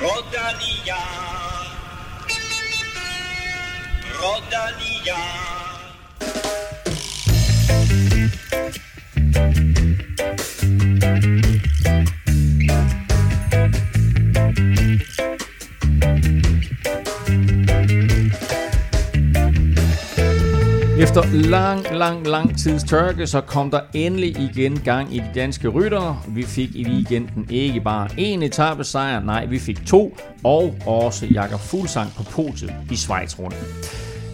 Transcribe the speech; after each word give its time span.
Rodalia. 0.00 0.96
Rodalia. 4.18 5.40
Efter 21.00 21.22
lang, 21.32 21.86
lang, 21.92 22.26
lang 22.26 22.58
tids 22.58 22.84
tørke, 22.84 23.26
så 23.26 23.40
kom 23.40 23.70
der 23.70 23.80
endelig 23.94 24.36
igen 24.38 24.80
gang 24.84 25.14
i 25.14 25.18
de 25.18 25.30
danske 25.34 25.68
ryttere. 25.68 26.18
Vi 26.28 26.42
fik 26.42 26.74
i 26.74 26.88
weekenden 26.88 27.46
ikke 27.50 27.80
bare 27.80 28.06
én 28.06 28.44
etape 28.44 28.84
sejr, 28.84 29.20
nej, 29.20 29.46
vi 29.46 29.58
fik 29.58 29.86
to, 29.86 30.16
og 30.44 30.74
også 30.86 31.26
Jakob 31.26 31.60
Fuglsang 31.60 32.10
på 32.16 32.22
podiet 32.22 32.74
i 32.90 32.96
Schweiz 32.96 33.38
rundt. 33.38 33.56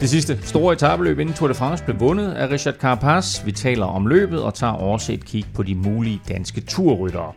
Det 0.00 0.10
sidste 0.10 0.38
store 0.42 0.72
etabeløb 0.72 1.18
inden 1.18 1.34
Tour 1.34 1.48
de 1.48 1.54
France 1.54 1.84
blev 1.84 2.00
vundet 2.00 2.32
af 2.32 2.50
Richard 2.50 2.74
Carapaz. 2.74 3.46
Vi 3.46 3.52
taler 3.52 3.86
om 3.86 4.06
løbet 4.06 4.42
og 4.42 4.54
tager 4.54 4.72
også 4.72 5.12
et 5.12 5.24
kig 5.24 5.44
på 5.54 5.62
de 5.62 5.74
mulige 5.74 6.20
danske 6.28 6.60
turryttere. 6.60 7.32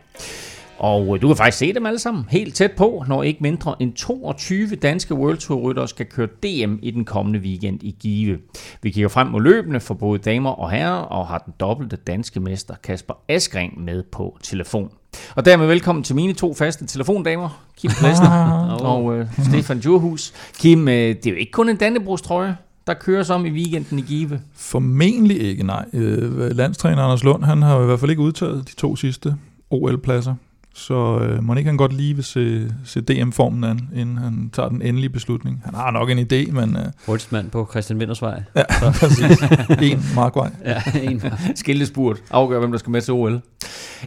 Og 0.80 1.14
øh, 1.14 1.22
du 1.22 1.26
kan 1.26 1.36
faktisk 1.36 1.58
se 1.58 1.72
dem 1.72 1.86
alle 1.86 1.98
sammen 1.98 2.24
helt 2.28 2.54
tæt 2.54 2.72
på, 2.72 3.04
når 3.08 3.22
ikke 3.22 3.42
mindre 3.42 3.74
end 3.80 3.92
22 3.92 4.66
danske 4.66 5.14
World 5.14 5.38
Tour 5.38 5.60
ryttere 5.60 5.88
skal 5.88 6.06
køre 6.06 6.26
DM 6.26 6.74
i 6.82 6.90
den 6.90 7.04
kommende 7.04 7.38
weekend 7.38 7.82
i 7.82 7.96
Give. 8.00 8.38
Vi 8.82 8.90
kigger 8.90 9.08
frem 9.08 9.26
mod 9.26 9.42
løbende 9.42 9.80
for 9.80 9.94
både 9.94 10.18
damer 10.18 10.50
og 10.50 10.70
herrer, 10.70 10.90
og 10.90 11.26
har 11.26 11.38
den 11.38 11.54
dobbelte 11.60 11.96
danske 11.96 12.40
mester 12.40 12.74
Kasper 12.82 13.14
Askren 13.28 13.70
med 13.78 14.02
på 14.02 14.38
telefon. 14.42 14.90
Og 15.36 15.44
dermed 15.44 15.66
velkommen 15.66 16.04
til 16.04 16.16
mine 16.16 16.32
to 16.32 16.54
faste 16.54 16.86
telefondamer, 16.86 17.64
Kim 17.78 17.90
Plesner 18.00 18.30
og 18.92 19.16
øh, 19.16 19.26
Stefan 19.48 19.80
Djurhus. 19.80 20.32
Kim, 20.58 20.88
øh, 20.88 20.94
det 20.94 21.26
er 21.26 21.30
jo 21.30 21.36
ikke 21.36 21.52
kun 21.52 21.68
en 21.68 21.76
Dannebrogs 21.76 22.22
trøje, 22.22 22.56
der 22.86 22.94
køres 22.94 23.30
om 23.30 23.46
i 23.46 23.50
weekenden 23.50 23.98
i 23.98 24.02
Give. 24.02 24.40
Formentlig 24.54 25.40
ikke, 25.40 25.66
nej. 25.66 25.84
Øh, 25.92 26.56
landstræner 26.56 27.02
Anders 27.02 27.24
Lund, 27.24 27.44
han 27.44 27.62
har 27.62 27.82
i 27.82 27.86
hvert 27.86 28.00
fald 28.00 28.10
ikke 28.10 28.22
udtaget 28.22 28.68
de 28.68 28.74
to 28.74 28.96
sidste 28.96 29.34
OL-pladser. 29.70 30.34
Så 30.74 31.18
øh, 31.18 31.44
må 31.44 31.54
ikke 31.54 31.68
han 31.68 31.76
godt 31.76 31.92
lige 31.92 32.14
vil 32.14 32.24
se, 32.24 32.74
se 32.84 33.00
DM-formen 33.00 33.64
an, 33.64 33.88
inden 33.94 34.18
han 34.18 34.50
tager 34.52 34.68
den 34.68 34.82
endelige 34.82 35.10
beslutning. 35.10 35.62
Han 35.64 35.74
har 35.74 35.90
nok 35.90 36.10
en 36.10 36.18
idé, 36.18 36.52
men... 36.52 36.76
Øh, 36.76 36.84
Hurtigstmand 37.06 37.50
på 37.50 37.68
Christian 37.70 38.00
Vindersvej. 38.00 38.42
ja, 38.56 38.62
præcis. 39.00 39.42
En 39.82 40.02
markvej. 40.14 40.50
Ja, 40.64 40.82
en. 41.02 41.22
Skiltespurt 41.54 42.22
afgør, 42.30 42.58
hvem 42.58 42.70
der 42.70 42.78
skal 42.78 42.90
med 42.90 43.00
til 43.00 43.14
OL. 43.14 43.40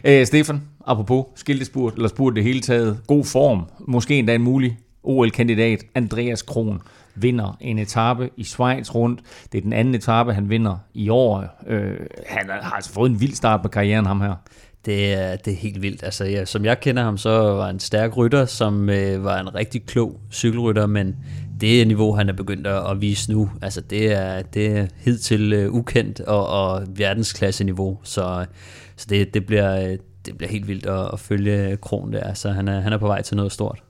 Øh, 0.04 0.26
Stefan, 0.26 0.62
apropos 0.86 1.24
skiltespurt, 1.36 1.94
eller 1.94 2.08
spurt 2.08 2.36
det 2.36 2.44
hele 2.44 2.60
taget, 2.60 3.00
god 3.06 3.24
form, 3.24 3.64
måske 3.88 4.18
endda 4.18 4.34
en 4.34 4.42
mulig 4.42 4.78
OL-kandidat, 5.02 5.84
Andreas 5.94 6.42
Kron, 6.42 6.82
vinder 7.14 7.56
en 7.60 7.78
etape 7.78 8.30
i 8.36 8.44
Schweiz 8.44 8.94
rundt. 8.94 9.20
Det 9.52 9.58
er 9.58 9.62
den 9.62 9.72
anden 9.72 9.94
etape, 9.94 10.32
han 10.32 10.48
vinder 10.50 10.76
i 10.94 11.08
år. 11.08 11.44
Øh, 11.66 11.90
han 12.26 12.50
har 12.62 12.70
altså 12.70 12.92
fået 12.92 13.10
en 13.10 13.20
vild 13.20 13.34
start 13.34 13.62
på 13.62 13.68
karrieren, 13.68 14.06
ham 14.06 14.20
her. 14.20 14.34
Det 14.84 15.14
er, 15.14 15.36
det 15.36 15.52
er 15.52 15.56
helt 15.56 15.82
vildt. 15.82 16.02
Altså, 16.02 16.24
ja, 16.24 16.44
som 16.44 16.64
jeg 16.64 16.80
kender 16.80 17.02
ham, 17.02 17.18
så 17.18 17.30
var 17.30 17.66
han 17.66 17.74
en 17.74 17.80
stærk 17.80 18.16
rytter, 18.16 18.46
som 18.46 18.90
øh, 18.90 19.24
var 19.24 19.40
en 19.40 19.54
rigtig 19.54 19.86
klog 19.86 20.20
cykelrytter, 20.32 20.86
men 20.86 21.16
det 21.60 21.86
niveau, 21.86 22.12
han 22.12 22.28
er 22.28 22.32
begyndt 22.32 22.66
at, 22.66 22.90
at 22.90 23.00
vise 23.00 23.32
nu, 23.32 23.50
altså 23.62 23.80
det 23.80 24.12
er, 24.12 24.42
det 24.42 24.66
er 24.66 24.86
hidtil 24.96 25.52
øh, 25.52 25.72
ukendt 25.72 26.20
og, 26.20 26.48
og 26.48 26.82
verdensklasse 26.88 27.64
niveau, 27.64 27.98
så, 28.02 28.46
så 28.96 29.06
det, 29.08 29.34
det, 29.34 29.46
bliver, 29.46 29.80
øh, 29.80 29.98
det 30.26 30.38
bliver 30.38 30.50
helt 30.50 30.68
vildt 30.68 30.86
at, 30.86 31.10
at 31.12 31.20
følge 31.20 31.76
Kron 31.76 32.12
der, 32.12 32.34
så 32.34 32.50
han 32.50 32.68
er, 32.68 32.80
han 32.80 32.92
er 32.92 32.98
på 32.98 33.06
vej 33.06 33.22
til 33.22 33.36
noget 33.36 33.52
stort. 33.52 33.82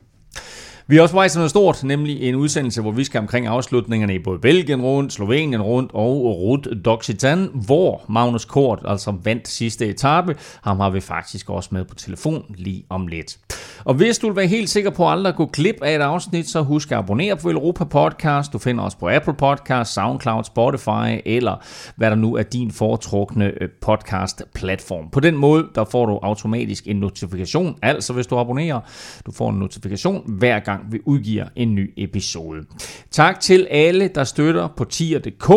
Vi 0.86 0.96
er 0.96 1.02
også 1.02 1.12
på 1.12 1.16
vej 1.16 1.28
til 1.28 1.38
noget 1.38 1.50
stort, 1.50 1.84
nemlig 1.84 2.22
en 2.22 2.34
udsendelse, 2.34 2.80
hvor 2.80 2.90
vi 2.90 3.04
skal 3.04 3.20
omkring 3.20 3.46
afslutningerne 3.46 4.14
i 4.14 4.18
både 4.18 4.38
Belgien 4.38 4.82
rundt, 4.82 5.12
Slovenien 5.12 5.62
rundt 5.62 5.90
og 5.94 6.39
Rut 6.40 6.67
d'Occitan, 6.67 7.64
hvor 7.67 8.05
Magnus 8.08 8.45
Kort 8.45 8.83
altså 8.84 9.14
vandt 9.24 9.48
sidste 9.48 9.86
etape. 9.86 10.36
Ham 10.62 10.80
har 10.80 10.90
vi 10.90 11.00
faktisk 11.00 11.50
også 11.50 11.68
med 11.73 11.84
på 11.84 11.94
telefon 11.94 12.44
lige 12.58 12.84
om 12.89 13.06
lidt. 13.06 13.39
Og 13.84 13.94
hvis 13.94 14.18
du 14.18 14.27
vil 14.27 14.36
være 14.36 14.46
helt 14.46 14.70
sikker 14.70 14.90
på 14.90 15.08
aldrig 15.08 15.30
at 15.30 15.36
gå 15.36 15.46
glip 15.46 15.77
af 15.83 15.94
et 15.94 16.00
afsnit, 16.00 16.48
så 16.48 16.62
husk 16.62 16.92
at 16.92 16.98
abonnere 16.98 17.36
på 17.36 17.50
Europa 17.50 17.84
Podcast. 17.84 18.52
Du 18.52 18.58
finder 18.58 18.84
os 18.84 18.94
på 18.94 19.08
Apple 19.08 19.34
Podcast, 19.34 19.94
SoundCloud, 19.94 20.44
Spotify 20.44 21.20
eller 21.24 21.56
hvad 21.96 22.11
der 22.11 22.17
nu 22.17 22.36
er 22.36 22.42
din 22.42 22.70
foretrukne 22.70 23.52
øh, 23.61 23.68
podcast-platform. 23.80 25.11
På 25.11 25.20
den 25.20 25.36
måde, 25.36 25.67
der 25.74 25.84
får 25.84 26.06
du 26.06 26.18
automatisk 26.23 26.86
en 26.86 26.96
notifikation, 26.96 27.77
altså 27.83 28.12
hvis 28.12 28.27
du 28.27 28.39
abonnerer, 28.39 28.80
du 29.27 29.33
får 29.33 29.50
en 29.50 29.56
notifikation 29.56 30.23
hver 30.27 30.58
gang 30.58 30.73
vi 30.90 30.98
udgiver 31.05 31.48
en 31.57 31.74
ny 31.74 31.92
episode. 31.96 32.64
Tak 33.11 33.40
til 33.40 33.67
alle, 33.70 34.08
der 34.08 34.24
støtter 34.24 34.68
på 34.68 34.85
tier.dk. 34.85 35.52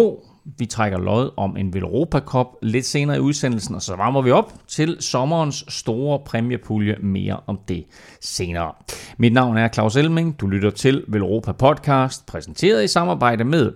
Vi 0.57 0.65
trækker 0.65 0.97
lod 0.97 1.31
om 1.37 1.57
en 1.57 1.73
Velropa 1.73 2.19
Cup 2.19 2.47
lidt 2.61 2.85
senere 2.85 3.17
i 3.17 3.19
udsendelsen, 3.19 3.75
og 3.75 3.81
så 3.81 3.95
varmer 3.95 4.21
vi 4.21 4.31
op 4.31 4.53
til 4.67 4.97
sommerens 4.99 5.65
store 5.67 6.19
præmiepulje. 6.19 6.95
Mere 6.99 7.39
om 7.47 7.59
det 7.67 7.85
senere. 8.21 8.73
Mit 9.17 9.33
navn 9.33 9.57
er 9.57 9.67
Claus 9.67 9.95
Elming. 9.95 10.39
Du 10.39 10.47
lytter 10.47 10.69
til 10.69 11.03
Velropa 11.07 11.51
Podcast, 11.51 12.25
præsenteret 12.25 12.83
i 12.83 12.87
samarbejde 12.87 13.43
med 13.43 13.71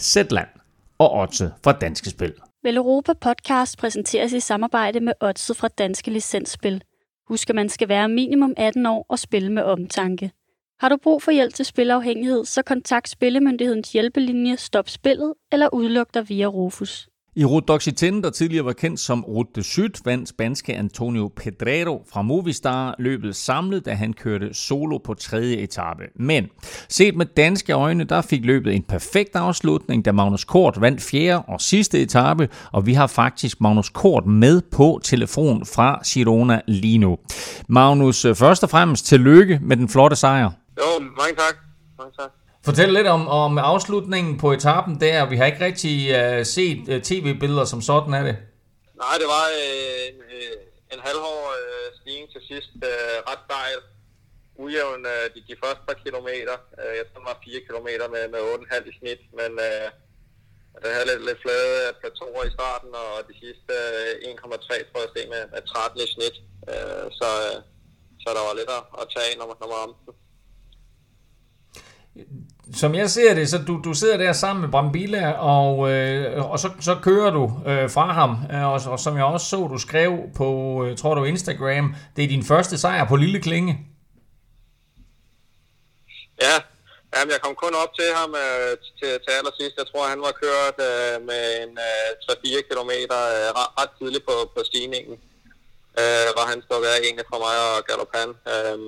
Zetland 0.00 0.48
og 0.98 1.14
Otse 1.20 1.50
fra 1.64 1.72
Danske 1.72 2.10
Spil. 2.10 2.32
Velropa 2.64 3.12
Podcast 3.20 3.78
præsenteres 3.78 4.32
i 4.32 4.40
samarbejde 4.40 5.00
med 5.00 5.12
Otze 5.20 5.54
fra 5.54 5.68
Danske 5.68 6.10
Licensspil. 6.10 6.82
Husk, 7.28 7.50
at 7.50 7.56
man 7.56 7.68
skal 7.68 7.88
være 7.88 8.08
minimum 8.08 8.54
18 8.56 8.86
år 8.86 9.06
og 9.08 9.18
spille 9.18 9.52
med 9.52 9.62
omtanke. 9.62 10.30
Har 10.82 10.88
du 10.88 10.96
brug 11.02 11.22
for 11.22 11.30
hjælp 11.30 11.54
til 11.54 11.64
spilafhængighed, 11.64 12.44
så 12.44 12.62
kontakt 12.62 13.08
Spillemyndighedens 13.08 13.92
hjælpelinje 13.92 14.56
Stop 14.56 14.88
Spillet 14.88 15.34
eller 15.52 15.68
udluk 15.74 16.14
dig 16.14 16.28
via 16.28 16.46
Rufus. 16.46 17.08
I 17.36 17.44
Route 17.44 17.72
d'Occitane, 17.72 18.22
der 18.22 18.30
tidligere 18.30 18.64
var 18.64 18.72
kendt 18.72 19.00
som 19.00 19.24
Route 19.24 19.50
de 19.54 19.62
Syd, 19.62 19.90
vandt 20.04 20.28
spanske 20.28 20.74
Antonio 20.74 21.30
Pedrero 21.36 22.04
fra 22.12 22.22
Movistar 22.22 22.94
løbet 22.98 23.36
samlet, 23.36 23.86
da 23.86 23.94
han 23.94 24.12
kørte 24.12 24.54
solo 24.54 24.98
på 24.98 25.14
tredje 25.14 25.56
etape. 25.56 26.02
Men 26.16 26.48
set 26.88 27.16
med 27.16 27.26
danske 27.26 27.72
øjne, 27.72 28.04
der 28.04 28.22
fik 28.22 28.44
løbet 28.44 28.74
en 28.74 28.82
perfekt 28.82 29.36
afslutning, 29.36 30.04
da 30.04 30.12
Magnus 30.12 30.44
Kort 30.44 30.80
vandt 30.80 31.02
fjerde 31.02 31.42
og 31.48 31.60
sidste 31.60 32.00
etape, 32.00 32.48
og 32.72 32.86
vi 32.86 32.92
har 32.92 33.06
faktisk 33.06 33.60
Magnus 33.60 33.88
Kort 33.88 34.26
med 34.26 34.60
på 34.72 35.00
telefon 35.04 35.66
fra 35.66 36.00
Girona 36.06 36.60
lige 36.66 36.98
nu. 36.98 37.18
Magnus, 37.68 38.24
øh, 38.24 38.34
først 38.34 38.62
og 38.62 38.70
fremmest 38.70 39.06
tillykke 39.06 39.58
med 39.62 39.76
den 39.76 39.88
flotte 39.88 40.16
sejr. 40.16 40.50
Jo, 40.82 40.88
mange 41.20 41.34
tak. 41.44 41.56
Mange 41.98 42.12
tak. 42.20 42.30
Fortæl 42.64 42.92
lidt 42.98 43.06
om, 43.16 43.22
om 43.28 43.58
afslutningen 43.58 44.38
på 44.42 44.52
etappen 44.52 45.00
der. 45.00 45.28
Vi 45.32 45.36
har 45.36 45.46
ikke 45.46 45.64
rigtig 45.68 45.96
uh, 46.18 46.46
set 46.56 46.82
uh, 46.92 46.98
tv-billeder 47.08 47.64
som 47.72 47.80
sådan 47.90 48.14
af 48.14 48.24
det. 48.28 48.36
Nej, 49.02 49.14
det 49.22 49.28
var 49.36 49.46
øh, 49.62 50.08
øh, 50.32 50.56
en 50.94 51.00
halvhård 51.06 51.48
øh, 51.60 51.86
stigning 51.98 52.26
til 52.34 52.42
sidst. 52.50 52.72
Øh, 52.90 53.16
ret 53.30 53.42
stejl. 53.48 53.78
Ujævn 54.62 55.02
øh, 55.14 55.24
de, 55.34 55.40
de 55.50 55.56
første 55.62 55.82
par 55.88 55.98
kilometer. 56.04 56.56
Øh, 56.80 56.92
jeg 56.98 57.04
tror, 57.06 57.20
det 57.20 57.28
var 57.30 57.38
4 57.44 57.66
kilometer 57.68 58.06
med, 58.14 58.24
med 58.34 58.40
8,5 58.54 58.90
i 58.90 58.92
snit. 58.98 59.22
Men 59.40 59.50
øh, 59.68 59.88
det 60.82 60.90
havde 60.94 61.08
lidt, 61.10 61.22
lidt 61.28 61.42
flade 61.44 61.72
plateauer 62.00 62.44
i 62.46 62.54
starten, 62.58 62.90
og 63.02 63.12
de 63.28 63.34
sidste 63.44 63.72
øh, 63.98 64.32
1,3 64.32 64.88
tror 64.88 65.02
jeg 65.04 65.10
steg 65.12 65.26
med, 65.34 65.42
med 65.52 65.62
13 65.62 66.06
i 66.06 66.08
snit. 66.14 66.36
Øh, 66.72 67.06
så, 67.20 67.28
øh, 67.46 67.56
så 68.22 68.28
der 68.36 68.42
var 68.48 68.54
lidt 68.60 68.70
at, 68.78 68.84
at 69.00 69.06
tage 69.14 69.38
når 69.38 69.46
man, 69.50 69.72
ramte 69.74 70.00
den. 70.06 70.14
Som 72.74 72.94
jeg 72.94 73.10
ser 73.10 73.34
det, 73.34 73.48
så 73.48 73.58
du, 73.66 73.80
du 73.84 73.94
sidder 73.94 74.16
der 74.16 74.32
sammen 74.32 74.60
med 74.60 74.70
Brambilla, 74.70 75.30
og, 75.30 75.90
øh, 75.90 76.50
og 76.50 76.58
så, 76.58 76.70
så 76.80 76.96
kører 77.02 77.30
du 77.30 77.52
øh, 77.66 77.90
fra 77.90 78.12
ham. 78.12 78.36
Øh, 78.52 78.64
og, 78.66 78.80
og 78.92 79.00
som 79.00 79.16
jeg 79.16 79.24
også 79.24 79.46
så, 79.46 79.56
du 79.56 79.78
skrev 79.78 80.18
på, 80.36 80.48
øh, 80.84 80.96
tror 80.96 81.14
du, 81.14 81.24
Instagram, 81.24 81.94
det 82.16 82.24
er 82.24 82.28
din 82.28 82.44
første 82.44 82.78
sejr 82.78 83.08
på 83.08 83.16
Lille 83.16 83.40
Klinge. 83.40 83.78
Ja, 86.42 86.56
Jamen, 87.14 87.32
jeg 87.34 87.42
kom 87.44 87.54
kun 87.64 87.74
op 87.82 87.92
til 87.98 88.08
ham 88.18 88.30
øh, 88.44 88.72
til, 88.98 89.12
til 89.24 89.32
allersidst. 89.38 89.76
Jeg 89.80 89.86
tror, 89.90 90.12
han 90.14 90.20
var 90.26 90.34
kørt 90.44 90.76
øh, 90.88 91.16
med 91.30 91.42
en 91.62 91.72
øh, 91.88 92.08
3-4 92.58 92.68
km 92.68 92.92
øh, 93.20 93.48
ret, 93.58 93.92
tidligt 93.98 94.24
på, 94.30 94.36
på 94.54 94.60
stigningen. 94.70 95.14
Øh, 96.00 96.28
var 96.38 96.46
han 96.52 96.62
stod 96.66 96.84
af 96.90 96.96
egentlig 97.06 97.26
fra 97.30 97.38
mig 97.44 97.56
og 97.66 97.76
Galopan. 97.88 98.30
Øh, 98.52 98.78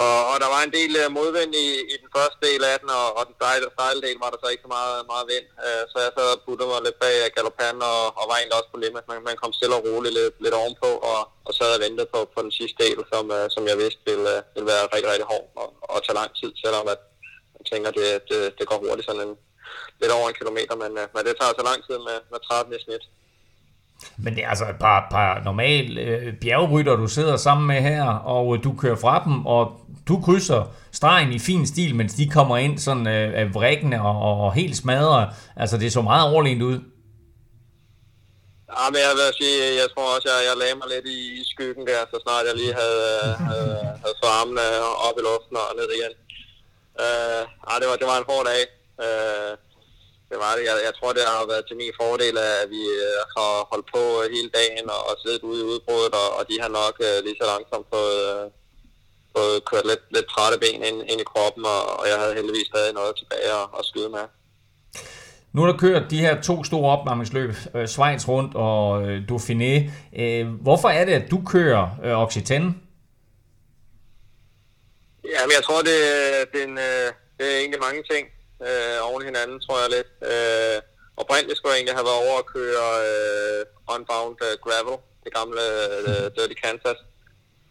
og, 0.00 0.18
og 0.30 0.36
der 0.42 0.48
var 0.54 0.62
en 0.64 0.74
del 0.78 0.92
øh, 1.02 1.08
modvind 1.18 1.52
i, 1.64 1.66
i 1.92 1.94
den 2.02 2.10
første 2.16 2.38
del 2.46 2.62
af 2.72 2.76
den, 2.82 2.90
og, 3.00 3.06
og 3.16 3.22
den 3.28 3.34
stejle, 3.38 4.04
del 4.06 4.18
var 4.22 4.30
der 4.32 4.40
så 4.40 4.48
ikke 4.50 4.66
så 4.66 4.72
meget, 4.78 4.96
meget 5.12 5.26
vind. 5.32 5.46
Uh, 5.66 5.82
så 5.90 5.96
jeg 6.04 6.12
så 6.18 6.24
puttede 6.44 6.68
mig 6.70 6.80
lidt 6.86 6.98
bag 7.04 7.16
øh, 7.22 7.28
Galopan 7.36 7.78
og, 7.92 8.00
og 8.18 8.24
var 8.28 8.36
egentlig 8.36 8.58
også 8.58 8.70
på 8.72 8.78
limit. 8.82 9.06
Man, 9.10 9.26
man 9.28 9.40
kom 9.42 9.52
stille 9.58 9.76
og 9.78 9.84
roligt 9.86 10.16
lidt, 10.18 10.34
lidt 10.44 10.58
ovenpå, 10.60 10.90
og, 11.10 11.20
og 11.46 11.52
sad 11.58 11.70
og 11.76 11.82
ventede 11.84 12.08
på, 12.14 12.18
på 12.34 12.40
den 12.44 12.52
sidste 12.58 12.78
del, 12.84 12.98
som, 13.12 13.24
uh, 13.38 13.46
som 13.54 13.62
jeg 13.70 13.76
vidste 13.82 14.02
ville, 14.10 14.30
uh, 14.36 14.40
ville 14.54 14.68
være 14.72 14.84
rigtig, 14.94 15.10
rigtig 15.12 15.28
hård 15.32 15.46
og, 15.62 15.68
og 15.92 15.98
tage 16.04 16.18
lang 16.20 16.30
tid, 16.40 16.50
selvom 16.64 16.86
at, 16.94 17.00
jeg 17.58 17.64
tænker, 17.70 17.90
det, 17.98 18.06
det, 18.30 18.40
det 18.58 18.64
går 18.70 18.78
hurtigt 18.84 19.08
sådan 19.08 19.24
en, 19.26 19.34
lidt 20.00 20.16
over 20.16 20.26
en 20.28 20.38
kilometer, 20.40 20.74
men, 20.82 20.90
uh, 21.00 21.06
men 21.14 21.22
det 21.26 21.34
tager 21.36 21.54
så 21.58 21.64
lang 21.70 21.80
tid 21.86 21.98
med, 22.08 22.16
med 22.32 22.40
13 22.48 22.76
i 22.78 22.84
snit. 22.84 23.04
Men 24.16 24.34
det 24.34 24.44
er 24.44 24.48
altså 24.48 24.64
et 24.64 24.78
par, 24.80 25.06
par 25.10 25.40
normale 25.44 26.00
øh, 26.00 26.34
bjergrytter, 26.40 26.96
du 26.96 27.06
sidder 27.06 27.36
sammen 27.36 27.66
med 27.66 27.80
her, 27.80 28.04
og 28.08 28.56
øh, 28.56 28.64
du 28.64 28.74
kører 28.78 28.96
fra 28.96 29.24
dem, 29.24 29.46
og 29.46 29.80
du 30.08 30.20
krydser 30.24 30.62
stregen 30.92 31.32
i 31.32 31.38
fin 31.38 31.66
stil, 31.66 31.94
mens 31.94 32.14
de 32.14 32.30
kommer 32.30 32.56
ind 32.56 32.78
sådan 32.78 33.06
øh, 33.06 33.40
af 33.40 33.54
vrikkende 33.54 34.00
og, 34.00 34.16
og, 34.28 34.40
og 34.44 34.54
helt 34.54 34.76
smadret. 34.76 35.28
Altså, 35.56 35.76
det 35.78 35.92
så 35.92 36.02
meget 36.02 36.30
overlegnet 36.32 36.62
ud. 36.62 36.78
Ja, 38.76 38.84
men 38.92 39.00
jeg 39.06 39.14
vil 39.18 39.28
sige, 39.40 39.56
jeg 39.82 39.88
tror 39.92 40.06
også, 40.14 40.26
jeg, 40.32 40.38
jeg 40.48 40.56
lagde 40.62 40.76
mig 40.80 40.88
lidt 40.94 41.06
i, 41.16 41.18
i 41.40 41.42
skyggen 41.52 41.84
der, 41.90 42.00
så 42.12 42.16
snart 42.24 42.44
jeg 42.48 42.56
lige 42.62 42.74
havde, 42.82 43.06
havde, 43.48 43.76
havde 44.02 44.16
fået 44.20 44.34
armene 44.40 44.64
op 45.06 45.16
i 45.20 45.22
luften 45.28 45.56
og 45.62 45.68
ned 45.78 45.88
igen. 45.98 46.14
Uh, 47.04 47.42
ja, 47.66 47.72
det 47.80 47.86
var, 47.90 47.96
det 48.00 48.08
var 48.10 48.18
en 48.18 48.30
hård 48.30 48.44
dag. 48.52 48.62
Uh, 49.04 49.52
det 50.30 50.38
var 50.42 50.52
det. 50.56 50.62
Jeg, 50.68 50.76
jeg 50.88 50.94
tror, 50.98 51.10
det 51.16 51.22
har 51.28 51.52
været 51.52 51.64
til 51.66 51.76
min 51.82 51.94
fordel, 52.00 52.36
at 52.48 52.64
vi 52.74 52.82
uh, 53.08 53.20
har 53.34 53.52
holdt 53.70 53.88
på 53.94 54.02
hele 54.34 54.50
dagen 54.58 54.86
og, 54.94 55.00
og 55.08 55.14
siddet 55.22 55.42
ude 55.50 55.60
i 55.62 55.68
udbruddet, 55.72 56.14
og, 56.22 56.28
og 56.38 56.42
de 56.50 56.56
har 56.62 56.70
nok 56.80 56.94
uh, 57.08 57.18
lige 57.24 57.38
så 57.40 57.44
langsomt 57.52 57.86
fået, 57.94 58.20
uh, 58.32 58.44
fået 59.36 59.64
kørt 59.70 59.86
lidt, 59.90 60.04
lidt 60.16 60.26
trætte 60.34 60.58
ben 60.64 60.80
ind, 60.88 60.98
ind 61.10 61.20
i 61.20 61.30
kroppen, 61.32 61.64
og, 61.74 61.80
og 62.00 62.04
jeg 62.10 62.18
havde 62.22 62.34
heldigvis 62.34 62.66
stadig 62.72 62.92
noget 62.94 63.12
tilbage 63.20 63.48
at, 63.60 63.66
at 63.78 63.84
skyde 63.90 64.10
med. 64.16 64.24
Nu 65.52 65.62
er 65.62 65.66
der 65.66 65.78
kørt 65.78 66.10
de 66.10 66.18
her 66.18 66.42
to 66.42 66.64
store 66.64 66.90
opvarmningsløb, 66.96 67.50
øh, 67.74 67.86
Schweiz 67.88 68.28
rundt 68.28 68.54
og 68.54 69.02
øh, 69.06 69.16
Dauphiné. 69.30 69.72
Øh, 70.22 70.46
hvorfor 70.66 70.88
er 70.88 71.04
det, 71.04 71.12
at 71.12 71.30
du 71.30 71.38
kører 71.46 71.84
øh, 72.04 72.18
Occitane? 72.24 72.74
men 75.46 75.54
jeg 75.58 75.64
tror, 75.66 75.80
det, 75.90 75.98
det, 76.52 76.60
er 76.62 76.68
en, 76.70 76.78
øh, 76.78 77.08
det 77.38 77.44
er 77.52 77.58
egentlig 77.62 77.80
mange 77.86 78.02
ting 78.12 78.24
øh, 78.66 78.98
oven 79.08 79.22
hinanden, 79.28 79.56
tror 79.64 79.78
jeg 79.82 79.90
lidt. 79.96 80.10
Øh, 80.32 80.76
oprindeligt 81.22 81.56
skulle 81.56 81.72
jeg 81.72 81.78
egentlig 81.78 81.98
have 81.98 82.08
været 82.10 82.22
over 82.24 82.36
at 82.42 82.50
køre 82.56 82.88
øh, 83.08 83.62
Unbound 83.94 84.36
øh, 84.46 84.54
Gravel, 84.64 84.98
det 85.24 85.30
gamle 85.38 85.62
øh, 86.08 86.26
Dirty 86.34 86.56
Kansas. 86.64 86.98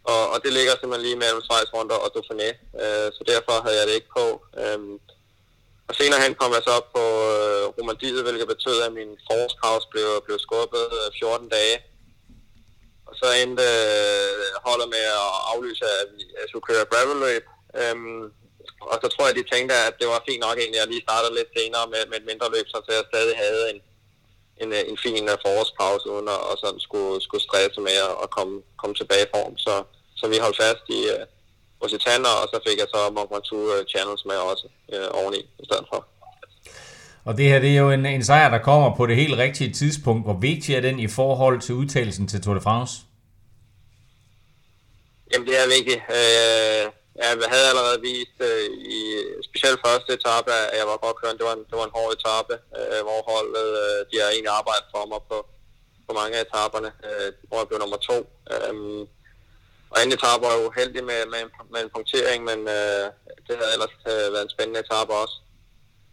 Og, 0.03 0.24
og 0.33 0.38
det 0.44 0.51
ligger 0.53 0.74
simpelthen 0.75 1.06
lige 1.07 1.21
mellem 1.24 1.42
Schweiz 1.45 1.69
rundt 1.75 1.92
og 1.92 2.12
Dauphiné, 2.15 2.50
øh, 2.83 3.07
så 3.15 3.21
derfor 3.31 3.56
havde 3.65 3.77
jeg 3.80 3.88
det 3.88 3.95
ikke 4.00 4.12
på. 4.19 4.25
Øhm, 4.62 4.95
og 5.88 5.94
senere 6.00 6.24
hen 6.25 6.33
kom 6.39 6.51
jeg 6.56 6.63
så 6.65 6.71
op 6.80 6.89
på 6.98 7.03
øh, 7.36 7.63
Romandiet, 7.77 8.24
hvilket 8.25 8.48
betød, 8.53 8.77
at 8.86 8.92
min 9.00 9.12
forårspause 9.27 9.88
blev, 9.94 10.07
blev 10.25 10.38
skubbet 10.45 10.86
øh, 11.00 11.07
14 11.19 11.50
dage. 11.57 11.77
Og 13.07 13.13
så 13.19 13.27
endte 13.42 13.63
øh, 13.63 14.51
holdet 14.68 14.88
med 14.95 15.06
at 15.24 15.31
aflyse, 15.51 15.86
at 16.01 16.07
vi 16.15 16.24
skulle 16.50 16.68
køre 16.69 16.89
gravel 16.92 17.18
løb. 17.25 17.45
Øhm, 17.81 18.24
og 18.92 18.95
så 19.01 19.07
tror 19.12 19.27
jeg, 19.27 19.36
de 19.36 19.51
tænkte, 19.53 19.74
at 19.88 19.95
det 20.00 20.07
var 20.13 20.27
fint 20.27 20.44
nok 20.45 20.57
egentlig, 20.57 20.80
at 20.80 20.83
jeg 20.83 20.92
lige 20.92 21.07
startede 21.07 21.38
lidt 21.39 21.51
senere 21.57 21.86
med, 21.94 22.01
med 22.09 22.18
et 22.21 22.30
mindre 22.31 22.48
løb, 22.56 22.65
så 22.69 22.77
jeg 22.98 23.09
stadig 23.12 23.36
havde 23.44 23.63
en, 23.71 23.80
en, 24.63 24.71
en 24.91 24.97
fin 25.05 25.23
uh, 25.33 25.37
forårspause, 25.43 26.05
uden 26.13 26.27
at 26.35 26.41
og 26.49 26.55
sådan 26.61 26.81
skulle, 26.87 27.21
skulle 27.25 27.43
stresse 27.47 27.79
med 27.87 27.97
at 28.23 28.29
komme, 28.35 28.55
komme 28.79 28.95
tilbage 28.95 29.25
i 29.27 29.31
form. 29.35 29.53
Så, 29.65 29.73
så 30.19 30.23
vi 30.31 30.37
holdt 30.43 30.57
fast 30.63 30.85
i, 30.97 31.01
uh, 31.15 31.23
Occitana, 31.81 32.29
og 32.41 32.47
så 32.51 32.59
fik 32.67 32.77
jeg 32.79 32.87
så 32.93 32.99
Mont 33.15 33.31
Ventoux 33.31 33.65
øh, 33.73 33.85
Channels 33.91 34.25
med 34.25 34.35
også 34.35 34.67
øh, 34.93 35.07
oveni 35.19 35.41
i 35.61 35.65
stedet 35.65 35.85
for. 35.91 36.07
Og 37.25 37.37
det 37.37 37.45
her, 37.45 37.59
det 37.59 37.69
er 37.69 37.79
jo 37.85 37.91
en, 37.91 38.05
en 38.05 38.23
sejr, 38.23 38.49
der 38.49 38.57
kommer 38.57 38.95
på 38.95 39.05
det 39.05 39.15
helt 39.15 39.37
rigtige 39.37 39.73
tidspunkt. 39.73 40.25
Hvor 40.25 40.37
vigtig 40.39 40.75
er 40.75 40.81
den 40.81 40.99
i 40.99 41.07
forhold 41.07 41.61
til 41.61 41.75
udtalelsen 41.75 42.27
til 42.27 42.41
Tour 42.41 42.55
de 42.55 42.61
France? 42.61 42.93
Jamen, 45.33 45.47
det 45.47 45.55
er 45.63 45.67
vigtigt. 45.77 46.01
Øh, 46.17 46.91
jeg 47.15 47.49
havde 47.53 47.69
allerede 47.71 48.01
vist 48.09 48.37
øh, 48.49 48.67
i 48.97 49.01
specielt 49.47 49.79
første 49.85 50.09
etape, 50.17 50.51
at 50.71 50.77
jeg 50.81 50.87
var 50.91 51.03
godt 51.05 51.17
kørende. 51.19 51.39
Det 51.39 51.47
var 51.49 51.55
en, 51.59 51.65
det 51.69 51.77
var 51.79 51.87
en 51.87 51.97
hård 51.97 52.11
etape, 52.17 52.55
øh, 52.79 53.01
hvor 53.07 53.19
holdet, 53.31 53.69
øh, 53.85 53.99
de 54.09 54.15
har 54.21 54.29
egentlig 54.29 54.53
arbejdet 54.59 54.87
for 54.93 55.03
mig 55.11 55.21
på, 55.29 55.37
på 56.07 56.11
mange 56.19 56.33
af 56.37 56.41
etaperne, 56.47 56.89
øh, 57.07 57.29
hvor 57.47 57.57
jeg 57.61 57.67
blev 57.67 57.79
nummer 57.79 57.99
to. 58.09 58.17
Øh, 58.53 58.73
og 59.91 59.95
anden 59.99 60.17
etape 60.17 60.41
var 60.47 60.55
jo 60.61 60.65
heldig 60.79 61.03
med, 61.11 61.21
med, 61.33 61.43
med 61.73 61.79
en 61.83 61.93
punktering, 61.95 62.39
men 62.49 62.59
øh, 62.77 63.05
det 63.45 63.53
havde 63.59 63.73
ellers 63.75 63.95
øh, 64.11 64.27
været 64.33 64.45
en 64.45 64.55
spændende 64.55 64.83
etape 64.85 65.13
også. 65.23 65.37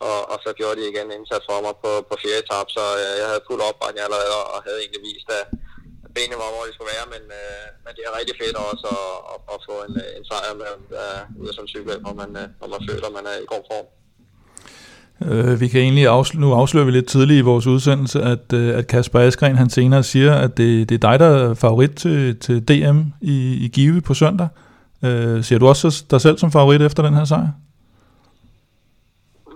Og, 0.09 0.19
og 0.33 0.37
så 0.45 0.51
gjorde 0.59 0.77
de 0.79 0.91
igen 0.91 1.09
indsats 1.17 1.47
for 1.51 1.59
mig 1.67 1.75
på, 1.85 1.91
på 2.09 2.15
fjerde 2.23 2.43
etape, 2.45 2.71
så 2.77 2.85
øh, 3.03 3.15
jeg 3.21 3.29
havde 3.31 3.47
fuld 3.49 3.63
opbakning 3.69 4.05
allerede, 4.05 4.33
og 4.55 4.59
havde 4.67 4.81
egentlig 4.83 5.03
vist, 5.09 5.29
at 5.41 5.45
benene 6.19 6.37
var, 6.43 6.51
hvor 6.55 6.65
de 6.69 6.73
skulle 6.75 6.93
være, 6.95 7.07
men, 7.15 7.25
øh, 7.41 7.65
men 7.85 7.93
det 7.97 8.03
er 8.09 8.13
rigtig 8.19 8.35
fedt 8.43 8.57
også 8.69 8.87
at, 8.99 9.15
at, 9.33 9.39
at 9.53 9.59
få 9.69 9.75
en, 9.87 9.95
en 10.17 10.25
sejr 10.31 10.53
med 10.63 10.73
øh, 11.03 11.21
ud 11.41 11.47
af 11.51 11.55
sådan 11.55 11.67
en 11.67 11.73
cykel, 11.75 11.97
hvor 12.05 12.15
man, 12.23 12.31
øh, 12.41 12.47
hvor 12.59 12.69
man 12.75 12.81
føler, 12.89 13.07
at 13.11 13.15
man 13.19 13.27
er 13.33 13.37
i 13.45 13.47
god 13.55 13.65
form. 13.73 13.87
Øh, 15.27 15.61
vi 15.63 15.69
kan 15.69 15.81
egentlig 15.81 16.07
afsløre, 16.07 16.41
nu 16.41 16.49
afsløre 16.63 16.87
vi 16.89 16.93
lidt 16.93 17.09
tidligt 17.15 17.39
i 17.39 17.49
vores 17.51 17.67
udsendelse, 17.67 18.19
at, 18.35 18.47
øh, 18.55 18.79
at 18.79 18.87
Kasper 18.87 19.21
Askren 19.21 19.57
han 19.57 19.71
senere 19.71 20.03
siger, 20.03 20.35
at 20.35 20.57
det, 20.57 20.89
det 20.89 20.95
er 20.95 21.05
dig, 21.11 21.19
der 21.19 21.27
er 21.27 21.55
favorit 21.55 21.95
til, 22.03 22.39
til 22.39 22.69
DM 22.69 23.01
i, 23.21 23.37
i 23.65 23.69
Give 23.69 24.01
på 24.01 24.15
søndag. 24.15 24.49
Øh, 25.05 25.45
ser 25.45 25.59
du 25.59 25.67
også 25.69 26.05
dig 26.11 26.21
selv 26.21 26.39
som 26.39 26.53
favorit 26.53 26.83
efter 26.83 27.03
den 27.03 27.15
her 27.15 27.25
sejr? 27.25 27.49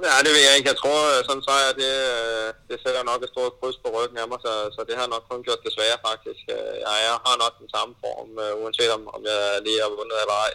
Ja, 0.06 0.14
det 0.24 0.30
ved 0.34 0.42
jeg 0.46 0.54
ikke. 0.56 0.70
Jeg 0.72 0.80
tror, 0.82 0.98
sådan 1.26 1.40
en 1.40 1.46
sejr, 1.48 1.70
det, 1.82 1.92
øh, 2.12 2.48
det 2.68 2.76
sætter 2.84 3.02
nok 3.10 3.20
et 3.22 3.32
stort 3.34 3.54
kryds 3.58 3.78
på 3.82 3.88
ryggen 3.96 4.18
af 4.22 4.26
mig, 4.30 4.40
så, 4.46 4.52
så 4.74 4.80
det 4.88 4.94
har 5.00 5.06
nok 5.14 5.24
kun 5.30 5.44
gjort 5.46 5.64
det 5.64 5.72
svære 5.76 5.98
faktisk. 6.08 6.40
Jeg, 6.52 6.60
jeg 7.06 7.16
har 7.26 7.36
nok 7.44 7.54
den 7.62 7.68
samme 7.74 7.92
form, 8.02 8.30
øh, 8.44 8.52
uanset 8.60 8.90
om, 8.96 9.02
om 9.16 9.22
jeg 9.30 9.40
lige 9.66 9.82
har 9.84 9.90
vundet 9.98 10.18
eller 10.22 10.36
ej. 10.46 10.52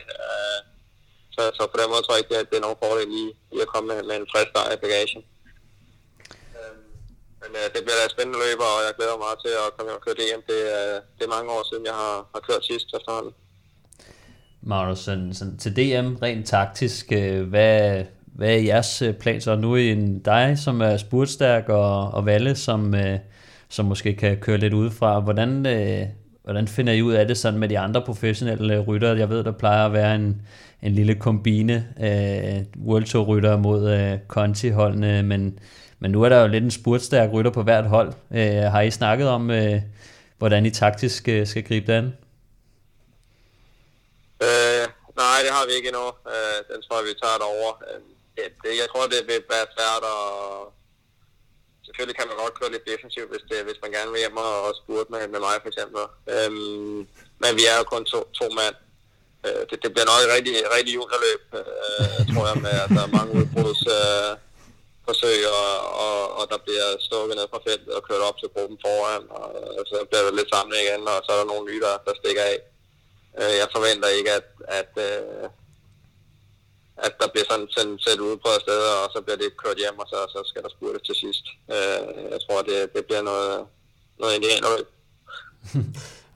Så, 1.36 1.42
så 1.58 1.64
på 1.72 1.78
den 1.82 1.90
måde 1.92 2.04
tror 2.04 2.16
jeg 2.16 2.24
ikke, 2.24 2.38
at 2.42 2.50
det 2.50 2.58
er 2.58 2.66
nogen 2.68 2.82
fordel 2.84 3.08
lige, 3.16 3.32
lige 3.52 3.66
at 3.68 3.74
komme 3.74 3.88
med, 3.92 4.00
med 4.10 4.16
en 4.18 4.30
frisk 4.32 4.50
start 4.54 4.74
i 4.76 4.84
bagagen. 4.86 5.22
Men 7.42 7.52
øh, 7.60 7.68
det 7.74 7.82
bliver 7.86 8.00
da 8.02 8.06
spændende 8.16 8.40
løber, 8.46 8.68
og 8.76 8.82
jeg 8.86 8.94
glæder 8.98 9.16
mig 9.16 9.26
meget 9.28 9.40
til 9.46 9.54
at 9.64 9.68
komme 9.76 9.92
og 9.98 10.02
køre 10.06 10.20
DM. 10.22 10.42
Det, 10.52 10.62
øh, 10.78 10.96
det 11.16 11.24
er 11.26 11.36
mange 11.38 11.50
år 11.56 11.64
siden, 11.70 11.86
jeg 11.92 11.98
har, 12.04 12.16
har 12.34 12.42
kørt 12.48 12.64
sidst 12.70 12.88
efterhånden. 12.98 13.34
Magnus, 14.72 15.00
sådan, 15.08 15.34
sådan, 15.40 15.58
til 15.64 15.72
DM 15.80 16.10
rent 16.24 16.48
taktisk, 16.56 17.06
øh, 17.22 17.42
hvad, 17.54 18.06
hvad 18.38 18.50
er 18.50 18.58
jeres 18.58 19.02
øh, 19.02 19.14
plan 19.14 19.42
så? 19.42 19.56
Nu 19.56 19.74
er 19.74 19.92
en 19.92 20.20
dig, 20.20 20.58
som 20.58 20.82
er 20.82 20.98
spurtstærk, 20.98 21.70
og, 21.70 22.12
og 22.12 22.26
Valle, 22.26 22.56
som, 22.56 22.96
øh, 22.96 23.20
som 23.70 23.86
måske 23.86 24.14
kan 24.14 24.38
køre 24.38 24.58
lidt 24.58 24.74
udefra. 24.74 25.20
Hvordan, 25.20 25.66
øh, 25.66 26.08
hvordan 26.44 26.68
finder 26.68 26.94
I 26.94 27.02
ud 27.02 27.14
af 27.14 27.28
det 27.28 27.38
sådan 27.38 27.60
med 27.60 27.70
de 27.70 27.80
andre 27.80 28.02
professionelle 28.02 28.80
ryttere? 28.80 29.18
Jeg 29.18 29.30
ved, 29.30 29.44
der 29.44 29.52
plejer 29.52 29.86
at 29.86 29.94
være 29.94 30.16
en, 30.16 30.42
en 30.82 30.92
lille 30.92 31.16
kombine 31.16 31.88
øh, 32.00 32.86
World 32.88 33.06
Tour 33.06 33.26
rytter 33.26 33.58
mod 33.58 33.92
øh, 33.92 34.18
Conti-holdene, 34.28 35.24
men, 35.24 35.60
men 36.00 36.12
nu 36.12 36.24
er 36.24 36.30
der 36.30 36.42
jo 36.42 36.48
lidt 36.48 36.64
en 36.64 36.72
spurtstærk 36.72 37.30
rytter 37.34 37.52
på 37.52 37.64
hvert 37.64 37.86
hold. 37.86 38.14
Øh, 38.32 38.72
har 38.72 38.82
I 38.82 38.92
snakket 38.92 39.28
om, 39.28 39.52
øh, 39.52 39.82
hvordan 40.38 40.66
I 40.66 40.70
taktisk 40.70 41.28
øh, 41.28 41.48
skal 41.48 41.64
gribe 41.64 41.88
det 41.88 41.98
an? 41.98 42.06
Øh, 44.44 44.86
nej, 45.22 45.38
det 45.46 45.52
har 45.52 45.66
vi 45.68 45.74
ikke 45.78 45.88
endnu. 45.88 46.08
Øh, 46.34 46.76
den 46.76 46.82
tror 46.82 46.96
jeg, 47.00 47.06
vi 47.10 47.14
tager 47.22 47.38
derovre. 47.38 47.74
Øh, 47.94 48.17
det, 48.64 48.72
jeg 48.82 48.88
tror, 48.90 49.14
det 49.14 49.22
vil 49.30 49.44
være 49.56 49.68
svært 49.76 50.04
at... 50.16 50.24
Selvfølgelig 51.86 52.18
kan 52.18 52.30
man 52.30 52.42
godt 52.44 52.58
køre 52.60 52.74
lidt 52.74 52.90
defensivt, 52.92 53.30
hvis, 53.32 53.46
det, 53.50 53.58
hvis 53.68 53.82
man 53.84 53.92
gerne 53.96 54.12
vil 54.12 54.24
hjem 54.24 54.38
og, 54.48 54.56
og 54.68 54.72
spurte 54.82 55.12
med, 55.14 55.22
med 55.34 55.42
mig 55.48 55.56
for 55.62 55.70
eksempel. 55.72 56.04
Øhm, 56.34 57.00
men 57.42 57.52
vi 57.60 57.64
er 57.72 57.78
jo 57.80 57.86
kun 57.94 58.06
to, 58.14 58.20
to 58.40 58.46
mand, 58.60 58.76
øh, 59.46 59.62
det, 59.70 59.78
det 59.84 59.90
bliver 59.94 60.10
nok 60.10 60.22
et 60.24 60.34
rigtig, 60.36 60.56
rigtig 60.76 60.94
juniorløb, 60.98 61.44
øh, 61.60 62.22
tror 62.32 62.46
jeg, 62.52 62.58
med 62.66 62.76
at 62.84 62.90
der 62.96 63.04
er 63.06 63.16
mange 63.18 63.32
udbruds 63.40 63.82
øh, 63.98 64.32
forsøg, 65.08 65.40
og, 65.60 65.72
og, 66.06 66.18
og 66.38 66.44
der 66.52 66.60
bliver 66.66 66.88
stukket 67.08 67.36
ned 67.38 67.48
fra 67.52 67.64
feltet 67.68 67.92
og 67.98 68.04
kørt 68.08 68.28
op 68.28 68.38
til 68.40 68.54
gruppen 68.54 68.78
foran, 68.86 69.24
og 69.40 69.48
og 69.80 69.84
så 69.90 69.96
bliver 70.10 70.24
der 70.26 70.38
lidt 70.38 70.54
samlet 70.56 70.78
igen, 70.84 71.02
og 71.14 71.18
så 71.26 71.30
er 71.34 71.40
der 71.40 71.52
nogle 71.52 71.66
nye, 71.70 71.82
der, 71.86 71.96
der 72.06 72.14
stikker 72.22 72.44
af. 72.52 72.58
Øh, 73.40 73.56
jeg 73.62 73.68
forventer 73.76 74.08
ikke, 74.18 74.32
at, 74.40 74.48
at, 74.80 74.92
øh, 75.08 75.46
at 77.06 77.12
der 77.22 77.28
bliver 77.34 77.48
sådan 77.52 77.68
sendt, 77.76 78.04
sendt 78.06 78.22
ud 78.28 78.36
på 78.44 78.50
steder, 78.66 78.94
og 79.04 79.08
så 79.14 79.20
bliver 79.26 79.40
det 79.42 79.58
kørt 79.64 79.78
hjem, 79.84 80.00
og 80.04 80.08
så, 80.14 80.20
så 80.34 80.40
skal 80.50 80.62
der 80.64 80.70
spurtes 80.76 81.02
til 81.08 81.16
sidst. 81.24 81.46
Øh, 81.76 82.00
jeg 82.34 82.40
tror, 82.46 82.60
det, 82.70 82.80
det 82.96 83.06
bliver 83.08 83.24
noget, 83.32 83.56
noget 84.20 84.34
indianerløb. 84.38 84.88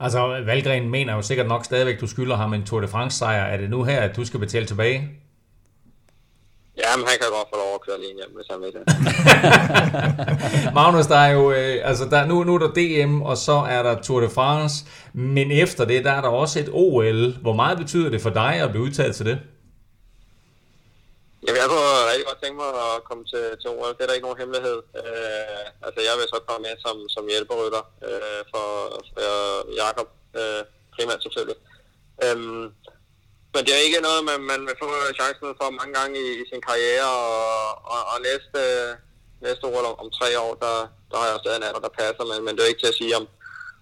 Altså, 0.04 0.42
Valgren 0.46 0.90
mener 0.90 1.14
jo 1.14 1.22
sikkert 1.22 1.46
nok 1.46 1.64
stadigvæk, 1.64 2.00
du 2.00 2.06
skylder 2.06 2.36
ham 2.36 2.54
en 2.54 2.66
Tour 2.66 2.80
de 2.80 2.88
France-sejr. 2.88 3.44
Er 3.44 3.56
det 3.56 3.70
nu 3.70 3.84
her, 3.84 4.00
at 4.00 4.16
du 4.16 4.24
skal 4.24 4.40
betale 4.40 4.66
tilbage? 4.66 5.10
Ja, 6.76 6.96
men 6.96 7.06
han 7.06 7.18
kan 7.20 7.28
godt 7.30 7.48
få 7.52 7.56
lov 7.56 7.74
at 7.74 7.80
køre 7.86 8.00
lige 8.00 8.14
hjem, 8.14 8.34
hvis 8.36 8.46
han 8.50 8.60
vil 8.60 8.72
det. 8.72 8.82
Magnus, 10.78 11.06
der 11.06 11.16
er 11.16 11.32
jo, 11.32 11.52
øh, 11.52 11.88
altså 11.88 12.04
der, 12.10 12.26
nu, 12.26 12.44
nu 12.44 12.54
er 12.54 12.58
der 12.58 12.72
DM, 13.06 13.22
og 13.22 13.36
så 13.36 13.52
er 13.52 13.82
der 13.82 14.02
Tour 14.02 14.20
de 14.20 14.30
France, 14.30 14.84
men 15.12 15.50
efter 15.50 15.84
det, 15.84 16.04
der 16.04 16.12
er 16.12 16.20
der 16.20 16.28
også 16.28 16.60
et 16.60 16.68
OL. 16.72 17.36
Hvor 17.42 17.52
meget 17.52 17.78
betyder 17.78 18.10
det 18.10 18.20
for 18.20 18.30
dig 18.30 18.54
at 18.54 18.70
blive 18.70 18.84
udtaget 18.84 19.16
til 19.16 19.26
det? 19.26 19.38
Jamen, 21.44 21.60
jeg 21.62 21.68
kunne 21.70 22.08
rigtig 22.10 22.26
godt 22.30 22.40
tænke 22.42 22.58
mig 22.62 22.70
at 22.86 23.04
komme 23.08 23.24
til, 23.32 23.44
til 23.60 23.68
OL. 23.74 23.94
Det 23.94 24.02
er 24.02 24.08
der 24.08 24.16
ikke 24.18 24.28
nogen 24.28 24.42
hemmelighed. 24.42 24.78
Øh, 25.00 25.64
altså, 25.86 26.00
jeg 26.08 26.14
vil 26.18 26.32
så 26.32 26.38
komme 26.46 26.62
med 26.66 26.74
som, 26.84 26.96
som 27.14 27.24
hjælperytter 27.32 27.82
øh, 28.06 28.42
for, 28.52 28.68
for 29.12 29.30
Jakob, 29.82 30.08
øh, 30.40 30.62
primært 30.94 31.22
selvfølgelig. 31.22 31.58
Øhm, 32.24 32.64
men 33.54 33.62
det 33.66 33.72
er 33.74 33.86
ikke 33.86 34.06
noget, 34.08 34.20
man, 34.30 34.40
man 34.52 34.60
vil 34.68 34.76
få 34.82 34.88
chancen 35.20 35.48
for 35.60 35.68
mange 35.78 35.94
gange 35.98 36.14
i, 36.26 36.28
i 36.42 36.44
sin 36.50 36.62
karriere, 36.68 37.10
og, 37.28 37.68
og, 37.92 38.00
og 38.12 38.18
næste, 38.28 38.60
næste 39.44 39.64
OL 39.68 39.86
om, 39.90 39.96
om 40.02 40.08
tre 40.18 40.28
år, 40.44 40.52
der, 40.64 40.76
der 41.10 41.16
har 41.20 41.28
jeg 41.28 41.40
stadig 41.40 41.58
en 41.58 41.68
alder, 41.68 41.86
der 41.86 41.98
passer, 42.02 42.24
men, 42.30 42.38
men 42.44 42.52
det 42.54 42.62
er 42.62 42.72
ikke 42.72 42.82
til 42.84 42.94
at 42.94 43.00
sige, 43.00 43.16
om, 43.20 43.24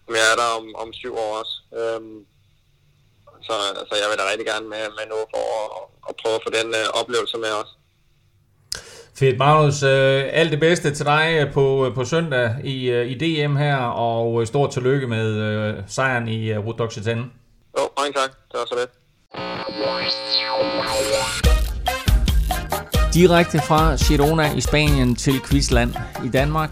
om 0.08 0.12
jeg 0.18 0.26
er 0.32 0.36
der 0.42 0.48
om, 0.58 0.66
om 0.82 0.88
syv 1.00 1.14
år 1.24 1.32
også. 1.40 1.54
Øhm, 1.80 2.18
så, 3.48 3.54
så 3.88 3.94
jeg 4.00 4.06
vil 4.10 4.18
da 4.20 4.24
rigtig 4.30 4.46
gerne 4.46 4.66
med, 4.74 4.84
med 4.98 5.06
nu 5.12 5.18
for 5.32 5.44
at, 5.60 5.68
at 6.08 6.14
prøve 6.20 6.34
at 6.38 6.44
få 6.46 6.50
den 6.58 6.68
øh, 6.80 6.86
oplevelse 7.00 7.36
med 7.44 7.52
også. 7.60 7.72
Fedt, 9.20 9.38
Magnus. 9.38 9.82
Øh, 9.82 10.24
alt 10.32 10.50
det 10.50 10.60
bedste 10.60 10.94
til 10.94 11.06
dig 11.06 11.50
på, 11.54 11.92
på 11.94 12.04
søndag 12.04 12.56
i, 12.64 12.90
øh, 12.90 13.06
i 13.06 13.14
DM 13.14 13.56
her, 13.56 13.76
og 13.76 14.46
stort 14.46 14.70
tillykke 14.70 15.06
med 15.06 15.26
øh, 15.36 15.74
sejren 15.88 16.28
i 16.28 16.56
uh, 16.56 16.66
Rute 16.66 16.82
Jo, 16.82 17.82
mange 17.98 18.12
tak. 18.12 18.30
Det 18.52 18.58
var 18.60 18.66
så 18.66 18.74
lidt. 18.80 18.90
Direkte 23.14 23.58
fra 23.68 23.96
Girona 23.96 24.56
i 24.56 24.60
Spanien 24.60 25.16
til 25.16 25.40
Quizland 25.48 25.94
i 26.24 26.28
Danmark. 26.28 26.70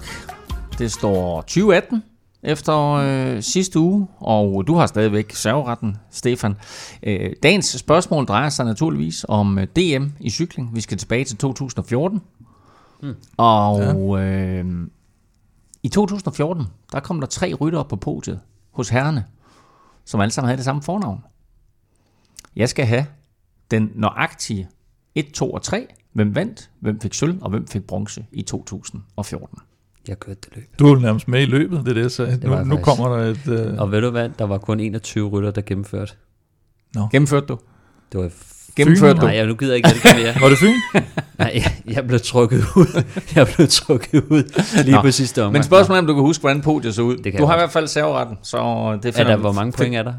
Det 0.78 0.92
står 0.92 1.40
2018 1.40 2.02
efter 2.42 2.92
øh, 2.92 3.42
sidste 3.42 3.78
uge, 3.78 4.06
og 4.18 4.66
du 4.66 4.74
har 4.74 4.86
stadigvæk 4.86 5.34
serveretten, 5.34 5.96
Stefan. 6.10 6.56
Øh, 7.02 7.32
dagens 7.42 7.66
spørgsmål 7.66 8.26
drejer 8.26 8.48
sig 8.48 8.64
naturligvis 8.64 9.26
om 9.28 9.58
øh, 9.58 9.66
DM 9.66 10.06
i 10.20 10.30
cykling. 10.30 10.74
Vi 10.74 10.80
skal 10.80 10.98
tilbage 10.98 11.24
til 11.24 11.36
2014. 11.36 12.20
Hmm. 13.00 13.14
Og 13.36 14.18
øh, 14.20 14.64
i 15.82 15.88
2014, 15.88 16.66
der 16.92 17.00
kom 17.00 17.20
der 17.20 17.26
tre 17.26 17.54
ryttere 17.54 17.84
på 17.84 17.96
podiet 17.96 18.40
hos 18.70 18.88
herrene, 18.88 19.24
som 20.04 20.20
alle 20.20 20.32
sammen 20.32 20.48
havde 20.48 20.56
det 20.56 20.64
samme 20.64 20.82
fornavn. 20.82 21.24
Jeg 22.56 22.68
skal 22.68 22.86
have 22.86 23.06
den 23.70 23.90
nøjagtige 23.94 24.68
1, 25.14 25.32
2 25.32 25.50
og 25.52 25.62
3. 25.62 25.86
Hvem 26.12 26.34
vandt, 26.34 26.70
hvem 26.80 27.00
fik 27.00 27.14
sølv, 27.14 27.38
og 27.42 27.50
hvem 27.50 27.66
fik 27.66 27.86
bronze 27.86 28.26
i 28.32 28.42
2014. 28.42 29.58
Jeg 30.08 30.20
kørte 30.20 30.40
det 30.44 30.56
løb. 30.56 30.64
Du 30.78 30.94
er 30.94 30.98
nærmest 30.98 31.28
med 31.28 31.42
i 31.42 31.44
løbet, 31.44 31.80
det 31.86 31.98
er 31.98 32.02
det, 32.02 32.12
så 32.12 32.26
det 32.26 32.42
nu, 32.42 32.64
nu 32.64 32.76
kommer 32.76 33.16
der 33.16 33.24
et... 33.24 33.72
Uh... 33.72 33.80
Og 33.80 33.92
ved 33.92 34.00
du 34.00 34.10
hvad, 34.10 34.28
der 34.38 34.44
var 34.44 34.58
kun 34.58 34.80
21 34.80 35.28
rytter, 35.28 35.50
der 35.50 35.60
gennemførte. 35.60 36.12
No. 36.94 37.06
Gennemførte 37.12 37.46
du? 37.46 37.58
Det 38.12 38.20
var 38.20 38.30
Gennemførte 38.76 39.20
du? 39.20 39.26
Nej, 39.26 39.34
jeg, 39.34 39.46
nu 39.46 39.54
gider 39.54 39.72
jeg 39.72 39.76
ikke 39.76 39.88
det 39.88 40.16
mere. 40.16 40.34
var 40.40 40.48
det 40.48 40.58
Fyn? 40.58 40.74
Nej, 41.38 41.52
jeg, 41.54 41.94
jeg 41.94 42.06
blev 42.06 42.20
trukket 42.20 42.64
ud. 42.76 43.04
Jeg 43.34 43.46
blev 43.56 43.68
trukket 43.68 44.24
ud 44.30 44.42
lige 44.84 44.96
Nå. 44.96 45.02
på 45.02 45.10
sidste 45.10 45.42
omgang. 45.42 45.52
Men 45.52 45.62
spørgsmålet 45.62 45.98
er, 45.98 46.02
om 46.02 46.06
du 46.06 46.14
kan 46.14 46.22
huske, 46.22 46.40
hvordan 46.40 46.60
podiet 46.62 46.94
så 46.94 47.02
ud. 47.02 47.16
Det 47.16 47.38
du 47.38 47.44
har 47.44 47.54
i 47.54 47.58
hvert 47.58 47.70
fald 47.70 47.86
serveretten, 47.86 48.36
så 48.42 48.58
det 49.02 49.18
er 49.18 49.24
der, 49.24 49.36
hvor 49.36 49.52
mange 49.52 49.72
point 49.72 49.94
er 49.94 50.02
der? 50.02 50.14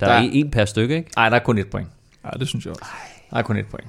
Der, 0.00 0.06
der 0.06 0.12
er 0.12 0.28
en 0.32 0.50
per 0.50 0.64
stykke, 0.64 0.96
ikke? 0.96 1.10
Nej, 1.16 1.28
der 1.28 1.36
er 1.36 1.40
kun 1.40 1.58
et 1.58 1.70
point. 1.70 1.88
Nej, 2.24 2.30
det 2.30 2.48
synes 2.48 2.64
jeg 2.64 2.70
også. 2.70 2.84
Der 3.30 3.36
er 3.36 3.42
kun 3.42 3.56
et 3.56 3.66
point. 3.66 3.88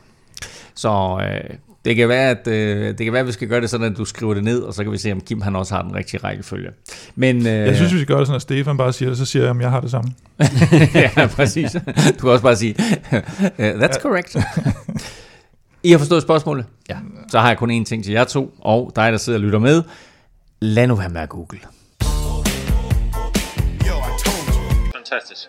Så 0.75 1.19
øh, 1.21 1.57
det 1.85 1.95
kan 1.95 2.09
være, 2.09 2.29
at 2.29 2.47
øh, 2.47 2.87
det 2.87 3.05
kan 3.05 3.13
være, 3.13 3.19
at 3.19 3.27
vi 3.27 3.31
skal 3.31 3.47
gøre 3.47 3.61
det 3.61 3.69
sådan, 3.69 3.91
at 3.91 3.97
du 3.97 4.05
skriver 4.05 4.33
det 4.33 4.43
ned, 4.43 4.59
og 4.61 4.73
så 4.73 4.83
kan 4.83 4.91
vi 4.91 4.97
se, 4.97 5.11
om 5.11 5.21
Kim 5.21 5.41
han 5.41 5.55
også 5.55 5.75
har 5.75 5.81
den 5.81 5.95
rigtige 5.95 6.19
rækkefølge. 6.23 6.69
Men, 7.15 7.47
øh, 7.47 7.53
jeg 7.53 7.75
synes, 7.75 7.93
vi 7.93 7.97
skal 7.97 8.07
gøre 8.07 8.19
det 8.19 8.27
sådan, 8.27 8.35
at 8.35 8.41
Stefan 8.41 8.77
bare 8.77 8.93
siger 8.93 9.09
det, 9.09 9.17
så 9.17 9.25
siger 9.25 9.43
jeg, 9.43 9.51
om 9.51 9.61
jeg 9.61 9.69
har 9.69 9.79
det 9.81 9.91
samme. 9.91 10.11
ja, 11.17 11.27
præcis. 11.27 11.71
Du 12.07 12.21
kan 12.21 12.29
også 12.29 12.43
bare 12.43 12.55
sige, 12.55 12.75
that's 13.59 14.01
correct. 14.01 14.37
I 15.83 15.91
har 15.91 15.97
forstået 15.97 16.21
spørgsmålet? 16.21 16.65
Ja. 16.89 16.97
Så 17.31 17.39
har 17.39 17.47
jeg 17.47 17.57
kun 17.57 17.81
én 17.81 17.85
ting 17.85 18.03
til 18.03 18.13
jer 18.13 18.23
to, 18.23 18.53
og 18.59 18.91
dig, 18.95 19.11
der 19.11 19.17
sidder 19.17 19.39
og 19.39 19.43
lytter 19.43 19.59
med. 19.59 19.83
Lad 20.61 20.87
nu 20.87 20.95
være 20.95 21.09
med 21.09 21.21
at 21.21 21.29
google. 21.29 21.59
Fantastisk. 24.95 25.47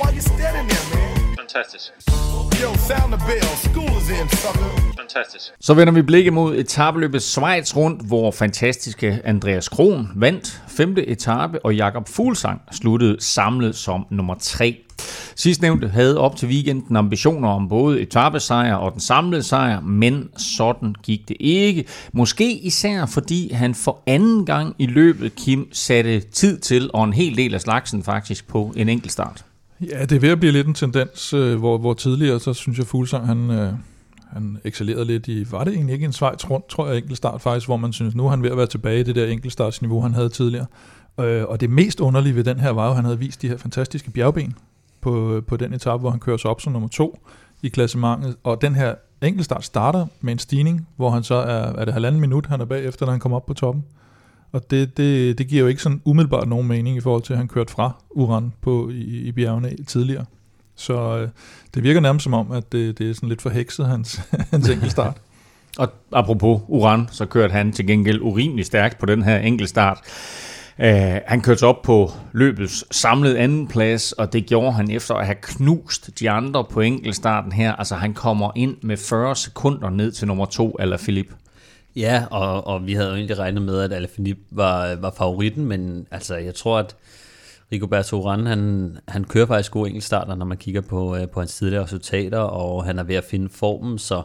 Why 0.00 0.14
you 0.14 0.20
standing 0.20 0.68
there, 0.68 0.84
man? 0.92 1.36
Fantastisk. 1.36 2.47
Yo, 2.62 2.74
sound 2.74 3.12
the 3.12 3.20
bell. 3.26 3.52
School 3.68 3.92
is 4.00 4.08
in, 4.08 4.28
sucker. 4.28 4.70
Fantastisk. 4.98 5.52
Så 5.60 5.74
vender 5.74 5.92
vi 5.92 6.02
blikket 6.02 6.32
mod 6.32 6.56
etabeløbet 6.56 7.22
Schweiz 7.22 7.76
rundt, 7.76 8.06
hvor 8.06 8.30
fantastiske 8.30 9.20
Andreas 9.24 9.68
Kron 9.68 10.08
vandt 10.16 10.62
femte 10.68 11.08
etape, 11.08 11.64
og 11.64 11.74
Jakob 11.74 12.08
Fuglsang 12.08 12.60
sluttede 12.72 13.16
samlet 13.20 13.76
som 13.76 14.06
nummer 14.10 14.34
3. 14.40 14.76
Sidstnævnte 15.36 15.88
havde 15.88 16.18
op 16.18 16.36
til 16.36 16.48
weekenden 16.48 16.96
ambitioner 16.96 17.48
om 17.48 17.68
både 17.68 18.00
etapesejr 18.00 18.74
og 18.74 18.92
den 18.92 19.00
samlede 19.00 19.42
sejr, 19.42 19.80
men 19.80 20.28
sådan 20.36 20.94
gik 21.02 21.28
det 21.28 21.36
ikke. 21.40 21.84
Måske 22.12 22.52
især 22.52 23.06
fordi 23.06 23.52
han 23.52 23.74
for 23.74 24.02
anden 24.06 24.46
gang 24.46 24.74
i 24.78 24.86
løbet, 24.86 25.34
Kim, 25.34 25.68
satte 25.72 26.20
tid 26.20 26.58
til, 26.58 26.90
og 26.94 27.04
en 27.04 27.12
hel 27.12 27.36
del 27.36 27.54
af 27.54 27.60
slagsen 27.60 28.02
faktisk, 28.02 28.48
på 28.48 28.72
en 28.76 28.88
enkelt 28.88 29.12
start. 29.12 29.44
Ja, 29.80 30.02
det 30.02 30.12
er 30.12 30.20
ved 30.20 30.28
at 30.28 30.40
blive 30.40 30.52
lidt 30.52 30.66
en 30.66 30.74
tendens, 30.74 31.32
øh, 31.34 31.58
hvor, 31.58 31.78
hvor 31.78 31.94
tidligere, 31.94 32.40
så 32.40 32.52
synes 32.52 32.78
jeg, 32.78 32.86
Fuglsang, 32.86 33.26
han, 33.26 33.50
øh, 33.50 33.72
han 34.32 34.58
excellerede 34.64 35.04
lidt 35.04 35.28
i, 35.28 35.52
var 35.52 35.64
det 35.64 35.74
egentlig 35.74 35.92
ikke 35.92 36.06
en 36.06 36.12
Schweiz 36.12 36.50
rundt, 36.50 36.68
tror 36.68 36.88
jeg, 36.88 37.02
start 37.14 37.40
faktisk, 37.40 37.66
hvor 37.66 37.76
man 37.76 37.92
synes, 37.92 38.14
nu 38.14 38.26
er 38.26 38.30
han 38.30 38.42
ved 38.42 38.50
at 38.50 38.56
være 38.56 38.66
tilbage 38.66 39.00
i 39.00 39.02
det 39.02 39.14
der 39.14 39.26
enkeltstartsniveau, 39.26 40.00
han 40.00 40.14
havde 40.14 40.28
tidligere. 40.28 40.66
Øh, 41.20 41.44
og 41.44 41.60
det 41.60 41.70
mest 41.70 42.00
underlige 42.00 42.34
ved 42.34 42.44
den 42.44 42.60
her 42.60 42.70
var 42.70 42.84
jo, 42.84 42.90
at 42.90 42.96
han 42.96 43.04
havde 43.04 43.18
vist 43.18 43.42
de 43.42 43.48
her 43.48 43.56
fantastiske 43.56 44.10
bjergben 44.10 44.54
på, 45.00 45.42
på 45.46 45.56
den 45.56 45.74
etape, 45.74 46.00
hvor 46.00 46.10
han 46.10 46.20
kører 46.20 46.36
sig 46.36 46.50
op 46.50 46.60
som 46.60 46.72
nummer 46.72 46.88
to 46.88 47.18
i 47.62 47.68
klassementet. 47.68 48.36
Og 48.44 48.62
den 48.62 48.74
her 48.74 48.94
enkeltstart 49.22 49.64
starter 49.64 50.06
med 50.20 50.32
en 50.32 50.38
stigning, 50.38 50.88
hvor 50.96 51.10
han 51.10 51.22
så 51.22 51.34
er, 51.34 51.72
er 51.80 51.84
det 51.84 51.94
halvanden 51.94 52.20
minut, 52.20 52.46
han 52.46 52.60
er 52.60 52.64
bagefter, 52.64 53.06
når 53.06 53.10
han 53.10 53.20
kommer 53.20 53.36
op 53.36 53.46
på 53.46 53.54
toppen. 53.54 53.84
Og 54.52 54.70
det, 54.70 54.96
det, 54.96 55.38
det 55.38 55.48
giver 55.48 55.62
jo 55.62 55.66
ikke 55.66 55.82
sådan 55.82 56.02
umiddelbart 56.04 56.48
nogen 56.48 56.68
mening 56.68 56.96
i 56.96 57.00
forhold 57.00 57.22
til, 57.22 57.32
at 57.32 57.38
han 57.38 57.48
kørte 57.48 57.72
fra 57.72 57.92
Uran 58.10 58.52
på, 58.60 58.90
i, 58.90 59.02
i 59.02 59.32
bjergene 59.32 59.76
tidligere. 59.86 60.24
Så 60.74 61.18
øh, 61.18 61.28
det 61.74 61.82
virker 61.82 62.00
nærmest 62.00 62.24
som 62.24 62.34
om, 62.34 62.52
at 62.52 62.72
det, 62.72 62.98
det 62.98 63.10
er 63.10 63.14
sådan 63.14 63.28
lidt 63.28 63.42
forhekset, 63.42 63.86
hans, 63.86 64.20
hans 64.50 64.68
enkeltstart. 64.68 65.16
Og 65.78 65.88
apropos 66.12 66.60
Uran, 66.68 67.08
så 67.10 67.26
kørte 67.26 67.52
han 67.52 67.72
til 67.72 67.86
gengæld 67.86 68.20
urimelig 68.20 68.66
stærkt 68.66 68.98
på 68.98 69.06
den 69.06 69.22
her 69.22 69.38
enkeltstart. 69.38 69.98
Uh, 70.78 70.84
øh, 70.84 71.20
han 71.26 71.40
kørte 71.40 71.66
op 71.66 71.82
på 71.82 72.10
løbets 72.32 72.96
samlede 72.96 73.38
anden 73.38 73.68
plads, 73.68 74.12
og 74.12 74.32
det 74.32 74.46
gjorde 74.46 74.72
han 74.72 74.90
efter 74.90 75.14
at 75.14 75.26
have 75.26 75.36
knust 75.42 76.20
de 76.20 76.30
andre 76.30 76.64
på 76.64 76.80
enkeltstarten 76.80 77.52
her. 77.52 77.72
Altså 77.72 77.94
han 77.94 78.14
kommer 78.14 78.50
ind 78.56 78.76
med 78.82 78.96
40 78.96 79.36
sekunder 79.36 79.90
ned 79.90 80.12
til 80.12 80.26
nummer 80.26 80.46
to, 80.46 80.76
eller 80.80 80.96
Philip. 80.96 81.32
Ja, 81.98 82.24
og, 82.30 82.66
og 82.66 82.86
vi 82.86 82.92
havde 82.92 83.08
jo 83.08 83.14
egentlig 83.14 83.38
regnet 83.38 83.62
med, 83.62 83.80
at 83.80 83.92
Alaphilippe 83.92 84.42
var, 84.50 84.96
var 84.96 85.14
favoritten, 85.18 85.66
men 85.66 86.06
altså, 86.10 86.36
jeg 86.36 86.54
tror, 86.54 86.78
at 86.78 86.96
Rigoberto 87.72 88.22
Urán, 88.22 88.48
han, 88.48 88.96
han 89.08 89.24
kører 89.24 89.46
faktisk 89.46 89.72
gode 89.72 89.88
enkeltstarter, 89.88 90.34
når 90.34 90.46
man 90.46 90.56
kigger 90.56 90.80
på, 90.80 91.16
øh, 91.16 91.28
på 91.28 91.40
hans 91.40 91.54
tidligere 91.54 91.84
resultater, 91.84 92.38
og 92.38 92.84
han 92.84 92.98
er 92.98 93.02
ved 93.02 93.14
at 93.14 93.24
finde 93.24 93.48
formen, 93.48 93.98
så 93.98 94.22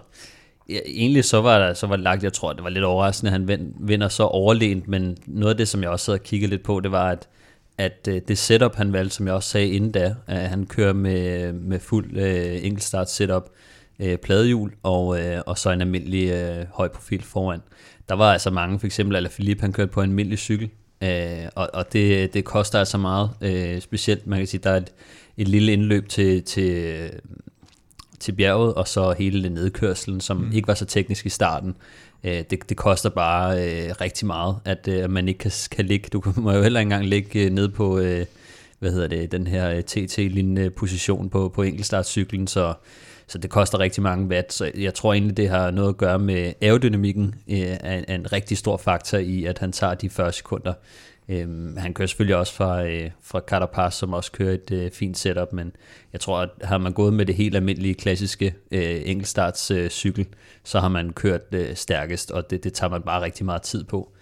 ja, 0.70 0.80
egentlig 0.86 1.26
så 1.26 1.42
var, 1.42 1.60
der, 1.60 1.74
så 1.74 1.88
var 1.88 1.96
det 1.96 2.04
lagt, 2.04 2.24
jeg 2.24 2.34
tror, 2.34 2.54
det 2.54 2.64
var 2.64 2.70
lidt 2.70 2.84
overraskende, 2.84 3.30
at 3.30 3.40
han 3.40 3.74
vinder 3.80 4.08
så 4.08 4.24
overlænt, 4.24 4.88
men 4.88 5.18
noget 5.28 5.54
af 5.54 5.58
det, 5.58 5.68
som 5.68 5.82
jeg 5.82 5.90
også 5.90 6.12
havde 6.12 6.24
kigget 6.24 6.50
lidt 6.50 6.64
på, 6.64 6.80
det 6.80 6.92
var, 6.92 7.10
at 7.10 7.28
at 7.78 8.08
øh, 8.10 8.22
det 8.28 8.38
setup, 8.38 8.76
han 8.76 8.94
valgte, 8.94 9.16
som 9.16 9.28
jeg 9.28 9.36
også 9.36 9.50
sagde 9.50 9.68
inden 9.68 9.92
da, 9.92 10.16
at 10.28 10.50
han 10.50 10.66
kører 10.66 10.94
med, 10.94 11.54
med 11.54 11.80
fuld 11.80 12.18
øh, 12.18 12.66
enkeltstart 12.66 13.12
setup, 13.12 13.50
øh, 14.04 14.18
pladehjul 14.18 14.72
og, 14.84 15.20
øh, 15.20 15.42
og 15.46 15.58
så 15.58 15.72
en 15.72 15.82
almindelig 15.82 16.30
øh, 16.30 16.66
høj 16.74 16.88
profil 16.88 17.24
foran. 17.24 17.62
Der 18.10 18.16
var 18.16 18.34
altså 18.34 18.50
mange, 18.50 18.80
for 18.80 18.86
eksempel 18.86 19.16
Alaphilippe, 19.16 19.62
han 19.62 19.74
kørte 19.74 19.92
på 19.92 20.02
en 20.02 20.10
almindelig 20.10 20.40
cykel, 20.40 20.70
øh, 21.04 21.46
og, 21.56 21.70
og 21.74 21.94
det, 21.94 22.34
det 22.34 22.46
koster 22.46 22.80
altså 22.80 22.98
meget, 22.98 23.30
øh, 23.42 23.82
specielt, 23.82 24.28
man 24.28 24.40
kan 24.40 24.48
sige, 24.48 24.62
der 24.64 24.70
er 24.70 24.78
et, 24.78 24.94
et 25.38 25.48
lille 25.48 25.74
indløb 25.74 26.10
til, 26.10 26.44
til, 26.44 27.10
til 28.20 28.32
bjerget, 28.32 28.74
og 28.74 28.88
så 28.88 29.16
hele 29.18 29.50
nedkørselen, 29.50 30.22
som 30.22 30.38
mm. 30.38 30.52
ikke 30.52 30.68
var 30.68 30.74
så 30.74 30.86
teknisk 30.86 31.26
i 31.26 31.30
starten. 31.30 31.76
Øh, 32.24 32.44
det, 32.50 32.70
det 32.70 32.78
koster 32.78 33.10
bare 33.10 33.58
øh, 33.58 33.96
rigtig 34.02 34.28
meget, 34.28 34.56
at 34.66 34.88
øh, 34.88 35.10
man 35.10 35.28
ikke 35.28 35.38
kan, 35.38 35.52
kan 35.72 35.86
ligge, 35.86 36.10
du 36.14 36.24
må 36.42 36.52
jo 36.52 36.62
heller 36.62 36.80
ikke 36.80 36.86
engang 36.86 37.06
ligge 37.06 37.46
øh, 37.46 37.52
ned 37.52 37.70
på, 37.70 38.00
øh, 38.00 38.26
hvad 38.80 38.92
hedder 38.92 39.08
det, 39.08 39.32
den 39.32 39.48
her 39.48 39.82
TT-lignende 39.82 40.70
position 40.70 41.30
på, 41.30 41.50
på 41.50 41.62
enkeltstartcyklen, 41.64 42.48
så 42.48 42.74
så 43.28 43.38
det 43.38 43.50
koster 43.50 43.80
rigtig 43.80 44.04
mange 44.04 44.28
watt, 44.28 44.54
så 44.54 44.72
jeg 44.78 44.94
tror 44.94 45.14
egentlig, 45.14 45.38
det 45.38 45.50
har 45.50 45.72
noget 45.72 45.90
at 45.90 45.98
gøre 45.98 46.20
med 46.20 46.54
aerodynamikken, 46.62 47.36
øh, 47.50 47.60
er, 47.60 47.98
en 47.98 48.06
en 48.08 48.34
rigtig 48.34 48.58
stor 48.58 48.78
faktor 48.78 49.18
i, 49.18 49.46
at 49.46 49.60
han 49.60 49.72
tager 49.72 49.94
de 49.94 50.10
40 50.10 50.32
sekunder. 50.32 50.74
Øhm, 51.30 51.78
han 51.78 51.94
kører 51.94 52.08
selvfølgelig 52.08 52.36
også 52.36 52.54
fra, 52.54 52.86
øh, 52.86 53.12
fra 53.22 53.40
Carapaz, 53.40 53.94
som 53.94 54.14
også 54.14 54.32
kører 54.32 54.54
et 54.54 54.72
øh, 54.72 54.92
fint 54.92 55.18
setup, 55.18 55.54
men 55.54 55.76
jeg 56.14 56.22
tror, 56.22 56.40
at 56.40 56.50
har 56.64 56.78
man 56.78 56.94
gået 56.94 57.14
med 57.14 57.26
det 57.26 57.36
helt 57.36 57.56
almindelige, 57.56 57.94
klassiske 57.94 58.56
øh, 58.72 59.02
enkeltstarts 59.06 59.72
øh, 59.72 59.90
cykel, 59.90 60.28
så 60.64 60.80
har 60.80 60.90
man 60.90 61.14
kørt 61.14 61.42
øh, 61.52 61.76
stærkest, 61.76 62.32
og 62.32 62.50
det, 62.50 62.64
det 62.64 62.74
tager 62.74 62.92
man 62.92 63.02
bare 63.02 63.22
rigtig 63.22 63.46
meget 63.46 63.62
tid 63.62 63.84
på. 63.84 64.14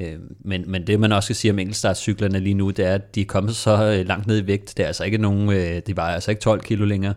Øh, 0.00 0.18
men, 0.40 0.70
men 0.70 0.86
det 0.86 1.00
man 1.00 1.12
også 1.12 1.26
skal 1.26 1.36
sige 1.36 1.52
om 1.52 1.58
enkeltstartscyklerne 1.58 2.40
lige 2.40 2.54
nu, 2.54 2.70
det 2.70 2.84
er, 2.84 2.94
at 2.94 3.14
de 3.14 3.20
er 3.20 3.24
kommet 3.24 3.56
så 3.56 3.96
øh, 3.98 4.06
langt 4.06 4.26
ned 4.26 4.42
i 4.42 4.46
vægt. 4.46 4.76
Det 4.76 4.82
er 4.82 4.86
altså 4.86 5.04
ikke 5.04 5.18
nogen, 5.18 5.52
øh, 5.52 5.82
de 5.86 5.96
vejer 5.96 6.14
altså 6.14 6.30
ikke 6.30 6.40
12 6.40 6.60
kilo 6.60 6.84
længere. 6.84 7.14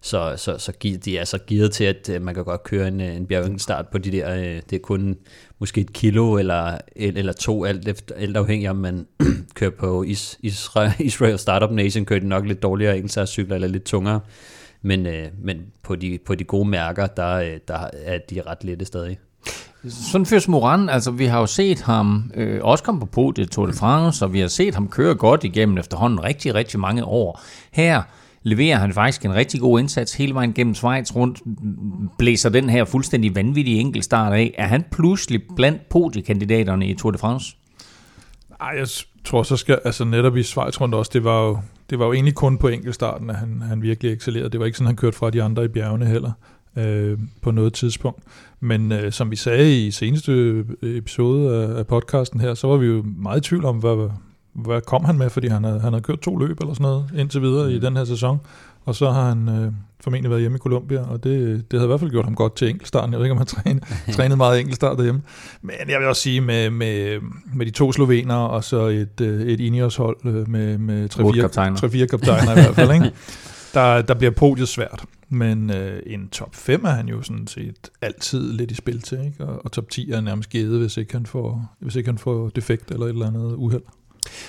Så, 0.00 0.34
så, 0.36 0.58
så 0.58 0.72
de 1.04 1.18
er 1.18 1.24
så 1.24 1.38
givet 1.38 1.72
til, 1.72 1.84
at 1.84 2.08
øh, 2.08 2.22
man 2.22 2.34
kan 2.34 2.44
godt 2.44 2.62
køre 2.62 2.88
en, 2.88 3.00
øh, 3.00 3.16
en 3.16 3.26
bjergstart 3.26 3.88
på 3.88 3.98
de 3.98 4.12
der, 4.12 4.34
øh, 4.34 4.62
det 4.70 4.72
er 4.72 4.78
kun 4.78 5.16
måske 5.58 5.80
et 5.80 5.92
kilo 5.92 6.38
eller, 6.38 6.78
eller 6.96 7.32
to, 7.32 7.64
alt, 7.64 7.88
efter, 7.88 8.14
alt 8.14 8.36
afhængig 8.36 8.70
om 8.70 8.76
man 8.76 9.06
kører 9.54 9.70
på 9.70 10.02
is, 10.02 10.38
Israel, 10.40 10.92
Israel 11.08 11.38
Startup 11.38 11.70
Nation, 11.70 12.04
kører 12.04 12.20
de 12.20 12.28
nok 12.28 12.46
lidt 12.46 12.62
dårligere 12.62 12.96
enkeltstartscykler 12.96 13.54
eller 13.54 13.68
lidt 13.68 13.84
tungere. 13.84 14.20
Men, 14.82 15.06
men 15.42 15.66
på, 15.82 15.96
de, 15.96 16.18
på 16.26 16.34
de 16.34 16.44
gode 16.44 16.68
mærker, 16.68 17.06
der, 17.06 17.58
der 17.68 17.90
er 17.92 18.18
de 18.30 18.42
ret 18.46 18.64
lette 18.64 18.84
stadig. 18.84 19.18
Sådan 19.88 20.26
Fyrs 20.26 20.48
Moran, 20.48 20.88
altså 20.88 21.10
vi 21.10 21.26
har 21.26 21.40
jo 21.40 21.46
set 21.46 21.80
ham 21.80 22.30
øh, 22.34 22.60
også 22.62 22.84
komme 22.84 23.00
på 23.00 23.06
podiet 23.06 23.50
Tour 23.50 23.66
de 23.66 23.72
France, 23.72 24.24
og 24.24 24.32
vi 24.32 24.40
har 24.40 24.48
set 24.48 24.74
ham 24.74 24.88
køre 24.88 25.14
godt 25.14 25.44
igennem 25.44 25.78
efterhånden 25.78 26.24
rigtig, 26.24 26.54
rigtig 26.54 26.80
mange 26.80 27.04
år. 27.04 27.40
Her 27.70 28.02
leverer 28.42 28.76
han 28.76 28.92
faktisk 28.92 29.24
en 29.24 29.34
rigtig 29.34 29.60
god 29.60 29.80
indsats 29.80 30.14
hele 30.14 30.34
vejen 30.34 30.52
gennem 30.52 30.74
Schweiz 30.74 31.16
rundt, 31.16 31.42
blæser 32.18 32.48
den 32.50 32.70
her 32.70 32.84
fuldstændig 32.84 33.34
vanvittige 33.34 33.80
enkeltstart 33.80 34.32
af. 34.32 34.54
Er 34.58 34.66
han 34.66 34.84
pludselig 34.92 35.42
blandt 35.56 35.88
podiekandidaterne 35.88 36.88
i 36.88 36.94
Tour 36.94 37.10
de 37.10 37.18
France? 37.18 37.56
Ej, 38.60 38.74
jeg 38.78 38.88
tror 39.24 39.42
så 39.42 39.56
skal, 39.56 39.78
altså 39.84 40.04
netop 40.04 40.36
i 40.36 40.42
Schweiz 40.42 40.80
rundt 40.80 40.94
også, 40.94 41.10
det 41.14 41.24
var 41.24 41.46
jo, 41.46 41.58
det 41.90 41.98
var 41.98 42.06
jo 42.06 42.12
egentlig 42.12 42.34
kun 42.34 42.58
på 42.58 42.68
enkeltstarten, 42.68 43.30
at 43.30 43.36
han, 43.36 43.62
han 43.62 43.82
virkelig 43.82 44.12
excellerede. 44.12 44.50
Det 44.50 44.60
var 44.60 44.66
ikke 44.66 44.78
sådan, 44.78 44.86
han 44.86 44.96
kørte 44.96 45.16
fra 45.16 45.30
de 45.30 45.42
andre 45.42 45.64
i 45.64 45.68
bjergene 45.68 46.06
heller 46.06 46.32
øh, 46.76 47.18
på 47.42 47.50
noget 47.50 47.72
tidspunkt. 47.72 48.22
Men 48.60 48.92
øh, 48.92 49.12
som 49.12 49.30
vi 49.30 49.36
sagde 49.36 49.86
i 49.86 49.90
seneste 49.90 50.32
øh, 50.32 50.64
episode 50.82 51.56
af, 51.56 51.78
af 51.78 51.86
podcasten 51.86 52.40
her, 52.40 52.54
så 52.54 52.66
var 52.66 52.76
vi 52.76 52.86
jo 52.86 53.04
meget 53.16 53.46
i 53.46 53.48
tvivl 53.48 53.64
om, 53.64 53.76
hvad, 53.76 54.10
hvad 54.52 54.80
kom 54.80 55.04
han 55.04 55.18
med, 55.18 55.30
fordi 55.30 55.48
han 55.48 55.64
havde, 55.64 55.80
han 55.80 55.92
havde 55.92 56.02
kørt 56.02 56.20
to 56.20 56.36
løb 56.36 56.60
eller 56.60 56.74
sådan 56.74 56.82
noget 56.82 57.10
indtil 57.16 57.42
videre 57.42 57.68
mm. 57.68 57.74
i 57.74 57.78
den 57.78 57.96
her 57.96 58.04
sæson. 58.04 58.40
Og 58.84 58.94
så 58.94 59.10
har 59.10 59.28
han 59.28 59.48
øh, 59.48 59.72
formentlig 60.00 60.30
været 60.30 60.40
hjemme 60.40 60.56
i 60.56 60.58
Colombia, 60.58 61.00
og 61.00 61.24
det, 61.24 61.70
det 61.70 61.78
havde 61.78 61.86
i 61.86 61.86
hvert 61.86 62.00
fald 62.00 62.10
gjort 62.10 62.24
ham 62.24 62.34
godt 62.34 62.56
til 62.56 62.68
enkeltstarten. 62.68 63.12
Jeg 63.12 63.18
ved 63.18 63.26
ikke, 63.26 63.32
om 63.32 63.38
han 63.38 63.46
trænet, 63.46 63.84
trænet 64.16 64.38
meget 64.38 64.60
enkeltstart 64.60 64.96
derhjemme. 64.96 65.22
Men 65.62 65.74
jeg 65.88 66.00
vil 66.00 66.08
også 66.08 66.22
sige, 66.22 66.40
med, 66.40 66.70
med, 66.70 67.20
med 67.54 67.66
de 67.66 67.70
to 67.70 67.92
slovenere, 67.92 68.50
og 68.50 68.64
så 68.64 68.86
et, 68.86 69.20
øh, 69.20 69.46
et 69.46 69.60
Ineos-hold 69.60 70.16
øh, 70.24 70.48
med, 70.48 70.78
med 70.78 71.08
3-4 71.14 72.06
kaptajner 72.06 72.50
i 72.50 72.54
hvert 72.54 72.74
fald, 72.74 72.92
ikke? 72.92 73.12
Der, 73.74 74.02
der 74.02 74.14
bliver 74.14 74.30
podiet 74.30 74.68
svært. 74.68 75.04
Men 75.28 75.70
øh, 75.70 76.02
en 76.06 76.28
top 76.28 76.54
5 76.54 76.84
er 76.84 76.90
han 76.90 77.08
jo 77.08 77.22
sådan 77.22 77.46
set 77.46 77.90
altid 78.02 78.52
lidt 78.52 78.70
i 78.70 78.74
spil 78.74 79.02
til, 79.02 79.18
ikke? 79.24 79.44
Og, 79.44 79.64
og 79.64 79.72
top 79.72 79.90
10 79.90 80.10
er 80.10 80.20
nærmest 80.20 80.50
givet, 80.50 80.80
hvis 80.80 80.96
ikke 80.96 81.12
han 81.12 81.26
får, 81.26 81.76
hvis 81.78 81.96
ikke 81.96 82.08
han 82.08 82.18
får 82.18 82.48
defekt 82.48 82.90
eller 82.90 83.06
et 83.06 83.10
eller 83.10 83.26
andet 83.26 83.54
uheld. 83.56 83.82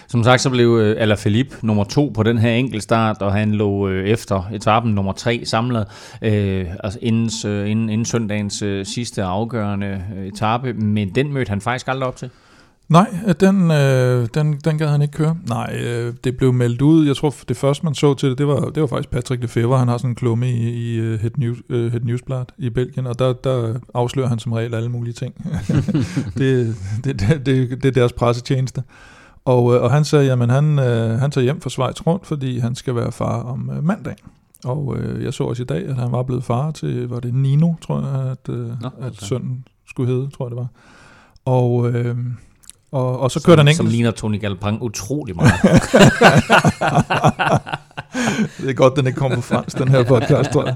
Som 0.07 0.23
sagt, 0.23 0.41
så 0.41 0.49
blev 0.49 0.77
øh, 0.81 0.95
Alaphilippe 0.99 1.55
nummer 1.61 1.83
to 1.83 2.11
på 2.15 2.23
den 2.23 2.37
her 2.37 2.51
enkeltstart, 2.51 3.21
og 3.21 3.33
han 3.33 3.51
lå 3.51 3.87
øh, 3.87 4.07
efter 4.07 4.49
etappen 4.53 4.95
nummer 4.95 5.11
tre 5.11 5.41
samlet, 5.45 5.87
øh, 6.21 6.65
altså 6.83 6.99
inden, 7.01 7.51
øh, 7.51 7.69
inden, 7.69 7.89
inden 7.89 8.05
søndagens 8.05 8.61
øh, 8.61 8.85
sidste 8.85 9.23
afgørende 9.23 10.03
øh, 10.17 10.27
etape, 10.27 10.73
men 10.73 11.09
den 11.15 11.33
mødte 11.33 11.49
han 11.49 11.61
faktisk 11.61 11.87
aldrig 11.87 12.07
op 12.07 12.15
til. 12.15 12.29
Nej, 12.89 13.07
øh, 13.27 13.35
den, 13.39 13.71
øh, 13.71 14.27
den, 14.33 14.53
den 14.65 14.77
gad 14.77 14.87
han 14.87 15.01
ikke 15.01 15.11
køre. 15.11 15.37
Nej, 15.47 15.79
øh, 15.83 16.13
det 16.23 16.37
blev 16.37 16.53
meldt 16.53 16.81
ud. 16.81 17.07
Jeg 17.07 17.15
tror, 17.15 17.35
det 17.49 17.57
første, 17.57 17.85
man 17.85 17.95
så 17.95 18.13
til 18.13 18.29
det, 18.29 18.37
det 18.37 18.47
var, 18.47 18.59
det 18.59 18.81
var 18.81 18.87
faktisk 18.87 19.09
Patrick 19.09 19.41
Lefebvre. 19.41 19.79
Han 19.79 19.87
har 19.87 19.97
sådan 19.97 20.09
en 20.09 20.15
klumme 20.15 20.51
i, 20.51 20.95
i 20.95 21.01
uh, 21.01 21.19
Head, 21.19 21.31
News, 21.37 21.57
øh, 21.69 21.85
uh, 21.85 21.91
Het 21.91 22.05
Newsblad 22.05 22.45
i 22.57 22.69
Belgien, 22.69 23.07
og 23.07 23.19
der, 23.19 23.33
der 23.33 23.79
afslører 23.93 24.27
han 24.27 24.39
som 24.39 24.51
regel 24.51 24.75
alle 24.75 24.89
mulige 24.89 25.13
ting. 25.13 25.33
det, 26.37 26.75
det, 27.03 27.19
det, 27.19 27.45
det, 27.45 27.83
det 27.83 27.85
er 27.85 27.91
deres 27.91 28.13
pressetjeneste. 28.13 28.83
Og, 29.49 29.75
øh, 29.75 29.81
og 29.81 29.91
han 29.91 30.05
sagde, 30.05 30.25
jamen 30.25 30.49
han, 30.49 30.79
øh, 30.79 31.19
han 31.19 31.31
tager 31.31 31.43
hjem 31.43 31.61
fra 31.61 31.69
Schweiz 31.69 32.01
rundt, 32.07 32.27
fordi 32.27 32.59
han 32.59 32.75
skal 32.75 32.95
være 32.95 33.11
far 33.11 33.41
om 33.41 33.69
øh, 33.73 33.83
mandag. 33.83 34.15
Og 34.63 34.97
øh, 34.97 35.23
jeg 35.23 35.33
så 35.33 35.43
også 35.43 35.63
i 35.63 35.65
dag, 35.65 35.87
at 35.87 35.95
han 35.95 36.11
var 36.11 36.23
blevet 36.23 36.43
far 36.43 36.71
til, 36.71 37.09
var 37.09 37.19
det 37.19 37.33
Nino, 37.33 37.73
tror 37.81 38.01
jeg, 38.01 38.31
at, 38.31 38.49
øh, 38.49 38.81
Nå, 38.81 38.89
at 39.01 39.15
sønnen 39.15 39.65
skulle 39.89 40.13
hedde, 40.13 40.29
tror 40.37 40.45
jeg 40.45 40.49
det 40.49 40.57
var. 40.57 40.67
Og, 41.45 41.91
øh, 41.91 42.17
og, 42.91 43.19
og 43.19 43.31
så 43.31 43.43
kørte 43.43 43.59
han 43.59 43.67
enkelt. 43.67 43.77
Som 43.77 43.85
ligner 43.85 44.11
Tony 44.11 44.41
Galpang 44.41 44.81
utrolig 44.81 45.35
meget. 45.35 45.53
det 48.57 48.69
er 48.69 48.73
godt, 48.73 48.95
den 48.95 49.07
ikke 49.07 49.19
kommer 49.19 49.35
på 49.35 49.41
fransk, 49.41 49.77
den 49.77 49.87
her 49.87 50.03
podcast, 50.03 50.51
tror 50.51 50.65
jeg. 50.65 50.75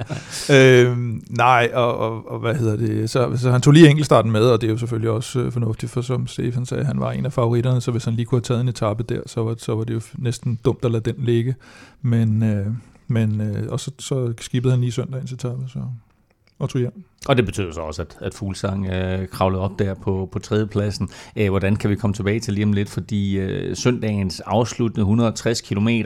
Øh, 0.49 0.97
nej, 1.29 1.71
og, 1.73 1.97
og, 1.97 2.31
og, 2.31 2.39
hvad 2.39 2.55
hedder 2.55 2.75
det? 2.75 3.09
Så, 3.09 3.37
så 3.37 3.51
han 3.51 3.61
tog 3.61 3.73
lige 3.73 3.89
enkeltstarten 3.89 4.31
med, 4.31 4.41
og 4.41 4.61
det 4.61 4.67
er 4.67 4.71
jo 4.71 4.77
selvfølgelig 4.77 5.09
også 5.09 5.39
øh, 5.39 5.51
fornuftigt, 5.51 5.91
for 5.91 6.01
som 6.01 6.27
Stefan 6.27 6.65
sagde, 6.65 6.85
han 6.85 6.99
var 6.99 7.11
en 7.11 7.25
af 7.25 7.33
favoritterne, 7.33 7.81
så 7.81 7.91
hvis 7.91 8.05
han 8.05 8.13
lige 8.13 8.25
kunne 8.25 8.37
have 8.37 8.43
taget 8.43 8.61
en 8.61 8.67
etape 8.67 9.03
der, 9.03 9.21
så 9.25 9.43
var, 9.43 9.55
så 9.57 9.75
var 9.75 9.83
det 9.83 9.93
jo 9.93 10.01
næsten 10.17 10.59
dumt 10.65 10.85
at 10.85 10.91
lade 10.91 11.11
den 11.11 11.25
ligge. 11.25 11.55
Men, 12.01 12.43
øh, 12.43 12.67
men 13.07 13.41
øh, 13.41 13.63
og 13.69 13.79
så, 13.79 13.91
så 13.99 14.33
skibede 14.41 14.73
han 14.73 14.81
lige 14.81 14.91
søndagens 14.91 15.31
etape, 15.31 15.63
så 15.67 15.79
og 16.63 16.69
tog 16.69 16.79
hjem. 16.79 17.03
Og 17.27 17.37
det 17.37 17.45
betyder 17.45 17.71
så 17.71 17.81
også, 17.81 18.01
at, 18.01 18.17
at 18.21 18.33
Fuglsang 18.33 18.87
øh, 18.87 19.27
kravlede 19.27 19.61
op 19.61 19.79
der 19.79 19.93
på, 19.93 20.29
på 20.31 20.39
tredjepladsen. 20.39 21.09
Æh, 21.35 21.49
hvordan 21.49 21.75
kan 21.75 21.89
vi 21.89 21.95
komme 21.95 22.13
tilbage 22.13 22.39
til 22.39 22.53
lige 22.53 22.65
om 22.65 22.73
lidt? 22.73 22.89
Fordi 22.89 23.37
øh, 23.37 23.75
søndagens 23.75 24.39
afsluttende 24.39 25.01
160 25.01 25.61
km 25.61 25.87
øh, 25.87 26.05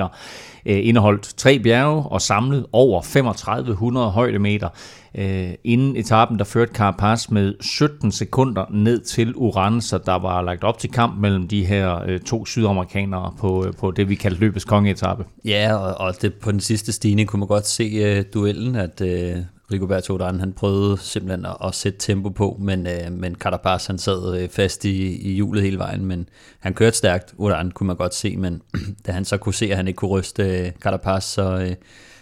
indeholdt 0.66 1.34
tre 1.38 1.60
bjerge 1.60 2.04
og 2.04 2.22
samlet 2.22 2.66
over 2.72 3.02
3500 3.02 4.10
højdemeter. 4.12 4.70
Øh, 5.16 5.50
inden 5.64 5.96
etappen, 5.96 6.40
der 6.40 6.46
førte 6.46 6.74
Carapaz 6.74 7.30
med 7.30 7.54
17 7.62 8.12
sekunder 8.12 8.66
ned 8.72 9.02
til 9.02 9.34
Uran, 9.36 9.82
så 9.82 9.98
der 9.98 10.20
var 10.20 10.42
lagt 10.42 10.64
op 10.64 10.80
til 10.80 10.92
kamp 10.92 11.20
mellem 11.20 11.48
de 11.48 11.66
her 11.66 12.02
øh, 12.08 12.20
to 12.20 12.46
sydamerikanere 12.46 13.34
på, 13.40 13.66
øh, 13.66 13.74
på 13.74 13.92
det, 13.92 14.10
vi 14.10 14.16
kaldte 14.16 14.40
løbets 14.40 14.66
kongeetappe. 14.66 15.26
Ja, 15.46 15.76
og, 15.76 16.08
og 16.08 16.22
det, 16.22 16.34
på 16.34 16.52
den 16.52 16.60
sidste 16.60 16.92
stigning 16.92 17.30
kunne 17.30 17.40
man 17.40 17.48
godt 17.48 17.68
se 17.68 17.84
øh, 17.84 18.24
duellen, 18.34 18.76
at 18.76 19.02
øh, 19.02 19.38
Rigoberto 19.72 20.18
Urán, 20.18 20.40
han 20.40 20.54
prøvede 20.54 20.98
simpelthen 20.98 21.46
at, 21.46 21.58
at 21.64 21.76
sætte 21.76 22.00
tempo 22.00 22.30
på, 22.30 22.58
men, 22.60 22.88
øh, 22.88 23.12
men 23.12 23.36
Carapaz, 23.36 23.86
han 23.86 23.98
sad 23.98 24.42
øh, 24.42 24.50
fast 24.50 24.86
i, 24.86 25.18
i 25.18 25.34
hjulet 25.34 25.64
hele 25.64 25.78
vejen, 25.80 26.06
men 26.06 26.30
han 26.60 26.74
kørte 26.74 26.98
stærkt, 26.98 27.36
Urán 27.40 27.72
kunne 27.72 27.88
man 27.88 27.96
godt 27.96 28.16
se, 28.16 28.38
men 28.38 28.62
da 29.06 29.12
han 29.12 29.26
så 29.26 29.38
kunne 29.38 29.54
se, 29.54 29.72
at 29.72 29.78
han 29.78 29.88
ikke 29.88 29.98
kunne 29.98 30.12
ryste 30.12 30.44
øh, 30.44 30.72
Carapaz, 30.72 31.24
så, 31.24 31.58
øh, 31.58 31.76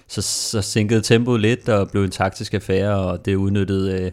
så, 0.08 0.21
så 0.21 0.62
sænkede 0.62 1.01
tempoet 1.01 1.41
lidt 1.41 1.69
og 1.69 1.89
blev 1.89 2.03
en 2.03 2.12
taktisk 2.12 2.53
affære, 2.53 2.99
og 2.99 3.25
det 3.25 3.36
udnyttede 3.36 4.01
øh, 4.01 4.12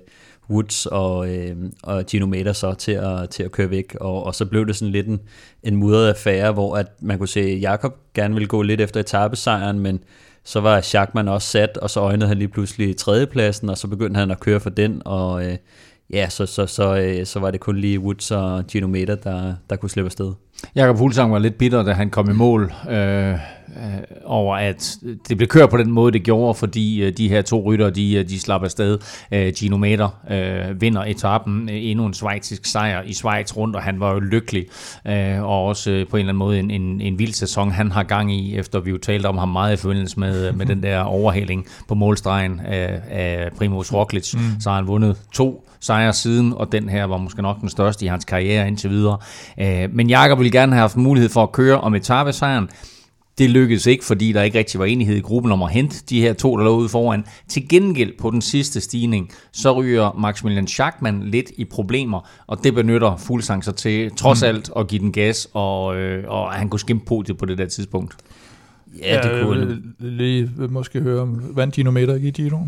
Woods 0.51 0.87
og, 0.87 1.35
øh, 1.35 1.57
og 1.83 2.05
Gino 2.07 2.27
Mater 2.27 2.53
så 2.53 2.75
til 2.75 2.93
at, 2.93 3.31
til 3.31 3.43
at 3.43 3.53
køre 3.53 3.71
væk, 3.71 3.97
og, 4.01 4.25
og 4.25 4.35
så 4.35 4.47
blev 4.47 4.67
det 4.67 4.77
sådan 4.77 4.93
lidt 4.93 5.07
en, 5.07 5.21
en 5.63 5.77
mudret 5.77 6.09
affære, 6.09 6.53
hvor 6.53 6.77
at 6.77 6.87
man 7.03 7.19
kunne 7.19 7.29
se, 7.29 7.41
at 7.41 7.61
Jakob 7.61 7.95
gerne 8.15 8.35
ville 8.35 8.49
gå 8.49 8.63
lidt 8.63 8.81
efter 8.81 9.01
etappesejren, 9.01 9.79
men 9.79 10.01
så 10.45 10.61
var 10.61 10.81
Schachmann 10.81 11.29
også 11.29 11.49
sat, 11.49 11.77
og 11.77 11.91
så 11.91 12.01
øjnede 12.01 12.29
han 12.29 12.39
lige 12.39 12.49
pludselig 12.49 12.97
tredjepladsen, 12.97 13.69
og 13.69 13.79
så 13.79 13.89
begyndte 13.89 14.21
han 14.21 14.31
at 14.31 14.41
køre 14.41 14.61
for 14.61 14.71
den, 14.71 15.03
og 15.05 15.47
øh, 15.47 15.57
ja, 16.11 16.29
så, 16.29 16.47
så, 16.47 16.67
så, 16.67 16.97
øh, 16.97 17.27
så 17.27 17.41
var 17.41 17.51
det 17.51 17.61
kun 17.61 17.77
lige 17.77 18.01
Woods 18.01 18.31
og 18.31 18.67
Gino 18.67 18.87
Meta, 18.87 19.15
der, 19.15 19.55
der 19.71 19.77
kunne 19.77 19.91
slippe 19.91 20.07
afsted. 20.07 20.33
Jakob 20.75 20.99
Fuglsang 20.99 21.33
var 21.33 21.39
lidt 21.39 21.59
bitter, 21.59 21.83
da 21.83 21.93
han 21.93 22.11
kom 22.11 22.31
i 22.31 22.33
mål 22.33 22.73
øh, 22.91 23.35
over, 24.25 24.57
at 24.57 24.97
det 25.29 25.37
blev 25.37 25.49
kørt 25.49 25.71
på 25.71 25.77
den 25.77 25.91
måde, 25.91 26.13
det 26.13 26.23
gjorde, 26.23 26.55
fordi 26.55 27.03
øh, 27.03 27.13
de 27.17 27.29
her 27.29 27.43
to 27.43 27.63
rytter, 27.67 27.91
de, 27.91 28.15
øh, 28.15 28.29
de 28.29 28.41
slap 28.41 28.63
afsted. 28.63 28.99
Øh, 29.33 29.53
Gino 29.53 29.77
Meter 29.77 30.09
øh, 30.31 30.81
vinder 30.81 31.05
etappen, 31.05 31.69
øh, 31.69 31.77
endnu 31.77 32.07
en 32.07 32.15
svejtisk 32.15 32.67
sejr 32.67 33.03
i 33.03 33.13
Schweiz 33.13 33.57
rundt, 33.57 33.77
og 33.77 33.83
han 33.83 34.01
var 34.01 34.13
jo 34.13 34.19
lykkelig, 34.19 34.67
øh, 35.07 35.43
og 35.43 35.65
også 35.65 35.91
øh, 35.91 36.07
på 36.09 36.17
en 36.17 36.21
eller 36.21 36.33
anden 36.33 36.39
måde 36.39 36.59
en, 36.59 36.71
en, 36.71 37.01
en 37.01 37.19
vild 37.19 37.33
sæson, 37.33 37.71
han 37.71 37.93
har 37.93 38.03
gang 38.03 38.33
i, 38.33 38.57
efter 38.57 38.81
vi 38.81 38.91
jo 38.91 38.99
talte 38.99 39.27
om 39.27 39.39
ham 39.39 39.49
meget 39.49 39.73
i 39.73 39.77
forbindelse 39.77 40.21
med, 40.21 40.53
med 40.53 40.67
den 40.67 40.83
der 40.83 41.01
overhaling 41.19 41.67
på 41.89 41.95
målstregen 41.95 42.61
af, 42.61 43.01
af 43.11 43.51
Primoz 43.59 43.93
Roglic, 43.93 44.35
mm. 44.35 44.41
så 44.61 44.69
har 44.71 44.77
han 44.77 44.87
vundet 44.87 45.17
to 45.33 45.69
sejre 45.81 46.13
siden, 46.13 46.53
og 46.57 46.73
den 46.73 46.89
her 46.89 47.05
var 47.05 47.17
måske 47.17 47.43
nok 47.43 47.61
den 47.61 47.69
største 47.69 48.05
i 48.05 48.09
hans 48.09 48.25
karriere 48.25 48.67
indtil 48.67 48.91
videre. 48.91 49.19
Øh, 49.61 49.89
men 49.93 50.11
Jakob 50.11 50.39
ville 50.39 50.53
gerne 50.53 50.73
have 50.73 50.81
haft 50.81 50.97
mulighed 50.97 51.31
for 51.31 51.43
at 51.43 51.53
køre 51.53 51.81
om 51.81 51.95
etappesejren. 51.95 52.69
Det 53.39 53.51
lykkedes 53.51 53.87
ikke, 53.87 54.05
fordi 54.05 54.33
der 54.33 54.43
ikke 54.43 54.59
rigtig 54.59 54.81
var 54.81 54.87
enighed 54.87 55.17
i 55.17 55.21
gruppen 55.21 55.53
om 55.53 55.63
at 55.63 55.71
hente 55.71 55.97
de 56.11 56.21
her 56.21 56.33
to, 56.33 56.57
der 56.57 56.65
lå 56.65 56.77
ude 56.77 56.89
foran. 56.89 57.25
Til 57.49 57.69
gengæld 57.69 58.13
på 58.19 58.31
den 58.31 58.43
sidste 58.43 58.81
stigning, 58.81 59.31
så 59.53 59.73
ryger 59.73 60.19
Maximilian 60.19 60.67
Schachmann 60.67 61.23
lidt 61.23 61.51
i 61.57 61.65
problemer, 61.65 62.29
og 62.47 62.65
det 62.65 62.75
benytter 62.75 63.17
Fuglsang 63.17 63.65
sig 63.65 63.75
til 63.75 64.11
trods 64.17 64.43
mm. 64.43 64.49
alt 64.49 64.71
at 64.77 64.89
give 64.89 65.01
den 65.01 65.13
gas, 65.13 65.49
og, 65.53 65.97
øh, 65.97 66.25
og 66.29 66.53
han 66.53 66.69
kunne 66.69 66.81
skimpe 66.81 67.05
podiet 67.05 67.39
på 67.39 67.47
det 67.47 67.59
der 67.59 67.67
tidspunkt. 67.67 68.15
Ja, 69.03 69.21
det 69.23 69.45
kunne 69.45 69.83
Lige 69.99 70.51
måske 70.69 71.01
høre, 71.01 71.29
vandt 71.55 71.75
Gino 71.75 71.91
Meter 71.91 72.15
ikke 72.15 72.29
i 72.29 72.31
Giro? 72.31 72.59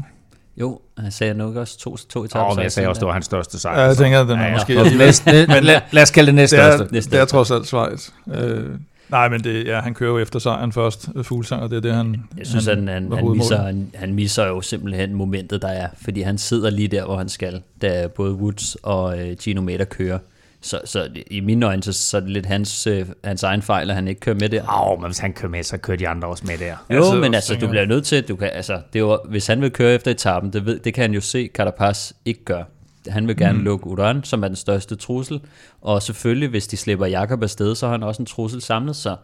Jo, 0.56 0.80
han 0.98 1.12
sagde 1.12 1.34
nok 1.34 1.56
også 1.56 1.78
to, 1.78 1.96
to 1.96 2.24
etaper. 2.24 2.50
Oh, 2.50 2.56
men 2.56 2.62
jeg 2.62 2.72
sagde 2.72 2.88
også, 2.88 3.00
det 3.00 3.06
var 3.06 3.12
hans 3.12 3.26
største 3.26 3.58
sejr. 3.58 3.80
Ja, 3.80 3.86
jeg 3.86 3.96
tænker, 3.96 4.20
at 4.20 4.28
den 4.28 4.38
er 4.38 4.46
ja, 4.46 4.52
måske... 4.52 4.72
Ja. 4.72 4.96
Næste, 4.96 5.46
men 5.48 5.64
lad, 5.64 5.80
lad 5.92 6.02
os 6.02 6.10
kalde 6.10 6.26
det 6.26 6.34
næste 6.34 6.56
største. 6.56 6.88
Det 6.88 7.06
er, 7.06 7.10
det 7.10 7.20
er 7.20 7.24
trods 7.24 7.50
alt 7.50 7.66
Schweiz. 7.66 8.10
Øh, 8.34 8.64
nej, 9.08 9.28
men 9.28 9.44
det, 9.44 9.66
ja, 9.66 9.80
han 9.80 9.94
kører 9.94 10.10
jo 10.10 10.18
efter 10.18 10.38
sejren 10.38 10.72
først, 10.72 11.08
øh, 11.14 11.24
Fuglsang, 11.24 11.62
og 11.62 11.70
det 11.70 11.76
er 11.76 11.80
det, 11.80 11.94
han 11.94 12.24
Jeg 12.38 12.46
synes, 12.46 12.66
han, 12.66 12.88
han, 12.88 13.12
han, 13.12 13.30
misser, 13.30 13.62
han, 13.62 13.90
han 13.94 14.14
misser 14.14 14.46
jo 14.46 14.60
simpelthen 14.60 15.14
momentet, 15.14 15.62
der 15.62 15.68
er, 15.68 15.88
fordi 16.02 16.20
han 16.20 16.38
sidder 16.38 16.70
lige 16.70 16.88
der, 16.88 17.04
hvor 17.04 17.16
han 17.16 17.28
skal, 17.28 17.62
da 17.82 18.06
både 18.06 18.34
Woods 18.34 18.76
og 18.82 19.20
øh, 19.20 19.36
Gino 19.36 19.60
Meter 19.60 19.84
kører. 19.84 20.18
Så, 20.60 20.80
så 20.84 21.08
i 21.30 21.40
mine 21.40 21.66
øjne, 21.66 21.82
så, 21.82 21.92
så 21.92 22.16
er 22.16 22.20
det 22.20 22.30
lidt 22.30 22.46
hans, 22.46 22.86
øh, 22.86 23.06
hans 23.24 23.42
egen 23.42 23.62
fejl, 23.62 23.90
at 23.90 23.96
han 23.96 24.08
ikke 24.08 24.20
kører 24.20 24.36
med 24.40 24.48
der. 24.48 24.62
Åh, 24.62 24.90
oh, 24.90 25.00
men 25.00 25.06
hvis 25.06 25.18
han 25.18 25.32
kører 25.32 25.50
med, 25.50 25.62
så 25.62 25.78
kører 25.78 25.96
de 25.96 26.08
andre 26.08 26.28
også 26.28 26.44
med 26.46 26.58
der. 26.58 26.76
Jo, 26.90 26.96
altså, 26.96 27.14
men 27.14 27.34
altså, 27.34 27.54
du 27.54 27.68
bliver 27.68 27.86
nødt 27.86 28.04
til, 28.04 28.28
du 28.28 28.36
kan, 28.36 28.50
altså, 28.52 28.80
det 28.92 29.00
jo, 29.00 29.20
hvis 29.28 29.46
han 29.46 29.60
vil 29.60 29.70
køre 29.70 29.94
efter 29.94 30.10
etappen, 30.10 30.52
det, 30.52 30.66
ved, 30.66 30.78
det 30.78 30.94
kan 30.94 31.02
han 31.02 31.14
jo 31.14 31.20
se, 31.20 31.50
Carapaz 31.54 32.12
ikke 32.24 32.44
gør. 32.44 32.62
Han 33.08 33.28
vil 33.28 33.36
gerne 33.36 33.58
mm. 33.58 33.64
lukke 33.64 33.86
Uran, 33.86 34.24
som 34.24 34.42
er 34.42 34.48
den 34.48 34.56
største 34.56 34.96
trussel. 34.96 35.40
Og 35.80 36.02
selvfølgelig, 36.02 36.48
hvis 36.48 36.66
de 36.66 36.76
slipper 36.76 37.06
Jakob 37.06 37.42
afsted, 37.42 37.74
så 37.74 37.86
har 37.86 37.92
han 37.92 38.02
også 38.02 38.22
en 38.22 38.26
trussel 38.26 38.62
samlet 38.62 38.96
sig. 38.96 39.16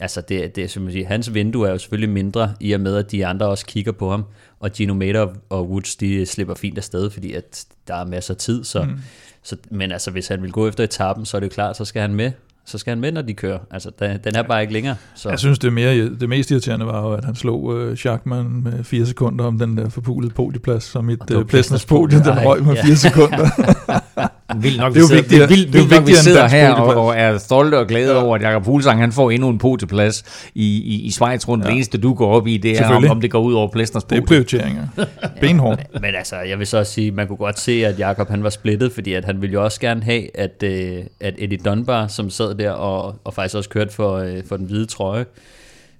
altså 0.00 0.20
det, 0.20 0.56
det, 0.56 0.70
som 0.70 0.90
siger, 0.90 1.06
hans 1.06 1.34
vindue 1.34 1.66
er 1.66 1.72
jo 1.72 1.78
selvfølgelig 1.78 2.10
mindre, 2.10 2.54
i 2.60 2.72
og 2.72 2.80
med, 2.80 2.96
at 2.96 3.12
de 3.12 3.26
andre 3.26 3.46
også 3.46 3.66
kigger 3.66 3.92
på 3.92 4.10
ham, 4.10 4.24
og 4.60 4.72
Gino 4.72 4.94
Mater 4.94 5.28
og 5.50 5.68
Woods, 5.70 5.96
de 5.96 6.26
slipper 6.26 6.54
fint 6.54 6.78
afsted, 6.78 7.10
fordi 7.10 7.32
at 7.32 7.66
der 7.88 7.94
er 7.94 8.04
masser 8.04 8.34
af 8.34 8.38
tid, 8.38 8.64
så, 8.64 8.82
mm. 8.82 8.98
så, 9.42 9.56
men 9.70 9.92
altså, 9.92 10.10
hvis 10.10 10.28
han 10.28 10.42
vil 10.42 10.52
gå 10.52 10.68
efter 10.68 10.84
etappen, 10.84 11.26
så 11.26 11.36
er 11.36 11.40
det 11.40 11.46
jo 11.46 11.54
klart, 11.54 11.76
så 11.76 11.84
skal 11.84 12.02
han 12.02 12.14
med, 12.14 12.32
så 12.66 12.78
skal 12.78 12.90
han 12.90 13.00
med, 13.00 13.12
når 13.12 13.22
de 13.22 13.34
kører. 13.34 13.58
Altså, 13.70 13.90
den, 13.98 14.18
den 14.24 14.36
er 14.36 14.42
bare 14.42 14.60
ikke 14.60 14.72
længere. 14.72 14.96
Så. 15.14 15.30
Jeg 15.30 15.38
synes, 15.38 15.58
det, 15.58 15.72
mere, 15.72 16.08
det 16.08 16.28
mest 16.28 16.50
irriterende 16.50 16.86
var 16.86 17.00
jo, 17.00 17.12
at 17.12 17.24
han 17.24 17.34
slog 17.34 17.90
Schachmann 17.96 18.62
med 18.62 18.84
fire 18.84 19.06
sekunder 19.06 19.44
om 19.44 19.58
den 19.58 19.76
der 19.76 19.88
forpulede 19.88 20.34
podieplads, 20.34 20.84
som 20.84 21.10
et 21.10 21.30
uh, 21.30 21.44
Plesners 21.44 21.86
podie, 21.86 22.18
den 22.18 22.46
røg 22.46 22.64
med 22.64 22.74
ja. 22.74 22.84
fire 22.84 22.96
sekunder. 22.96 23.48
Vildt 24.62 24.78
nok, 24.78 24.94
det 24.94 24.98
er 24.98 25.00
jo 25.00 25.14
vigtigt, 25.14 25.30
det 25.30 25.42
er 25.42 25.46
vildt, 25.46 25.72
det 25.72 25.74
er 25.74 25.82
vildt 25.82 25.94
nok, 25.94 26.06
vi 26.06 26.14
sidder 26.14 26.48
her 26.48 26.72
og, 26.72 27.04
og, 27.06 27.16
er 27.16 27.38
stolte 27.38 27.78
og 27.78 27.86
glade 27.86 28.12
ja. 28.12 28.22
over, 28.22 28.36
at 28.36 28.42
Jakob 28.42 28.64
Fuglsang 28.64 29.00
han 29.00 29.12
får 29.12 29.30
endnu 29.30 29.48
en 29.48 29.58
podieplads 29.58 30.24
i, 30.54 30.64
i, 30.64 31.02
i 31.02 31.10
Schweiz 31.10 31.48
rundt. 31.48 31.64
Ja. 31.64 31.68
Det 31.68 31.74
eneste, 31.74 31.98
du 31.98 32.14
går 32.14 32.32
op 32.36 32.46
i, 32.46 32.56
det 32.56 32.80
er, 32.80 32.88
om, 32.88 33.10
om 33.10 33.20
det 33.20 33.30
går 33.30 33.40
ud 33.40 33.54
over 33.54 33.68
Plesners 33.68 34.04
podie. 34.04 34.20
Det 34.20 34.24
er 34.24 34.26
prioriteringer. 34.26 34.86
Benhårdt. 35.40 35.80
men, 35.92 36.02
men 36.02 36.14
altså, 36.14 36.36
jeg 36.36 36.58
vil 36.58 36.66
så 36.66 36.78
også 36.78 36.92
sige, 36.92 37.10
man 37.10 37.28
kunne 37.28 37.36
godt 37.36 37.58
se, 37.58 37.86
at 37.86 37.98
Jakob 37.98 38.28
han 38.28 38.42
var 38.42 38.50
splittet, 38.50 38.92
fordi 38.92 39.12
at 39.12 39.24
han 39.24 39.42
ville 39.42 39.52
jo 39.52 39.64
også 39.64 39.80
gerne 39.80 40.02
have, 40.02 40.38
at, 40.38 40.62
uh, 40.62 41.04
at 41.20 41.34
Eddie 41.38 41.58
Dunbar, 41.64 42.06
som 42.06 42.30
sad 42.30 42.54
der 42.54 42.70
og, 42.70 43.14
og 43.24 43.34
faktisk 43.34 43.56
også 43.56 43.70
kørt 43.70 43.92
for, 43.92 44.20
uh, 44.20 44.28
for 44.48 44.56
den 44.56 44.66
hvide 44.66 44.86
trøje, 44.86 45.24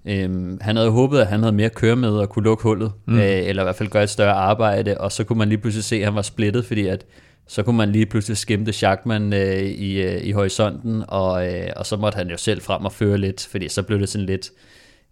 Øhm, 0.07 0.59
han 0.61 0.77
havde 0.77 0.91
håbet, 0.91 1.21
at 1.21 1.27
han 1.27 1.41
havde 1.41 1.53
mere 1.53 1.67
at 1.67 1.75
køre 1.75 1.97
med 1.97 2.11
og 2.11 2.29
kunne 2.29 2.45
lukke 2.45 2.63
hullet, 2.63 2.93
mm. 3.07 3.19
øh, 3.19 3.25
eller 3.25 3.63
i 3.63 3.65
hvert 3.65 3.77
fald 3.77 3.89
gøre 3.89 4.03
et 4.03 4.11
større 4.11 4.33
arbejde, 4.33 4.99
og 4.99 5.13
så 5.13 5.25
kunne 5.25 5.39
man 5.39 5.49
lige 5.49 5.59
pludselig 5.59 5.85
se, 5.85 5.97
at 5.97 6.05
han 6.05 6.15
var 6.15 6.23
splittet, 6.23 6.65
fordi 6.65 6.87
at 6.87 7.05
så 7.47 7.63
kunne 7.63 7.77
man 7.77 7.93
lige 7.93 8.07
pludselig 8.07 8.37
skimte 8.37 8.73
Schachmann 8.73 9.33
øh, 9.33 9.63
i, 9.63 10.03
øh, 10.03 10.25
i 10.25 10.33
horisonten, 10.33 11.05
og, 11.09 11.49
øh, 11.49 11.71
og 11.77 11.87
så 11.87 11.97
måtte 11.97 12.17
han 12.17 12.31
jo 12.31 12.37
selv 12.37 12.63
frem 12.63 12.85
og 12.85 12.93
føre 12.93 13.19
lidt, 13.19 13.49
fordi 13.51 13.69
så 13.69 13.83
blev 13.83 14.01
det 14.01 14.09
sådan 14.09 14.27
lidt, 14.27 14.51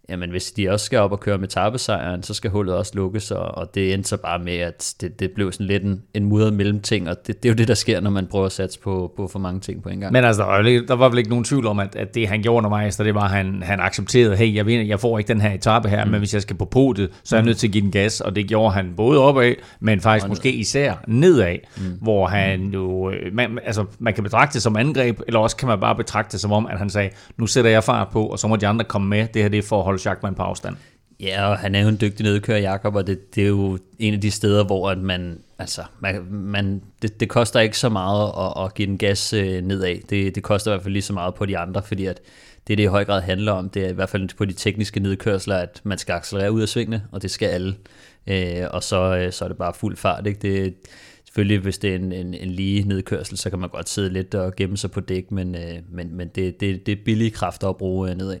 jamen 0.09 0.29
hvis 0.29 0.51
de 0.51 0.69
også 0.69 0.85
skal 0.85 0.99
op 0.99 1.11
og 1.11 1.19
køre 1.19 1.37
med 1.37 1.47
tabesejren, 1.47 2.23
så 2.23 2.33
skal 2.33 2.51
hullet 2.51 2.75
også 2.75 2.91
lukkes, 2.95 3.31
og, 3.31 3.57
og 3.57 3.75
det 3.75 3.93
endte 3.93 4.09
så 4.09 4.17
bare 4.17 4.39
med, 4.39 4.57
at 4.57 4.95
det, 5.01 5.19
det 5.19 5.31
blev 5.31 5.51
sådan 5.51 5.65
lidt 5.65 5.83
en, 5.83 6.01
en 6.13 6.25
mudret 6.25 6.53
mellemting, 6.53 7.09
og 7.09 7.15
det, 7.27 7.43
det 7.43 7.49
er 7.49 7.53
jo 7.53 7.57
det, 7.57 7.67
der 7.67 7.73
sker, 7.73 7.99
når 7.99 8.09
man 8.09 8.27
prøver 8.27 8.45
at 8.45 8.51
satse 8.51 8.79
på, 8.79 9.13
på 9.17 9.27
for 9.27 9.39
mange 9.39 9.59
ting 9.59 9.83
på 9.83 9.89
en 9.89 9.99
gang. 9.99 10.13
Men 10.13 10.23
altså, 10.23 10.43
der 10.87 10.93
var 10.93 11.09
vel 11.09 11.17
ikke 11.17 11.29
nogen 11.29 11.45
tvivl 11.45 11.67
om, 11.67 11.79
at, 11.79 11.95
at 11.95 12.15
det 12.15 12.27
han 12.27 12.41
gjorde 12.41 12.57
undervejs, 12.57 12.95
det 12.95 13.15
var, 13.15 13.21
at 13.23 13.29
han, 13.29 13.63
han 13.63 13.79
accepterede, 13.79 14.35
hey, 14.35 14.55
jeg, 14.55 14.65
ved, 14.65 14.73
jeg 14.73 14.99
får 14.99 15.17
ikke 15.17 15.27
den 15.27 15.41
her 15.41 15.51
etape 15.51 15.89
her, 15.89 16.05
mm. 16.05 16.11
men 16.11 16.19
hvis 16.19 16.33
jeg 16.33 16.41
skal 16.41 16.55
på 16.55 16.65
podiet, 16.65 17.09
så 17.23 17.35
er 17.35 17.39
jeg 17.39 17.43
mm. 17.43 17.47
nødt 17.47 17.57
til 17.57 17.67
at 17.67 17.71
give 17.71 17.81
den 17.81 17.91
gas, 17.91 18.21
og 18.21 18.35
det 18.35 18.47
gjorde 18.47 18.73
han 18.73 18.93
både 18.97 19.19
opad, 19.19 19.53
men 19.79 20.01
faktisk 20.01 20.25
og 20.25 20.29
måske 20.29 20.51
især 20.51 20.93
nedad, 21.07 21.57
mm. 21.77 21.83
hvor 22.01 22.27
han 22.27 22.61
jo, 22.61 23.11
øh, 23.11 23.33
man, 23.33 23.59
altså, 23.65 23.85
man 23.99 24.13
kan 24.13 24.23
betragte 24.23 24.53
det 24.53 24.61
som 24.61 24.77
angreb, 24.77 25.19
eller 25.27 25.39
også 25.39 25.57
kan 25.57 25.67
man 25.67 25.79
bare 25.79 25.95
betragte 25.95 26.31
det 26.31 26.39
som 26.39 26.51
om, 26.51 26.65
at 26.65 26.77
han 26.77 26.89
sagde, 26.89 27.09
nu 27.37 27.47
sætter 27.47 27.71
jeg 27.71 27.83
fart 27.83 28.07
på, 28.11 28.25
og 28.25 28.39
så 28.39 28.47
må 28.47 28.55
de 28.55 28.67
andre 28.67 28.85
komme 28.85 29.07
med, 29.07 29.27
det 29.33 29.41
her 29.41 29.49
det 29.49 29.57
er 29.57 29.63
for 29.63 29.79
at 29.79 29.85
holde 29.93 30.01
Schachmann 30.01 30.35
på 30.35 30.43
afstand. 30.43 30.75
Ja, 31.19 31.49
og 31.49 31.57
han 31.57 31.75
er 31.75 31.81
jo 31.81 31.87
en 31.87 31.97
dygtig 32.01 32.23
nedkører, 32.23 32.59
Jakob, 32.59 32.95
og 32.95 33.07
det, 33.07 33.35
det 33.35 33.43
er 33.43 33.47
jo 33.47 33.79
en 33.99 34.13
af 34.13 34.21
de 34.21 34.31
steder, 34.31 34.63
hvor 34.63 34.89
at 34.89 34.97
man, 34.97 35.39
altså, 35.59 35.81
man, 35.99 36.25
man, 36.29 36.81
det, 37.01 37.19
det 37.19 37.29
koster 37.29 37.59
ikke 37.59 37.77
så 37.77 37.89
meget 37.89 38.31
at, 38.37 38.65
at 38.65 38.73
give 38.73 38.87
den 38.87 38.97
gas 38.97 39.33
øh, 39.33 39.61
nedad. 39.61 39.95
Det, 40.09 40.35
det 40.35 40.43
koster 40.43 40.71
i 40.71 40.73
hvert 40.73 40.83
fald 40.83 40.93
lige 40.93 41.01
så 41.01 41.13
meget 41.13 41.35
på 41.35 41.45
de 41.45 41.57
andre, 41.57 41.83
fordi 41.83 42.05
at 42.05 42.21
det, 42.67 42.77
det 42.77 42.83
i 42.83 42.87
høj 42.87 43.05
grad 43.05 43.21
handler 43.21 43.51
om, 43.51 43.69
det 43.69 43.85
er 43.85 43.89
i 43.89 43.93
hvert 43.93 44.09
fald 44.09 44.37
på 44.37 44.45
de 44.45 44.53
tekniske 44.53 44.99
nedkørsler, 44.99 45.55
at 45.55 45.81
man 45.83 45.97
skal 45.97 46.13
accelerere 46.13 46.51
ud 46.51 46.61
af 46.61 46.69
svingene, 46.69 47.03
og 47.11 47.21
det 47.21 47.31
skal 47.31 47.47
alle. 47.47 47.75
Øh, 48.27 48.67
og 48.71 48.83
så, 48.83 49.17
øh, 49.17 49.31
så 49.31 49.45
er 49.45 49.47
det 49.47 49.57
bare 49.57 49.73
fuld 49.73 49.97
fart. 49.97 50.27
Ikke? 50.27 50.39
Det, 50.41 50.73
selvfølgelig, 51.25 51.59
hvis 51.59 51.77
det 51.77 51.91
er 51.91 51.95
en, 51.95 52.11
en, 52.11 52.33
en 52.33 52.49
lige 52.49 52.87
nedkørsel, 52.87 53.37
så 53.37 53.49
kan 53.49 53.59
man 53.59 53.69
godt 53.69 53.89
sidde 53.89 54.09
lidt 54.09 54.35
og 54.35 54.55
gemme 54.55 54.77
sig 54.77 54.91
på 54.91 54.99
dæk, 54.99 55.31
men, 55.31 55.55
øh, 55.55 55.79
men, 55.91 56.15
men 56.15 56.27
det, 56.27 56.59
det, 56.59 56.85
det 56.85 56.91
er 56.91 57.03
billige 57.05 57.31
kræfter 57.31 57.69
at 57.69 57.77
bruge 57.77 58.11
øh, 58.11 58.17
nedad. 58.17 58.39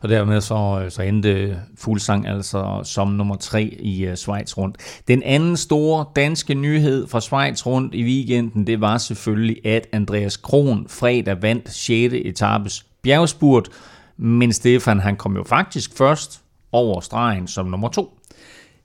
Og 0.00 0.08
dermed 0.08 0.40
så, 0.40 0.80
øh, 0.84 0.90
så 0.90 1.02
endte 1.02 1.60
Fuglsang 1.78 2.28
altså 2.28 2.80
som 2.84 3.08
nummer 3.08 3.36
tre 3.36 3.64
i 3.80 4.04
øh, 4.04 4.16
Schweiz 4.16 4.56
rundt. 4.56 4.76
Den 5.08 5.22
anden 5.22 5.56
store 5.56 6.04
danske 6.16 6.54
nyhed 6.54 7.06
fra 7.06 7.20
Schweiz 7.20 7.66
rundt 7.66 7.94
i 7.94 8.04
weekenden, 8.04 8.66
det 8.66 8.80
var 8.80 8.98
selvfølgelig, 8.98 9.66
at 9.66 9.86
Andreas 9.92 10.36
Kron 10.36 10.86
fredag 10.88 11.42
vandt 11.42 11.70
6. 11.70 12.14
etapes 12.14 12.86
bjergspurt, 13.02 13.68
men 14.16 14.52
Stefan 14.52 15.00
han 15.00 15.16
kom 15.16 15.36
jo 15.36 15.44
faktisk 15.44 15.96
først 15.98 16.40
over 16.72 17.00
stregen 17.00 17.46
som 17.46 17.66
nummer 17.66 17.88
to. 17.88 18.18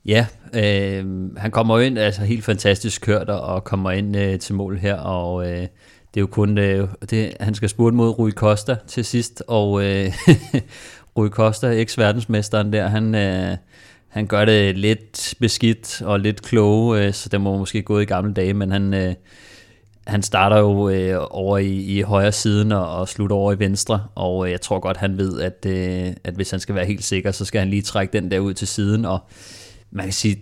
Ja, 0.05 0.25
øh, 0.53 1.05
han 1.37 1.51
kommer 1.51 1.79
ind, 1.79 1.99
altså 1.99 2.21
helt 2.21 2.43
fantastisk 2.43 3.01
kørt 3.01 3.29
og 3.29 3.63
kommer 3.63 3.91
ind 3.91 4.15
øh, 4.17 4.39
til 4.39 4.55
mål 4.55 4.77
her, 4.77 4.95
og 4.95 5.51
øh, 5.51 5.67
det 6.15 6.19
er 6.19 6.21
jo 6.21 6.27
kun, 6.27 6.57
øh, 6.57 6.87
det, 7.09 7.33
han 7.39 7.55
skal 7.55 7.69
spurte 7.69 7.95
mod 7.95 8.19
Rui 8.19 8.31
Costa 8.31 8.75
til 8.87 9.05
sidst, 9.05 9.43
og 9.47 9.83
øh, 9.83 10.13
Rui 11.17 11.29
Costa, 11.29 11.67
eks-verdensmesteren 11.67 12.73
der, 12.73 12.87
han, 12.87 13.15
øh, 13.15 13.57
han 14.07 14.27
gør 14.27 14.45
det 14.45 14.77
lidt 14.77 15.33
beskidt 15.39 16.01
og 16.01 16.19
lidt 16.19 16.41
kloge, 16.41 17.01
øh, 17.01 17.13
så 17.13 17.29
det 17.29 17.41
må 17.41 17.57
måske 17.57 17.81
gå 17.81 17.99
i 17.99 18.05
gamle 18.05 18.33
dage, 18.33 18.53
men 18.53 18.71
han, 18.71 18.93
øh, 18.93 19.13
han 20.07 20.23
starter 20.23 20.57
jo 20.57 20.89
øh, 20.89 21.17
over 21.29 21.57
i, 21.57 21.75
i 21.75 22.01
højre 22.01 22.31
siden 22.31 22.71
og, 22.71 22.95
og 22.95 23.07
slutter 23.07 23.35
over 23.35 23.53
i 23.53 23.59
venstre, 23.59 24.07
og 24.15 24.45
øh, 24.45 24.51
jeg 24.51 24.61
tror 24.61 24.79
godt, 24.79 24.97
han 24.97 25.17
ved, 25.17 25.41
at, 25.41 25.65
øh, 25.67 26.13
at 26.23 26.33
hvis 26.33 26.51
han 26.51 26.59
skal 26.59 26.75
være 26.75 26.85
helt 26.85 27.03
sikker, 27.03 27.31
så 27.31 27.45
skal 27.45 27.59
han 27.59 27.69
lige 27.69 27.81
trække 27.81 28.13
den 28.13 28.31
der 28.31 28.39
ud 28.39 28.53
til 28.53 28.67
siden, 28.67 29.05
og 29.05 29.19
man 29.91 30.05
kan 30.05 30.13
sige, 30.13 30.39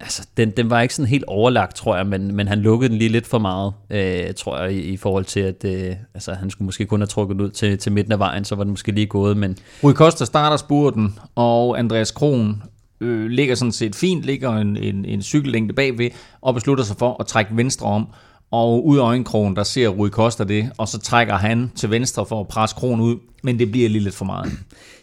altså, 0.00 0.26
den, 0.36 0.50
den 0.50 0.70
var 0.70 0.80
ikke 0.80 0.94
sådan 0.94 1.08
helt 1.08 1.24
overlagt, 1.26 1.76
tror 1.76 1.96
jeg, 1.96 2.06
men, 2.06 2.34
men 2.34 2.48
han 2.48 2.58
lukkede 2.58 2.88
den 2.90 2.98
lige 2.98 3.08
lidt 3.08 3.26
for 3.26 3.38
meget, 3.38 3.72
øh, 3.90 4.34
tror 4.34 4.58
jeg, 4.58 4.72
i, 4.72 4.80
i 4.80 4.96
forhold 4.96 5.24
til, 5.24 5.40
at 5.40 5.64
øh, 5.64 5.96
altså, 6.14 6.34
han 6.34 6.50
skulle 6.50 6.66
måske 6.66 6.86
kun 6.86 7.00
have 7.00 7.06
trukket 7.06 7.40
ud 7.40 7.50
til, 7.50 7.78
til 7.78 7.92
midten 7.92 8.12
af 8.12 8.18
vejen, 8.18 8.44
så 8.44 8.54
var 8.54 8.64
den 8.64 8.70
måske 8.70 8.92
lige 8.92 9.06
gået. 9.06 9.36
Men... 9.36 9.56
Rui 9.84 9.92
Costa 9.92 10.24
starter 10.24 10.56
spurten, 10.56 11.14
og 11.34 11.78
Andreas 11.78 12.10
Kron 12.10 12.62
øh, 13.00 13.26
ligger 13.26 13.54
sådan 13.54 13.72
set 13.72 13.94
fint, 13.94 14.22
ligger 14.22 14.56
en, 14.56 14.76
en, 14.76 15.04
en 15.04 15.22
cykellængde 15.22 15.74
bagved, 15.74 16.10
og 16.40 16.54
beslutter 16.54 16.84
sig 16.84 16.96
for 16.96 17.16
at 17.20 17.26
trække 17.26 17.56
venstre 17.56 17.86
om, 17.86 18.06
og 18.50 18.86
ud 18.86 18.98
af 18.98 19.02
øjenkrogen, 19.02 19.56
der 19.56 19.62
ser 19.62 19.88
Rui 19.88 20.08
Costa 20.08 20.44
det, 20.44 20.70
og 20.78 20.88
så 20.88 20.98
trækker 20.98 21.34
han 21.34 21.72
til 21.76 21.90
venstre 21.90 22.26
for 22.26 22.40
at 22.40 22.48
presse 22.48 22.76
kronen 22.76 23.00
ud, 23.00 23.16
men 23.42 23.58
det 23.58 23.70
bliver 23.70 23.88
lige 23.88 24.04
lidt 24.04 24.14
for 24.14 24.24
meget. 24.24 24.52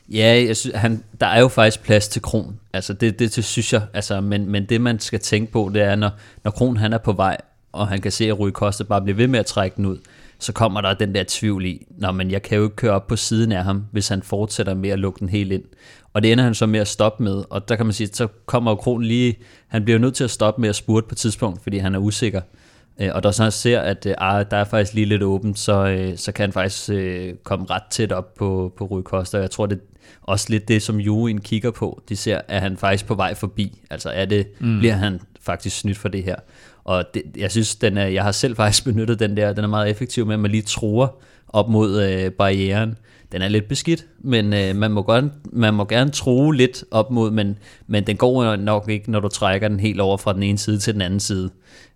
Ja, 0.09 0.43
jeg 0.47 0.57
synes, 0.57 0.75
han, 0.75 1.03
der 1.19 1.27
er 1.27 1.39
jo 1.39 1.47
faktisk 1.47 1.83
plads 1.83 2.07
til 2.07 2.21
Kron. 2.21 2.59
Altså 2.73 2.93
det, 2.93 3.19
det, 3.19 3.35
det 3.35 3.45
synes 3.45 3.73
jeg. 3.73 3.81
Altså, 3.93 4.21
men, 4.21 4.49
men 4.49 4.65
det 4.65 4.81
man 4.81 4.99
skal 4.99 5.19
tænke 5.19 5.51
på, 5.51 5.71
det 5.73 5.81
er, 5.81 5.95
når, 5.95 6.11
når 6.43 6.51
Kron 6.51 6.77
han 6.77 6.93
er 6.93 6.97
på 6.97 7.11
vej, 7.13 7.37
og 7.71 7.87
han 7.87 8.01
kan 8.01 8.11
se, 8.11 8.25
at 8.25 8.39
Rui 8.39 8.51
Costa 8.51 8.83
bare 8.83 9.01
bliver 9.01 9.17
ved 9.17 9.27
med 9.27 9.39
at 9.39 9.45
trække 9.45 9.75
den 9.77 9.85
ud, 9.85 9.97
så 10.39 10.53
kommer 10.53 10.81
der 10.81 10.93
den 10.93 11.15
der 11.15 11.23
tvivl 11.27 11.65
i, 11.65 11.87
Nå, 11.97 12.11
men 12.11 12.31
jeg 12.31 12.41
kan 12.41 12.57
jo 12.57 12.63
ikke 12.63 12.75
køre 12.75 12.91
op 12.91 13.07
på 13.07 13.15
siden 13.15 13.51
af 13.51 13.63
ham, 13.63 13.85
hvis 13.91 14.07
han 14.07 14.23
fortsætter 14.23 14.73
med 14.73 14.89
at 14.89 14.99
lukke 14.99 15.19
den 15.19 15.29
helt 15.29 15.51
ind. 15.51 15.63
Og 16.13 16.23
det 16.23 16.31
ender 16.31 16.43
han 16.43 16.55
så 16.55 16.65
med 16.65 16.79
at 16.79 16.87
stoppe 16.87 17.23
med, 17.23 17.43
og 17.49 17.69
der 17.69 17.75
kan 17.75 17.85
man 17.85 17.93
sige, 17.93 18.07
så 18.07 18.27
kommer 18.45 18.71
jo 18.71 18.75
Kron 18.75 19.03
lige, 19.03 19.35
han 19.67 19.83
bliver 19.83 19.99
nødt 19.99 20.15
til 20.15 20.23
at 20.23 20.31
stoppe 20.31 20.61
med 20.61 20.69
at 20.69 20.75
spurte 20.75 21.07
på 21.07 21.13
et 21.13 21.17
tidspunkt, 21.17 21.63
fordi 21.63 21.77
han 21.77 21.95
er 21.95 21.99
usikker. 21.99 22.41
Øh, 23.01 23.09
og 23.13 23.23
der 23.23 23.31
så 23.31 23.51
ser, 23.51 23.79
at 23.79 24.05
øh, 24.05 24.15
ah, 24.17 24.45
der 24.51 24.57
er 24.57 24.63
faktisk 24.63 24.93
lige 24.93 25.05
lidt 25.05 25.23
åbent, 25.23 25.59
så, 25.59 25.85
øh, 25.87 26.17
så 26.17 26.31
kan 26.31 26.43
han 26.43 26.51
faktisk 26.53 26.89
øh, 26.89 27.33
komme 27.43 27.65
ret 27.69 27.83
tæt 27.89 28.11
op 28.11 28.33
på, 28.33 28.73
på 28.77 28.85
Rui 28.85 29.01
Costa. 29.01 29.37
Jeg 29.37 29.51
tror, 29.51 29.65
det 29.65 29.79
også 30.21 30.47
lidt 30.49 30.67
det, 30.67 30.81
som 30.81 30.99
juryen 30.99 31.41
kigger 31.41 31.71
på. 31.71 32.01
De 32.09 32.15
ser, 32.15 32.41
at 32.47 32.61
han 32.61 32.77
faktisk 32.77 33.05
på 33.05 33.15
vej 33.15 33.35
forbi. 33.35 33.81
Altså 33.89 34.09
er 34.09 34.25
det, 34.25 34.47
mm. 34.59 34.79
bliver 34.79 34.93
han 34.93 35.21
faktisk 35.41 35.79
snydt 35.79 35.97
for 35.97 36.09
det 36.09 36.23
her. 36.23 36.35
Og 36.83 37.05
det, 37.13 37.23
jeg 37.37 37.51
synes, 37.51 37.75
den 37.75 37.97
er, 37.97 38.05
jeg 38.05 38.23
har 38.23 38.31
selv 38.31 38.55
faktisk 38.55 38.83
benyttet 38.89 39.19
den 39.19 39.37
der, 39.37 39.53
den 39.53 39.63
er 39.63 39.67
meget 39.67 39.89
effektiv 39.89 40.25
med, 40.25 40.33
at 40.33 40.39
man 40.39 40.51
lige 40.51 40.63
tror 40.63 41.19
op 41.55 41.69
mod 41.69 42.03
øh, 42.03 42.31
barrieren. 42.31 42.97
Den 43.31 43.41
er 43.41 43.47
lidt 43.47 43.67
beskidt, 43.67 44.05
men 44.19 44.53
øh, 44.53 44.75
man, 44.75 44.91
må 44.91 45.01
godt, 45.01 45.25
man 45.53 45.73
må 45.73 45.85
gerne 45.85 46.11
tro 46.11 46.51
lidt 46.51 46.83
op 46.91 47.11
mod, 47.11 47.31
men, 47.31 47.57
men 47.87 48.07
den 48.07 48.17
går 48.17 48.55
nok 48.55 48.89
ikke, 48.89 49.11
når 49.11 49.19
du 49.19 49.27
trækker 49.27 49.67
den 49.67 49.79
helt 49.79 50.01
over 50.01 50.17
fra 50.17 50.33
den 50.33 50.43
ene 50.43 50.57
side 50.57 50.79
til 50.79 50.93
den 50.93 51.01
anden 51.01 51.19
side. 51.19 51.49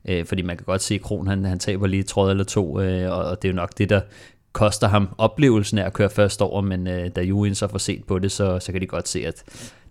Øh, 0.07 0.25
fordi 0.25 0.41
man 0.41 0.57
kan 0.57 0.65
godt 0.65 0.81
se, 0.81 0.95
at 0.95 1.01
Kron 1.01 1.27
han, 1.27 1.45
han 1.45 1.59
taber 1.59 1.87
lige 1.87 2.03
tråd 2.03 2.31
eller 2.31 2.43
to, 2.43 2.81
øh, 2.81 3.11
og, 3.11 3.23
og 3.23 3.41
det 3.41 3.47
er 3.47 3.51
jo 3.51 3.55
nok 3.55 3.77
det, 3.77 3.89
der 3.89 4.01
koster 4.53 4.87
ham 4.87 5.09
oplevelsen 5.17 5.77
af 5.77 5.85
at 5.85 5.93
køre 5.93 6.09
først 6.09 6.41
over, 6.41 6.61
men 6.61 6.87
øh, 6.87 7.09
da 7.15 7.21
Juin 7.21 7.55
så 7.55 7.67
får 7.67 7.77
set 7.77 8.03
på 8.03 8.19
det, 8.19 8.31
så, 8.31 8.59
så 8.59 8.71
kan 8.71 8.81
de 8.81 8.87
godt 8.87 9.07
se, 9.07 9.25
at 9.27 9.43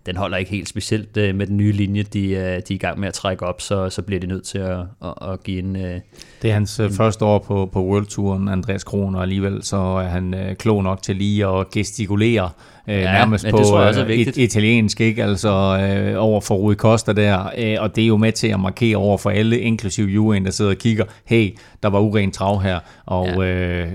den 0.05 0.17
holder 0.17 0.37
ikke 0.37 0.51
helt 0.51 0.69
specielt 0.69 1.17
øh, 1.17 1.35
med 1.35 1.47
den 1.47 1.57
nye 1.57 1.71
linje, 1.71 2.03
de, 2.03 2.29
øh, 2.29 2.43
de 2.43 2.45
er 2.45 2.61
i 2.69 2.77
gang 2.77 2.99
med 2.99 3.07
at 3.07 3.13
trække 3.13 3.45
op, 3.45 3.61
så, 3.61 3.89
så 3.89 4.01
bliver 4.01 4.19
de 4.19 4.27
nødt 4.27 4.43
til 4.43 4.57
at, 4.57 4.79
at, 5.03 5.13
at 5.21 5.43
give 5.43 5.59
en... 5.59 5.75
Øh, 5.75 5.99
det 6.41 6.49
er 6.49 6.53
hans 6.53 6.79
øh, 6.79 6.85
en, 6.85 6.91
første 6.91 7.25
år 7.25 7.39
på, 7.39 7.69
på 7.73 7.85
World 7.85 8.05
Touren, 8.05 8.47
Andreas 8.47 8.83
Kron, 8.83 9.15
og 9.15 9.21
alligevel 9.21 9.63
så 9.63 9.77
er 9.77 10.07
han 10.07 10.33
øh, 10.33 10.55
klog 10.55 10.83
nok 10.83 11.01
til 11.01 11.15
lige 11.15 11.47
at 11.47 11.69
gestikulere 11.69 12.49
øh, 12.89 12.95
ja, 12.95 13.11
nærmest 13.11 13.45
på 13.49 13.57
også 13.57 14.05
et, 14.09 14.37
italiensk, 14.37 15.01
ikke? 15.01 15.23
Altså 15.23 15.49
øh, 15.49 16.23
over 16.23 16.41
for 16.41 16.55
Rui 16.55 16.75
Costa 16.75 17.13
der, 17.13 17.49
øh, 17.57 17.75
og 17.79 17.95
det 17.95 18.03
er 18.03 18.07
jo 18.07 18.17
med 18.17 18.31
til 18.31 18.47
at 18.47 18.59
markere 18.59 18.97
over 18.97 19.17
for 19.17 19.29
alle, 19.29 19.59
inklusiv 19.59 20.05
Juven, 20.05 20.45
der 20.45 20.51
sidder 20.51 20.71
og 20.71 20.77
kigger, 20.77 21.03
hey, 21.25 21.55
der 21.83 21.89
var 21.89 21.99
uren 21.99 22.31
trav 22.31 22.61
her, 22.61 22.79
og 23.05 23.27
ja. 23.27 23.43
øh, 23.43 23.87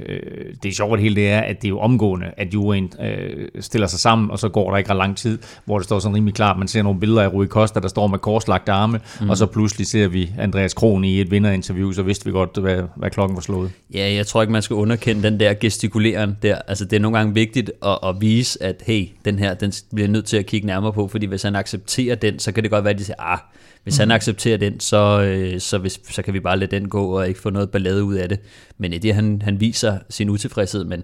det 0.63 0.69
er 0.69 0.73
sjovt 0.73 1.01
hele 1.01 1.15
det 1.15 1.31
er, 1.31 1.41
at 1.41 1.63
det 1.63 1.65
er 1.65 1.71
jo 1.71 1.79
omgående, 1.79 2.27
at 2.37 2.55
Juven 2.55 2.93
øh, 3.01 3.49
stiller 3.61 3.87
sig 3.87 4.01
sammen, 4.01 4.31
og 4.31 4.39
så 4.39 4.49
går 4.49 4.71
der 4.71 4.79
ikke 4.79 4.91
ret 4.91 4.97
lang 4.97 5.17
tid, 5.17 5.39
hvor 5.65 5.79
det 5.79 5.85
står 5.85 5.99
sådan 5.99 6.17
rimelig 6.17 6.35
klart, 6.35 6.59
man 6.59 6.69
ser 6.69 6.83
nogle 6.83 7.01
billeder 7.01 7.23
af 7.23 7.33
Rui 7.33 7.47
Costa, 7.47 7.81
der 7.81 7.89
står 7.89 8.07
med 8.07 8.19
korslagte 8.19 8.73
arme, 8.73 9.01
mm. 9.21 9.31
og 9.31 9.37
så 9.37 9.47
pludselig 9.47 9.87
ser 9.87 10.09
vi 10.09 10.31
Andreas 10.39 10.75
Kron 10.75 11.05
i 11.05 11.21
et 11.21 11.31
vinderinterview, 11.31 11.93
så 11.93 12.03
vidste 12.03 12.25
vi 12.25 12.31
godt, 12.31 12.57
hvad, 12.57 12.83
hvad 12.97 13.11
klokken 13.11 13.37
var 13.37 13.43
slået. 13.43 13.71
Ja, 13.95 14.13
jeg 14.13 14.27
tror 14.27 14.43
ikke, 14.43 14.53
man 14.53 14.63
skal 14.63 14.75
underkende 14.75 15.23
den 15.23 15.41
der 15.41 15.55
gestikuleren 15.55 16.37
der. 16.43 16.59
Altså, 16.69 16.85
det 16.85 16.97
er 16.97 17.01
nogle 17.01 17.19
gange 17.19 17.35
vigtigt 17.35 17.71
at, 17.87 17.99
at 18.03 18.21
vise, 18.21 18.63
at 18.63 18.83
hey, 18.85 19.09
den 19.25 19.38
her, 19.38 19.55
den 19.55 19.73
bliver 19.94 20.09
nødt 20.09 20.27
til 20.27 20.37
at 20.37 20.47
kigge 20.47 20.66
nærmere 20.66 20.92
på, 20.92 21.09
fordi 21.09 21.27
hvis 21.27 21.42
han 21.42 21.57
accepterer 21.57 22.14
den, 22.14 22.38
så 22.38 22.53
kan 22.53 22.62
det 22.62 22.70
godt 22.70 22.85
være, 22.85 22.94
at 22.94 22.99
de 22.99 23.05
siger, 23.05 23.16
ah, 23.18 23.38
hvis 23.83 23.99
mm. 23.99 24.01
han 24.01 24.11
accepterer 24.11 24.57
den, 24.57 24.81
så, 24.81 25.23
øh, 25.23 25.61
så, 25.61 25.79
hvis, 25.79 26.01
så 26.11 26.23
kan 26.23 26.35
vi 26.35 26.40
bare 26.40 26.59
lade 26.59 26.70
den 26.70 26.88
gå 26.88 27.18
og 27.18 27.29
ikke 27.29 27.40
få 27.40 27.51
noget 27.51 27.70
ballade 27.70 28.05
ud 28.05 28.14
af 28.14 28.29
det. 28.29 28.40
Men 28.79 28.92
i 28.92 28.99
det, 28.99 29.14
han, 29.14 29.42
han 29.42 29.61
viser 29.61 29.99
sin 30.11 30.31
utilfredshed, 30.31 30.85
men 30.85 31.03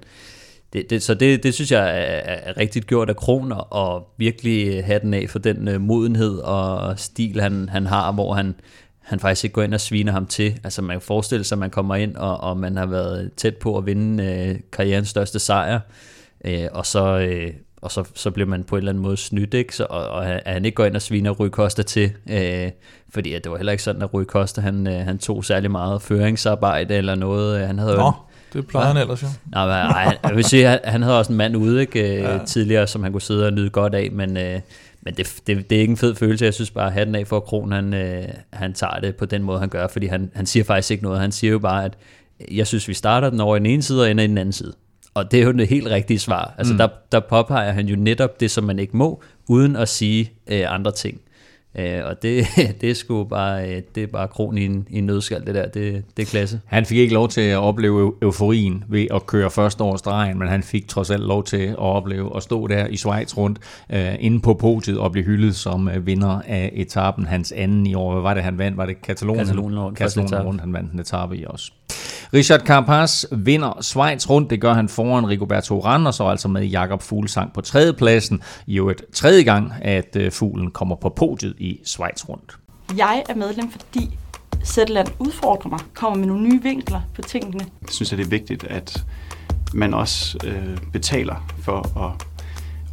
det, 0.72 0.90
det, 0.90 1.02
så 1.02 1.14
det, 1.14 1.42
det 1.42 1.54
synes 1.54 1.72
jeg 1.72 1.88
er, 1.88 2.20
er 2.24 2.56
rigtigt 2.56 2.86
gjort 2.86 3.08
af 3.10 3.16
Kroner, 3.16 3.56
og 3.56 4.14
virkelig 4.16 4.84
have 4.84 5.00
den 5.00 5.14
af 5.14 5.30
for 5.30 5.38
den 5.38 5.68
øh, 5.68 5.80
modenhed 5.80 6.38
og 6.38 6.98
stil, 6.98 7.40
han, 7.40 7.68
han 7.68 7.86
har, 7.86 8.12
hvor 8.12 8.34
han, 8.34 8.54
han 8.98 9.20
faktisk 9.20 9.44
ikke 9.44 9.54
går 9.54 9.62
ind 9.62 9.74
og 9.74 9.80
sviner 9.80 10.12
ham 10.12 10.26
til. 10.26 10.60
Altså 10.64 10.82
man 10.82 10.94
kan 10.94 11.00
forestille 11.00 11.44
sig, 11.44 11.56
at 11.56 11.60
man 11.60 11.70
kommer 11.70 11.94
ind, 11.94 12.16
og, 12.16 12.40
og 12.40 12.56
man 12.56 12.76
har 12.76 12.86
været 12.86 13.30
tæt 13.36 13.56
på 13.56 13.78
at 13.78 13.86
vinde 13.86 14.24
øh, 14.24 14.56
karrierens 14.72 15.08
største 15.08 15.38
sejr, 15.38 15.80
øh, 16.44 16.68
og 16.72 16.86
så... 16.86 17.18
Øh, 17.18 17.52
og 17.82 17.90
så, 17.90 18.04
så 18.14 18.30
bliver 18.30 18.46
man 18.46 18.64
på 18.64 18.76
en 18.76 18.78
eller 18.78 18.92
anden 18.92 19.02
måde 19.02 19.16
snydt, 19.16 19.54
ikke? 19.54 19.76
Så, 19.76 19.86
og, 19.90 20.08
og 20.08 20.26
at 20.26 20.52
han 20.52 20.64
ikke 20.64 20.74
går 20.74 20.84
ind 20.84 20.96
og 20.96 21.02
sviner 21.02 21.30
Rui 21.30 21.48
Costa 21.48 21.82
til, 21.82 22.12
øh, 22.30 22.70
fordi 23.12 23.32
at 23.34 23.44
det 23.44 23.52
var 23.52 23.56
heller 23.56 23.72
ikke 23.72 23.84
sådan, 23.84 24.02
at 24.02 24.14
Rui 24.14 24.24
Costa 24.24 24.60
han, 24.60 24.86
øh, 24.86 24.94
han 24.94 25.18
tog 25.18 25.44
særlig 25.44 25.70
meget 25.70 26.02
føringsarbejde 26.02 26.94
eller 26.94 27.14
noget. 27.14 27.66
Han 27.66 27.78
havde 27.78 27.96
Nå, 27.96 28.12
det 28.52 28.66
plejer 28.66 28.86
han 28.86 28.96
ellers 28.96 29.22
jo. 29.22 29.26
Nå, 29.52 29.60
men, 29.60 29.68
ej, 29.68 30.18
jeg 30.24 30.36
vil 30.36 30.44
sige, 30.44 30.68
at 30.68 30.90
han 30.92 31.02
havde 31.02 31.18
også 31.18 31.32
en 31.32 31.36
mand 31.36 31.56
ude 31.56 31.80
ikke, 31.80 32.16
øh, 32.16 32.22
ja. 32.22 32.38
tidligere, 32.44 32.86
som 32.86 33.02
han 33.02 33.12
kunne 33.12 33.22
sidde 33.22 33.46
og 33.46 33.52
nyde 33.52 33.70
godt 33.70 33.94
af, 33.94 34.10
men, 34.12 34.36
øh, 34.36 34.60
men 35.02 35.14
det, 35.14 35.34
det, 35.46 35.70
det 35.70 35.76
er 35.76 35.80
ikke 35.80 35.90
en 35.90 35.96
fed 35.96 36.14
følelse. 36.14 36.44
Jeg 36.44 36.54
synes 36.54 36.70
bare, 36.70 36.86
at 36.86 36.92
hatten 36.92 37.14
af 37.14 37.26
for, 37.26 37.36
at 37.36 37.44
Kron 37.44 37.72
han, 37.72 37.94
øh, 37.94 38.24
han 38.52 38.72
tager 38.72 39.00
det 39.00 39.16
på 39.16 39.24
den 39.24 39.42
måde, 39.42 39.60
han 39.60 39.68
gør, 39.68 39.88
fordi 39.88 40.06
han, 40.06 40.30
han 40.34 40.46
siger 40.46 40.64
faktisk 40.64 40.90
ikke 40.90 41.02
noget. 41.02 41.20
Han 41.20 41.32
siger 41.32 41.50
jo 41.50 41.58
bare, 41.58 41.84
at 41.84 41.98
jeg 42.50 42.66
synes, 42.66 42.88
vi 42.88 42.94
starter 42.94 43.30
den 43.30 43.40
over 43.40 43.56
i 43.56 43.58
den 43.58 43.66
ene 43.66 43.82
side 43.82 44.02
og 44.02 44.10
ender 44.10 44.24
i 44.24 44.26
den 44.26 44.38
anden 44.38 44.52
side. 44.52 44.72
Og 45.14 45.30
det 45.30 45.40
er 45.40 45.44
jo 45.44 45.52
det 45.52 45.68
helt 45.68 45.86
rigtige 45.86 46.18
svar. 46.18 46.54
Altså 46.58 46.74
mm. 46.74 46.78
der, 46.78 46.88
der 47.12 47.20
påpeger 47.20 47.72
han 47.72 47.88
jo 47.88 47.96
netop 47.96 48.40
det, 48.40 48.50
som 48.50 48.64
man 48.64 48.78
ikke 48.78 48.96
må, 48.96 49.22
uden 49.48 49.76
at 49.76 49.88
sige 49.88 50.32
øh, 50.46 50.74
andre 50.74 50.92
ting. 50.92 51.20
Øh, 51.78 52.00
og 52.04 52.22
det, 52.22 52.46
det 52.80 52.90
er 52.90 52.94
sgu 52.94 53.24
bare, 53.24 53.68
øh, 53.68 53.82
det 53.94 54.02
er 54.02 54.06
bare 54.06 54.28
kron 54.28 54.58
i 54.58 54.64
en, 54.64 54.86
i 54.90 54.98
en 54.98 55.06
nødskal, 55.06 55.46
det 55.46 55.54
der, 55.54 55.68
det, 55.68 56.04
det 56.16 56.22
er 56.22 56.26
klasse. 56.26 56.60
Han 56.66 56.86
fik 56.86 56.98
ikke 56.98 57.14
lov 57.14 57.28
til 57.28 57.40
at 57.40 57.58
opleve 57.58 58.12
euforien 58.22 58.84
ved 58.88 59.06
at 59.14 59.26
køre 59.26 59.50
først 59.50 59.80
over 59.80 59.96
stregen, 59.96 60.38
men 60.38 60.48
han 60.48 60.62
fik 60.62 60.88
trods 60.88 61.10
alt 61.10 61.22
lov 61.22 61.44
til 61.44 61.66
at 61.66 61.78
opleve 61.78 62.36
at 62.36 62.42
stå 62.42 62.66
der 62.66 62.86
i 62.86 62.96
Schweiz 62.96 63.36
rundt, 63.36 63.58
øh, 63.92 64.14
inde 64.20 64.40
på 64.40 64.54
podiet 64.54 64.98
og 64.98 65.12
blive 65.12 65.24
hyldet 65.24 65.56
som 65.56 65.88
øh, 65.88 66.06
vinder 66.06 66.40
af 66.46 66.70
etappen, 66.74 67.26
hans 67.26 67.52
anden 67.52 67.86
i 67.86 67.94
år. 67.94 68.12
Hvad 68.12 68.22
var 68.22 68.34
det, 68.34 68.42
han 68.42 68.58
vandt? 68.58 68.76
Var 68.76 68.86
det 68.86 69.02
Katalonien? 69.02 69.46
Katalonien 69.46 69.80
rundt. 69.80 69.98
Katalonien 69.98 70.42
rundt, 70.42 70.60
han 70.60 70.72
vandt 70.72 70.92
en 70.92 71.00
etape 71.00 71.36
i 71.36 71.44
også. 71.46 71.72
Richard 72.34 72.60
Carapaz 72.60 73.24
vinder 73.32 73.78
Schweiz 73.80 74.30
rundt. 74.30 74.50
Det 74.50 74.60
gør 74.60 74.72
han 74.72 74.88
foran 74.88 75.28
Rigoberto 75.28 75.80
Urán, 75.80 76.06
og 76.06 76.14
så 76.14 76.24
altså 76.24 76.48
med 76.48 76.64
Jakob 76.66 77.02
Fuglsang 77.02 77.52
på 77.52 77.60
tredjepladsen. 77.60 78.42
I 78.66 78.74
jo 78.74 78.88
et 78.88 79.02
tredje 79.12 79.42
gang, 79.42 79.72
at 79.82 80.16
øh, 80.16 80.32
Fuglen 80.32 80.70
kommer 80.70 80.96
på 80.96 81.08
podiet 81.08 81.54
i 81.58 81.80
Schweiz 81.84 82.28
rundt. 82.28 82.58
Jeg 82.96 83.22
er 83.28 83.34
medlem, 83.34 83.70
fordi 83.70 84.18
Zetland 84.64 85.08
udfordrer 85.18 85.70
mig, 85.70 85.80
kommer 85.94 86.18
med 86.18 86.26
nogle 86.26 86.48
nye 86.48 86.62
vinkler 86.62 87.00
på 87.14 87.22
tingene. 87.22 87.64
Jeg 87.82 87.88
synes, 87.90 88.12
at 88.12 88.18
det 88.18 88.24
er 88.24 88.30
vigtigt, 88.30 88.64
at 88.64 89.04
man 89.74 89.94
også 89.94 90.38
øh, 90.44 90.78
betaler 90.92 91.46
for 91.62 92.06
at, 92.06 92.26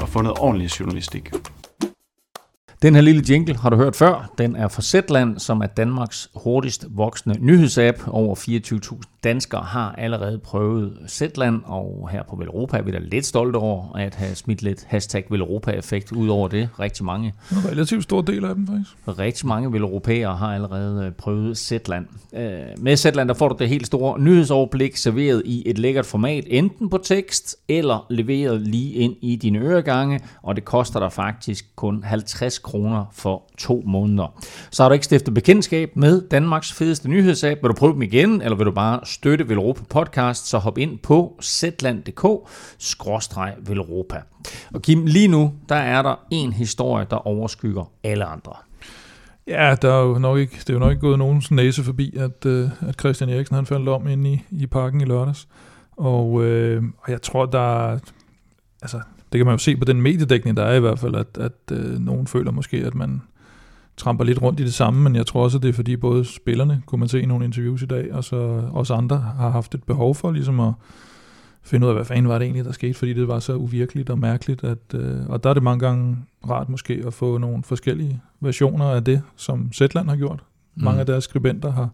at 0.02 0.10
få 0.10 0.21
noget 0.21 0.38
ordentlig 0.39 0.80
journalistik. 0.80 1.32
Den 2.82 2.96
her 2.96 3.02
lille 3.02 3.24
jingle 3.30 3.58
har 3.58 3.70
du 3.70 3.76
hørt 3.76 3.96
før. 3.96 4.34
Den 4.38 4.56
er 4.56 4.68
fra 4.68 4.82
Zetland, 4.82 5.40
som 5.40 5.62
er 5.62 5.66
Danmarks 5.66 6.30
hurtigst 6.36 6.86
voksende 6.90 7.38
nyhedsapp. 7.40 8.08
Over 8.08 8.36
24.000 8.36 9.02
danskere 9.24 9.62
har 9.62 9.96
allerede 9.98 10.38
prøvet 10.38 10.98
Zetland, 11.08 11.62
og 11.66 12.10
her 12.12 12.24
på 12.24 12.36
Velropa 12.36 12.78
er 12.78 12.82
vi 12.82 12.92
da 12.92 12.98
lidt 12.98 13.26
stolte 13.26 13.58
over 13.58 13.96
at 13.96 14.16
have 14.16 14.36
smidt 14.36 14.62
lidt 14.62 14.86
hashtag 14.88 15.26
Velropa-effekt 15.30 16.12
ud 16.12 16.28
over 16.28 16.48
det. 16.48 16.70
Rigtig 16.80 17.06
mange. 17.06 17.34
En 17.52 17.58
relativt 17.72 18.04
stor 18.04 18.22
del 18.22 18.46
af 18.46 18.56
dem 18.56 18.68
faktisk. 18.68 19.20
Rigtig 19.20 19.48
mange 19.48 19.74
veleuropæere 19.74 20.36
har 20.36 20.56
allerede 20.56 21.06
øh, 21.06 21.12
prøvet 21.12 21.58
Zetland. 21.58 22.06
Øh, 22.34 22.52
med 22.78 22.98
Zetland 22.98 23.28
der 23.28 23.36
får 23.36 23.48
du 23.48 23.56
det 23.60 23.70
helt 23.70 23.88
store 23.88 24.20
nyhedsoverblik 24.20 24.98
serveret 24.98 25.42
i 25.46 25.63
et 25.66 25.78
lækkert 25.78 26.06
format, 26.06 26.44
enten 26.48 26.90
på 26.90 26.98
tekst 26.98 27.56
eller 27.68 28.06
leveret 28.10 28.62
lige 28.62 28.94
ind 28.94 29.16
i 29.22 29.36
dine 29.36 29.60
øregange, 29.60 30.20
og 30.44 30.56
det 30.56 30.66
koster 30.66 31.00
dig 31.00 31.12
faktisk 31.12 31.66
kun 31.76 32.04
50 32.04 32.60
kroner 32.67 33.06
for 33.13 33.43
to 33.58 33.84
måneder. 33.86 34.43
Så 34.71 34.84
har 34.84 34.89
du 34.89 34.93
ikke 34.93 35.06
stiftet 35.06 35.34
bekendtskab 35.34 35.95
med 35.95 36.21
Danmarks 36.21 36.73
fedeste 36.73 37.10
nyhedsapp, 37.10 37.63
vil 37.63 37.69
du 37.69 37.73
prøve 37.73 37.93
dem 37.93 38.01
igen, 38.01 38.41
eller 38.41 38.56
vil 38.56 38.65
du 38.65 38.71
bare 38.71 38.99
støtte 39.03 39.49
Velropa 39.49 39.82
Podcast, 39.89 40.47
så 40.47 40.58
hop 40.58 40.77
ind 40.77 40.99
på 40.99 41.39
zland.dk-velropa. 41.41 44.21
Og 44.73 44.82
Kim, 44.82 45.06
lige 45.06 45.27
nu, 45.27 45.53
der 45.69 45.75
er 45.75 46.01
der 46.01 46.15
en 46.32 46.53
historie, 46.53 47.06
der 47.10 47.27
overskygger 47.27 47.91
alle 48.03 48.25
andre. 48.25 48.53
Ja, 49.47 49.75
der 49.82 49.93
er 49.93 50.01
jo 50.01 50.19
nok 50.19 50.38
ikke, 50.38 50.58
det 50.60 50.69
er 50.69 50.73
jo 50.73 50.80
nok 50.80 50.91
ikke 50.91 51.01
gået 51.01 51.19
nogens 51.19 51.51
næse 51.51 51.84
forbi, 51.84 52.17
at, 52.17 52.45
øh, 52.45 52.69
at 52.88 52.99
Christian 52.99 53.30
Eriksen 53.30 53.56
han 53.56 53.65
faldt 53.65 53.89
om 53.89 54.08
ind 54.08 54.27
i, 54.27 54.43
i 54.51 54.65
parken 54.65 55.01
i 55.01 55.06
lørdags. 55.06 55.47
Og, 55.97 56.43
øh, 56.43 56.84
og 56.97 57.12
jeg 57.12 57.21
tror, 57.21 57.45
der 57.45 57.99
altså, 58.82 58.99
det 59.32 59.40
kan 59.40 59.46
man 59.46 59.54
jo 59.54 59.58
se 59.58 59.78
på 59.78 59.86
den 59.86 60.02
mediedækning, 60.02 60.58
der 60.58 60.63
er 60.63 60.76
i 60.76 60.80
hvert 60.80 61.00
fald, 61.00 61.16
at, 61.16 61.38
at 61.40 61.72
uh, 61.72 62.00
nogen 62.00 62.28
føler 62.28 62.52
måske, 62.52 62.78
at 62.78 62.96
man, 62.96 63.22
tramper 63.98 64.24
lidt 64.24 64.42
rundt 64.42 64.60
i 64.60 64.63
det 64.63 64.74
samme, 64.74 65.04
men 65.04 65.16
jeg 65.16 65.26
tror 65.26 65.44
også, 65.44 65.58
at 65.58 65.63
det 65.63 65.70
er 65.70 65.74
fordi 65.74 65.96
både 65.96 66.26
spillerne, 66.26 66.82
kunne 66.86 67.00
man 67.00 67.10
se 67.10 67.22
i 67.22 67.26
nogle 67.26 67.46
interviews 67.46 67.82
i 67.82 67.86
dag, 67.86 68.13
og 68.13 68.24
så 68.24 68.36
også 68.72 68.94
andre 68.94 69.18
har 69.18 69.50
haft 69.50 69.76
et 69.76 69.84
behov 69.84 70.16
for 70.16 70.32
ligesom 70.32 70.60
at 70.60 70.74
finde 71.63 71.86
ud 71.86 71.90
af, 71.90 71.96
hvad 71.96 72.06
fanden 72.06 72.28
var 72.28 72.38
det 72.38 72.46
egentlig, 72.46 72.66
der 72.66 72.72
skete, 72.72 72.94
fordi 72.94 73.13
det 73.13 73.28
var 73.28 73.40
så 73.40 73.56
uvirkeligt 73.56 74.10
og 74.10 74.20
mærkeligt. 74.20 74.63
At, 74.63 74.78
øh, 74.94 75.30
og 75.30 75.44
der 75.44 75.50
er 75.50 75.54
det 75.54 75.63
mange 75.63 75.86
gange 75.86 76.18
rart 76.50 76.70
måske 76.70 77.04
at 77.08 77.13
få 77.13 77.38
nogle 77.38 77.63
forskellige 77.63 78.22
versioner 78.40 78.86
af 78.86 79.04
det, 79.04 79.22
som 79.36 79.74
Zetland 79.74 80.10
har 80.10 80.16
gjort. 80.16 80.44
Mm. 80.76 80.84
Mange 80.84 81.00
af 81.00 81.06
deres 81.06 81.24
skribenter 81.24 81.72
har, 81.72 81.90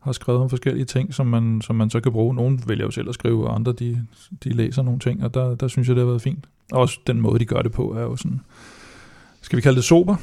har 0.00 0.12
skrevet 0.12 0.40
om 0.40 0.50
forskellige 0.50 0.84
ting, 0.84 1.14
som 1.14 1.26
man, 1.26 1.60
som 1.62 1.76
man 1.76 1.90
så 1.90 2.00
kan 2.00 2.12
bruge. 2.12 2.34
Nogle 2.34 2.58
vælger 2.66 2.84
jo 2.84 2.90
selv 2.90 3.08
at 3.08 3.14
skrive, 3.14 3.48
og 3.48 3.54
andre 3.54 3.72
de, 3.72 4.06
de 4.44 4.50
læser 4.50 4.82
nogle 4.82 5.00
ting, 5.00 5.24
og 5.24 5.34
der, 5.34 5.54
der 5.54 5.68
synes 5.68 5.88
jeg, 5.88 5.96
det 5.96 6.02
har 6.02 6.08
været 6.08 6.22
fint. 6.22 6.44
Og 6.72 6.80
også 6.80 6.98
den 7.06 7.20
måde, 7.20 7.38
de 7.38 7.44
gør 7.44 7.62
det 7.62 7.72
på, 7.72 7.94
er 7.94 8.02
jo 8.02 8.16
sådan, 8.16 8.40
skal 9.40 9.56
vi 9.56 9.62
kalde 9.62 9.76
det 9.76 9.84
sober? 9.84 10.16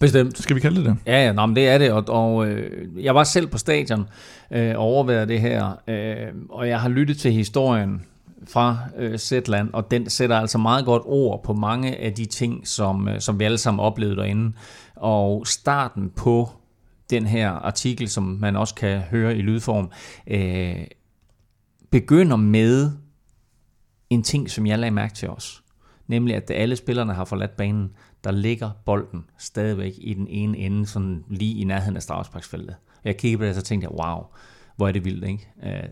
Bestemt. 0.00 0.38
Skal 0.38 0.56
vi 0.56 0.60
kalde 0.60 0.76
det 0.76 0.84
det? 0.84 0.96
Ja, 1.06 1.24
ja 1.24 1.32
nå, 1.32 1.46
men 1.46 1.56
det 1.56 1.68
er 1.68 1.78
det, 1.78 1.92
og, 1.92 2.04
og 2.08 2.46
øh, 2.46 3.04
jeg 3.04 3.14
var 3.14 3.24
selv 3.24 3.46
på 3.46 3.58
stadion 3.58 4.08
øh, 4.50 4.70
og 4.76 4.84
overvejede 4.84 5.28
det 5.28 5.40
her, 5.40 5.78
øh, 5.88 6.32
og 6.50 6.68
jeg 6.68 6.80
har 6.80 6.88
lyttet 6.88 7.18
til 7.18 7.32
historien 7.32 8.02
fra 8.48 8.78
øh, 8.98 9.18
Zetland, 9.18 9.70
og 9.72 9.90
den 9.90 10.10
sætter 10.10 10.36
altså 10.36 10.58
meget 10.58 10.84
godt 10.84 11.02
ord 11.04 11.42
på 11.42 11.52
mange 11.52 11.96
af 11.96 12.12
de 12.12 12.24
ting, 12.24 12.68
som, 12.68 13.08
øh, 13.08 13.20
som 13.20 13.38
vi 13.38 13.44
alle 13.44 13.58
sammen 13.58 13.80
oplevede 13.80 14.16
derinde. 14.16 14.52
Og 14.96 15.46
starten 15.46 16.10
på 16.16 16.50
den 17.12 17.26
her 17.26 17.50
artikel, 17.50 18.08
som 18.08 18.24
man 18.24 18.56
også 18.56 18.74
kan 18.74 19.00
høre 19.00 19.36
i 19.36 19.42
lydform, 19.42 19.90
øh, 20.26 20.86
begynder 21.90 22.36
med 22.36 22.90
en 24.10 24.22
ting, 24.22 24.50
som 24.50 24.66
jeg 24.66 24.78
lagde 24.78 24.94
mærke 24.94 25.14
til 25.14 25.28
os. 25.28 25.62
Nemlig, 26.06 26.36
at 26.36 26.50
alle 26.50 26.76
spillerne 26.76 27.14
har 27.14 27.24
forladt 27.24 27.56
banen, 27.56 27.90
der 28.24 28.30
ligger 28.30 28.70
bolden 28.84 29.24
stadigvæk 29.38 29.92
i 29.98 30.14
den 30.14 30.26
ene 30.28 30.58
ende, 30.58 30.86
sådan 30.86 31.24
lige 31.28 31.60
i 31.60 31.64
nærheden 31.64 31.96
af 31.96 32.02
straffesparksfeltet. 32.02 32.76
Jeg 33.04 33.16
kiggede 33.16 33.38
på 33.38 33.44
det, 33.44 33.50
og 33.50 33.54
så 33.54 33.62
tænkte 33.62 33.88
jeg, 33.90 34.06
wow, 34.06 34.24
hvor 34.76 34.88
er 34.88 34.92
det 34.92 35.04
vildt, 35.04 35.24
ikke? 35.24 35.48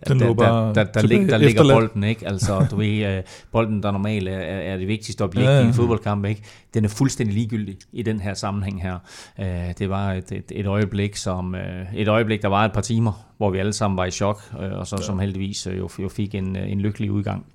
Den 0.08 0.20
der, 0.20 0.34
der, 0.34 0.72
der, 0.72 0.84
der, 0.84 1.02
lig, 1.02 1.28
der 1.28 1.38
ligger 1.38 1.62
bolden, 1.62 2.04
ikke? 2.04 2.28
Altså, 2.28 2.66
du 2.70 2.76
ved, 2.76 3.18
uh, 3.18 3.24
bolden, 3.52 3.82
der 3.82 3.90
normalt 3.90 4.28
er, 4.28 4.38
er 4.38 4.76
det 4.76 4.88
vigtigste 4.88 5.22
objekt 5.22 5.46
ja, 5.46 5.56
ja. 5.56 5.64
i 5.64 5.66
en 5.66 5.74
fodboldkamp, 5.74 6.24
ikke? 6.24 6.42
Den 6.74 6.84
er 6.84 6.88
fuldstændig 6.88 7.34
ligegyldig 7.34 7.76
i 7.92 8.02
den 8.02 8.20
her 8.20 8.34
sammenhæng 8.34 8.82
her. 8.82 8.98
Uh, 9.38 9.44
det 9.78 9.90
var 9.90 10.12
et, 10.12 10.32
et, 10.32 10.52
et 10.54 10.66
øjeblik, 10.66 11.16
som 11.16 11.54
uh, 11.54 11.94
et 11.94 12.08
øjeblik, 12.08 12.42
der 12.42 12.48
var 12.48 12.64
et 12.64 12.72
par 12.72 12.80
timer, 12.80 13.26
hvor 13.36 13.50
vi 13.50 13.58
alle 13.58 13.72
sammen 13.72 13.96
var 13.96 14.04
i 14.04 14.10
chok, 14.10 14.42
uh, 14.52 14.78
og 14.78 14.86
så 14.86 14.96
ja. 14.96 15.02
som 15.02 15.18
heldigvis 15.18 15.66
uh, 15.66 15.78
jo, 15.78 15.88
jo 15.98 16.08
fik 16.08 16.34
en, 16.34 16.56
en 16.56 16.80
lykkelig 16.80 17.10
udgang. 17.10 17.46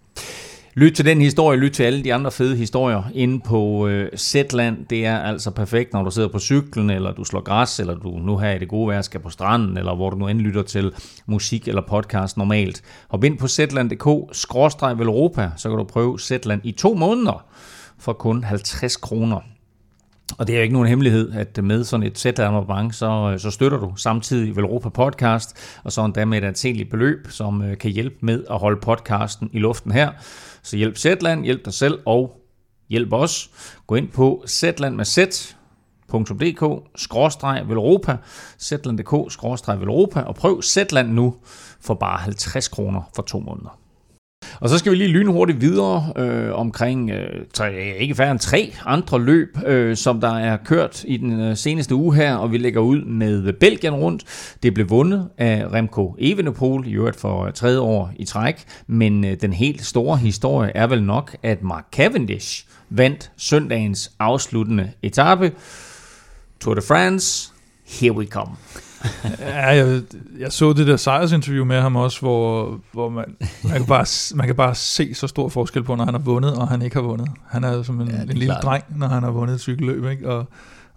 Lyt 0.77 0.93
til 0.93 1.05
den 1.05 1.21
historie, 1.21 1.59
lyt 1.59 1.71
til 1.71 1.83
alle 1.83 2.03
de 2.03 2.13
andre 2.13 2.31
fede 2.31 2.55
historier 2.55 3.03
inde 3.13 3.39
på 3.39 3.87
øh, 3.87 4.17
Zetland. 4.17 4.85
Det 4.85 5.05
er 5.05 5.19
altså 5.19 5.51
perfekt, 5.51 5.93
når 5.93 6.03
du 6.03 6.11
sidder 6.11 6.29
på 6.29 6.39
cyklen, 6.39 6.89
eller 6.89 7.11
du 7.11 7.23
slår 7.23 7.41
græs, 7.41 7.79
eller 7.79 7.95
du 7.95 8.09
nu 8.09 8.37
her 8.37 8.51
i 8.51 8.59
det 8.59 8.67
gode 8.67 8.87
vejr 8.87 9.01
skal 9.01 9.19
på 9.19 9.29
stranden, 9.29 9.77
eller 9.77 9.95
hvor 9.95 10.09
du 10.09 10.17
nu 10.17 10.27
end 10.27 10.39
lytter 10.39 10.63
til 10.63 10.93
musik 11.25 11.67
eller 11.67 11.81
podcast 11.81 12.37
normalt. 12.37 12.81
Hop 13.07 13.23
ind 13.23 13.37
på 13.37 13.47
zetland.dk, 13.47 14.35
skråstreg 14.35 14.99
Europa, 14.99 15.49
så 15.57 15.69
kan 15.69 15.77
du 15.77 15.83
prøve 15.83 16.19
Zetland 16.19 16.61
i 16.63 16.71
to 16.71 16.93
måneder. 16.93 17.45
for 17.99 18.13
kun 18.13 18.43
50 18.43 18.95
kroner. 18.95 19.39
Og 20.37 20.47
det 20.47 20.53
er 20.53 20.57
jo 20.57 20.63
ikke 20.63 20.73
nogen 20.73 20.87
hemmelighed, 20.87 21.31
at 21.31 21.63
med 21.63 21.83
sådan 21.83 22.05
et 22.05 22.17
sæt 22.17 22.39
abonnement, 22.39 22.95
så, 22.95 23.31
øh, 23.33 23.39
så 23.39 23.51
støtter 23.51 23.77
du 23.77 23.93
samtidig 23.95 24.55
Velropa 24.55 24.89
Podcast, 24.89 25.57
og 25.83 25.91
så 25.91 26.05
endda 26.05 26.25
med 26.25 26.37
et 26.37 26.43
anseligt 26.43 26.89
beløb, 26.89 27.27
som 27.29 27.61
øh, 27.61 27.77
kan 27.77 27.91
hjælpe 27.91 28.15
med 28.21 28.43
at 28.51 28.59
holde 28.59 28.79
podcasten 28.81 29.49
i 29.53 29.59
luften 29.59 29.91
her. 29.91 30.09
Så 30.65 30.77
hjælp 30.77 30.97
Zetland, 30.97 31.43
hjælp 31.43 31.65
dig 31.65 31.73
selv 31.73 31.99
og 32.05 32.41
hjælp 32.89 33.13
os. 33.13 33.49
Gå 33.87 33.95
ind 33.95 34.11
på 34.11 34.43
Zetland 34.47 34.95
med 34.95 35.05
Z, 35.05 35.17
velropa 37.67 38.17
zetland.dk-velropa 38.59 40.21
og 40.21 40.35
prøv 40.35 40.61
Zetland 40.61 41.09
nu 41.09 41.35
for 41.81 41.93
bare 41.93 42.17
50 42.17 42.67
kroner 42.67 43.01
for 43.15 43.21
to 43.21 43.39
måneder. 43.39 43.79
Og 44.59 44.69
så 44.69 44.77
skal 44.77 44.91
vi 44.91 44.97
lige 44.97 45.09
lynhurtigt 45.09 45.61
videre 45.61 46.13
øh, 46.15 46.53
omkring 46.53 47.11
øh, 47.11 47.45
tre, 47.53 47.95
ikke 47.99 48.15
færre 48.15 48.31
end 48.31 48.39
tre 48.39 48.73
andre 48.85 49.21
løb, 49.21 49.57
øh, 49.65 49.95
som 49.95 50.21
der 50.21 50.37
er 50.37 50.57
kørt 50.65 51.03
i 51.07 51.17
den 51.17 51.39
øh, 51.39 51.57
seneste 51.57 51.95
uge 51.95 52.15
her, 52.15 52.35
og 52.35 52.51
vi 52.51 52.57
lægger 52.57 52.81
ud 52.81 53.01
med 53.05 53.53
Belgien 53.53 53.93
rundt. 53.93 54.23
Det 54.63 54.73
blev 54.73 54.89
vundet 54.89 55.29
af 55.37 55.65
Remco 55.73 56.15
Evenepoel, 56.19 56.87
i 56.87 56.93
øvrigt 56.93 57.19
for 57.19 57.45
øh, 57.45 57.53
tredje 57.53 57.79
år 57.79 58.11
i 58.15 58.25
træk, 58.25 58.63
men 58.87 59.25
øh, 59.25 59.37
den 59.41 59.53
helt 59.53 59.85
store 59.85 60.17
historie 60.17 60.71
er 60.75 60.87
vel 60.87 61.03
nok, 61.03 61.35
at 61.43 61.63
Mark 61.63 61.85
Cavendish 61.91 62.65
vandt 62.89 63.31
søndagens 63.37 64.11
afsluttende 64.19 64.91
etape. 65.03 65.51
Tour 66.59 66.75
de 66.75 66.81
France, 66.81 67.51
here 68.01 68.13
we 68.13 68.25
come 68.25 68.51
ja, 69.39 69.67
jeg, 69.67 70.01
jeg 70.39 70.51
så 70.51 70.73
det 70.73 70.87
der 70.87 70.97
sejrsinterview 70.97 71.65
med 71.65 71.81
ham 71.81 71.95
også, 71.95 72.19
hvor, 72.19 72.77
hvor 72.91 73.09
man, 73.09 73.35
man, 73.63 73.73
kan 73.73 73.85
bare, 73.85 74.35
man 74.35 74.47
kan 74.47 74.55
bare 74.55 74.75
se 74.75 75.13
så 75.13 75.27
stor 75.27 75.49
forskel 75.49 75.83
på, 75.83 75.95
når 75.95 76.05
han 76.05 76.13
har 76.13 76.21
vundet, 76.21 76.53
og 76.53 76.67
han 76.67 76.81
ikke 76.81 76.95
har 76.95 77.03
vundet. 77.03 77.27
Han 77.47 77.63
er 77.63 77.83
som 77.83 78.01
en, 78.01 78.07
ja, 78.07 78.21
en 78.21 78.27
lille 78.27 78.45
klart. 78.45 78.63
dreng, 78.63 78.83
når 78.95 79.07
han 79.07 79.23
har 79.23 79.31
vundet 79.31 79.53
et 79.53 79.61
cykelløb, 79.61 80.05
ikke? 80.05 80.29
Og, 80.29 80.45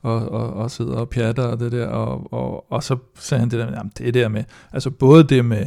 og, 0.03 0.29
og, 0.29 0.53
og 0.53 0.71
sidder 0.71 0.97
og 0.97 1.09
pjatter 1.09 1.43
og 1.43 1.61
det 1.61 1.73
der, 1.73 1.87
og, 1.87 2.33
og, 2.33 2.73
og 2.73 2.83
så 2.83 2.97
sagde 3.19 3.41
han 3.41 3.51
det 3.51 3.59
der, 3.59 3.67
jamen 3.67 3.93
det 3.99 4.15
der 4.15 4.29
med, 4.29 4.45
altså 4.73 4.91
både 4.91 5.25
det 5.25 5.45
med 5.45 5.67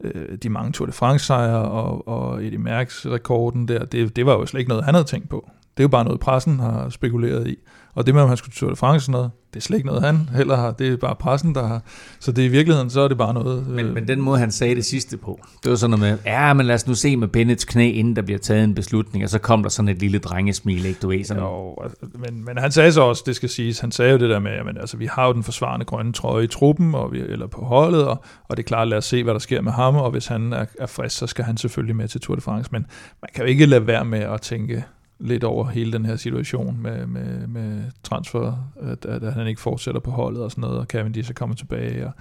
øh, 0.00 0.38
de 0.42 0.48
mange 0.48 0.72
Tour 0.72 0.86
de 0.86 0.92
France 0.92 1.26
sejre 1.26 1.62
og, 1.62 2.08
og 2.08 2.44
Eddie 2.44 2.58
Merckx 2.58 3.06
rekorden 3.06 3.68
der, 3.68 3.84
det, 3.84 4.16
det 4.16 4.26
var 4.26 4.32
jo 4.32 4.46
slet 4.46 4.60
ikke 4.60 4.68
noget, 4.68 4.84
han 4.84 4.94
havde 4.94 5.06
tænkt 5.06 5.28
på. 5.28 5.50
Det 5.76 5.82
er 5.82 5.84
jo 5.84 5.88
bare 5.88 6.04
noget, 6.04 6.20
pressen 6.20 6.60
har 6.60 6.88
spekuleret 6.88 7.46
i. 7.46 7.56
Og 7.94 8.06
det 8.06 8.14
med, 8.14 8.22
om 8.22 8.28
han 8.28 8.36
skulle 8.36 8.52
til 8.52 8.60
Tour 8.60 8.70
de 8.70 8.76
France 8.76 9.08
og 9.08 9.12
noget, 9.12 9.30
det 9.54 9.60
er 9.60 9.60
slet 9.60 9.76
ikke 9.76 9.86
noget, 9.86 10.02
han 10.02 10.28
heller 10.36 10.56
har. 10.56 10.70
Det 10.70 10.92
er 10.92 10.96
bare 10.96 11.14
pressen, 11.14 11.54
der 11.54 11.66
har. 11.66 11.82
Så 12.20 12.32
det 12.32 12.42
i 12.42 12.48
virkeligheden, 12.48 12.90
så 12.90 13.00
er 13.00 13.08
det 13.08 13.18
bare 13.18 13.34
noget... 13.34 13.66
Men, 13.66 13.86
øh, 13.86 13.94
men 13.94 14.08
den 14.08 14.20
måde, 14.20 14.38
han 14.38 14.50
sagde 14.50 14.74
det 14.74 14.84
sidste 14.84 15.16
på, 15.16 15.40
det 15.62 15.70
var 15.70 15.76
sådan 15.76 15.98
noget 15.98 16.12
med, 16.12 16.32
ja, 16.32 16.52
men 16.52 16.66
lad 16.66 16.74
os 16.74 16.86
nu 16.86 16.94
se 16.94 17.16
med 17.16 17.28
Bennets 17.28 17.64
knæ, 17.64 17.90
inden 17.90 18.16
der 18.16 18.22
bliver 18.22 18.38
taget 18.38 18.64
en 18.64 18.74
beslutning, 18.74 19.24
og 19.24 19.30
så 19.30 19.38
kom 19.38 19.62
der 19.62 19.70
sådan 19.70 19.88
et 19.88 19.98
lille 19.98 20.18
drengesmil, 20.18 20.84
ikke 20.84 20.98
du 21.02 21.08
ved? 21.08 21.24
Sådan. 21.24 21.42
Jo, 21.42 21.76
altså, 21.82 21.96
men, 22.14 22.44
men 22.44 22.58
han 22.58 22.72
sagde 22.72 22.92
så 22.92 23.02
også, 23.02 23.22
det 23.26 23.36
skal 23.36 23.48
siges, 23.48 23.80
han 23.80 23.92
sagde 23.92 24.12
jo 24.12 24.18
det 24.18 24.30
der 24.30 24.38
med, 24.38 24.50
at 24.50 24.78
altså, 24.80 24.96
vi 24.96 25.06
har 25.06 25.26
jo 25.26 25.32
den 25.32 25.42
forsvarende 25.42 25.86
grønne 25.86 26.12
trøje 26.12 26.44
i 26.44 26.46
truppen, 26.46 26.94
og 26.94 27.12
vi, 27.12 27.18
eller 27.18 27.46
på 27.46 27.64
holdet, 27.64 28.04
og, 28.04 28.24
og 28.48 28.56
det 28.56 28.62
er 28.62 28.66
klart, 28.66 28.88
lad 28.88 28.98
os 28.98 29.04
se, 29.04 29.22
hvad 29.22 29.34
der 29.34 29.40
sker 29.40 29.60
med 29.60 29.72
ham, 29.72 29.96
og 29.96 30.10
hvis 30.10 30.26
han 30.26 30.52
er, 30.52 30.64
er 30.78 30.86
frisk, 30.86 31.16
så 31.16 31.26
skal 31.26 31.44
han 31.44 31.56
selvfølgelig 31.56 31.96
med 31.96 32.08
til 32.08 32.20
Tour 32.20 32.34
de 32.34 32.40
France, 32.40 32.68
men 32.72 32.86
man 33.22 33.28
kan 33.34 33.44
jo 33.44 33.48
ikke 33.48 33.66
lade 33.66 33.86
være 33.86 34.04
med 34.04 34.20
at 34.20 34.40
tænke, 34.40 34.84
lidt 35.20 35.44
over 35.44 35.66
hele 35.66 35.92
den 35.92 36.06
her 36.06 36.16
situation 36.16 36.78
med, 36.82 37.06
med, 37.06 37.46
med 37.46 37.82
transfer, 38.02 38.70
at, 38.82 39.04
at 39.04 39.32
han 39.32 39.46
ikke 39.46 39.60
fortsætter 39.60 40.00
på 40.00 40.10
holdet 40.10 40.42
og 40.42 40.50
sådan 40.50 40.62
noget, 40.62 40.78
og 40.78 40.86
Cavendish 40.86 41.28
så 41.28 41.34
kommer 41.34 41.56
tilbage, 41.56 42.06
og 42.06 42.12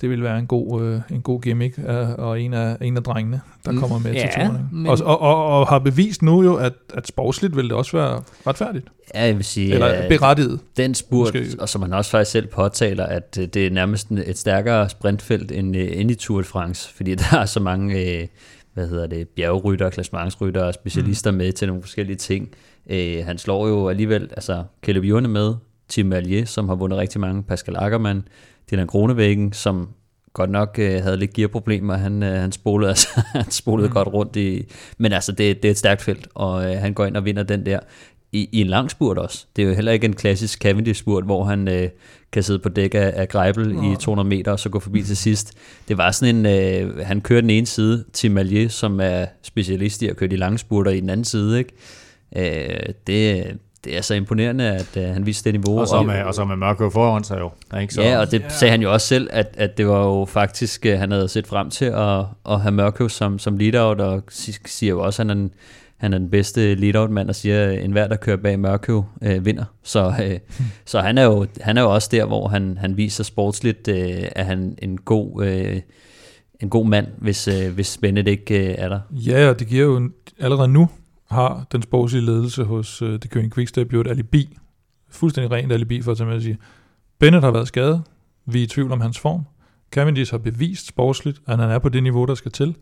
det 0.00 0.10
vil 0.10 0.22
være 0.22 0.38
en 0.38 0.46
god, 0.46 0.82
øh, 0.82 1.00
en 1.10 1.22
god 1.22 1.40
gimmick, 1.40 1.78
øh, 1.78 2.08
og 2.18 2.40
en 2.40 2.54
af, 2.54 2.76
en 2.80 2.96
af 2.96 3.02
drengene, 3.02 3.40
der 3.64 3.80
kommer 3.80 3.98
med 3.98 4.12
ja, 4.12 4.20
til 4.20 4.30
turen. 4.46 4.68
Men... 4.72 4.86
Og, 4.86 4.98
og, 5.04 5.20
og, 5.20 5.60
og 5.60 5.66
har 5.66 5.78
bevist 5.78 6.22
nu 6.22 6.42
jo, 6.42 6.56
at, 6.56 6.72
at 6.94 7.06
sportsligt 7.06 7.56
vil 7.56 7.64
det 7.64 7.72
også 7.72 7.96
være 7.96 8.22
retfærdigt. 8.46 8.86
Ja, 9.14 9.24
jeg 9.24 9.36
vil 9.36 9.44
sige, 9.44 9.74
Eller 9.74 10.08
berettiget. 10.08 10.60
Den 10.76 10.94
spurt, 10.94 11.34
måske. 11.34 11.56
og 11.60 11.68
som 11.68 11.82
han 11.82 11.92
også 11.92 12.10
faktisk 12.10 12.30
selv 12.30 12.46
påtaler, 12.46 13.06
at 13.06 13.38
øh, 13.40 13.46
det 13.46 13.66
er 13.66 13.70
nærmest 13.70 14.10
et 14.10 14.38
stærkere 14.38 14.88
sprintfelt 14.88 15.52
end, 15.52 15.76
øh, 15.76 15.88
end 15.92 16.10
i 16.10 16.14
Tour 16.14 16.38
de 16.38 16.44
France, 16.44 16.94
fordi 16.94 17.14
der 17.30 17.38
er 17.38 17.46
så 17.46 17.60
mange... 17.60 18.20
Øh, 18.20 18.26
hvad 18.80 18.88
hedder 18.88 19.06
det, 19.06 19.28
bjergrytter, 19.28 19.90
klassementsrytter 19.90 20.62
og 20.62 20.74
specialister 20.74 21.30
mm. 21.30 21.36
med 21.36 21.52
til 21.52 21.68
nogle 21.68 21.82
forskellige 21.82 22.16
ting. 22.16 22.48
Øh, 22.90 23.24
han 23.24 23.38
slår 23.38 23.68
jo 23.68 23.88
alligevel, 23.88 24.22
altså 24.22 24.64
Caleb 24.82 25.04
Ewan 25.04 25.30
med, 25.30 25.54
Tim 25.88 26.06
Malier, 26.06 26.44
som 26.44 26.68
har 26.68 26.76
vundet 26.76 26.98
rigtig 26.98 27.20
mange, 27.20 27.42
Pascal 27.42 27.76
Ackermann, 27.76 28.28
Dylan 28.70 28.86
Kronevæggen, 28.86 29.52
som 29.52 29.88
godt 30.32 30.50
nok 30.50 30.76
øh, 30.78 31.02
havde 31.02 31.16
lidt 31.16 31.32
gearproblemer. 31.32 31.96
Han, 31.96 32.22
øh, 32.22 32.32
han 32.40 32.52
spolede, 32.52 32.90
altså, 32.94 33.08
han 33.32 33.50
spolede 33.50 33.88
mm. 33.88 33.94
godt 33.94 34.08
rundt 34.08 34.36
i... 34.36 34.72
Men 34.98 35.12
altså, 35.12 35.32
det, 35.32 35.62
det 35.62 35.68
er 35.68 35.72
et 35.72 35.78
stærkt 35.78 36.02
felt, 36.02 36.28
og 36.34 36.70
øh, 36.70 36.78
han 36.78 36.94
går 36.94 37.06
ind 37.06 37.16
og 37.16 37.24
vinder 37.24 37.42
den 37.42 37.66
der 37.66 37.80
i, 38.32 38.48
i 38.52 38.60
en 38.60 38.66
lang 38.66 38.90
spurt 38.90 39.18
også. 39.18 39.46
Det 39.56 39.64
er 39.64 39.68
jo 39.68 39.74
heller 39.74 39.92
ikke 39.92 40.04
en 40.04 40.16
klassisk 40.16 40.62
Cavendish-spurt, 40.62 41.24
hvor 41.24 41.44
han 41.44 41.68
øh, 41.68 41.88
kan 42.32 42.42
sidde 42.42 42.58
på 42.58 42.68
dæk 42.68 42.94
af, 42.94 43.12
af 43.16 43.28
Greibel 43.28 43.74
ja. 43.74 43.92
i 43.92 43.96
200 43.96 44.28
meter, 44.28 44.52
og 44.52 44.60
så 44.60 44.68
gå 44.68 44.80
forbi 44.80 45.02
til 45.02 45.16
sidst. 45.16 45.52
Det 45.88 45.98
var 45.98 46.10
sådan 46.10 46.36
en, 46.36 46.46
øh, 46.46 47.06
han 47.06 47.20
kører 47.20 47.40
den 47.40 47.50
ene 47.50 47.66
side 47.66 48.04
til 48.12 48.30
Malier, 48.30 48.68
som 48.68 49.00
er 49.00 49.26
specialist 49.42 50.02
i 50.02 50.08
at 50.08 50.16
køre 50.16 50.30
de 50.30 50.36
lange 50.36 50.58
spurter 50.58 50.90
i 50.90 51.00
den 51.00 51.10
anden 51.10 51.24
side. 51.24 51.58
Ikke? 51.58 51.72
Øh, 52.36 52.94
det, 53.06 53.46
det 53.84 53.96
er 53.96 54.00
så 54.00 54.14
imponerende, 54.14 54.64
at 54.64 54.96
uh, 54.96 55.02
han 55.02 55.26
viste 55.26 55.52
det 55.52 55.60
niveau. 55.60 55.80
Og 55.80 55.88
så 55.88 56.02
med, 56.02 56.22
og 56.22 56.34
så 56.34 56.44
med 56.44 56.56
Mørkøv 56.56 56.90
foran 56.90 57.24
sig 57.24 57.38
jo. 57.38 57.50
Ikke 57.80 57.94
så... 57.94 58.02
Ja, 58.02 58.18
og 58.18 58.30
det 58.30 58.44
sagde 58.48 58.70
han 58.70 58.82
jo 58.82 58.92
også 58.92 59.06
selv, 59.06 59.28
at, 59.32 59.54
at 59.58 59.78
det 59.78 59.86
var 59.86 60.04
jo 60.04 60.24
faktisk, 60.24 60.86
uh, 60.88 60.98
han 60.98 61.10
havde 61.10 61.28
set 61.28 61.46
frem 61.46 61.70
til 61.70 61.84
at, 61.84 62.24
at 62.50 62.60
have 62.60 62.72
Mørkøv 62.72 63.08
som, 63.08 63.38
som 63.38 63.56
lead-out, 63.56 64.00
og 64.00 64.22
siger 64.66 64.90
jo 64.90 65.00
også, 65.00 65.22
at 65.22 65.28
han 65.28 65.38
er 65.38 65.42
en, 65.42 65.52
han 66.00 66.12
er 66.12 66.18
den 66.18 66.30
bedste 66.30 66.74
lead-out-mand, 66.74 67.28
og 67.28 67.34
siger, 67.34 67.64
at 67.64 67.84
enhver, 67.84 68.08
der 68.08 68.16
kører 68.16 68.36
bag 68.36 68.58
Mørkøv, 68.58 69.04
øh, 69.22 69.44
vinder. 69.44 69.64
Så, 69.82 70.14
øh, 70.24 70.38
så 70.84 71.00
han, 71.00 71.18
er 71.18 71.24
jo, 71.24 71.46
han 71.60 71.76
er 71.76 71.82
jo 71.82 71.94
også 71.94 72.08
der, 72.12 72.24
hvor 72.24 72.48
han, 72.48 72.78
han 72.78 72.96
viser 72.96 73.24
sportsligt, 73.24 73.88
øh, 73.88 74.22
at 74.36 74.46
han 74.46 74.74
en 74.82 74.98
god... 74.98 75.44
Øh, 75.44 75.80
en 76.60 76.70
god 76.70 76.86
mand, 76.86 77.06
hvis, 77.18 77.48
øh, 77.48 77.74
hvis 77.74 77.98
Bennett 77.98 78.28
ikke 78.28 78.68
øh, 78.68 78.74
er 78.78 78.88
der. 78.88 79.00
Ja, 79.10 79.48
og 79.48 79.58
det 79.58 79.66
giver 79.66 79.84
jo 79.84 80.10
allerede 80.38 80.68
nu 80.68 80.88
har 81.30 81.66
den 81.72 81.82
sportslige 81.82 82.24
ledelse 82.24 82.64
hos 82.64 83.02
øh, 83.02 83.12
det 83.12 83.30
Køring 83.30 83.54
Quickstep 83.54 83.92
jo 83.92 84.00
et 84.00 84.06
alibi, 84.06 84.58
fuldstændig 85.10 85.52
rent 85.52 85.72
alibi 85.72 86.02
for 86.02 86.10
at 86.10 86.16
tage 86.16 86.26
med 86.26 86.36
at 86.36 86.42
sige, 86.42 86.58
Bennett 87.18 87.44
har 87.44 87.50
været 87.50 87.68
skadet, 87.68 88.02
vi 88.46 88.58
er 88.58 88.62
i 88.62 88.66
tvivl 88.66 88.92
om 88.92 89.00
hans 89.00 89.18
form, 89.18 89.44
Cavendish 89.90 90.32
har 90.32 90.38
bevist 90.38 90.86
sportsligt, 90.86 91.40
at 91.46 91.58
han 91.58 91.70
er 91.70 91.78
på 91.78 91.88
det 91.88 92.02
niveau, 92.02 92.24
der 92.24 92.34
skal 92.34 92.52
til, 92.52 92.76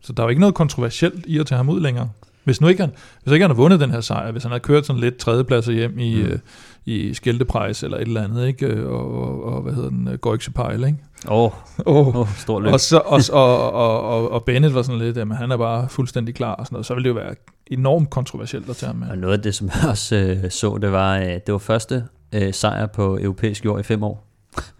så 0.00 0.12
der 0.12 0.22
er 0.22 0.26
jo 0.26 0.30
ikke 0.30 0.40
noget 0.40 0.54
kontroversielt 0.54 1.26
i 1.26 1.38
at 1.38 1.46
tage 1.46 1.56
ham 1.56 1.68
ud 1.68 1.80
længere. 1.80 2.10
Hvis 2.48 2.60
nu 2.60 2.68
ikke 2.68 2.80
han, 2.80 2.90
hvis 3.22 3.32
ikke 3.32 3.42
han 3.42 3.50
har 3.50 3.56
vundet 3.56 3.80
den 3.80 3.90
her 3.90 4.00
sejr, 4.00 4.32
hvis 4.32 4.42
han 4.42 4.52
har 4.52 4.58
kørt 4.58 4.86
sådan 4.86 5.00
lidt 5.00 5.16
tredjepladser 5.16 5.72
hjem 5.72 5.98
i, 5.98 6.22
mm. 6.22 6.28
øh, 6.28 6.38
i 6.86 7.14
Skilteprejs 7.14 7.82
eller 7.82 7.96
et 7.96 8.06
eller 8.06 8.24
andet, 8.24 8.46
ikke? 8.46 8.88
Og, 8.88 9.22
og, 9.22 9.44
og 9.44 9.62
hvad 9.62 9.72
hedder 9.72 9.88
den, 9.88 10.18
Goikse 10.20 10.50
Pejl, 10.50 10.84
ikke? 10.84 10.98
Åh, 11.28 11.44
oh, 11.44 11.52
oh. 11.86 12.16
oh, 12.16 12.28
stor 12.36 12.60
løb. 12.60 12.72
Og, 12.72 12.80
så, 12.80 12.98
og, 12.98 13.20
og, 13.32 13.72
og, 13.72 14.02
og, 14.02 14.32
og 14.32 14.44
Bennett 14.44 14.74
var 14.74 14.82
sådan 14.82 15.00
lidt, 15.00 15.18
at 15.18 15.36
han 15.36 15.50
er 15.50 15.56
bare 15.56 15.88
fuldstændig 15.88 16.34
klar 16.34 16.54
og 16.54 16.66
sådan 16.66 16.74
noget. 16.74 16.86
Så 16.86 16.94
ville 16.94 17.08
det 17.08 17.14
jo 17.14 17.20
være 17.20 17.34
enormt 17.66 18.10
kontroversielt 18.10 18.70
at 18.70 18.76
tage 18.76 18.88
ham 18.88 18.96
med. 18.96 19.08
Og 19.08 19.18
noget 19.18 19.36
af 19.36 19.42
det, 19.42 19.54
som 19.54 19.70
jeg 19.74 19.88
også 19.90 20.16
øh, 20.16 20.50
så, 20.50 20.78
det 20.82 20.92
var, 20.92 21.18
øh, 21.18 21.26
det 21.26 21.52
var 21.52 21.58
første 21.58 22.04
øh, 22.32 22.54
sejr 22.54 22.86
på 22.86 23.18
europæisk 23.20 23.64
jord 23.64 23.80
i 23.80 23.82
fem 23.82 24.02
år. 24.02 24.28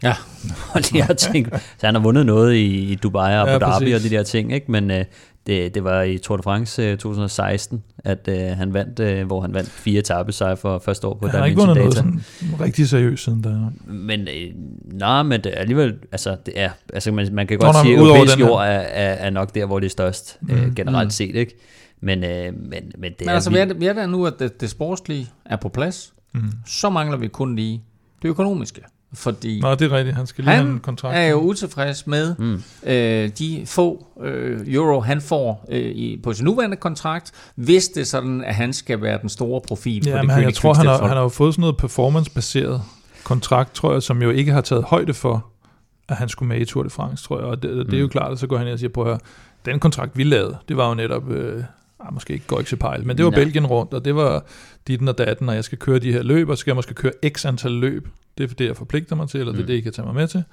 Ja. 0.03 0.15
og 0.75 0.81
de 0.93 1.03
her 1.03 1.15
ting. 1.15 1.49
Så 1.53 1.87
han 1.87 1.95
har 1.95 2.03
vundet 2.03 2.27
noget 2.27 2.55
i, 2.55 2.93
i 2.93 2.95
Dubai 2.95 3.35
og 3.35 3.41
Abu 3.41 3.51
ja, 3.51 3.73
Dhabi 3.73 3.93
og 3.93 4.01
de 4.01 4.11
der 4.11 4.23
ting, 4.23 4.53
ikke? 4.53 4.73
men 4.73 4.91
øh, 4.91 5.05
det, 5.49 5.75
det 5.75 5.85
var 5.85 6.03
i 6.03 6.19
Tour 6.19 6.37
de 6.37 6.43
France 6.43 6.97
2016, 6.97 7.77
øh, 7.77 8.13
at 8.13 8.29
øh, 8.29 8.57
han 8.57 8.75
vandt, 8.75 9.01
øh, 9.01 9.27
hvor 9.27 9.41
han 9.41 9.55
vandt 9.55 9.71
fire 9.71 9.99
etappesejre 9.99 10.57
for 10.57 10.79
første 10.79 11.07
år 11.07 11.15
på 11.15 11.29
Han 11.29 11.39
har 11.39 11.47
ikke 11.47 11.59
vundet 11.59 11.77
noget 11.77 11.95
sådan 11.95 12.21
rigtig 12.61 12.89
seriøst 12.89 13.25
siden 13.25 13.43
da. 13.43 13.57
Men 13.93 14.21
øh, 14.21 14.51
nej, 14.85 15.23
men 15.23 15.45
det, 15.45 15.55
alligevel, 15.57 15.95
altså, 16.13 16.37
det 16.47 16.61
er, 16.61 16.71
altså 16.93 17.13
man, 17.13 17.29
man 17.33 17.47
kan 17.47 17.59
godt 17.59 17.77
Nå, 17.77 17.83
sige, 17.83 17.95
at 17.95 18.01
europæisk 18.01 18.41
jord 18.41 18.63
er, 18.63 18.67
er, 18.67 19.15
er 19.15 19.31
nok 19.31 19.55
der, 19.55 19.67
hvor 19.67 19.79
det 19.79 19.87
er 19.87 19.91
størst, 19.91 20.39
mm, 20.41 20.55
øh, 20.55 20.75
generelt 20.75 21.07
mm. 21.07 21.11
set, 21.11 21.37
ikke? 21.37 21.57
Men, 22.01 22.25
øh, 22.25 22.31
men, 22.31 22.93
men 22.99 23.13
det 23.13 23.21
men 23.21 23.29
er... 23.29 23.33
altså, 23.33 23.51
vi 23.51 23.59
er, 23.59 23.75
vi 23.75 23.87
er 23.87 23.93
der 23.93 24.07
nu, 24.07 24.27
at 24.27 24.35
det, 24.39 24.61
det 24.61 24.71
sportslige 24.71 25.29
er 25.45 25.57
på 25.57 25.69
plads. 25.69 26.13
Mm. 26.35 26.53
Så 26.67 26.91
mangler 26.91 27.17
vi 27.17 27.29
kun 27.29 27.57
lige 27.57 27.83
det 28.23 28.29
økonomiske. 28.29 28.81
Fordi 29.15 29.61
Nå, 29.61 29.75
det 29.75 29.83
er 29.83 29.97
rigtigt. 29.97 30.17
Han 30.17 30.27
skal 30.27 30.45
lige 30.45 30.55
han 30.55 30.65
have 30.65 30.75
en 30.75 30.81
kontrakt. 30.81 31.17
er 31.17 31.27
jo 31.27 31.41
utilfreds 31.41 32.07
med 32.07 32.35
mm. 32.39 32.63
øh, 32.83 33.29
de 33.39 33.63
få 33.67 34.07
øh, 34.21 34.75
euro, 34.75 35.01
han 35.01 35.21
får 35.21 35.67
øh, 35.69 35.81
i, 35.81 36.21
på 36.23 36.33
sin 36.33 36.45
nuværende 36.45 36.77
kontrakt, 36.77 37.33
hvis 37.55 37.89
det 37.89 38.01
er 38.01 38.05
sådan, 38.05 38.45
at 38.45 38.55
han 38.55 38.73
skal 38.73 39.03
være 39.03 39.19
den 39.21 39.29
store 39.29 39.61
profil 39.61 40.07
ja, 40.07 40.13
på 40.13 40.19
det 40.19 40.27
men 40.27 40.43
jeg 40.43 40.55
tror, 40.55 40.75
han 40.75 40.87
har, 40.87 40.99
han 40.99 41.17
har 41.17 41.23
jo 41.23 41.29
fået 41.29 41.55
sådan 41.55 41.61
noget 41.61 41.77
performance-baseret 41.77 42.83
kontrakt, 43.25 43.75
tror 43.75 43.93
jeg, 43.93 44.03
som 44.03 44.23
jo 44.23 44.31
ikke 44.31 44.53
har 44.53 44.61
taget 44.61 44.85
højde 44.85 45.15
for, 45.15 45.47
at 46.09 46.17
han 46.17 46.29
skulle 46.29 46.49
med 46.49 46.61
i 46.61 46.65
Tour 46.65 46.83
de 46.83 46.91
France, 46.91 47.25
tror 47.25 47.39
jeg. 47.39 47.47
Og 47.47 47.63
det, 47.63 47.77
det 47.77 47.87
mm. 47.87 47.95
er 47.95 47.99
jo 47.99 48.07
mm. 48.07 48.11
klart, 48.11 48.33
at 48.33 48.39
så 48.39 48.47
går 48.47 48.57
han 48.57 48.67
ind 48.67 48.73
og 48.73 48.79
siger, 48.79 48.91
prøv 48.91 49.13
at 49.13 49.21
den 49.65 49.81
kontrakt, 49.81 50.19
vi 50.19 50.25
lavede, 50.25 50.57
det 50.69 50.77
var 50.77 50.89
jo 50.89 50.95
netop... 50.95 51.31
Øh, 51.31 51.63
ah, 52.01 52.15
måske 52.15 52.33
ikke 52.33 52.47
går 52.47 52.59
ikke 52.59 52.77
pejl, 52.77 53.07
men 53.07 53.17
det 53.17 53.25
var 53.25 53.31
Nej. 53.31 53.41
Belgien 53.41 53.67
rundt, 53.67 53.95
og 53.95 54.05
det 54.05 54.17
var 54.17 54.45
ditten 54.89 55.09
og 55.09 55.19
datten, 55.19 55.49
og 55.49 55.55
jeg 55.55 55.65
skal 55.65 55.79
køre 55.79 55.99
de 55.99 56.13
her 56.13 56.23
løb, 56.23 56.49
og 56.49 56.57
så 56.57 56.61
skal 56.61 56.71
jeg 56.71 56.77
måske 56.77 56.95
køre 56.95 57.13
x 57.29 57.47
antal 57.47 57.71
løb. 57.71 58.09
Det 58.39 58.51
er 58.51 58.55
det, 58.55 58.67
jeg 58.67 58.77
forpligter 58.77 59.17
mig 59.17 59.29
til, 59.29 59.41
eller 59.41 59.53
det 59.53 59.59
er 59.59 59.63
mm. 59.63 59.67
det, 59.67 59.75
I 59.75 59.81
kan 59.81 59.93
tage 59.93 60.07
mig 60.07 60.15
med 60.15 60.29
til. 60.29 60.45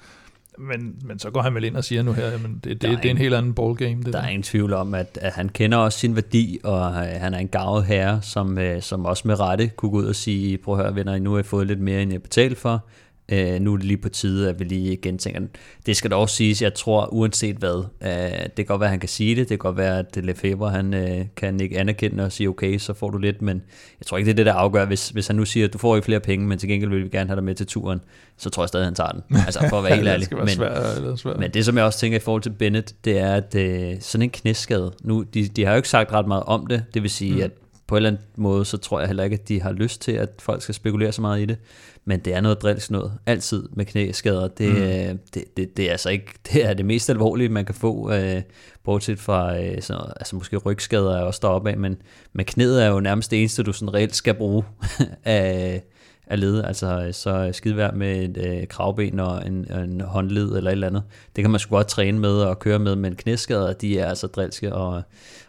Men, 0.58 0.94
men 1.04 1.18
så 1.18 1.30
går 1.30 1.42
han 1.42 1.54
vel 1.54 1.64
ind 1.64 1.76
og 1.76 1.84
siger 1.84 2.02
nu 2.02 2.12
her, 2.12 2.38
men 2.38 2.54
det, 2.54 2.64
det, 2.64 2.82
Der 2.82 2.88
er 2.88 2.96
det 2.96 3.04
er 3.04 3.10
en 3.10 3.18
helt 3.18 3.34
anden 3.34 3.54
ballgame. 3.54 4.02
Det 4.02 4.12
Der 4.12 4.22
er 4.22 4.28
ingen 4.28 4.42
tvivl 4.42 4.72
om, 4.72 4.94
at, 4.94 5.18
at 5.22 5.32
han 5.32 5.48
kender 5.48 5.78
også 5.78 5.98
sin 5.98 6.14
værdi, 6.14 6.58
og 6.64 6.88
øh, 6.88 7.20
han 7.20 7.34
er 7.34 7.38
en 7.38 7.48
gavet 7.48 7.84
herre, 7.84 8.22
som, 8.22 8.58
øh, 8.58 8.82
som 8.82 9.04
også 9.04 9.28
med 9.28 9.40
rette 9.40 9.68
kunne 9.68 9.90
gå 9.90 9.96
ud 9.96 10.04
og 10.04 10.14
sige, 10.14 10.58
prøv 10.58 10.78
at 10.78 10.84
høre 10.84 10.94
venner, 10.94 11.18
nu 11.18 11.30
har 11.30 11.38
jeg 11.38 11.46
fået 11.46 11.66
lidt 11.66 11.80
mere, 11.80 12.02
end 12.02 12.12
jeg 12.12 12.22
betalte 12.22 12.56
for. 12.56 12.84
Øh, 13.32 13.60
nu 13.60 13.72
er 13.72 13.76
det 13.76 13.86
lige 13.86 13.96
på 13.96 14.08
tide, 14.08 14.48
at 14.48 14.58
vi 14.58 14.64
lige 14.64 14.96
gentænker 14.96 15.40
den. 15.40 15.50
Det 15.86 15.96
skal 15.96 16.10
dog 16.10 16.28
siges, 16.28 16.62
jeg 16.62 16.74
tror 16.74 17.06
uanset 17.12 17.56
hvad, 17.56 17.84
øh, 18.02 18.42
det 18.42 18.56
kan 18.56 18.64
godt 18.64 18.80
være, 18.80 18.86
at 18.86 18.90
han 18.90 19.00
kan 19.00 19.08
sige 19.08 19.30
det, 19.30 19.38
det 19.38 19.48
kan 19.48 19.58
godt 19.58 19.76
være, 19.76 19.98
at 19.98 20.24
Lefebvre 20.24 20.70
han 20.70 20.94
øh, 20.94 21.24
kan 21.36 21.60
ikke 21.60 21.78
anerkende 21.78 22.24
og 22.24 22.32
sige, 22.32 22.48
okay, 22.48 22.78
så 22.78 22.94
får 22.94 23.10
du 23.10 23.18
lidt, 23.18 23.42
men 23.42 23.62
jeg 24.00 24.06
tror 24.06 24.16
ikke, 24.16 24.26
det 24.26 24.32
er 24.32 24.36
det, 24.36 24.46
der 24.46 24.52
afgør. 24.52 24.84
Hvis, 24.84 25.08
hvis 25.08 25.26
han 25.26 25.36
nu 25.36 25.44
siger, 25.44 25.68
du 25.68 25.78
får 25.78 25.96
ikke 25.96 26.04
flere 26.04 26.20
penge, 26.20 26.46
men 26.46 26.58
til 26.58 26.68
gengæld 26.68 26.90
vil 26.90 27.04
vi 27.04 27.08
gerne 27.08 27.28
have 27.28 27.36
dig 27.36 27.44
med 27.44 27.54
til 27.54 27.66
turen, 27.66 28.00
så 28.36 28.50
tror 28.50 28.62
jeg 28.62 28.68
stadig, 28.68 28.82
at 28.82 28.86
han 28.86 28.94
tager 28.94 29.10
den. 29.10 29.22
Altså 29.46 29.66
for 29.68 29.78
at 29.78 29.84
være 29.84 29.94
helt 29.94 30.06
det 30.06 30.12
ærlig. 30.12 30.28
Men- 30.38 30.48
svært, 30.48 31.18
svært. 31.18 31.38
men 31.38 31.50
det, 31.50 31.64
som 31.64 31.76
jeg 31.76 31.84
også 31.84 31.98
tænker 31.98 32.18
i 32.18 32.22
forhold 32.22 32.42
til 32.42 32.50
Bennett, 32.50 32.94
det 33.04 33.18
er, 33.18 33.34
at 33.34 33.54
øh, 33.54 33.94
sådan 34.00 34.22
en 34.22 34.30
knæskade, 34.30 34.92
nu, 35.00 35.22
de, 35.22 35.48
de 35.48 35.64
har 35.64 35.72
jo 35.72 35.76
ikke 35.76 35.88
sagt 35.88 36.12
ret 36.12 36.26
meget 36.26 36.42
om 36.42 36.66
det, 36.66 36.84
det 36.94 37.02
vil 37.02 37.10
sige, 37.10 37.34
mm. 37.34 37.40
at 37.40 37.50
på 37.86 37.94
en 37.94 37.96
eller 37.96 38.10
anden 38.10 38.24
måde, 38.36 38.64
så 38.64 38.76
tror 38.76 39.00
jeg 39.00 39.08
heller 39.08 39.24
ikke, 39.24 39.34
at 39.34 39.48
de 39.48 39.62
har 39.62 39.72
lyst 39.72 40.00
til, 40.00 40.12
at 40.12 40.30
folk 40.38 40.62
skal 40.62 40.74
spekulere 40.74 41.12
så 41.12 41.20
meget 41.20 41.42
i 41.42 41.44
det, 41.44 41.58
men 42.04 42.20
det 42.20 42.34
er 42.34 42.40
noget 42.40 42.62
drilsk 42.62 42.90
noget, 42.90 43.12
altid 43.26 43.68
med 43.72 43.84
knæskader, 43.84 44.48
det, 44.48 44.70
mm. 44.70 44.82
øh, 44.82 45.14
det, 45.34 45.56
det, 45.56 45.76
det 45.76 45.86
er 45.86 45.90
altså 45.90 46.10
ikke, 46.10 46.32
det 46.52 46.64
er 46.64 46.74
det 46.74 46.86
mest 46.86 47.10
alvorlige, 47.10 47.48
man 47.48 47.64
kan 47.64 47.74
få, 47.74 48.12
øh, 48.12 48.42
bortset 48.84 49.18
fra, 49.18 49.58
øh, 49.62 49.82
så, 49.82 50.12
altså 50.16 50.36
måske 50.36 50.56
rygskader 50.56 51.16
er 51.16 51.22
også 51.22 51.40
deroppe 51.42 51.70
af, 51.70 51.76
men, 51.76 51.96
men 52.32 52.46
knæet 52.46 52.84
er 52.84 52.88
jo 52.88 53.00
nærmest 53.00 53.30
det 53.30 53.40
eneste, 53.40 53.62
du 53.62 53.72
sådan 53.72 53.94
reelt 53.94 54.16
skal 54.16 54.34
bruge 54.34 54.64
af, 55.24 55.82
af 56.26 56.40
led, 56.40 56.64
altså 56.64 57.04
øh, 57.06 57.14
så 57.14 57.50
skidevær 57.52 57.90
med 57.90 58.24
et 58.24 58.46
øh, 58.46 58.66
kravben 58.66 59.20
og 59.20 59.46
en, 59.46 59.72
en 59.72 60.00
håndled 60.00 60.56
eller 60.56 60.70
et 60.70 60.72
eller 60.72 60.86
andet. 60.86 61.02
Det 61.36 61.44
kan 61.44 61.50
man 61.50 61.60
sgu 61.60 61.76
godt 61.76 61.88
træne 61.88 62.18
med 62.18 62.34
og 62.34 62.58
køre 62.58 62.78
med, 62.78 62.96
men 62.96 63.16
knæskader, 63.16 63.72
de 63.72 63.98
er 63.98 64.08
altså 64.08 64.26
drilske, 64.26 64.74
og, 64.74 65.02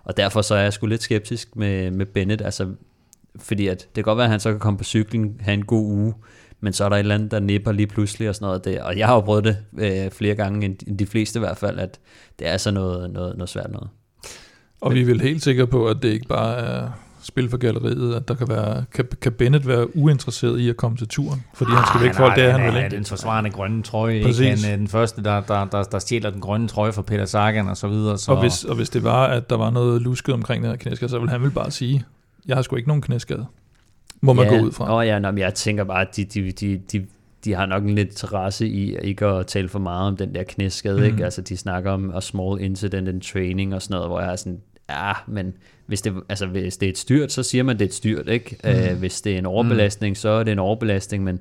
og 0.04 0.18
derfor 0.18 0.42
så 0.42 0.56
er 0.56 0.62
jeg 0.62 0.74
sgu 0.74 0.86
lidt 0.86 1.04
skeptisk 1.04 1.56
med, 1.56 1.92
med 1.92 2.06
Bennett, 2.06 2.42
altså 2.42 2.68
fordi 3.40 3.68
at 3.68 3.80
det 3.80 3.94
kan 3.94 4.04
godt 4.04 4.18
være, 4.18 4.26
at 4.26 4.32
han 4.32 4.40
så 4.40 4.52
kan 4.52 4.60
komme 4.60 4.78
på 4.78 4.84
cyklen, 4.84 5.36
have 5.40 5.54
en 5.54 5.66
god 5.66 5.86
uge, 5.86 6.14
men 6.60 6.74
så 6.74 6.86
er 6.86 6.90
der 6.90 6.96
et 6.96 7.00
eller 7.00 7.16
andet, 7.16 7.32
der 7.32 7.40
nipper 7.40 7.72
lige 7.72 7.88
pludselig 7.88 8.30
og 8.30 8.36
sådan 8.36 8.46
noget. 8.46 8.66
der. 8.66 8.84
og 8.84 8.98
jeg 8.98 9.08
har 9.08 9.16
jo 9.16 9.22
prøvet 9.22 9.44
det 9.44 9.58
øh, 9.78 10.12
flere 10.12 10.36
gange, 10.36 10.66
end 10.66 10.98
de 10.98 11.06
fleste 11.06 11.40
i 11.40 11.42
hvert 11.42 11.58
fald, 11.58 11.80
at 11.80 12.00
det 12.40 12.48
er 12.48 12.52
altså 12.52 12.72
noget, 12.72 13.12
noget, 13.12 13.38
noget 13.38 13.50
svært 13.50 13.72
noget. 13.72 13.90
Og 14.82 14.94
vi 14.94 15.02
er 15.02 15.06
vel 15.06 15.22
helt 15.22 15.44
sikre 15.44 15.68
på, 15.68 15.88
at 15.88 15.98
det 16.02 16.10
ikke 16.10 16.28
bare 16.28 16.58
er 16.58 16.90
spil 17.28 17.50
for 17.50 17.58
galleriet, 17.58 18.16
at 18.16 18.28
der 18.28 18.34
kan 18.34 18.48
være, 18.50 18.86
kan, 18.94 19.06
kan 19.22 19.32
Bennett 19.32 19.68
være 19.68 19.98
uinteresseret 19.98 20.60
i 20.60 20.70
at 20.70 20.78
komme 20.78 20.98
til 20.98 21.08
turen, 21.08 21.44
fordi 21.54 21.72
han 21.72 21.84
skal 21.88 22.02
væk 22.02 22.14
fra 22.14 22.36
det, 22.36 22.44
er 22.44 22.52
han 22.52 22.68
vel 22.68 22.76
er 22.76 22.84
ikke. 22.84 22.96
den 22.96 23.06
forsvarende 23.06 23.50
grønne 23.50 23.84
trøje. 23.84 24.14
Ikke? 24.14 24.26
Præcis. 24.26 24.64
Han 24.64 24.74
er 24.74 24.78
den 24.78 24.88
første, 24.88 25.24
der, 25.24 25.42
der, 25.42 25.66
der, 25.66 25.84
der 25.84 26.00
stjæler 26.00 26.30
den 26.30 26.42
grønne 26.42 26.68
trøje 26.68 26.94
fra 26.94 27.02
Peter 27.02 27.26
Sagan 27.26 27.68
og 27.68 27.78
så 27.78 27.88
videre. 27.88 28.18
Så 28.18 28.32
Og 28.32 28.40
hvis, 28.40 28.64
og 28.64 28.76
hvis 28.76 28.90
det 28.90 29.04
var, 29.04 29.28
at 29.28 29.50
der 29.50 29.58
var 29.58 29.70
noget 29.70 30.02
lusket 30.02 30.34
omkring 30.34 30.64
den 30.64 30.72
her 30.72 30.78
knæskade, 30.78 31.10
så 31.10 31.20
ville 31.20 31.32
han 31.32 31.42
vel 31.42 31.52
bare 31.52 31.72
sige, 31.72 32.04
jeg 32.48 32.56
har 32.56 32.62
sgu 32.62 32.76
ikke 32.76 32.90
nogen 32.90 33.02
knæskade. 33.02 33.46
Må 34.22 34.34
man 34.34 34.46
ja, 34.46 34.58
gå 34.58 34.66
ud 34.66 34.72
fra. 34.72 34.88
Nå 34.88 35.02
ja, 35.02 35.20
nå, 35.20 35.32
jeg 35.32 35.54
tænker 35.54 35.84
bare, 35.84 36.02
at 36.02 36.16
de, 36.16 36.26
de, 36.26 36.52
de, 36.52 36.78
de, 36.92 37.06
de 37.46 37.54
har 37.54 37.66
nok 37.66 37.84
en 37.84 37.96
lidt 37.96 38.08
interesse 38.08 38.68
i 38.68 38.98
ikke 38.98 39.26
at 39.26 39.48
tale 39.48 39.70
for 39.70 39.80
meget 39.80 40.08
om 40.08 40.18
den 40.18 40.36
der 40.36 40.44
knæskade, 40.44 40.98
mm. 40.98 41.04
Ikke? 41.04 41.24
Altså, 41.24 41.42
de 41.42 41.58
snakker 41.58 41.92
om 41.92 42.12
a 42.16 42.22
small 42.22 42.62
incident 42.62 43.08
in 43.08 43.22
training 43.22 43.76
og 43.76 43.82
sådan 43.82 43.94
noget, 43.94 44.10
hvor 44.10 44.22
jeg 44.22 44.32
er 44.32 44.36
sådan, 44.36 44.62
ja, 44.90 45.14
men 45.28 45.54
hvis 45.86 46.02
det, 46.02 46.14
altså, 46.30 46.46
hvis 46.46 46.78
det 46.78 46.86
er 46.86 46.90
et 46.90 46.98
styrt, 46.98 47.32
så 47.32 47.44
siger 47.44 47.64
man, 47.64 47.76
det 47.76 47.82
er 47.82 47.90
et 47.90 47.94
styrt, 47.94 48.28
ikke? 48.30 48.58
Mm. 48.64 48.70
Øh, 48.70 49.00
hvis 49.00 49.22
det 49.22 49.34
er 49.34 49.38
en 49.38 49.46
overbelastning, 49.46 50.12
mm. 50.12 50.16
så 50.16 50.30
er 50.30 50.44
det 50.44 50.52
en 50.52 50.60
overbelastning, 50.60 51.24
men, 51.24 51.40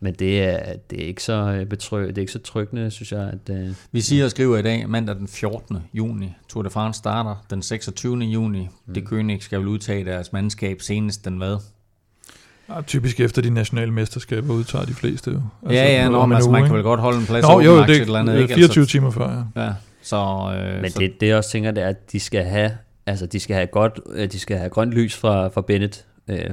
men 0.00 0.14
det, 0.14 0.42
er, 0.42 0.76
det 0.90 1.02
er 1.02 1.06
ikke 1.06 1.22
så 1.22 1.32
øh, 1.32 1.66
betryg, 1.66 2.08
det 2.08 2.18
er 2.18 2.22
ikke 2.22 2.32
så 2.32 2.38
tryggende, 2.38 2.90
synes 2.90 3.12
jeg, 3.12 3.30
at... 3.32 3.56
Øh, 3.56 3.68
Vi 3.92 4.00
siger 4.00 4.24
og 4.24 4.30
skriver 4.30 4.58
i 4.58 4.62
dag, 4.62 4.88
mandag 4.88 5.16
den 5.16 5.28
14. 5.28 5.78
juni. 5.94 6.32
Tour 6.48 6.62
de 6.62 6.70
France 6.70 6.98
starter 6.98 7.44
den 7.50 7.62
26. 7.62 8.18
juni. 8.18 8.68
Mm. 8.86 8.94
Det 8.94 9.04
König 9.04 9.40
skal 9.40 9.58
vel 9.58 9.68
udtage 9.68 10.04
deres 10.04 10.32
mandskab 10.32 10.82
senest 10.82 11.24
den 11.24 11.36
hvad? 11.36 11.56
Ja, 12.68 12.80
typisk 12.80 13.20
efter 13.20 13.42
de 13.42 13.50
nationale 13.50 13.92
mesterskaber 13.92 14.54
udtager 14.54 14.84
de 14.84 14.94
fleste 14.94 15.30
jo. 15.30 15.40
Altså, 15.62 15.82
ja, 15.82 16.02
ja, 16.02 16.08
nå, 16.08 16.20
men 16.20 16.30
en 16.30 16.32
altså, 16.32 16.50
man 16.50 16.64
kan 16.64 16.74
vel 16.74 16.82
godt 16.82 17.00
holde 17.00 17.18
en 17.18 17.26
plads 17.26 17.42
Nå, 17.42 17.60
jo, 17.60 17.82
det 17.82 17.90
et 17.90 18.00
eller 18.00 18.18
andet, 18.18 18.36
er 18.36 18.40
ikke? 18.40 18.54
24 18.54 18.82
Altså, 18.82 18.92
timer 18.92 19.10
før, 19.10 19.46
ja. 19.56 19.62
Ja, 19.64 19.72
så, 20.02 20.16
øh, 20.58 20.82
Men 20.82 20.90
så, 20.90 20.98
det, 20.98 21.20
det 21.20 21.28
jeg 21.28 21.36
også 21.36 21.50
tænker, 21.50 21.70
det 21.70 21.82
er, 21.82 21.88
at 21.88 22.12
de 22.12 22.20
skal 22.20 22.44
have, 22.44 22.70
altså 23.06 23.26
de 23.26 23.40
skal 23.40 23.56
have 23.56 23.66
godt, 23.66 24.00
øh, 24.12 24.32
de 24.32 24.38
skal 24.38 24.56
have 24.56 24.70
grønt 24.70 24.92
lys 24.92 25.16
fra, 25.16 25.48
fra 25.48 25.60
Bennett, 25.62 26.06
øh, 26.28 26.50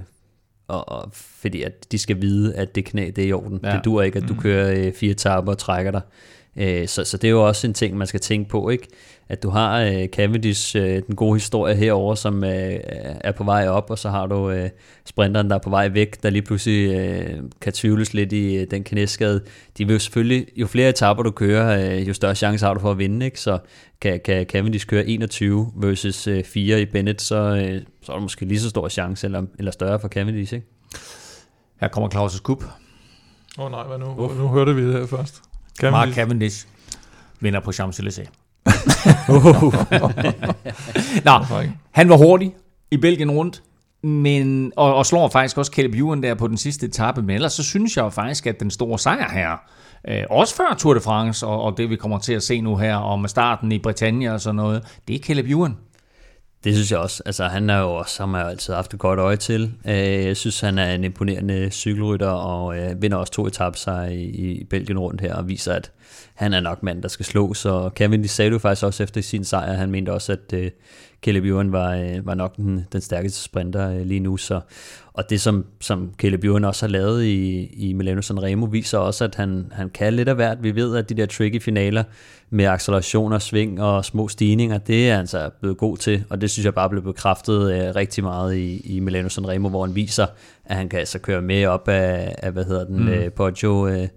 og, 0.67 0.89
og, 0.89 1.09
fordi 1.13 1.63
at 1.63 1.91
de 1.91 1.97
skal 1.97 2.21
vide, 2.21 2.55
at 2.55 2.75
det 2.75 2.85
knæ, 2.85 3.11
det 3.15 3.23
er 3.23 3.27
i 3.27 3.33
orden. 3.33 3.59
Ja. 3.63 3.71
Det 3.75 3.85
dur 3.85 4.01
ikke, 4.01 4.17
at 4.19 4.27
du 4.27 4.33
Mm. 4.33 4.39
kører 4.39 4.85
øh, 4.87 4.93
fire 4.93 5.13
tapper 5.13 5.51
og 5.51 5.57
trækker 5.57 5.91
dig. 5.91 6.01
Øh, 6.57 6.87
så, 6.87 7.03
så 7.03 7.17
det 7.17 7.27
er 7.27 7.31
jo 7.31 7.47
også 7.47 7.67
en 7.67 7.73
ting, 7.73 7.97
man 7.97 8.07
skal 8.07 8.19
tænke 8.19 8.49
på, 8.49 8.69
ikke? 8.69 8.87
At 9.29 9.43
du 9.43 9.49
har 9.49 9.81
øh, 9.81 10.07
Cavendish, 10.07 10.77
øh, 10.77 11.01
den 11.07 11.15
gode 11.15 11.35
historie 11.35 11.75
herover, 11.75 12.15
som 12.15 12.43
øh, 12.43 12.79
er 13.21 13.31
på 13.31 13.43
vej 13.43 13.67
op, 13.67 13.89
og 13.89 13.99
så 13.99 14.09
har 14.09 14.27
du 14.27 14.49
øh, 14.49 14.69
sprinteren, 15.05 15.49
der 15.49 15.55
er 15.55 15.59
på 15.59 15.69
vej 15.69 15.87
væk, 15.87 16.23
der 16.23 16.29
lige 16.29 16.41
pludselig 16.41 16.95
øh, 16.95 17.39
kan 17.61 17.73
tvivles 17.73 18.13
lidt 18.13 18.31
i 18.31 18.55
øh, 18.55 18.67
den 18.71 18.83
knæskade. 18.83 19.41
De 19.77 19.85
vil 19.85 19.93
jo 19.93 19.99
selvfølgelig, 19.99 20.47
jo 20.55 20.67
flere 20.67 20.89
etapper 20.89 21.23
du 21.23 21.31
kører, 21.31 21.95
øh, 21.95 22.07
jo 22.07 22.13
større 22.13 22.35
chance 22.35 22.65
har 22.65 22.73
du 22.73 22.79
for 22.79 22.91
at 22.91 22.97
vinde, 22.97 23.25
ikke? 23.25 23.39
Så 23.39 23.57
kan, 24.01 24.19
kan 24.25 24.45
Cavendish 24.45 24.87
køre 24.87 25.05
21 25.05 25.71
versus 25.75 26.27
øh, 26.27 26.43
4 26.43 26.81
i 26.81 26.85
Bennett, 26.85 27.21
så, 27.21 27.35
øh, 27.35 27.81
så 28.01 28.11
er 28.11 28.15
der 28.15 28.21
måske 28.21 28.45
lige 28.45 28.59
så 28.59 28.69
stor 28.69 28.89
chance, 28.89 29.27
eller, 29.27 29.43
eller 29.57 29.71
større 29.71 29.99
for 29.99 30.07
Cavendish, 30.07 30.53
ikke? 30.53 30.67
her 31.79 31.87
kommer 31.87 32.09
Claus' 32.09 32.41
Kup. 32.41 32.63
Åh 33.57 33.65
oh, 33.65 33.71
nej, 33.71 33.83
hvad 33.83 33.97
nu? 33.97 34.05
Nu 34.15 34.47
hørte 34.47 34.75
vi 34.75 34.85
det 34.85 34.93
her 34.93 35.05
først. 35.05 35.52
Kan 35.79 35.91
Mark 35.91 36.09
Cavendish 36.09 36.67
vinder 37.39 37.59
på 37.59 37.71
Champs-Élysées. 37.71 38.29
Nå. 41.25 41.31
Han 41.91 42.09
var 42.09 42.17
hurtig 42.17 42.55
i 42.91 42.97
Belgien 42.97 43.31
rundt, 43.31 43.63
men, 44.03 44.71
og, 44.75 44.95
og 44.95 45.05
slår 45.05 45.29
faktisk 45.29 45.57
også 45.57 45.71
Caleb 45.71 45.95
Ewan 45.95 46.23
der 46.23 46.33
på 46.33 46.47
den 46.47 46.57
sidste 46.57 46.85
etape, 46.85 47.21
men 47.21 47.29
ellers 47.29 47.53
så 47.53 47.63
synes 47.63 47.97
jeg 47.97 48.03
jo 48.03 48.09
faktisk, 48.09 48.47
at 48.47 48.59
den 48.59 48.71
store 48.71 48.99
sejr 48.99 49.31
her, 49.31 49.57
øh, 50.07 50.23
også 50.29 50.55
før 50.55 50.75
Tour 50.79 50.93
de 50.93 50.99
France, 50.99 51.47
og, 51.47 51.61
og 51.61 51.77
det 51.77 51.89
vi 51.89 51.95
kommer 51.95 52.19
til 52.19 52.33
at 52.33 52.43
se 52.43 52.61
nu 52.61 52.75
her, 52.75 52.95
om 52.95 53.27
starten 53.27 53.71
i 53.71 53.79
Britannia 53.79 54.33
og 54.33 54.41
sådan 54.41 54.55
noget, 54.55 54.83
det 55.07 55.15
er 55.15 55.19
Caleb 55.19 55.45
Ewan. 55.45 55.77
Det 56.63 56.73
synes 56.73 56.91
jeg 56.91 56.99
også. 56.99 57.23
Altså, 57.25 57.47
han 57.47 57.69
er 57.69 57.79
jo 57.79 57.93
også, 57.93 58.15
som 58.15 58.35
jeg 58.35 58.49
altid 58.49 58.73
haft 58.73 58.93
et 58.93 58.99
godt 58.99 59.19
øje 59.19 59.35
til. 59.35 59.73
Øh, 59.87 60.25
jeg 60.25 60.37
synes, 60.37 60.59
han 60.59 60.77
er 60.77 60.95
en 60.95 61.03
imponerende 61.03 61.71
cykelrytter, 61.71 62.29
og 62.29 62.77
øh, 62.77 63.01
vinder 63.01 63.17
også 63.17 63.33
to 63.33 63.47
etaper 63.47 64.03
i, 64.03 64.23
i 64.23 64.63
Belgien 64.63 64.99
rundt 64.99 65.21
her, 65.21 65.35
og 65.35 65.47
viser, 65.47 65.73
at 65.73 65.91
han 66.33 66.53
er 66.53 66.59
nok 66.59 66.83
mand, 66.83 67.01
der 67.01 67.07
skal 67.07 67.25
slå. 67.25 67.53
Så 67.53 67.89
Kevin 67.95 68.27
sagde 68.27 68.49
det 68.49 68.53
jo 68.53 68.59
faktisk 68.59 68.85
også 68.85 69.03
efter 69.03 69.21
sin 69.21 69.43
sejr, 69.43 69.73
han 69.73 69.91
mente 69.91 70.13
også, 70.13 70.31
at 70.31 70.53
øh, 70.53 70.71
Caleb 71.23 71.45
Ewan 71.45 71.71
var, 71.71 72.21
var 72.23 72.33
nok 72.33 72.55
den, 72.55 72.85
den 72.91 73.01
stærkeste 73.01 73.41
sprinter 73.41 74.03
lige 74.03 74.19
nu. 74.19 74.37
Så, 74.37 74.59
og 75.13 75.29
det, 75.29 75.41
som, 75.41 75.65
som 75.81 76.13
Caleb 76.17 76.43
Ewan 76.43 76.63
også 76.65 76.85
har 76.85 76.91
lavet 76.91 77.23
i, 77.25 77.65
i 77.65 77.93
Milano 77.93 78.21
Sanremo, 78.21 78.65
viser 78.65 78.97
også, 78.97 79.23
at 79.23 79.35
han, 79.35 79.65
han 79.71 79.89
kan 79.89 80.13
lidt 80.13 80.29
af 80.29 80.35
hvert. 80.35 80.63
Vi 80.63 80.75
ved, 80.75 80.95
at 80.97 81.09
de 81.09 81.13
der 81.15 81.25
tricky 81.25 81.61
finaler 81.61 82.03
med 82.49 82.65
acceleration 82.65 83.33
og 83.33 83.41
sving 83.41 83.81
og 83.81 84.05
små 84.05 84.27
stigninger, 84.27 84.77
det 84.77 85.09
er 85.09 85.11
han 85.11 85.19
altså 85.19 85.49
blevet 85.61 85.77
god 85.77 85.97
til, 85.97 86.23
og 86.29 86.41
det 86.41 86.49
synes 86.51 86.65
jeg 86.65 86.73
bare 86.73 86.89
blev 86.89 87.03
bekræftet 87.03 87.73
øh, 87.73 87.95
rigtig 87.95 88.23
meget 88.23 88.55
i, 88.55 88.95
i 88.95 88.99
Milano 88.99 89.29
Sanremo, 89.29 89.69
hvor 89.69 89.85
han 89.85 89.95
viser, 89.95 90.25
at 90.65 90.75
han 90.75 90.89
kan 90.89 90.99
altså 90.99 91.19
køre 91.19 91.41
med 91.41 91.65
op 91.65 91.87
af, 91.87 92.35
af 92.37 92.51
hvad 92.51 92.65
hedder 92.65 92.85
den, 92.85 92.99
Mm. 93.03 93.07
øh, 93.07 93.31
Poggio 93.31 93.87
øh, 93.87 94.07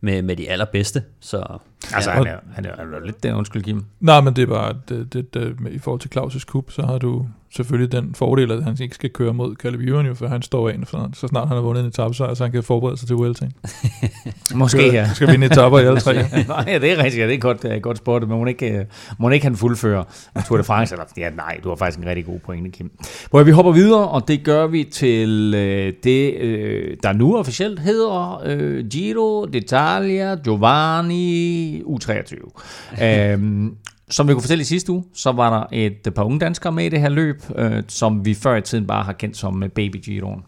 med, 0.00 0.22
med 0.22 0.36
de 0.36 0.50
allerbedste. 0.50 1.02
Så 1.20 1.58
Altså, 1.94 2.10
ja. 2.10 2.16
han 2.16 2.26
er, 2.26 2.36
han 2.54 2.64
er, 2.64 2.76
han 2.76 2.94
er 2.94 3.04
lidt 3.06 3.22
der, 3.22 3.34
undskyld 3.34 3.62
Kim. 3.62 3.84
Nej, 4.00 4.20
men 4.20 4.36
det 4.36 4.42
er 4.42 4.46
bare, 4.46 4.74
det, 4.88 5.12
det, 5.12 5.34
det, 5.34 5.56
i 5.70 5.78
forhold 5.78 6.00
til 6.00 6.10
Claus' 6.18 6.44
kup, 6.46 6.70
så 6.70 6.82
har 6.82 6.98
du 6.98 7.26
selvfølgelig 7.56 7.92
den 7.92 8.14
fordel, 8.14 8.52
at 8.52 8.64
han 8.64 8.76
ikke 8.80 8.94
skal 8.94 9.10
køre 9.10 9.34
mod 9.34 9.54
Caleb 9.56 9.80
Ewan, 9.80 10.06
jo, 10.06 10.14
for 10.14 10.26
han 10.26 10.42
står 10.42 10.68
af, 10.68 10.78
så, 10.86 11.08
så 11.14 11.28
snart 11.28 11.48
han 11.48 11.56
har 11.56 11.62
vundet 11.62 11.80
en 11.80 11.88
etappesejr, 11.88 12.34
så 12.34 12.44
han 12.44 12.52
kan 12.52 12.62
forberede 12.62 12.96
sig 12.96 13.06
til 13.08 13.16
Vueltaen. 13.16 13.52
Måske 14.54 14.78
skal, 14.78 14.92
ja. 14.92 15.08
skal 15.14 15.32
vinde 15.32 15.46
etapper 15.46 15.78
i 15.78 15.84
alle 15.84 16.00
tre. 16.00 16.14
nej, 16.48 16.78
det 16.78 16.92
er 16.92 16.96
rigtigt, 16.96 17.22
ja, 17.22 17.26
det 17.26 17.34
er 17.34 17.38
godt, 17.38 17.62
det 17.62 17.72
er 17.72 17.78
godt 17.78 17.98
spurgt, 17.98 18.28
men 18.28 18.38
må 18.38 18.46
ikke, 18.46 18.78
øh, 18.78 18.84
må 19.18 19.30
ikke 19.30 19.46
han 19.46 19.56
fuldføre 19.56 20.04
Tour 20.46 20.58
de 20.58 20.64
France? 20.64 20.94
Eller, 20.94 21.04
ja, 21.16 21.30
nej, 21.30 21.60
du 21.64 21.68
har 21.68 21.76
faktisk 21.76 21.98
en 21.98 22.06
rigtig 22.06 22.24
god 22.26 22.38
pointe, 22.38 22.70
Kim. 22.70 22.90
Hvor 23.30 23.42
vi 23.42 23.50
hopper 23.50 23.72
videre, 23.72 24.08
og 24.08 24.28
det 24.28 24.44
gør 24.44 24.66
vi 24.66 24.84
til 24.84 25.54
øh, 25.54 25.92
det, 26.04 26.34
øh, 26.34 26.96
der 27.02 27.12
nu 27.12 27.36
officielt 27.36 27.80
hedder 27.80 28.42
øh, 28.44 28.86
Giro 28.86 29.46
d'Italia 29.46 30.42
Giovanni 30.42 31.82
U23. 31.82 32.34
øhm, 33.04 33.76
som 34.12 34.28
vi 34.28 34.32
kunne 34.32 34.42
fortælle 34.42 34.62
i 34.62 34.64
sidste 34.64 34.92
uge, 34.92 35.04
så 35.14 35.32
var 35.32 35.58
der 35.58 35.66
et 35.72 36.06
øh, 36.06 36.12
par 36.12 36.24
unge 36.24 36.38
danskere 36.38 36.72
med 36.72 36.84
i 36.84 36.88
det 36.88 37.00
her 37.00 37.08
løb, 37.08 37.42
øh, 37.56 37.82
som 37.88 38.24
vi 38.24 38.34
før 38.34 38.56
i 38.56 38.60
tiden 38.60 38.86
bare 38.86 39.04
har 39.04 39.12
kendt 39.12 39.36
som 39.36 39.62
øh, 39.62 39.68
Baby 39.68 39.96
Giroen. 39.96 40.42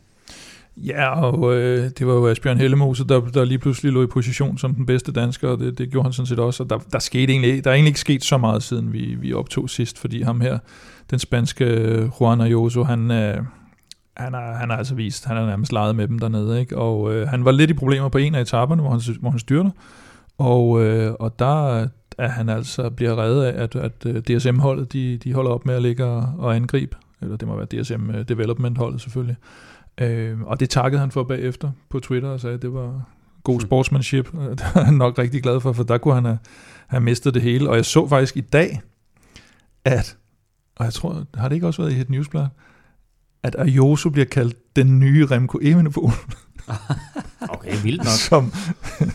Ja, 0.77 1.21
og 1.21 1.55
øh, 1.55 1.91
det 1.99 2.07
var 2.07 2.12
jo 2.12 2.29
Asbjørn 2.29 2.59
Hellemose, 2.59 3.05
der, 3.05 3.21
der 3.21 3.45
lige 3.45 3.59
pludselig 3.59 3.93
lå 3.93 4.03
i 4.03 4.07
position 4.07 4.59
som 4.59 4.75
den 4.75 4.87
bedste 4.87 5.12
dansker, 5.12 5.49
og 5.49 5.59
det, 5.59 5.79
det 5.79 5.91
gjorde 5.91 6.05
han 6.05 6.12
sådan 6.12 6.27
set 6.27 6.39
også. 6.39 6.62
Og 6.62 6.71
der, 6.71 6.79
der, 6.93 6.99
skete 6.99 7.33
egentlig, 7.33 7.65
der 7.65 7.71
er 7.71 7.75
egentlig 7.75 7.91
ikke 7.91 8.01
sket 8.01 8.25
så 8.25 8.39
meget, 8.39 8.62
siden 8.62 8.93
vi, 8.93 9.17
vi 9.21 9.33
optog 9.33 9.71
sidst, 9.71 9.99
fordi 9.99 10.23
ham 10.23 10.41
her, 10.41 10.59
den 11.11 11.19
spanske 11.19 11.65
øh, 11.65 12.09
Juan 12.21 12.41
Ayuso, 12.41 12.85
han, 12.85 13.11
øh, 13.11 13.37
han, 14.17 14.35
har, 14.35 14.55
han 14.55 14.71
har 14.71 14.77
altså 14.77 14.95
vist, 14.95 15.25
han 15.25 15.37
har 15.37 15.47
nærmest 15.47 15.73
leget 15.73 15.97
med 15.97 16.09
dem 16.09 16.19
dernede, 16.19 16.61
ikke? 16.61 16.79
og 16.79 17.15
øh, 17.15 17.29
han 17.29 17.45
var 17.45 17.53
lidt 17.53 17.71
i 17.71 17.75
problemer 17.75 18.09
på 18.09 18.19
en 18.19 18.35
af 18.35 18.41
etaperne, 18.41 18.83
hvor 18.83 18.91
han, 18.91 19.01
hvor 19.21 19.31
han 19.31 19.39
styrter, 19.39 19.71
Og, 20.39 20.83
øh, 20.83 21.12
og 21.21 21.39
der 21.39 21.89
er 22.19 22.29
han 22.29 22.49
altså 22.49 22.91
bliver 22.91 23.19
reddet 23.19 23.45
af, 23.45 23.62
at, 23.62 23.77
at 23.77 24.07
øh, 24.07 24.23
DSM-holdet 24.23 24.93
de, 24.93 25.17
de 25.17 25.35
holder 25.35 25.51
op 25.51 25.67
med 25.67 25.75
at 25.75 25.83
ligge 25.83 26.05
og, 26.05 26.33
og 26.39 26.57
angribe. 26.57 26.97
Eller 27.21 27.37
det 27.37 27.49
må 27.49 27.57
være 27.57 27.83
DSM 27.83 28.11
Development-holdet 28.29 29.01
selvfølgelig. 29.01 29.37
Øh, 29.99 30.41
og 30.41 30.61
det 30.61 30.71
takkede 30.71 31.01
han 31.01 31.11
for 31.11 31.23
bagefter 31.23 31.71
på 31.89 32.01
Twitter 32.01 32.29
og 32.29 32.41
sagde, 32.41 32.55
at 32.55 32.62
det 32.62 32.73
var 32.73 33.03
god 33.45 33.61
sportsmanship. 33.61 34.33
Det 34.51 34.61
er 34.75 34.85
han 34.85 34.95
nok 34.95 35.19
rigtig 35.19 35.43
glad 35.43 35.61
for, 35.61 35.73
for 35.73 35.83
der 35.83 35.99
kunne 35.99 36.15
han 36.15 36.25
have, 36.25 36.39
have 36.87 37.01
mistet 37.01 37.35
det 37.35 37.43
hele. 37.43 37.71
Og 37.71 37.77
jeg 37.77 37.85
så 37.85 38.09
faktisk 38.09 38.37
i 38.37 38.41
dag, 38.41 38.81
at, 39.85 40.17
og 40.77 40.85
jeg 40.85 40.93
tror, 40.93 41.25
har 41.35 41.49
det 41.49 41.55
ikke 41.55 41.67
også 41.67 41.83
været 41.83 41.93
i 41.93 42.01
et 42.01 42.11
newsblad, 42.11 42.47
at 43.43 43.57
Ayoso 43.59 44.11
bliver 44.11 44.25
kaldt 44.25 44.77
den 44.77 45.01
nye 45.01 45.27
Remco 45.27 45.59
Evenepoel. 45.62 46.12
Okay, 47.49 47.77
vildt 47.83 48.05
nok. 48.05 48.12
som, 48.12 48.53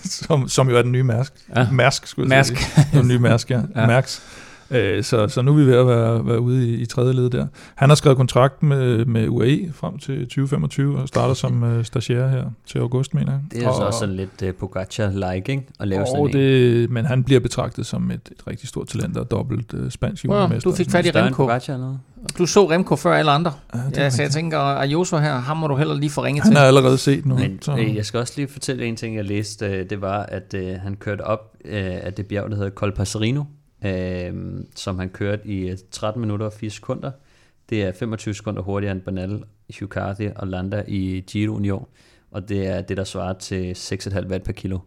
som, 0.03 0.49
som 0.49 0.69
jo 0.69 0.77
er 0.77 0.81
den 0.81 0.91
nye 0.91 1.03
Mærsk. 1.03 1.33
Ja. 1.55 1.67
Mærsk, 1.71 2.07
skulle 2.07 2.29
jeg 2.29 2.37
Mærsk. 2.37 2.57
sige. 2.57 2.87
Den 2.99 3.07
nye 3.07 3.19
Mærsk, 3.19 3.51
ja. 3.51 3.61
Ja. 3.75 3.87
Mærsk. 3.87 4.21
Øh, 4.71 5.03
så, 5.03 5.27
så 5.27 5.41
nu 5.41 5.51
er 5.51 5.55
vi 5.55 5.65
ved 5.65 5.73
at 5.73 5.87
være, 5.87 6.25
være 6.27 6.39
ude 6.39 6.69
i, 6.69 6.73
i 6.73 6.85
tredje 6.85 7.13
led 7.13 7.29
der. 7.29 7.47
Han 7.75 7.89
har 7.89 7.95
skrevet 7.95 8.17
kontrakt 8.17 8.63
med, 8.63 9.05
med 9.05 9.27
UAE 9.27 9.71
frem 9.73 9.97
til 9.97 10.19
2025 10.19 10.97
og 10.97 11.07
starter 11.07 11.33
som 11.33 11.63
uh, 11.63 11.83
stagiaire 11.83 12.29
her 12.29 12.43
til 12.65 12.79
august, 12.79 13.13
mener 13.13 13.31
jeg. 13.31 13.41
Det 13.51 13.63
er 13.63 13.69
og, 13.69 13.75
så 13.75 13.81
også 13.81 13.99
sådan 13.99 14.15
lidt 14.15 14.41
uh, 14.43 14.49
Pogacar-like, 14.49 15.51
ikke? 15.51 15.67
At 15.79 15.87
lave 15.87 16.05
sådan 16.05 16.19
og 16.19 16.27
en. 16.27 16.33
det, 16.33 16.89
men 16.89 17.05
han 17.05 17.23
bliver 17.23 17.39
betragtet 17.39 17.85
som 17.85 18.11
et, 18.11 18.21
et 18.31 18.47
rigtig 18.47 18.69
stort 18.69 18.87
talent 18.87 19.17
og 19.17 19.31
dobbelt 19.31 19.73
uh, 19.73 19.89
spansk 19.89 20.25
juniormester. 20.25 20.69
du 20.69 20.75
fik 20.75 20.89
fat 20.89 21.05
i 21.05 21.11
Remco. 21.11 21.43
Pogacar 21.43 21.73
eller 21.73 21.85
noget? 21.85 21.99
Du 22.37 22.45
så 22.45 22.71
Remco 22.71 22.95
før 22.95 23.13
alle 23.13 23.31
andre. 23.31 23.53
Ja, 23.73 23.79
det 23.89 23.97
Ja, 23.97 24.09
så 24.09 24.21
jeg 24.21 24.31
tænker, 24.31 24.59
Ayuso 24.59 25.17
her, 25.17 25.33
ham 25.33 25.57
må 25.57 25.67
du 25.67 25.75
heller 25.75 25.95
lige 25.95 26.09
få 26.09 26.23
ringet 26.23 26.43
Han 26.43 26.51
til. 26.51 26.57
er 26.57 26.63
allerede 26.63 26.97
set 26.97 27.25
nu. 27.25 27.37
Men 27.37 27.61
så, 27.61 27.75
øh, 27.77 27.95
jeg 27.95 28.05
skal 28.05 28.19
også 28.19 28.33
lige 28.35 28.47
fortælle 28.47 28.85
en 28.85 28.95
ting, 28.95 29.15
jeg 29.15 29.25
læste. 29.25 29.65
Øh, 29.65 29.89
det 29.89 30.01
var, 30.01 30.23
at 30.23 30.53
øh, 30.53 30.75
han 30.83 30.95
kørte 30.95 31.21
op 31.21 31.55
øh, 31.65 31.85
af 32.03 32.13
det 32.13 32.27
bjerg, 32.27 32.49
der 32.49 32.55
hedder 32.55 32.69
Col 32.69 32.95
Passerino, 32.95 33.43
øh, 33.85 34.33
som 34.75 34.99
han 34.99 35.09
kørte 35.09 35.47
i 35.47 35.69
øh, 35.69 35.77
13 35.91 36.21
minutter 36.21 36.45
og 36.45 36.53
4 36.53 36.69
sekunder. 36.69 37.11
Det 37.69 37.83
er 37.83 37.91
25 37.91 38.33
sekunder 38.33 38.61
hurtigere 38.61 38.91
end 38.91 39.01
Bernal, 39.01 39.43
Hugh 39.79 39.89
Carthy 39.89 40.29
og 40.35 40.47
Landa 40.47 40.83
i 40.87 41.23
Giro 41.27 41.59
i 41.59 41.69
år. 41.69 41.89
Og 42.31 42.49
det 42.49 42.67
er 42.67 42.81
det, 42.81 42.97
der 42.97 43.03
svarer 43.03 43.33
til 43.33 43.71
6,5 43.71 44.27
watt 44.27 44.43
per 44.43 44.53
kilo. 44.53 44.79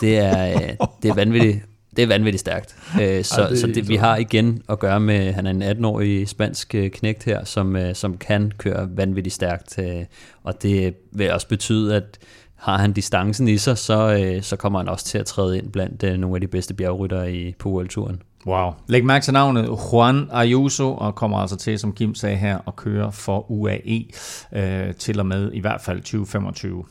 Det 0.00 0.18
er, 0.18 0.52
øh, 0.52 0.86
det 1.02 1.10
er 1.10 1.14
vanvittigt. 1.14 1.58
Det 1.96 2.02
er 2.02 2.06
vanvittigt 2.06 2.40
stærkt. 2.40 2.76
Øh, 3.00 3.24
så, 3.24 3.42
Ej, 3.42 3.48
det 3.48 3.58
så 3.58 3.66
det, 3.66 3.88
vi 3.88 3.96
har 3.96 4.16
igen 4.16 4.62
at 4.68 4.78
gøre 4.78 5.00
med, 5.00 5.32
han 5.32 5.46
er 5.46 5.50
en 5.50 5.84
18-årig 5.84 6.28
spansk 6.28 6.74
øh, 6.74 6.90
knægt 6.90 7.24
her, 7.24 7.44
som, 7.44 7.76
øh, 7.76 7.94
som 7.94 8.18
kan 8.18 8.52
køre 8.58 8.88
vanvittigt 8.96 9.34
stærkt. 9.34 9.78
Øh, 9.78 10.04
og 10.42 10.62
det 10.62 10.94
vil 11.12 11.32
også 11.32 11.48
betyde, 11.48 11.96
at 11.96 12.18
har 12.60 12.78
han 12.78 12.92
distancen 12.92 13.48
i 13.48 13.58
sig, 13.58 13.78
så, 13.78 14.18
øh, 14.20 14.42
så 14.42 14.56
kommer 14.56 14.78
han 14.78 14.88
også 14.88 15.04
til 15.04 15.18
at 15.18 15.26
træde 15.26 15.58
ind 15.58 15.72
blandt 15.72 16.02
øh, 16.02 16.16
nogle 16.16 16.36
af 16.36 16.40
de 16.40 16.46
bedste 16.46 16.74
bjergryttere 16.74 17.32
i, 17.32 17.54
på 17.58 17.68
OL-turen. 17.68 18.22
Wow. 18.46 18.70
Læg 18.86 19.04
mærke 19.04 19.24
til 19.24 19.32
navnet 19.32 19.68
Juan 19.92 20.28
Ayuso, 20.32 20.94
og 20.94 21.14
kommer 21.14 21.38
altså 21.38 21.56
til, 21.56 21.78
som 21.78 21.92
Kim 21.92 22.14
sagde 22.14 22.36
her, 22.36 22.58
at 22.66 22.76
køre 22.76 23.12
for 23.12 23.50
UAE 23.50 24.04
øh, 24.52 24.94
til 24.94 25.20
og 25.20 25.26
med 25.26 25.52
i 25.52 25.60
hvert 25.60 25.80
fald 25.80 25.98
2025. 25.98 26.84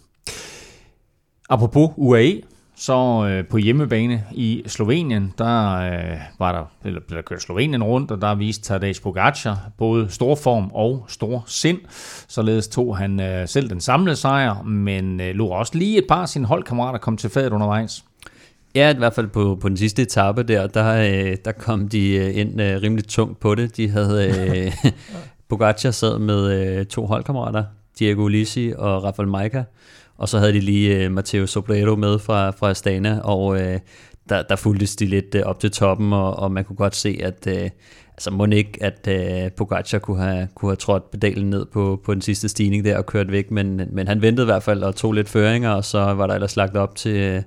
Apropos 1.50 1.90
UAE, 1.98 2.42
så 2.80 3.28
øh, 3.30 3.48
på 3.48 3.58
hjemmebane 3.58 4.24
i 4.32 4.64
Slovenien, 4.68 5.34
der 5.38 5.76
øh, 5.76 6.18
var 6.40 6.52
der, 6.52 6.88
eller 6.88 7.02
blev 7.08 7.18
der 7.18 7.22
kørt 7.22 7.42
Slovenien 7.42 7.84
rundt, 7.84 8.12
og 8.12 8.22
der 8.22 8.36
viste 8.36 8.64
Tadej 8.64 8.94
Pogacar 9.04 9.72
både 9.78 10.10
stor 10.10 10.36
form 10.36 10.72
og 10.74 11.06
stor 11.08 11.44
sind. 11.48 11.80
Således 12.28 12.68
tog 12.68 12.98
han 12.98 13.20
øh, 13.20 13.48
selv 13.48 13.70
den 13.70 13.82
samlede 13.82 14.16
sejr, 14.16 14.64
men 14.64 15.22
øh, 15.22 15.36
lå 15.36 15.48
også 15.48 15.78
lige 15.78 15.98
et 15.98 16.06
par 16.10 16.22
af 16.22 16.30
sine 16.30 16.46
holdkammerater 16.46 17.00
kom 17.00 17.18
til 17.18 17.30
fadet 17.30 17.54
undervejs. 17.54 18.06
Ja, 18.76 18.94
i 18.94 18.98
hvert 18.98 19.14
fald 19.14 19.28
på, 19.28 19.58
på 19.62 19.70
den 19.70 19.78
sidste 19.78 20.02
etape 20.02 20.44
der, 20.44 20.68
der, 20.68 20.94
øh, 20.96 21.38
der 21.46 21.52
kom 21.52 21.88
de 21.88 22.16
øh, 22.16 22.38
ind 22.38 22.62
øh, 22.62 22.82
rimelig 22.82 23.08
tungt 23.08 23.40
på 23.40 23.56
det. 23.56 23.78
De 23.78 23.90
havde, 23.90 24.50
øh, 24.86 24.92
Pogacar 25.50 25.92
sad 25.92 26.20
med 26.20 26.78
øh, 26.80 26.86
to 26.86 27.06
holdkammerater, 27.06 27.64
Diego 28.00 28.22
Ulisi 28.22 28.74
og 28.78 29.04
Rafael 29.04 29.30
Maika, 29.30 29.64
og 30.20 30.30
så 30.30 30.40
havde 30.40 30.54
de 30.54 30.60
lige 30.60 31.04
øh, 31.04 31.12
Matteo 31.12 31.46
Sobrero 31.46 31.96
med 31.96 32.20
fra, 32.20 32.50
fra 32.52 32.70
Astana, 32.70 33.20
og 33.20 33.62
øh, 33.62 33.80
der, 34.30 34.44
der 34.44 34.56
fulgtes 34.56 34.96
de 34.96 35.06
lidt 35.06 35.36
øh, 35.36 35.42
op 35.42 35.60
til 35.60 35.72
toppen, 35.72 36.14
og, 36.14 36.36
og 36.36 36.52
man 36.52 36.64
kunne 36.66 36.76
godt 36.76 36.96
se, 36.96 37.20
at 37.24 37.48
øh, 37.48 37.70
altså 38.14 38.32
må 38.32 38.46
ikke, 38.46 38.84
at 38.84 39.08
øh, 39.08 39.52
Pogacar 39.52 40.00
kunne 40.00 40.24
have, 40.24 40.48
kunne 40.56 40.70
have 40.70 40.76
trådt 40.76 41.12
pedalen 41.12 41.50
ned 41.50 41.66
på, 41.66 42.02
på 42.06 42.14
den 42.14 42.22
sidste 42.22 42.50
stigning 42.50 42.86
der 42.86 42.98
og 42.98 43.06
kørt 43.06 43.32
væk, 43.32 43.52
men, 43.52 43.82
men 43.92 44.08
han 44.08 44.22
ventede 44.22 44.46
i 44.46 44.52
hvert 44.52 44.64
fald 44.64 44.84
og 44.84 44.96
tog 44.96 45.14
lidt 45.14 45.30
føringer, 45.30 45.70
og 45.70 45.86
så 45.86 46.00
var 46.00 46.28
der 46.28 46.34
ellers 46.34 46.56
lagt 46.56 46.78
op 46.78 46.96
til, 46.96 47.16
øh, 47.16 47.42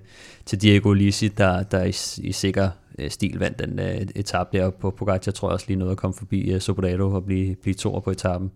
til 0.47 0.63
Diego 0.63 0.93
Lisi, 0.93 1.29
der, 1.29 1.63
der 1.63 1.85
i, 1.85 2.29
i 2.29 2.33
sikker 2.33 2.71
øh, 2.99 3.11
stil 3.11 3.39
vandt 3.39 3.59
den 3.59 3.79
øh, 3.79 4.07
etape 4.17 4.59
deroppe 4.59 4.81
på 4.81 4.91
Pogacar, 4.91 5.33
tror 5.33 5.49
jeg 5.49 5.53
også 5.53 5.67
lige 5.69 5.79
noget 5.79 5.93
at 5.93 5.99
komme 5.99 6.15
forbi 6.15 6.55
uh, 6.55 6.61
Sobrero 6.61 7.15
og 7.15 7.25
blive, 7.25 7.57
blive 7.63 7.75
toer 7.75 8.01
på 8.01 8.11
etappen. 8.11 8.51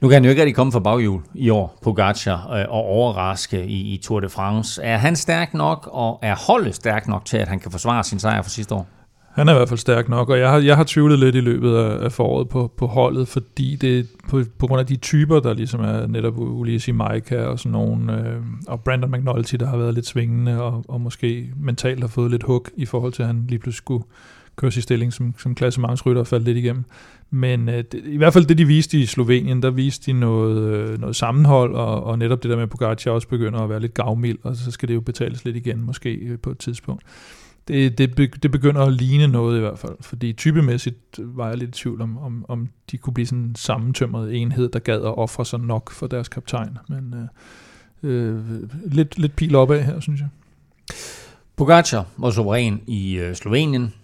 Nu 0.00 0.08
kan 0.08 0.14
han 0.14 0.24
jo 0.24 0.30
ikke 0.30 0.42
rigtig 0.42 0.56
komme 0.56 0.72
fra 0.72 0.80
baghjul 0.80 1.20
i 1.34 1.50
år, 1.50 1.78
Pogacar, 1.82 2.52
øh, 2.52 2.64
og 2.68 2.84
overraske 2.84 3.66
i, 3.66 3.94
i 3.94 3.96
Tour 4.02 4.20
de 4.20 4.28
France. 4.28 4.82
Er 4.82 4.96
han 4.96 5.16
stærk 5.16 5.54
nok, 5.54 5.88
og 5.92 6.18
er 6.22 6.36
holdet 6.36 6.74
stærk 6.74 7.08
nok 7.08 7.24
til, 7.24 7.36
at 7.36 7.48
han 7.48 7.58
kan 7.58 7.70
forsvare 7.70 8.04
sin 8.04 8.18
sejr 8.18 8.42
fra 8.42 8.48
sidste 8.48 8.74
år? 8.74 8.86
Han 9.32 9.48
er 9.48 9.52
i 9.52 9.56
hvert 9.56 9.68
fald 9.68 9.78
stærk 9.78 10.08
nok, 10.08 10.28
og 10.28 10.38
jeg 10.38 10.50
har, 10.50 10.58
jeg 10.58 10.76
har 10.76 10.84
tvivlet 10.84 11.18
lidt 11.18 11.34
i 11.34 11.40
løbet 11.40 11.76
af, 11.76 12.04
af 12.04 12.12
foråret 12.12 12.48
på, 12.48 12.72
på 12.78 12.86
holdet, 12.86 13.28
fordi 13.28 13.76
det 13.76 14.08
på, 14.28 14.42
på 14.58 14.66
grund 14.66 14.80
af 14.80 14.86
de 14.86 14.96
typer, 14.96 15.40
der 15.40 15.54
ligesom 15.54 15.80
er 15.80 16.06
netop 16.06 16.38
Ulysses 16.38 16.94
Maika 16.94 17.44
og 17.44 17.58
sådan 17.58 17.72
nogen, 17.72 18.10
øh, 18.10 18.42
og 18.68 18.80
Brandon 18.80 19.10
McNulty, 19.10 19.54
der 19.54 19.66
har 19.66 19.76
været 19.76 19.94
lidt 19.94 20.06
svingende, 20.06 20.62
og, 20.62 20.84
og 20.88 21.00
måske 21.00 21.50
mentalt 21.60 22.00
har 22.00 22.08
fået 22.08 22.30
lidt 22.30 22.42
hug 22.42 22.66
i 22.76 22.86
forhold 22.86 23.12
til, 23.12 23.22
at 23.22 23.26
han 23.26 23.44
lige 23.48 23.58
pludselig 23.58 23.78
skulle 23.78 24.04
køre 24.60 24.70
sig 24.70 24.82
stilling 24.82 25.12
som, 25.12 25.34
som 25.38 25.54
klassementsrytter 25.54 26.20
og 26.20 26.26
faldt 26.26 26.44
lidt 26.44 26.58
igennem. 26.58 26.84
Men 27.30 27.68
øh, 27.68 27.84
det, 27.92 28.02
i 28.04 28.16
hvert 28.16 28.32
fald 28.32 28.44
det, 28.44 28.58
de 28.58 28.66
viste 28.66 28.98
i 28.98 29.06
Slovenien, 29.06 29.62
der 29.62 29.70
viste 29.70 30.12
de 30.12 30.18
noget, 30.18 30.72
øh, 30.72 31.00
noget 31.00 31.16
sammenhold, 31.16 31.74
og, 31.74 32.04
og 32.04 32.18
netop 32.18 32.42
det 32.42 32.50
der 32.50 32.56
med, 32.56 32.62
at 32.62 32.70
Pogacar 32.70 33.10
også 33.10 33.28
begynder 33.28 33.58
at 33.58 33.68
være 33.68 33.80
lidt 33.80 33.94
gavmild, 33.94 34.38
og 34.42 34.56
så 34.56 34.70
skal 34.70 34.88
det 34.88 34.94
jo 34.94 35.00
betales 35.00 35.44
lidt 35.44 35.56
igen 35.56 35.80
måske 35.80 36.10
øh, 36.14 36.38
på 36.38 36.50
et 36.50 36.58
tidspunkt 36.58 37.02
det, 37.68 37.98
det, 37.98 38.42
det 38.42 38.50
begynder 38.50 38.82
at 38.82 38.92
ligne 38.92 39.28
noget 39.28 39.56
i 39.56 39.60
hvert 39.60 39.78
fald, 39.78 39.96
fordi 40.00 40.32
typemæssigt 40.32 41.18
var 41.18 41.48
jeg 41.48 41.56
lidt 41.56 41.68
i 41.68 41.82
tvivl 41.82 42.00
om, 42.00 42.18
om, 42.18 42.44
om 42.48 42.68
de 42.90 42.98
kunne 42.98 43.14
blive 43.14 43.26
sådan 43.26 43.44
en 43.44 43.54
sammentømret 43.54 44.36
enhed, 44.36 44.68
der 44.68 44.78
gad 44.78 44.96
at 44.96 45.18
ofre 45.18 45.44
sig 45.44 45.60
nok 45.60 45.90
for 45.90 46.06
deres 46.06 46.28
kaptajn. 46.28 46.78
Men 46.88 47.14
øh, 48.02 48.10
øh, 48.10 48.40
lidt, 48.92 49.18
lidt 49.18 49.36
pil 49.36 49.54
opad 49.54 49.82
her, 49.82 50.00
synes 50.00 50.20
jeg. 50.20 50.28
Pogacar 51.56 52.06
var 52.16 52.30
suveræn 52.30 52.80
i 52.86 53.18
øh, 53.18 53.34
Slovenien. 53.34 53.94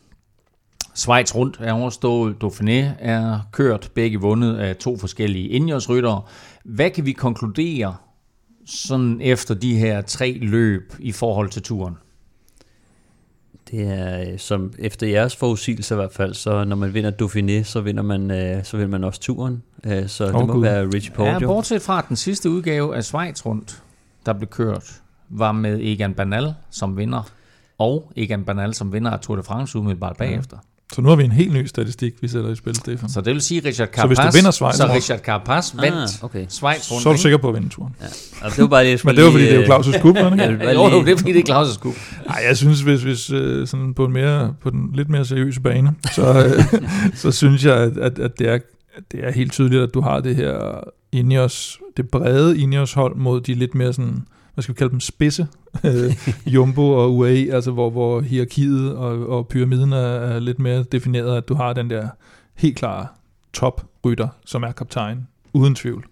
Schweiz 0.97 1.35
rundt 1.35 1.57
er 1.61 1.73
overstået. 1.73 2.37
Dauphiné 2.45 2.85
er 2.99 3.41
kørt. 3.53 3.91
Begge 3.95 4.21
vundet 4.21 4.57
af 4.57 4.77
to 4.77 4.99
forskellige 4.99 5.49
indjørsryttere. 5.49 6.23
Hvad 6.65 6.91
kan 6.91 7.07
vi 7.07 7.13
konkludere 7.13 7.97
sådan 8.67 9.21
efter 9.21 9.55
de 9.55 9.77
her 9.77 10.03
tre 10.03 10.39
løb 10.43 10.93
i 10.99 11.13
forhold 11.13 11.49
til 11.49 11.63
turen? 11.63 11.95
Det 13.71 13.83
er 13.89 14.21
øh, 14.33 14.39
som 14.39 14.73
efter 14.79 15.07
jeres 15.07 15.37
forudsigelse 15.37 15.95
i 15.95 15.97
hvert 15.97 16.13
fald, 16.13 16.35
så 16.35 16.65
når 16.65 16.77
man 16.77 16.95
vinder 16.95 17.11
Dauphiné, 17.11 17.65
så 17.65 17.81
vinder 17.81 18.03
man, 18.03 18.31
øh, 18.31 18.65
så 18.65 18.77
vinder 18.77 18.91
man 18.91 19.05
også 19.05 19.21
turen. 19.21 19.63
Øh, 19.85 20.09
så 20.09 20.25
Åh, 20.25 20.33
det 20.41 20.47
må 20.47 20.53
Gud. 20.53 20.63
være 20.63 20.87
Richie 20.95 21.13
Ja, 21.25 21.33
Porte. 21.33 21.47
bortset 21.47 21.83
fra 21.83 22.01
den 22.09 22.17
sidste 22.17 22.51
udgave 22.51 22.97
af 22.97 23.05
Schweiz 23.05 23.47
rundt, 23.47 23.83
der 24.27 24.33
blev 24.33 24.49
kørt, 24.49 25.03
var 25.29 25.53
med 25.53 25.81
Egan 25.81 26.15
Bernal 26.15 26.55
som 26.71 26.97
vinder, 26.97 27.31
og 27.79 28.13
Egan 28.17 28.45
Bernal 28.45 28.75
som 28.75 28.93
vinder 28.93 29.11
af 29.11 29.21
Tour 29.21 29.37
de 29.37 29.43
France 29.43 29.79
umiddelbart 29.79 30.17
bagefter. 30.17 30.57
Så 30.93 31.01
nu 31.03 31.09
har 31.09 31.17
vi 31.17 31.25
en 31.25 31.33
helt 31.33 31.53
ny 31.53 31.67
statistik, 31.67 32.15
vi 32.21 32.29
sætter 32.29 32.51
i 32.51 32.57
spil, 32.57 32.75
Stefan. 32.75 33.09
Så 33.09 33.21
det 33.21 33.33
vil 33.33 33.43
sige, 33.43 33.63
Richard 33.65 33.89
Så 33.95 34.07
hvis 34.07 34.17
Carapaz, 34.17 34.33
du 34.33 34.37
vinder 34.37 34.51
Schweiz 34.51 34.75
så 34.77 34.87
Richard 34.95 35.19
Carapaz 35.19 35.75
vandt 35.77 35.97
Ah, 35.97 36.25
okay. 36.25 36.47
Schweiz 36.49 36.91
rundt. 36.91 37.03
Så 37.03 37.09
er 37.09 37.13
du 37.13 37.15
ikke? 37.15 37.23
sikker 37.23 37.39
på 37.39 37.49
at 37.49 37.55
vinde 37.55 37.69
turen. 37.69 37.97
Og 38.43 38.51
det 38.51 38.59
var 38.59 38.67
bare 38.67 38.85
det, 38.85 39.05
Men 39.05 39.17
det 39.17 39.25
var 39.25 39.31
fordi, 39.31 39.45
det 39.45 39.53
er 39.53 39.57
jo 39.57 39.61
øh, 39.63 39.69
Claus' 39.69 39.99
skub, 39.99 40.17
ikke? 40.17 40.43
jeg 40.43 40.51
vil 40.51 40.59
bare 40.59 40.69
Jo, 40.69 40.89
jo, 40.89 41.05
det 41.05 41.13
er 41.13 41.17
fordi, 41.17 41.33
det 41.33 41.49
er 41.49 41.55
Claus' 41.63 41.75
skub. 41.75 41.95
Nej, 42.27 42.43
jeg 42.49 42.57
synes, 42.57 42.81
hvis, 42.81 43.03
hvis 43.03 43.31
øh, 43.31 43.67
sådan 43.67 43.95
på, 43.95 44.05
en 44.05 44.13
mere, 44.13 44.55
på 44.63 44.71
den 44.71 44.91
lidt 44.95 45.09
mere 45.11 45.25
seriøse 45.25 45.61
bane, 45.61 45.95
så, 46.15 46.45
øh, 46.45 46.81
så 47.23 47.31
synes 47.31 47.65
jeg, 47.65 47.75
at, 47.77 47.99
at, 47.99 48.19
at 48.19 48.39
det, 48.39 48.49
er, 48.49 48.59
det 49.13 49.21
er 49.27 49.33
helt 49.33 49.53
tydeligt, 49.53 49.83
at 49.83 49.95
du 49.95 50.01
har 50.01 50.21
det 50.21 50.37
her 50.37 50.81
Ineos, 51.13 51.79
det 51.97 52.09
brede 52.11 52.59
Ineos 52.59 52.93
hold 52.93 53.17
mod 53.17 53.41
de 53.41 53.55
lidt 53.55 53.75
mere 53.75 53.93
sådan, 53.93 54.25
hvad 54.57 54.63
skal 54.63 54.75
vi 54.75 54.79
kalde 54.79 54.91
dem, 54.91 55.01
spidse, 55.01 55.47
øh, 55.85 56.17
Jumbo 56.55 56.91
og 56.91 57.15
UAE, 57.15 57.53
altså 57.53 57.71
hvor, 57.71 57.91
hvor 57.91 58.21
hierarkiet 58.21 58.95
og, 58.95 59.29
og 59.29 59.49
pyramiden 59.49 59.93
er, 59.93 59.99
er 59.99 60.39
lidt 60.39 60.59
mere 60.59 60.83
defineret, 60.83 61.37
at 61.37 61.49
du 61.49 61.55
har 61.55 61.73
den 61.73 61.91
der 61.91 62.09
helt 62.55 62.77
klare 62.77 63.07
toprytter, 63.53 64.29
som 64.47 64.63
er 64.63 64.73
kaptajn, 64.73 65.27
uden 65.53 65.75
tvivl. 65.75 66.05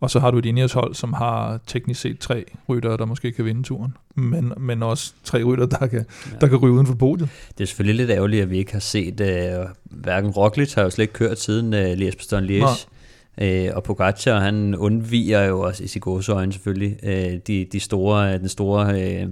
Og 0.00 0.10
så 0.10 0.20
har 0.20 0.30
du 0.30 0.38
et 0.38 0.72
hold, 0.72 0.94
som 0.94 1.12
har 1.12 1.60
teknisk 1.66 2.00
set 2.00 2.18
tre 2.18 2.44
ryttere, 2.68 2.96
der 2.96 3.04
måske 3.04 3.32
kan 3.32 3.44
vinde 3.44 3.62
turen, 3.62 3.96
men, 4.14 4.52
men 4.56 4.82
også 4.82 5.12
tre 5.24 5.42
ryttere, 5.42 5.68
der 5.68 5.86
kan, 5.86 6.04
ja. 6.32 6.36
der 6.40 6.46
kan 6.46 6.58
ryge 6.58 6.74
uden 6.74 6.86
for 6.86 6.94
podiet. 6.94 7.28
Det 7.58 7.64
er 7.64 7.66
selvfølgelig 7.66 7.96
lidt 7.96 8.10
ærgerligt, 8.10 8.42
at 8.42 8.50
vi 8.50 8.58
ikke 8.58 8.72
har 8.72 8.80
set, 8.80 9.20
øh, 9.20 9.66
hverken 9.84 10.30
Roglic 10.30 10.74
har 10.74 10.82
jo 10.82 10.90
slet 10.90 11.02
ikke 11.02 11.14
kørt 11.14 11.40
siden 11.40 11.74
øh, 11.74 11.92
liège 11.92 12.16
bastogne 12.16 12.46
liège 12.46 12.86
Øh, 13.38 13.68
og 13.74 13.82
Pogacar, 13.82 14.40
han 14.40 14.74
undviger 14.76 15.44
jo 15.44 15.60
også 15.60 15.84
i 15.84 15.86
sit 15.86 16.06
øjne 16.28 16.52
selvfølgelig 16.52 16.96
øh, 17.02 17.38
de, 17.46 17.66
de 17.72 17.80
store, 17.80 18.38
den 18.38 18.48
store 18.48 19.02
øh, 19.02 19.28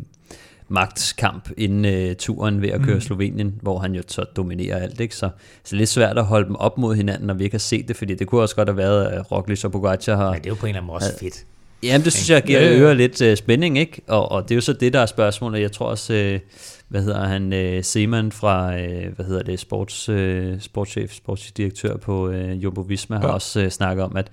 magtkamp 0.68 1.50
inden 1.56 1.84
øh, 1.84 2.16
turen 2.16 2.62
ved 2.62 2.68
at 2.68 2.82
køre 2.82 2.94
Mm. 2.94 3.00
Slovenien, 3.00 3.54
hvor 3.62 3.78
han 3.78 3.94
jo 3.94 4.02
så 4.08 4.24
dominerer 4.36 4.76
alt, 4.76 5.00
ikke? 5.00 5.16
Så, 5.16 5.30
så 5.64 5.76
lidt 5.76 5.88
svært 5.88 6.18
at 6.18 6.24
holde 6.24 6.46
dem 6.46 6.56
op 6.56 6.78
mod 6.78 6.94
hinanden, 6.94 7.26
når 7.26 7.34
vi 7.34 7.44
ikke 7.44 7.54
har 7.54 7.58
set 7.58 7.88
det, 7.88 7.96
fordi 7.96 8.14
det 8.14 8.26
kunne 8.26 8.40
også 8.40 8.56
godt 8.56 8.68
have 8.68 8.76
været, 8.76 9.06
at 9.06 9.32
Roglic 9.32 9.64
og 9.64 9.72
Pogacar 9.72 10.16
har... 10.16 10.30
Men 10.32 10.40
det 10.40 10.46
er 10.46 10.50
jo 10.50 10.54
på 10.54 10.66
en 10.66 10.70
eller 10.70 10.80
anden 10.80 10.86
måde 10.86 10.96
også 10.96 11.18
fedt. 11.20 11.44
Jamen, 11.82 12.04
det 12.04 12.12
synes 12.12 12.30
jeg 12.30 12.42
giver 12.42 12.60
Ja, 12.60 12.66
ja. 12.66 12.76
øger 12.76 12.94
lidt 12.94 13.22
øh, 13.22 13.36
spænding, 13.36 13.78
ikke? 13.78 14.02
Og, 14.08 14.32
og 14.32 14.42
det 14.42 14.50
er 14.50 14.54
jo 14.54 14.60
så 14.60 14.72
det, 14.72 14.92
der 14.92 15.00
er 15.00 15.06
spørgsmålet. 15.06 15.60
Jeg 15.60 15.72
tror 15.72 15.86
også, 15.86 16.14
øh, 16.14 16.40
hvad 16.88 17.02
hedder 17.02 17.26
han, 17.26 17.52
øh, 17.52 17.84
Seman 17.84 18.32
fra, 18.32 18.78
øh, 18.80 19.14
hvad 19.16 19.26
hedder 19.26 19.42
det, 19.42 19.60
sports, 19.60 20.08
øh, 20.08 20.60
sportschef, 20.60 21.12
sportsdirektør 21.12 21.96
på 21.96 22.28
øh, 22.30 22.64
Jumbo 22.64 22.80
Visma, 22.80 23.16
har 23.16 23.28
Ja. 23.28 23.34
også 23.34 23.60
øh, 23.60 23.70
snakket 23.70 24.04
om, 24.04 24.16
at 24.16 24.26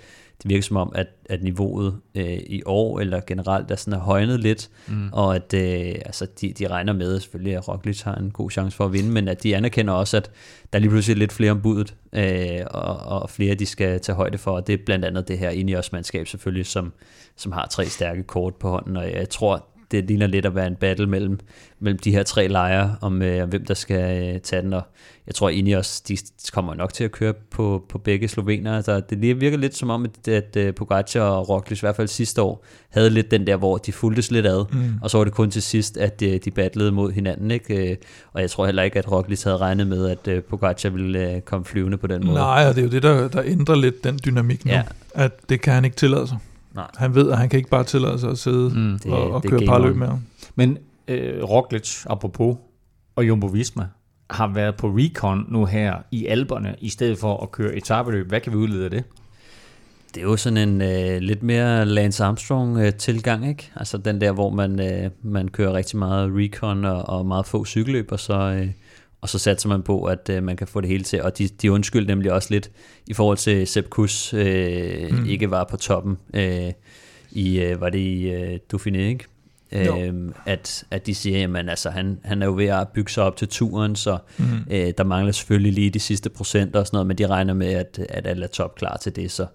det 0.43 0.49
virker 0.49 0.63
som 0.63 0.77
om, 0.77 0.91
at, 0.95 1.07
at 1.29 1.43
niveauet 1.43 1.99
øh, 2.15 2.39
i 2.47 2.61
år, 2.65 2.99
eller 2.99 3.21
generelt, 3.27 3.71
er 3.71 3.75
sådan 3.75 3.99
er 3.99 4.03
højnet 4.03 4.39
lidt, 4.39 4.69
mm. 4.87 5.09
og 5.11 5.35
at 5.35 5.53
øh, 5.53 5.95
altså, 6.05 6.27
de, 6.41 6.53
de 6.53 6.67
regner 6.67 6.93
med 6.93 7.19
selvfølgelig, 7.19 7.55
at 7.55 7.67
Roglic 7.67 8.01
har 8.01 8.15
en 8.15 8.31
god 8.31 8.51
chance 8.51 8.77
for 8.77 8.85
at 8.85 8.93
vinde, 8.93 9.09
men 9.09 9.27
at 9.27 9.43
de 9.43 9.55
anerkender 9.55 9.93
også, 9.93 10.17
at 10.17 10.31
der 10.73 10.79
er 10.79 10.81
lige 10.81 10.89
pludselig 10.89 11.17
lidt 11.17 11.31
flere 11.31 11.51
om 11.51 11.61
budet, 11.61 11.95
øh, 12.13 12.61
og, 12.71 13.21
og 13.21 13.29
flere 13.29 13.55
de 13.55 13.65
skal 13.65 13.99
tage 13.99 14.15
højde 14.15 14.37
for, 14.37 14.51
og 14.51 14.67
det 14.67 14.73
er 14.73 14.85
blandt 14.85 15.05
andet 15.05 15.27
det 15.27 15.37
her 15.37 15.49
Ineos-mandskab 15.49 16.27
selvfølgelig, 16.27 16.65
som, 16.65 16.93
som 17.35 17.51
har 17.51 17.67
tre 17.67 17.85
stærke 17.85 18.23
kort 18.23 18.55
på 18.55 18.69
hånden, 18.69 18.97
og 18.97 19.11
jeg 19.11 19.29
tror, 19.29 19.65
det 19.91 20.03
ligner 20.07 20.27
lidt 20.27 20.45
at 20.45 20.55
være 20.55 20.67
en 20.67 20.75
battle 20.75 21.07
mellem, 21.07 21.39
mellem 21.79 21.99
de 21.99 22.11
her 22.11 22.23
tre 22.23 22.47
lejre, 22.47 22.95
om 23.01 23.21
øh, 23.21 23.49
hvem 23.49 23.65
der 23.65 23.73
skal 23.73 24.33
øh, 24.35 24.39
tage 24.41 24.61
den, 24.61 24.73
og 24.73 24.81
jeg 25.27 25.35
tror 25.35 25.49
Ineos, 25.49 26.01
de 26.01 26.17
kommer 26.53 26.73
nok 26.73 26.93
til 26.93 27.03
at 27.03 27.11
køre 27.11 27.33
på, 27.51 27.85
på 27.89 27.97
begge 27.97 28.27
slovener, 28.27 28.81
så 28.81 28.99
det 29.09 29.41
virker 29.41 29.57
lidt 29.57 29.75
som 29.75 29.89
om, 29.89 30.03
at, 30.05 30.27
at 30.27 30.55
øh, 30.57 30.73
Pogacar 30.73 31.21
og 31.21 31.49
Roglic, 31.49 31.79
i 31.79 31.81
hvert 31.81 31.95
fald 31.95 32.07
sidste 32.07 32.41
år, 32.41 32.65
havde 32.89 33.09
lidt 33.09 33.31
den 33.31 33.47
der, 33.47 33.55
hvor 33.57 33.77
de 33.77 33.91
fulgtes 33.91 34.31
lidt 34.31 34.45
ad, 34.45 34.65
Mm. 34.71 34.93
og 35.01 35.09
så 35.09 35.17
var 35.17 35.23
det 35.23 35.33
kun 35.33 35.51
til 35.51 35.61
sidst, 35.61 35.97
at 35.97 36.21
øh, 36.21 36.39
de 36.45 36.51
battlede 36.51 36.91
mod 36.91 37.11
hinanden, 37.11 37.51
ikke? 37.51 37.91
Øh, 37.91 37.97
og 38.33 38.41
jeg 38.41 38.49
tror 38.49 38.65
heller 38.65 38.83
ikke, 38.83 38.99
at 38.99 39.11
Roglic 39.11 39.43
havde 39.43 39.57
regnet 39.57 39.87
med, 39.87 40.09
at 40.09 40.27
øh, 40.27 40.43
Pogacar 40.43 40.89
ville 40.89 41.31
øh, 41.31 41.41
komme 41.41 41.65
flyvende 41.65 41.97
på 41.97 42.07
den 42.07 42.25
måde. 42.25 42.37
Nej, 42.37 42.65
og 42.69 42.75
det 42.75 42.81
er 42.81 42.85
jo 42.85 42.91
det, 42.91 43.03
der, 43.03 43.27
der 43.27 43.41
ændrer 43.45 43.75
lidt 43.75 44.03
den 44.03 44.19
dynamik 44.25 44.65
nu. 44.65 44.71
Ja. 44.71 44.81
At 45.15 45.49
det 45.49 45.61
kan 45.61 45.73
han 45.73 45.85
ikke 45.85 45.97
tillade 45.97 46.27
sig. 46.27 46.37
Nej. 46.75 46.87
Han 46.95 47.15
ved, 47.15 47.31
at 47.31 47.37
han 47.37 47.49
kan 47.49 47.57
ikke 47.57 47.69
bare 47.69 47.83
tillade 47.83 48.19
sig 48.19 48.29
at 48.31 48.37
sidde 48.37 48.69
Mm. 48.79 48.99
det, 49.03 49.13
og, 49.13 49.31
og 49.31 49.41
det 49.43 49.51
køre 49.51 49.61
parløb 49.65 49.95
med 49.95 50.07
ham. 50.07 50.19
Men 50.55 50.77
øh, 51.07 51.43
Roglic, 51.43 52.05
apropos, 52.09 52.57
og 53.15 53.27
Jumbo 53.27 53.47
Visma, 53.47 53.87
har 54.29 54.47
været 54.53 54.75
på 54.75 54.87
recon 54.87 55.45
nu 55.49 55.65
her 55.65 55.95
i 56.11 56.25
Alberne, 56.25 56.75
i 56.81 56.89
stedet 56.89 57.17
for 57.17 57.43
at 57.43 57.51
køre 57.51 57.75
etabeløb. 57.75 58.27
Hvad 58.27 58.39
kan 58.39 58.51
vi 58.51 58.57
udlede 58.57 58.83
af 58.85 58.91
det? 58.91 59.03
Det 60.15 60.21
er 60.21 60.25
jo 60.25 60.37
sådan 60.37 60.69
en 60.69 60.81
øh, 60.81 61.17
lidt 61.21 61.43
mere 61.43 61.85
Lance 61.85 62.23
Armstrong 62.23 62.77
øh, 62.77 62.93
tilgang, 62.93 63.49
ikke? 63.49 63.71
Altså 63.75 63.97
den 63.97 64.21
der, 64.21 64.31
hvor 64.31 64.49
man, 64.49 64.79
øh, 64.79 65.09
man 65.21 65.47
kører 65.47 65.73
rigtig 65.73 65.97
meget 65.99 66.31
recon 66.35 66.85
og, 66.85 67.09
og 67.09 67.25
meget 67.25 67.45
få 67.45 67.65
cykelløb, 67.65 68.11
og 68.11 68.19
så, 68.19 68.33
øh, 68.33 68.67
og 69.25 69.29
så 69.29 69.39
satser 69.39 69.69
man 69.69 69.81
på, 69.83 70.03
at 70.03 70.29
øh, 70.29 70.43
man 70.43 70.57
kan 70.57 70.67
få 70.67 70.81
det 70.81 70.89
hele 70.89 71.03
til. 71.03 71.21
Og 71.21 71.37
de, 71.37 71.47
de 71.47 71.71
undskyldte 71.71 72.07
nemlig 72.07 72.31
også 72.31 72.47
lidt 72.51 72.71
i 73.07 73.13
forhold 73.13 73.37
til 73.37 73.67
Sepp 73.67 73.89
Kuss 73.89 74.33
øh, 74.33 75.11
Mm. 75.11 75.25
ikke 75.25 75.51
var 75.51 75.63
på 75.63 75.77
toppen 75.77 76.17
øh, 76.33 76.71
i, 77.31 77.59
øh, 77.59 77.81
var 77.81 77.89
det 77.89 77.99
i 77.99 78.29
øh, 78.29 78.59
Dauphiné, 78.73 78.97
ikke? 78.97 79.25
Øhm, 79.71 80.33
at, 80.45 80.83
at 80.91 81.05
de 81.05 81.15
siger, 81.15 81.39
jamen 81.39 81.69
altså, 81.69 81.89
han, 81.89 82.19
han 82.23 82.41
er 82.41 82.45
jo 82.45 82.53
ved 82.55 82.65
at 82.65 82.87
bygge 82.89 83.11
sig 83.11 83.23
op 83.23 83.35
til 83.37 83.47
turen, 83.47 83.95
så 83.95 84.17
Mm. 84.37 84.45
Øh, 84.71 84.93
der 84.97 85.03
mangler 85.03 85.31
selvfølgelig 85.31 85.73
lige 85.73 85.89
de 85.89 85.99
sidste 85.99 86.29
procenter 86.29 86.79
og 86.79 86.87
sådan 86.87 86.95
noget, 86.95 87.07
men 87.07 87.17
de 87.17 87.27
regner 87.27 87.53
med, 87.53 87.67
at, 87.73 87.99
at 88.09 88.27
alle 88.27 88.43
er 88.43 88.47
topklar 88.49 88.97
til 88.97 89.15
det. 89.15 89.31
Så 89.31 89.45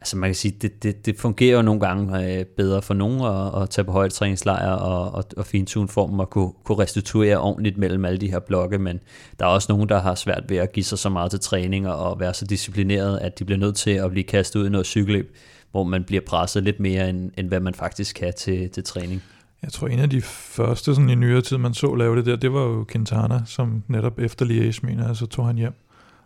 altså 0.00 0.16
man 0.16 0.28
kan 0.28 0.34
sige, 0.34 0.54
det, 0.62 0.82
det, 0.82 1.06
det 1.06 1.16
fungerer 1.16 1.56
jo 1.56 1.62
nogle 1.62 1.80
gange 1.80 2.38
øh, 2.38 2.44
bedre 2.44 2.82
for 2.82 2.94
nogen 2.94 3.20
at, 3.20 3.62
at 3.62 3.70
tage 3.70 3.84
på 3.84 3.92
højdetræningslejr 3.92 4.70
og, 4.70 5.12
og, 5.12 5.24
og 5.36 5.46
fintune 5.46 5.88
formen 5.88 6.20
og 6.20 6.30
kunne, 6.30 6.52
kunne 6.64 6.78
restituere 6.78 7.38
ordentligt 7.38 7.78
mellem 7.78 8.04
alle 8.04 8.18
de 8.18 8.30
her 8.30 8.38
blokke, 8.38 8.78
men 8.78 9.00
der 9.38 9.44
er 9.44 9.50
også 9.50 9.72
nogen, 9.72 9.88
der 9.88 10.00
har 10.00 10.14
svært 10.14 10.44
ved 10.48 10.56
at 10.56 10.72
give 10.72 10.84
sig 10.84 10.98
så 10.98 11.08
meget 11.08 11.30
til 11.30 11.40
træning 11.40 11.88
og, 11.88 12.20
være 12.20 12.34
så 12.34 12.44
disciplineret, 12.44 13.18
at 13.18 13.38
de 13.38 13.44
bliver 13.44 13.58
nødt 13.58 13.76
til 13.76 13.90
at 13.90 14.10
blive 14.10 14.24
kastet 14.24 14.60
ud 14.60 14.66
i 14.66 14.70
noget 14.70 14.86
cykelløb, 14.86 15.36
hvor 15.70 15.84
man 15.84 16.04
bliver 16.04 16.22
presset 16.26 16.62
lidt 16.62 16.80
mere, 16.80 17.08
end, 17.08 17.30
end 17.38 17.48
hvad 17.48 17.60
man 17.60 17.74
faktisk 17.74 18.16
kan 18.16 18.32
til, 18.36 18.70
til 18.70 18.84
træning. 18.84 19.22
Jeg 19.62 19.72
tror, 19.72 19.88
en 19.88 19.98
af 19.98 20.10
de 20.10 20.22
første 20.22 20.94
sådan 20.94 21.10
i 21.10 21.14
nyere 21.14 21.40
tid, 21.40 21.58
man 21.58 21.74
så 21.74 21.94
lave 21.94 22.16
det 22.16 22.26
der, 22.26 22.36
det 22.36 22.52
var 22.52 22.60
jo 22.60 22.84
Quintana, 22.92 23.42
som 23.46 23.82
netop 23.88 24.18
efter 24.18 24.46
Liège, 24.46 24.86
mener 24.86 24.96
jeg, 24.96 25.04
så 25.04 25.08
altså 25.08 25.26
tog 25.26 25.46
han 25.46 25.56
hjem. 25.56 25.72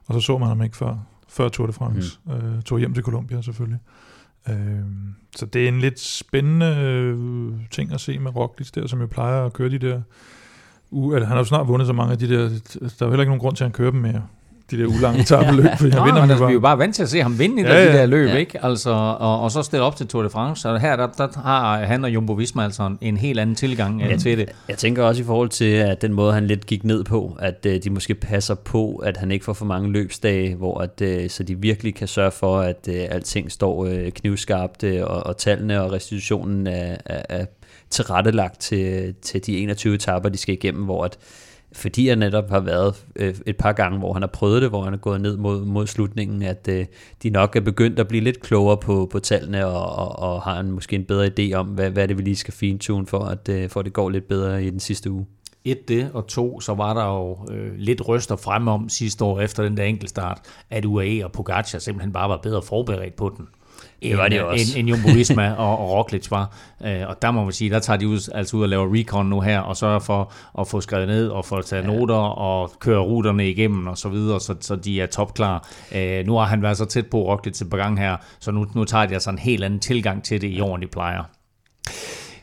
Og 0.07 0.15
så 0.15 0.21
så 0.21 0.39
man 0.39 0.49
ham 0.49 0.63
ikke 0.63 0.77
før, 0.77 1.07
før 1.33 1.49
Tour 1.49 1.67
de 1.67 1.73
France. 1.73 2.19
Mm. 2.25 2.33
Øh, 2.33 2.63
tog 2.63 2.79
hjem 2.79 2.95
til 2.95 3.03
Colombia 3.03 3.43
selvfølgelig. 3.43 3.79
Øh, 4.49 4.55
så 5.37 5.47
det 5.47 5.65
er 5.65 5.69
en 5.69 5.81
lidt 5.81 6.01
spændende 6.01 6.67
øh, 6.67 7.53
ting 7.71 7.93
at 7.93 8.01
se 8.01 8.19
med 8.19 8.37
Roglic 8.37 8.71
der, 8.71 8.87
som 8.87 9.01
jo 9.01 9.07
plejer 9.07 9.45
at 9.45 9.53
køre 9.53 9.69
de 9.71 9.79
der... 9.79 10.03
U- 10.93 11.15
eller 11.15 11.27
han 11.27 11.37
har 11.37 11.39
jo 11.39 11.45
snart 11.45 11.69
vundet 11.69 11.87
så 11.87 11.93
mange 11.93 12.13
af 12.13 12.19
de 12.19 12.29
der... 12.29 12.39
Der 12.39 12.85
er 12.85 12.89
jo 13.01 13.09
heller 13.09 13.21
ikke 13.21 13.31
nogen 13.31 13.41
grund 13.41 13.57
til, 13.57 13.65
at 13.65 13.69
han 13.69 13.73
kører 13.73 13.91
dem 13.91 14.01
mere. 14.01 14.27
De 14.77 14.79
der 14.83 14.87
ulange 14.87 15.23
tabeløb, 15.25 15.67
fordi 15.77 15.91
han 15.91 15.99
Nå, 16.01 16.05
vinder 16.05 16.21
men 16.21 16.31
altså, 16.31 16.47
vi 16.47 16.51
er 16.51 16.55
jo 16.55 16.61
bare. 16.61 16.79
vant 16.79 16.95
til 16.95 17.03
at 17.03 17.09
se 17.09 17.23
ham 17.23 17.39
vinde 17.39 17.63
i 17.63 17.65
Ja, 17.65 17.73
ja, 17.85 17.93
de 17.93 17.99
der 17.99 18.07
løb, 18.07 18.29
Ja. 18.29 18.37
ikke? 18.37 18.65
Altså, 18.65 18.91
og, 18.91 19.41
og 19.41 19.51
så 19.51 19.63
stille 19.63 19.83
op 19.85 19.97
til 19.97 20.07
Tour 20.07 20.23
de 20.23 20.31
France. 20.31 20.69
Og 20.71 20.81
her 20.81 20.97
der, 20.97 21.07
der 21.07 21.29
har 21.45 21.79
han 21.85 22.05
og 22.05 22.11
Jumbo 22.15 22.33
Visma 22.33 22.65
altså 22.65 22.83
en, 22.87 22.99
en 23.01 23.17
helt 23.17 23.41
anden 23.41 23.57
tilgang 23.57 24.01
ja. 24.01 24.09
Ja. 24.09 24.17
til 24.17 24.39
det. 24.39 24.49
Jeg 24.69 24.79
tænker 24.79 25.03
også 25.05 25.23
i 25.23 25.25
forhold 25.25 25.49
til 25.49 25.65
at 25.75 26.03
den 26.03 26.13
måde, 26.13 26.33
han 26.33 26.47
lidt 26.47 26.67
gik 26.67 26.85
ned 26.85 27.05
på, 27.05 27.37
at 27.41 27.67
øh, 27.67 27.81
de 27.85 27.91
måske 27.91 28.15
passer 28.15 28.55
på, 28.55 28.97
at 28.97 29.17
han 29.17 29.31
ikke 29.31 29.45
får 29.45 29.53
for 29.53 29.65
mange 29.65 29.93
løbsdage, 29.93 30.55
hvor 30.55 30.79
at, 30.79 31.01
øh, 31.03 31.31
så 31.31 31.43
de 31.43 31.59
virkelig 31.59 31.95
kan 31.95 32.09
sørge 32.09 32.31
for, 32.31 32.59
at 32.61 32.89
øh, 32.89 33.05
alting 33.11 33.53
står 33.53 33.87
øh, 33.87 34.11
knivskarpt, 34.11 34.83
øh, 34.83 35.01
og, 35.05 35.27
og 35.27 35.37
tallene 35.37 35.83
og 35.83 35.93
restitutionen 35.93 36.67
er, 36.67 36.97
er, 37.07 37.23
er 37.29 37.45
tilrettelagt 37.91 38.61
til, 38.61 39.15
til 39.23 39.47
de 39.47 39.59
21 39.59 39.95
etapper, 39.95 40.29
de 40.29 40.39
skal 40.39 40.55
igennem, 40.55 40.83
hvor 40.85 41.05
at, 41.05 41.19
fordi 41.75 42.09
jeg 42.09 42.17
netop 42.17 42.51
har 42.51 42.61
været 42.61 43.07
øh, 43.17 43.35
et 43.47 43.57
par 43.57 43.73
gange, 43.73 43.99
hvor 43.99 44.13
han 44.13 44.23
har 44.23 44.27
prøvet 44.27 44.63
det, 44.63 44.71
hvor 44.71 44.85
han 44.85 44.95
er 44.95 44.99
gået 44.99 45.21
ned 45.21 45.37
mod, 45.37 45.65
mod 45.65 45.87
slutningen, 45.87 46.43
at 46.43 46.69
øh, 46.69 46.87
de 47.23 47.31
nok 47.31 47.57
er 47.57 47.61
begyndt 47.61 47.99
at 47.99 48.09
blive 48.09 48.25
lidt 48.25 48.41
klogere 48.41 48.77
på, 48.77 49.09
på 49.13 49.19
tallene, 49.19 49.67
og, 49.67 49.97
og, 49.97 50.19
og 50.35 50.43
har 50.43 50.61
en, 50.61 50.71
måske 50.71 50.97
en 50.97 51.05
bedre 51.05 51.31
idé 51.39 51.55
om, 51.55 51.67
hvad, 51.67 51.91
hvad 51.91 52.09
det 52.09 52.19
vi 52.19 52.23
lige 52.23 52.37
skal 52.37 52.55
fintune 52.55 53.07
for, 53.07 53.25
at, 53.25 53.49
øh, 53.49 53.71
for 53.71 53.81
at 53.81 53.87
det 53.87 53.93
går 53.93 54.11
lidt 54.11 54.29
bedre 54.29 54.65
i 54.65 54.71
den 54.71 54.81
sidste 54.81 55.11
uge. 55.11 55.27
Et 55.65 55.89
det, 55.89 56.11
og 56.15 56.27
to, 56.27 56.61
så 56.61 56.75
var 56.75 56.95
der 56.95 57.05
jo 57.05 57.55
øh, 57.55 57.73
lidt 57.77 58.09
ryster 58.09 58.37
frem 58.37 58.69
om 58.69 58.89
sidste 58.89 59.25
år 59.25 59.41
efter 59.41 59.63
den 59.63 59.77
der 59.77 59.85
enkeltstart, 59.85 60.41
at 60.71 60.85
UAE 60.85 61.25
og 61.25 61.33
Pogacar 61.33 61.79
simpelthen 61.79 62.13
bare 62.13 62.29
var 62.29 62.41
bedre 62.43 62.63
forberedt 62.63 63.17
på 63.17 63.35
den. 63.37 63.47
Det 64.03 64.19
var 64.19 64.29
de 64.29 64.37
end. 64.37 64.51
End, 64.53 64.77
end 64.77 64.89
Jumbo 64.89 65.09
Visma 65.15 65.53
og, 65.53 65.79
og 65.79 65.91
Roglic 65.91 66.31
var. 66.31 66.57
Øh, 66.85 67.09
og 67.09 67.23
der 67.23 67.31
må 67.31 67.45
man 67.45 67.53
sige, 67.53 67.71
der 67.71 67.79
tager 67.79 67.97
de 67.97 68.09
ud, 68.09 68.31
altså 68.35 68.57
ud 68.57 68.63
og 68.63 68.69
laver 68.69 68.95
recon 68.95 69.27
nu 69.27 69.41
her, 69.41 69.61
og 69.61 69.77
sørger 69.77 69.99
for 69.99 70.33
at 70.59 70.69
få 70.69 70.81
skrevet 70.81 71.09
ned 71.09 71.29
og 71.29 71.45
få 71.45 71.63
taget 71.63 71.83
ja. 71.83 71.89
noter 71.89 72.15
og 72.15 72.73
køre 72.81 73.01
ruterne 73.01 73.51
igennem 73.51 73.87
og 73.87 73.99
så 73.99 74.09
videre, 74.09 74.41
så, 74.41 74.55
så 74.61 74.77
de 74.77 75.01
er 75.01 75.07
topklar. 75.07 75.69
Øh, 75.95 76.27
nu 76.27 76.35
har 76.35 76.45
han 76.45 76.63
været 76.63 76.77
så 76.77 76.85
tæt 76.85 77.07
på 77.07 77.19
Roglic 77.19 77.61
et 77.61 77.71
par 77.71 77.77
gange 77.77 78.01
her, 78.01 78.17
så 78.41 78.51
nu, 78.51 78.67
nu 78.75 78.85
tager 78.85 79.07
de 79.07 79.15
altså 79.15 79.31
en 79.31 79.39
helt 79.39 79.65
anden 79.65 79.81
tilgang 79.81 80.25
til 80.25 80.41
det 80.41 80.49
i 80.49 80.61
år, 80.61 80.75
end 80.75 80.83
de 80.83 80.89
plejer. 80.89 81.23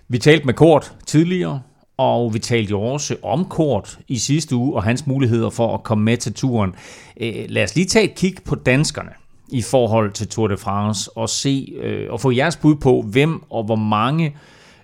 Vi 0.08 0.18
talte 0.18 0.46
med 0.46 0.54
Kort 0.54 0.94
tidligere, 1.06 1.62
og 1.98 2.34
vi 2.34 2.40
talte 2.40 2.72
jo 2.72 2.82
også 2.82 3.16
om 3.24 3.46
Kort 3.46 4.00
i 4.08 4.18
sidste 4.18 4.56
uge, 4.56 4.76
og 4.76 4.84
hans 4.84 5.08
muligheder 5.08 5.50
for 5.50 5.74
at 5.74 5.84
komme 5.84 6.04
med 6.04 6.18
til 6.18 6.34
turen. 6.34 6.76
Øh, 7.22 7.46
lad 7.50 7.64
os 7.64 7.76
lige 7.76 7.86
tage 7.86 8.06
et 8.06 8.16
kig 8.16 8.36
på 8.46 8.56
danskerne 8.56 9.12
i 9.52 9.62
forhold 9.62 10.12
til 10.12 10.28
Tour 10.28 10.48
de 10.48 10.58
France, 10.58 11.10
og 11.18 11.30
se 11.30 11.74
øh, 11.82 12.06
og 12.10 12.22
få 12.22 12.32
jeres 12.32 12.56
bud 12.58 12.76
på, 12.76 13.02
hvem 13.02 13.42
og 13.50 13.64
hvor 13.64 13.76
mange 13.76 14.36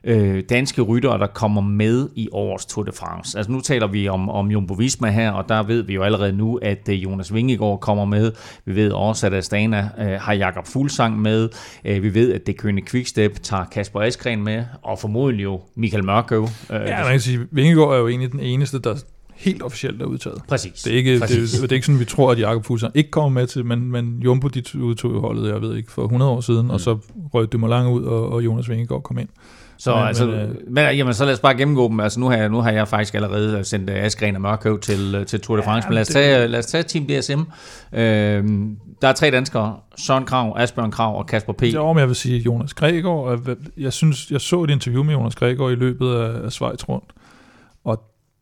øh, 0.03 0.43
danske 0.49 0.82
ryttere, 0.82 1.18
der 1.20 1.28
kommer 1.28 1.61
med 1.61 2.09
i 2.16 2.30
årets 2.32 2.66
Tour 2.66 2.84
de 2.84 2.91
France. 2.91 3.38
Altså 3.38 3.51
nu 3.51 3.61
taler 3.61 3.88
vi 3.88 4.07
om, 4.07 4.30
om 4.30 4.51
Jumbo 4.51 4.74
Visma 4.74 5.09
her, 5.09 5.32
og 5.32 5.49
der 5.49 5.63
ved 5.63 5.82
vi 5.82 5.93
jo 5.93 6.03
allerede 6.03 6.34
nu, 6.34 6.55
at 6.61 6.89
øh, 6.89 7.03
Jonas 7.03 7.34
Vingegaard 7.34 7.80
kommer 7.80 8.05
med. 8.05 8.32
Vi 8.66 8.76
ved 8.76 8.91
også, 8.91 9.28
at 9.28 9.34
Astana 9.34 9.89
øh, 9.99 10.22
har 10.22 10.34
Jakob 10.34 10.68
Fuglsang 10.68 11.22
med. 11.22 11.49
Øh, 11.86 12.03
vi 12.03 12.13
ved, 12.13 12.34
at 12.34 12.47
det 12.47 12.57
kønne 12.57 12.82
Quickstep 12.82 13.43
tager 13.43 13.66
Kasper 13.66 14.01
Askren 14.01 14.43
med, 14.43 14.63
og 14.82 14.99
formodentlig 14.99 15.43
jo 15.43 15.61
Michael 15.76 16.05
Mørkøv. 16.05 16.43
Øh, 16.43 16.49
Ja, 16.70 17.03
man 17.03 17.11
kan 17.11 17.20
sige, 17.20 17.39
Vingegaard 17.51 17.93
er 17.93 17.97
jo 17.97 18.07
egentlig 18.07 18.32
den 18.32 18.39
eneste, 18.39 18.80
der 18.80 18.95
helt 19.36 19.63
officielt 19.63 20.01
er 20.01 20.05
udtaget. 20.05 20.41
Præcis. 20.47 20.81
Det 20.83 20.93
er 20.93 20.97
ikke, 20.97 21.13
det, 21.13 21.21
Præcis. 21.21 21.51
det, 21.51 21.71
er 21.71 21.75
ikke 21.75 21.86
sådan, 21.86 21.99
vi 21.99 22.05
tror, 22.05 22.31
at 22.31 22.39
Jakob 22.39 22.65
Fuglsang 22.65 22.91
ikke 22.97 23.11
kommer 23.11 23.29
med 23.29 23.47
til, 23.47 23.65
men, 23.65 23.91
men 23.91 24.19
Jumbo 24.23 24.47
de 24.47 24.63
udtog 24.81 25.11
jo 25.13 25.19
holdet, 25.21 25.53
jeg 25.53 25.61
ved 25.61 25.75
ikke, 25.75 25.91
for 25.91 26.03
100 26.03 26.31
år 26.31 26.41
siden, 26.41 26.63
mm. 26.65 26.69
og 26.69 26.79
så 26.81 26.97
røg 27.33 27.51
Dumoulin 27.51 27.88
ud, 27.88 28.03
og, 28.03 28.29
og 28.31 28.45
Jonas 28.45 28.69
Vingegaard 28.69 29.03
kom 29.03 29.17
ind. 29.17 29.29
Så, 29.77 29.95
Men- 29.95 30.03
altså, 30.07 30.25
men, 30.25 30.36
øh, 30.36 30.49
men, 30.69 30.95
jamen, 30.97 31.13
så 31.13 31.25
lad 31.25 31.33
os 31.33 31.39
bare 31.39 31.55
gennemgå 31.57 31.88
dem. 31.89 31.99
Altså, 31.99 32.19
nu, 32.19 32.29
har 32.29 32.38
jeg, 32.38 32.49
nu 32.49 32.57
har 32.61 32.71
jeg 32.71 32.88
faktisk 32.88 33.15
allerede 33.15 33.63
sendt 33.63 33.89
uh, 33.89 33.95
Askren 33.95 34.36
og 34.36 34.41
Mørkøv 34.41 34.79
til, 34.79 35.15
uh, 35.19 35.25
til 35.25 35.41
Tour 35.41 35.57
de 35.57 35.63
France, 35.63 35.86
Ja, 35.86 35.89
men 35.89 35.93
lad 35.93 36.01
os, 36.01 36.07
det- 36.07 36.13
tage, 36.13 36.47
lad 36.47 36.59
os 36.59 36.65
tage 36.65 36.83
Team 36.83 37.05
DSM. 37.05 37.39
Øh, 37.93 38.43
der 39.01 39.07
er 39.07 39.13
tre 39.13 39.31
danskere. 39.31 39.75
Søren 39.97 40.25
Krav, 40.25 40.53
Asbjørn 40.57 40.91
Krav 40.91 41.17
og 41.17 41.27
Kasper 41.27 41.53
P. 41.53 41.63
Jo, 41.63 41.93
men 41.93 41.99
jeg 41.99 42.07
vil 42.07 42.15
sige 42.15 42.39
Jonas 42.39 42.73
Gregor. 42.73 43.39
Jeg 43.77 43.93
synes, 43.93 44.31
jeg 44.31 44.41
så 44.41 44.63
et 44.63 44.69
interview 44.69 45.03
med 45.03 45.13
Jonas 45.13 45.36
Gregor 45.36 45.69
i 45.69 45.75
løbet 45.75 46.13
af, 46.15 46.45
af 46.45 46.51
Schweiz 46.51 46.89
rundt, 46.89 47.05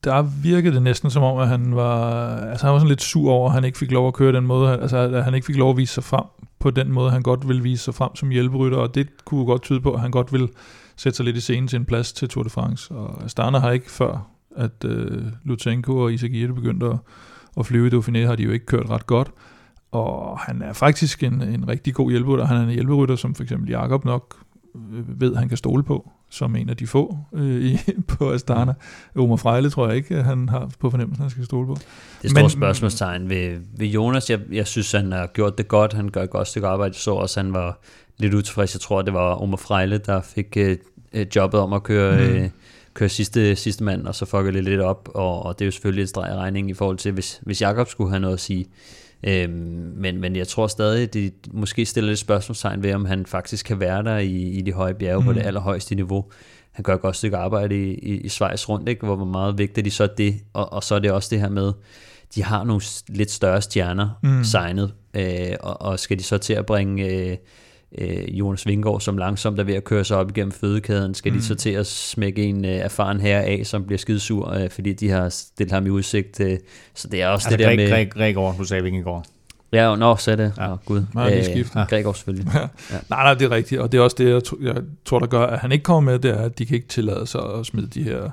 der 0.04 0.22
virkede 0.22 0.74
det 0.74 0.82
næsten 0.82 1.10
som 1.10 1.24
om, 1.24 1.38
at 1.38 1.48
han 1.48 1.76
var, 1.76 2.36
altså 2.36 2.66
han 2.66 2.74
var 2.74 2.80
sådan 2.80 2.90
lidt 2.90 3.02
sur 3.02 3.32
over, 3.32 3.50
at 3.50 3.54
han 3.54 3.64
ikke 3.64 3.78
fik 3.78 3.92
lov 3.92 4.08
at 4.08 4.14
køre 4.14 4.34
den 4.34 4.48
måde, 4.48 4.80
altså 4.82 4.98
at 4.98 5.24
han 5.24 5.34
ikke 5.34 5.46
fik 5.46 5.56
lov 5.56 5.70
at 5.70 5.78
vise 5.78 5.94
sig 5.94 6.04
frem 6.04 6.24
på 6.60 6.72
den 6.72 6.92
måde, 6.92 7.12
han 7.12 7.22
godt 7.22 7.48
ville 7.48 7.64
vise 7.64 7.84
sig 7.84 7.94
frem 7.94 8.16
som 8.16 8.30
hjælperytter, 8.30 8.78
og 8.78 8.96
det 8.96 9.26
kunne 9.26 9.46
godt 9.46 9.62
tyde 9.62 9.82
på, 9.82 9.92
at 9.92 10.00
han 10.00 10.12
godt 10.12 10.34
ville 10.34 10.48
sætte 10.96 11.16
sig 11.16 11.26
lidt 11.26 11.38
i 11.38 11.42
scenen 11.42 11.68
til 11.68 11.80
en 11.80 11.86
plads 11.86 12.14
til 12.14 12.30
Tour 12.30 12.44
de 12.44 12.50
France. 12.50 12.94
Og 12.94 13.24
Astana 13.24 13.60
har 13.60 13.72
ikke 13.72 13.92
før, 13.92 14.28
at 14.56 14.86
øh, 14.86 15.24
Lutsenko 15.44 15.98
og 15.98 16.14
Isagire 16.14 16.54
begyndte 16.54 16.86
at, 16.86 16.98
at 17.58 17.66
flyve 17.66 17.88
i 17.88 17.90
Dauphiné, 17.90 18.28
har 18.28 18.36
de 18.36 18.44
jo 18.44 18.52
ikke 18.52 18.66
kørt 18.66 18.90
ret 18.90 19.08
godt. 19.08 19.32
Og 19.92 20.40
han 20.40 20.62
er 20.62 20.74
faktisk 20.74 21.24
en, 21.24 21.42
en 21.42 21.68
rigtig 21.68 21.94
god 21.94 22.12
hjælperytter. 22.12 22.46
Han 22.46 22.58
er 22.58 22.64
en 22.64 22.70
hjælperytter, 22.70 23.16
som 23.16 23.36
for 23.36 23.44
eksempel 23.44 23.70
Jakob 23.70 24.06
nok 24.06 24.36
øh, 24.76 25.22
ved, 25.22 25.36
han 25.36 25.50
kan 25.50 25.58
stole 25.58 25.84
på, 25.84 26.12
som 26.34 26.56
en 26.56 26.70
af 26.70 26.78
de 26.78 26.88
få 26.88 27.18
øh, 27.34 27.62
i, 27.62 27.78
på 28.18 28.32
Astana. 28.32 28.74
Omar 29.16 29.36
Frejle 29.36 29.70
tror 29.70 29.88
jeg 29.88 29.96
ikke, 29.96 30.24
han 30.24 30.50
har 30.50 30.72
på 30.80 30.90
fornemmelsen, 30.90 31.22
han 31.22 31.30
skal 31.30 31.46
stole 31.46 31.68
på. 31.68 31.78
Det 32.22 32.32
store 32.32 32.44
Men, 32.44 32.50
spørgsmålstegn 32.50 33.30
ved, 33.30 33.60
ved 33.78 33.88
Jonas. 33.88 34.30
Jeg, 34.30 34.40
jeg 34.52 34.68
synes, 34.68 34.92
han 34.92 35.12
har 35.12 35.28
gjort 35.28 35.58
det 35.58 35.68
godt. 35.68 35.94
Han 35.94 36.10
gør 36.10 36.24
et 36.24 36.30
godt 36.30 36.48
stykke 36.48 36.68
arbejde. 36.68 36.94
så 36.94 37.12
også, 37.14 37.40
han 37.40 37.54
var 37.54 37.80
lidt 38.18 38.34
utilfreds. 38.34 38.76
Jeg 38.76 38.82
tror, 38.82 39.02
det 39.02 39.14
var 39.14 39.42
Omar 39.42 39.58
Frejle, 39.58 39.98
der 39.98 40.22
fik 40.22 40.58
øh, 40.58 40.78
jobbet 41.36 41.60
om 41.60 41.74
at 41.74 41.84
køre... 41.84 42.18
Mm. 42.18 42.36
Øh, 42.36 42.50
køre 42.94 43.10
sidste, 43.10 43.56
sidste 43.56 43.84
mand, 43.84 44.08
og 44.08 44.16
så 44.16 44.26
fucker 44.26 44.52
det 44.52 44.64
lidt 44.64 44.82
op, 44.82 45.10
og, 45.16 45.46
og 45.46 45.60
det 45.60 45.66
er 45.66 45.68
jo 45.68 45.72
selvfølgelig 45.72 46.04
et 46.04 46.10
streg 46.10 46.32
i 46.32 46.36
regningen 46.36 46.70
i 46.70 46.74
forhold 46.74 46.98
til, 46.98 47.12
hvis, 47.12 47.40
hvis 47.44 47.62
Jakob 47.62 47.90
skulle 47.90 48.10
have 48.10 48.20
noget 48.20 48.34
at 48.34 48.40
sige. 48.40 48.66
Øhm, 49.24 49.94
men, 49.96 50.20
men 50.22 50.36
jeg 50.36 50.48
tror 50.48 50.68
stadig, 50.68 51.04
at 51.04 51.14
de 51.14 51.32
måske 51.52 51.86
stiller 51.86 52.08
lidt 52.08 52.20
spørgsmålstegn 52.20 52.84
ved, 52.84 52.94
om 52.94 53.06
han 53.06 53.26
faktisk 53.26 53.66
kan 53.66 53.80
være 53.80 54.04
der 54.04 54.18
i, 54.18 54.32
i 54.32 54.62
de 54.62 54.74
høje 54.74 54.94
bjerge 54.94 55.20
mm. 55.20 55.26
på 55.26 55.34
det 55.34 55.42
allerhøjeste 55.46 55.96
niveau. 55.96 56.26
Han 56.72 56.84
gør 56.84 56.96
et 56.96 57.02
godt 57.02 57.16
stykke 57.16 57.38
arbejde 57.38 57.76
i, 57.76 57.94
i, 57.94 58.18
i 58.18 58.30
Schweiz 58.30 58.70
rundt, 58.70 58.90
ikke? 58.90 59.06
hvor 59.06 59.26
meget 59.26 59.58
vægter 59.58 59.82
de 59.82 59.92
så 59.92 60.08
det, 60.18 60.36
og, 60.54 60.74
og 60.74 60.84
så 60.84 60.96
er 60.96 61.00
det 61.00 61.12
også 61.12 61.30
det 61.32 61.40
her 61.40 61.50
med, 61.50 61.74
de 62.36 62.44
har 62.44 62.64
nogle 62.64 62.82
lidt 63.08 63.32
større 63.32 63.62
stjerner 63.62 64.10
mm. 64.24 64.44
signet, 64.44 64.94
øh, 65.14 65.56
og, 65.60 65.82
og 65.82 66.00
skal 66.00 66.20
de 66.20 66.24
så 66.24 66.38
til 66.38 66.54
at 66.54 66.66
bringe... 66.66 67.06
Øh, 67.06 67.38
øh, 67.98 68.40
Jonas 68.40 68.68
Vingård, 68.68 69.02
som 69.02 69.18
langsomt 69.18 69.60
er 69.60 69.64
ved 69.64 69.74
at 69.74 69.84
køre 69.84 70.04
sig 70.04 70.18
op 70.18 70.30
igennem 70.30 70.52
fødekæden, 70.52 71.14
skal 71.14 71.32
mm. 71.32 71.38
de 71.38 71.44
så 71.44 71.56
til 71.56 71.70
at 71.70 71.88
smække 71.88 72.44
en 72.44 72.66
øh, 72.66 72.72
erfaren 72.72 73.20
herre 73.20 73.44
af, 73.44 73.66
som 73.66 73.86
bliver 73.86 73.98
skidesur, 73.98 74.50
øh, 74.50 74.70
fordi 74.70 74.94
de 74.94 75.10
har 75.10 75.30
stillet 75.30 75.72
ham 75.72 75.86
i 75.86 75.90
udsigt. 75.90 76.40
Øh, 76.40 76.58
så 76.94 77.08
det 77.08 77.22
er 77.22 77.28
også 77.28 77.48
altså, 77.48 77.58
det 77.58 77.68
der 77.68 77.76
med... 77.76 77.90
Greg, 77.90 78.12
Gregor, 78.12 78.56
du 78.58 78.64
sagde 78.64 78.84
Vingegaard. 78.84 79.26
Ja, 79.74 79.96
nå, 79.96 80.16
så 80.16 80.32
er 80.32 80.36
det. 80.36 80.54
Ja. 80.58 80.72
Oh, 80.72 80.78
Gud. 80.86 81.04
Nej, 81.14 81.30
det 81.30 81.40
er 81.40 81.44
skift. 81.44 81.76
Ja. 81.76 81.84
Gregor 81.84 82.14
selvfølgelig. 82.14 82.52
Ja. 82.54 82.60
Ja. 82.92 83.00
Nej, 83.10 83.24
nej, 83.24 83.34
det 83.34 83.46
er 83.46 83.52
rigtigt, 83.52 83.82
og 83.82 83.92
det 83.92 83.98
er 83.98 84.02
også 84.02 84.16
det, 84.20 84.30
jeg, 84.30 84.42
jeg 84.76 84.84
tror, 85.06 85.20
der 85.20 85.28
gør, 85.28 85.46
at 85.46 85.60
han 85.60 85.72
ikke 85.72 85.84
kommer 85.84 86.12
med, 86.12 86.20
det 86.20 86.32
er, 86.32 86.42
at 86.42 86.60
de 86.60 86.66
kan 86.66 86.76
ikke 86.76 86.88
tillade 86.88 87.28
sig 87.28 87.42
at 87.60 87.66
smide 87.66 87.88
de 87.88 88.04
her 88.04 88.30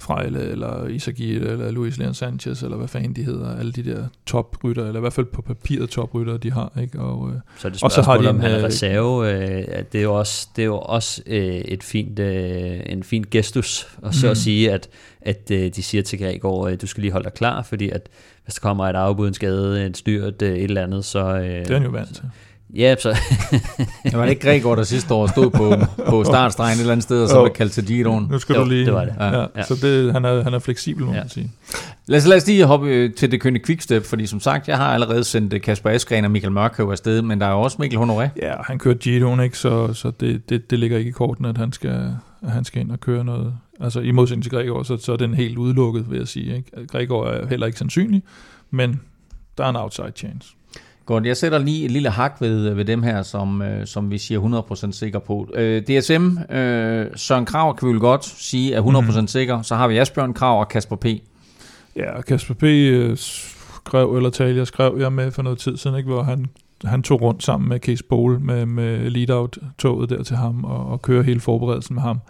Frejle, 0.00 0.40
eller 0.40 0.86
Isagir, 0.86 1.40
eller 1.40 1.70
Luis 1.70 1.98
Leon 1.98 2.14
Sanchez, 2.14 2.62
eller 2.62 2.76
hvad 2.76 2.88
fanden 2.88 3.16
de 3.16 3.24
hedder, 3.24 3.56
alle 3.58 3.72
de 3.72 3.84
der 3.84 4.04
toprytter, 4.26 4.86
eller 4.86 4.96
i 4.96 5.00
hvert 5.00 5.12
fald 5.12 5.26
på 5.26 5.42
papiret 5.42 5.90
toprytter, 5.90 6.36
de 6.36 6.52
har. 6.52 6.72
Ikke? 6.80 7.00
Og, 7.00 7.28
øh, 7.28 7.34
så 7.58 7.68
er 7.68 7.72
det 7.72 7.82
og 7.82 7.90
så 7.90 8.02
har 8.02 8.18
de 8.18 8.28
om 8.28 8.40
han 8.40 8.50
er 8.50 8.64
reserve. 8.64 9.32
Øh, 9.32 9.84
det 9.92 9.98
er 9.98 10.02
jo 10.02 10.18
også, 10.18 10.48
det 10.56 10.62
er 10.62 10.66
jo 10.66 10.78
også 10.78 11.22
øh, 11.26 11.42
et 11.44 11.82
fint, 11.82 12.18
øh, 12.18 12.80
en 12.86 13.02
fin 13.02 13.24
gestus, 13.30 13.88
og 14.02 14.14
så 14.14 14.26
mm. 14.26 14.30
at 14.30 14.36
sige, 14.36 14.72
at, 14.72 14.88
at 15.20 15.50
øh, 15.50 15.70
de 15.76 15.82
siger 15.82 16.02
til 16.02 16.18
Gregor, 16.18 16.68
øh, 16.68 16.80
du 16.80 16.86
skal 16.86 17.00
lige 17.00 17.12
holde 17.12 17.24
dig 17.24 17.34
klar, 17.34 17.62
fordi 17.62 17.90
at 17.90 18.08
hvis 18.44 18.54
der 18.54 18.60
kommer 18.60 18.86
et 18.86 18.96
afbud, 18.96 19.28
en 19.28 19.34
skade, 19.34 19.86
en 19.86 19.94
styrt, 19.94 20.42
øh, 20.42 20.52
et 20.52 20.64
eller 20.64 20.82
andet, 20.82 21.04
så... 21.04 21.34
Øh, 21.34 21.44
det 21.44 21.70
er 21.70 21.74
han 21.74 21.82
jo 21.82 21.90
vant 21.90 22.14
til. 22.14 22.24
Ja, 22.74 22.94
så... 22.98 23.08
det 24.04 24.18
var 24.18 24.24
ikke 24.24 24.42
Gregor, 24.42 24.74
der 24.74 24.82
sidste 24.82 25.14
år 25.14 25.26
stod 25.26 25.50
på, 25.50 25.74
på 26.08 26.24
startstregen 26.24 26.74
et 26.74 26.80
eller 26.80 26.92
andet 26.92 27.02
sted, 27.02 27.22
og 27.22 27.28
så 27.28 27.42
blev 27.42 27.54
kaldt 27.54 27.72
til 27.72 27.86
Giron. 27.86 28.28
Nu 28.30 28.38
skal 28.38 28.54
jo, 28.54 28.62
du 28.62 28.68
lige... 28.68 28.84
det 28.84 28.94
var 28.94 29.04
det. 29.04 29.14
Ja. 29.20 29.46
Ja. 29.56 29.62
Så 29.62 29.78
det, 29.82 30.12
han, 30.12 30.24
er, 30.24 30.42
han 30.42 30.54
er 30.54 30.58
fleksibel, 30.58 31.04
må 31.04 31.12
ja. 31.12 31.18
man 31.18 31.28
sige. 31.28 31.50
Lad 32.06 32.18
os, 32.18 32.26
lad 32.26 32.36
os 32.36 32.46
lige 32.46 32.64
hoppe 32.64 32.88
øh, 32.88 33.14
til 33.14 33.30
det 33.30 33.40
kønne 33.40 33.60
quickstep, 33.66 34.04
fordi 34.04 34.26
som 34.26 34.40
sagt, 34.40 34.68
jeg 34.68 34.76
har 34.76 34.94
allerede 34.94 35.24
sendt 35.24 35.52
øh, 35.52 35.60
Kasper 35.60 35.90
Askren 35.90 36.24
og 36.24 36.30
Michael 36.30 36.52
Mørkøv 36.52 36.90
afsted, 36.90 37.22
men 37.22 37.40
der 37.40 37.46
er 37.46 37.50
jo 37.50 37.60
også 37.60 37.76
Mikkel 37.80 37.98
Honoré. 37.98 38.28
Ja, 38.42 38.54
han 38.64 38.78
kører 38.78 38.94
Giron, 38.94 39.40
ikke? 39.40 39.58
Så, 39.58 39.92
så 39.92 40.12
det, 40.20 40.48
det, 40.48 40.70
det 40.70 40.78
ligger 40.78 40.98
ikke 40.98 41.08
i 41.08 41.12
korten, 41.12 41.44
at 41.44 41.58
han 41.58 41.72
skal, 41.72 42.14
at 42.42 42.50
han 42.50 42.64
skal 42.64 42.80
ind 42.80 42.90
og 42.90 43.00
køre 43.00 43.24
noget. 43.24 43.54
Altså 43.80 44.00
i 44.00 44.10
modsætning 44.10 44.42
til 44.42 44.52
Gregor, 44.52 44.82
så, 44.82 44.96
så 44.96 45.12
er 45.12 45.16
den 45.16 45.34
helt 45.34 45.58
udelukket, 45.58 46.10
vil 46.10 46.18
jeg 46.18 46.28
sige. 46.28 46.56
Ikke? 46.56 46.86
Gregor 46.86 47.26
er 47.26 47.46
heller 47.46 47.66
ikke 47.66 47.78
sandsynlig, 47.78 48.22
men 48.70 49.00
der 49.58 49.64
er 49.64 49.68
en 49.68 49.76
outside 49.76 50.12
chance. 50.16 50.54
Godt, 51.10 51.26
jeg 51.26 51.36
sætter 51.36 51.58
lige 51.58 51.84
et 51.84 51.90
lille 51.90 52.10
hak 52.10 52.36
ved, 52.40 52.74
ved 52.74 52.84
dem 52.84 53.02
her, 53.02 53.22
som, 53.22 53.62
øh, 53.62 53.86
som 53.86 54.10
vi 54.10 54.18
siger 54.18 54.40
100% 54.90 54.92
sikker 54.92 55.18
på. 55.18 55.48
Øh, 55.54 55.82
DSM, 55.82 56.54
øh, 56.54 57.06
Søren 57.16 57.44
Krav 57.44 57.76
kan 57.76 57.88
vi 57.88 57.92
vel 57.92 58.00
godt 58.00 58.24
sige 58.24 58.74
er 58.74 58.82
100% 58.82 59.20
mm. 59.20 59.26
sikker. 59.26 59.62
Så 59.62 59.74
har 59.76 59.88
vi 59.88 59.96
Asbjørn 59.96 60.34
Krav 60.34 60.60
og 60.60 60.68
Kasper 60.68 60.96
P. 60.96 61.06
Ja, 61.96 62.20
Kasper 62.20 62.54
P. 62.54 62.62
Øh, 62.62 63.16
skrev, 63.16 64.16
eller 64.16 64.30
talte, 64.30 64.58
jeg 64.58 64.66
skrev 64.66 64.96
jeg 65.00 65.12
med 65.12 65.30
for 65.30 65.42
noget 65.42 65.58
tid 65.58 65.76
siden, 65.76 65.96
ikke, 65.96 66.10
hvor 66.10 66.22
han, 66.22 66.46
han 66.84 67.02
tog 67.02 67.22
rundt 67.22 67.42
sammen 67.42 67.68
med 67.68 67.80
Case 67.80 68.04
Bowl 68.04 68.40
med, 68.40 68.66
med 68.66 69.10
lead-out-toget 69.10 70.10
der 70.10 70.22
til 70.22 70.36
ham, 70.36 70.64
og, 70.64 70.86
og 70.86 71.02
køre 71.02 71.22
hele 71.22 71.40
forberedelsen 71.40 71.94
med 71.94 72.02
ham. 72.02 72.20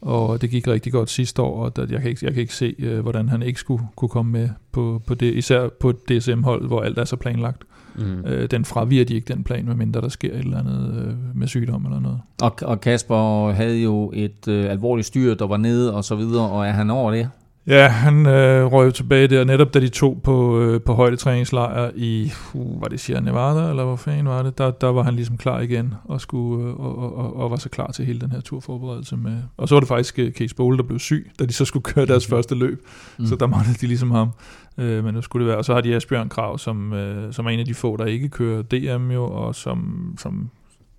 Og 0.00 0.42
det 0.42 0.50
gik 0.50 0.68
rigtig 0.68 0.92
godt 0.92 1.10
sidste 1.10 1.42
år, 1.42 1.64
og 1.64 1.76
der, 1.76 1.86
jeg, 1.90 2.00
kan 2.00 2.10
ikke, 2.10 2.26
jeg 2.26 2.32
kan 2.32 2.40
ikke 2.40 2.54
se, 2.54 2.74
øh, 2.78 3.00
hvordan 3.00 3.28
han 3.28 3.42
ikke 3.42 3.60
skulle 3.60 3.84
kunne 3.96 4.08
komme 4.08 4.32
med 4.32 4.48
på, 4.72 5.02
på 5.06 5.14
det, 5.14 5.34
især 5.34 5.68
på 5.80 5.90
et 5.90 6.08
DSM-hold, 6.08 6.66
hvor 6.66 6.80
alt 6.80 6.98
er 6.98 7.04
så 7.04 7.16
planlagt. 7.16 7.62
Mm. 7.98 8.24
Øh, 8.26 8.50
den 8.50 8.64
fraviger 8.64 9.04
de 9.04 9.14
ikke 9.14 9.34
den 9.34 9.44
plan, 9.44 9.66
medmindre 9.66 10.00
der 10.00 10.08
sker 10.08 10.32
et 10.32 10.38
eller 10.38 10.58
andet 10.58 11.04
øh, 11.06 11.14
med 11.34 11.46
sygdom 11.46 11.84
eller 11.84 12.00
noget. 12.00 12.20
Og, 12.42 12.56
og 12.62 12.80
Kasper 12.80 13.52
havde 13.52 13.82
jo 13.82 14.12
et 14.14 14.48
øh, 14.48 14.70
alvorligt 14.70 15.06
styr, 15.06 15.34
der 15.34 15.46
var 15.46 15.56
nede 15.56 15.94
og 15.94 16.04
så 16.04 16.16
videre, 16.16 16.48
og 16.50 16.66
er 16.66 16.72
han 16.72 16.90
over 16.90 17.10
det? 17.10 17.30
Ja, 17.68 17.88
han 17.88 18.26
øh, 18.26 18.72
røg 18.72 18.86
jo 18.86 18.90
tilbage 18.90 19.28
der, 19.28 19.44
netop 19.44 19.74
da 19.74 19.80
de 19.80 19.88
tog 19.88 20.20
på, 20.24 20.60
øh, 20.60 20.80
på 20.80 20.94
højdetræningslejr 20.94 21.90
i, 21.94 22.32
uh, 22.54 22.82
var 22.82 22.88
det 22.88 23.00
Sierra 23.00 23.20
Nevada, 23.20 23.70
eller 23.70 23.84
hvor 23.84 23.96
fanden 23.96 24.28
var 24.28 24.42
det, 24.42 24.58
der, 24.58 24.70
der 24.70 24.86
var 24.86 25.02
han 25.02 25.14
ligesom 25.14 25.36
klar 25.36 25.60
igen, 25.60 25.94
og, 26.04 26.20
skulle, 26.20 26.64
øh, 26.68 26.80
og, 26.80 27.16
og, 27.16 27.36
og, 27.36 27.50
var 27.50 27.56
så 27.56 27.68
klar 27.68 27.90
til 27.90 28.04
hele 28.04 28.20
den 28.20 28.32
her 28.32 28.40
turforberedelse 28.40 29.16
med. 29.16 29.36
Og 29.56 29.68
så 29.68 29.74
var 29.74 29.80
det 29.80 29.88
faktisk 29.88 30.18
uh, 30.18 30.30
Case 30.30 30.54
Bowl, 30.54 30.76
der 30.76 30.82
blev 30.82 30.98
syg, 30.98 31.30
da 31.38 31.44
de 31.44 31.52
så 31.52 31.64
skulle 31.64 31.82
køre 31.82 32.06
deres 32.06 32.26
første 32.26 32.54
løb, 32.54 32.86
mm. 33.18 33.26
så 33.26 33.36
der 33.36 33.46
manglede 33.46 33.78
de 33.80 33.86
ligesom 33.86 34.10
ham. 34.10 34.30
Øh, 34.78 35.04
men 35.04 35.14
nu 35.14 35.22
skulle 35.22 35.44
det 35.44 35.48
være. 35.48 35.58
Og 35.58 35.64
så 35.64 35.74
har 35.74 35.80
de 35.80 35.94
Asbjørn 35.94 36.28
Krav, 36.28 36.58
som, 36.58 36.92
øh, 36.92 37.32
som 37.32 37.46
er 37.46 37.50
en 37.50 37.60
af 37.60 37.66
de 37.66 37.74
få, 37.74 37.96
der 37.96 38.04
ikke 38.04 38.28
kører 38.28 38.62
DM 38.62 39.10
jo, 39.10 39.24
og 39.24 39.54
som, 39.54 40.14
som 40.18 40.50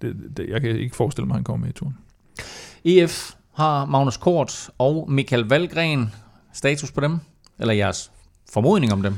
det, 0.02 0.16
det, 0.38 0.50
jeg 0.50 0.62
kan 0.62 0.70
ikke 0.70 0.96
forestille 0.96 1.28
mig, 1.28 1.34
at 1.34 1.38
han 1.38 1.44
kommer 1.44 1.66
med 1.66 1.74
i 1.74 1.78
turen. 1.78 1.98
EF 2.86 3.32
har 3.56 3.86
Magnus 3.86 4.18
Kort 4.18 4.70
og 4.78 5.12
Michael 5.12 5.44
Valgren 5.44 6.14
status 6.54 6.92
på 6.92 7.02
dem? 7.02 7.20
Eller 7.60 7.74
jeres 7.74 8.12
formodning 8.54 8.94
om 8.94 9.02
dem? 9.02 9.14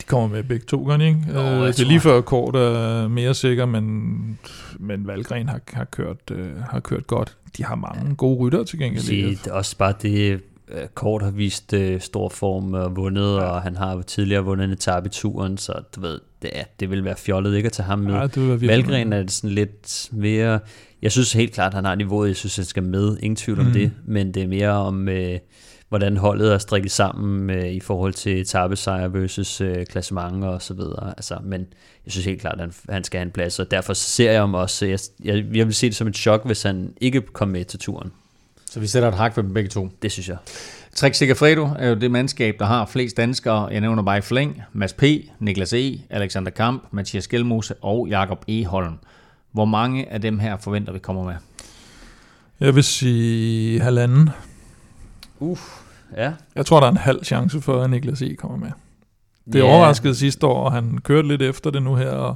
De 0.00 0.06
kommer 0.06 0.28
med 0.28 0.42
begge 0.42 0.66
to, 0.66 0.84
gør 0.84 0.98
ikke? 0.98 1.20
Nå, 1.32 1.40
øh, 1.40 1.66
det 1.66 1.80
er 1.80 1.84
lige 1.84 2.00
før 2.00 2.20
Kort 2.20 2.56
er 2.56 3.08
mere 3.08 3.34
sikker, 3.34 3.66
men, 3.66 4.38
men 4.78 5.06
Valgren 5.06 5.48
har, 5.48 5.60
har, 5.72 5.84
kørt, 5.84 6.30
øh, 6.30 6.56
har 6.70 6.80
kørt 6.80 7.06
godt. 7.06 7.36
De 7.56 7.64
har 7.64 7.74
mange 7.74 8.14
gode 8.14 8.38
rytter 8.38 8.64
til 8.64 8.78
gengæld. 8.78 9.02
Sige, 9.02 9.30
det 9.30 9.46
er 9.46 9.52
også 9.52 9.76
bare 9.76 9.94
det, 10.02 10.42
Kort 10.94 11.22
har 11.22 11.30
vist 11.30 11.72
øh, 11.72 12.00
stor 12.00 12.28
form 12.28 12.74
og 12.74 12.96
vundet, 12.96 13.36
ja. 13.36 13.42
og 13.42 13.62
han 13.62 13.76
har 13.76 14.02
tidligere 14.02 14.44
vundet 14.44 14.64
en 14.64 14.70
etape 14.70 15.06
i 15.06 15.10
turen, 15.10 15.58
så 15.58 15.72
du 15.96 16.00
ved, 16.00 16.20
det, 16.42 16.50
er, 16.52 16.64
det 16.80 16.90
vil 16.90 17.04
være 17.04 17.16
fjollet 17.16 17.56
ikke 17.56 17.66
at 17.66 17.72
tage 17.72 17.86
ham 17.86 17.98
med. 17.98 18.14
Ja, 18.14 18.26
det 18.26 18.68
Valgren 18.68 19.12
er 19.12 19.22
det 19.22 19.30
sådan 19.30 19.54
lidt 19.54 20.08
mere... 20.12 20.60
Jeg 21.02 21.12
synes 21.12 21.32
helt 21.32 21.52
klart, 21.52 21.68
at 21.68 21.74
han 21.74 21.84
har 21.84 21.94
niveauet, 21.94 22.28
jeg 22.28 22.36
synes, 22.36 22.56
han 22.56 22.64
skal 22.64 22.82
med, 22.82 23.16
ingen 23.20 23.36
tvivl 23.36 23.60
om 23.60 23.66
mm. 23.66 23.72
det, 23.72 23.92
men 24.04 24.34
det 24.34 24.42
er 24.42 24.46
mere 24.46 24.70
om, 24.70 25.08
øh, 25.08 25.38
hvordan 25.88 26.16
holdet 26.16 26.52
er 26.52 26.58
strikket 26.58 26.90
sammen 26.90 27.50
øh, 27.50 27.68
i 27.68 27.80
forhold 27.80 28.12
til 28.12 28.40
etappesejr 28.40 29.08
versus 29.08 29.60
øh, 29.60 29.86
klassement 29.86 30.44
og 30.44 30.62
så 30.62 30.74
videre. 30.74 31.08
Altså, 31.16 31.38
men 31.44 31.66
jeg 32.04 32.12
synes 32.12 32.26
helt 32.26 32.40
klart, 32.40 32.54
at 32.54 32.60
han, 32.60 32.72
han 32.88 33.04
skal 33.04 33.18
have 33.18 33.26
en 33.26 33.30
plads, 33.32 33.58
og 33.58 33.70
derfor 33.70 33.92
ser 33.92 34.30
jeg 34.30 34.40
ham 34.40 34.54
også, 34.54 34.86
jeg, 34.86 34.98
jeg, 35.24 35.44
jeg 35.54 35.66
vil 35.66 35.74
se 35.74 35.86
det 35.86 35.96
som 35.96 36.06
et 36.06 36.16
chok, 36.16 36.46
hvis 36.46 36.62
han 36.62 36.94
ikke 37.00 37.20
kom 37.20 37.48
med 37.48 37.64
til 37.64 37.78
turen. 37.78 38.12
Så 38.72 38.80
vi 38.80 38.86
sætter 38.86 39.08
et 39.08 39.14
hak 39.14 39.34
for 39.34 39.42
dem 39.42 39.54
begge 39.54 39.68
to. 39.68 39.90
Det 40.02 40.12
synes 40.12 40.28
jeg. 40.28 40.36
Trek 40.94 41.14
Sigafredo 41.14 41.68
er 41.78 41.88
jo 41.88 41.94
det 41.94 42.10
mandskab, 42.10 42.56
der 42.58 42.64
har 42.64 42.86
flest 42.86 43.16
danskere. 43.16 43.66
Jeg 43.66 43.80
nævner 43.80 44.02
bare 44.02 44.18
i 44.18 44.20
flæng. 44.20 44.62
Mads 44.72 44.92
P., 44.92 45.02
Niklas 45.38 45.72
E., 45.72 46.00
Alexander 46.10 46.50
Kamp, 46.50 46.84
Mathias 46.90 47.28
Gjelmose 47.28 47.74
og 47.74 48.08
Jakob 48.08 48.44
Eholm. 48.48 48.94
Hvor 49.52 49.64
mange 49.64 50.12
af 50.12 50.20
dem 50.20 50.38
her 50.38 50.56
forventer 50.56 50.92
vi 50.92 50.98
kommer 50.98 51.24
med? 51.24 51.34
Jeg 52.60 52.74
vil 52.74 52.84
sige 52.84 53.80
halvanden. 53.80 54.30
Uh, 55.38 55.58
ja. 56.16 56.32
Jeg 56.54 56.66
tror, 56.66 56.80
der 56.80 56.86
er 56.86 56.90
en 56.90 56.96
halv 56.96 57.24
chance 57.24 57.60
for, 57.60 57.82
at 57.82 57.90
Niklas 57.90 58.22
E. 58.22 58.34
kommer 58.34 58.58
med. 58.58 58.70
Det 59.46 59.54
yeah. 59.54 59.74
overraskede 59.74 60.14
sidste 60.14 60.46
år, 60.46 60.64
og 60.64 60.72
han 60.72 60.98
kørte 60.98 61.28
lidt 61.28 61.42
efter 61.42 61.70
det 61.70 61.82
nu 61.82 61.94
her, 61.94 62.10
og 62.10 62.34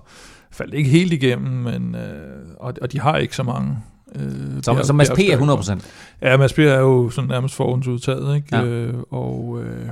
faldt 0.50 0.74
ikke 0.74 0.90
helt 0.90 1.12
igennem, 1.12 1.52
men, 1.52 1.94
øh, 1.94 2.46
og, 2.56 2.74
og 2.82 2.92
de 2.92 3.00
har 3.00 3.16
ikke 3.16 3.36
så 3.36 3.42
mange. 3.42 3.76
Øh, 4.14 4.62
så, 4.62 4.80
så 4.84 4.92
Mads 4.92 5.10
P 5.10 5.18
er 5.18 5.80
100%? 5.80 5.86
Ja, 6.22 6.36
Mads 6.36 6.52
P 6.52 6.58
er 6.58 6.78
jo 6.78 7.10
sådan 7.10 7.28
nærmest 7.28 7.54
forhåndsudtaget, 7.54 8.36
ikke? 8.36 8.56
Ja. 8.56 8.64
Øh, 8.64 8.94
og, 9.10 9.58
øh, 9.62 9.88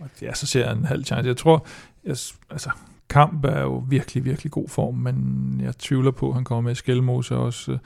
og 0.00 0.08
ja, 0.22 0.34
så 0.34 0.46
ser 0.46 0.64
jeg 0.64 0.72
en 0.72 0.84
halv 0.84 1.04
chance. 1.04 1.28
Jeg 1.28 1.36
tror, 1.36 1.66
jeg, 2.04 2.16
altså, 2.50 2.70
Kamp 3.10 3.44
er 3.44 3.60
jo 3.60 3.84
virkelig, 3.88 4.24
virkelig 4.24 4.52
god 4.52 4.68
form, 4.68 4.94
men 4.94 5.16
jeg 5.64 5.78
tvivler 5.78 6.10
på, 6.10 6.28
at 6.28 6.34
han 6.34 6.44
kommer 6.44 6.60
med 6.60 6.74
Skelmose 6.74 7.36
også. 7.36 7.78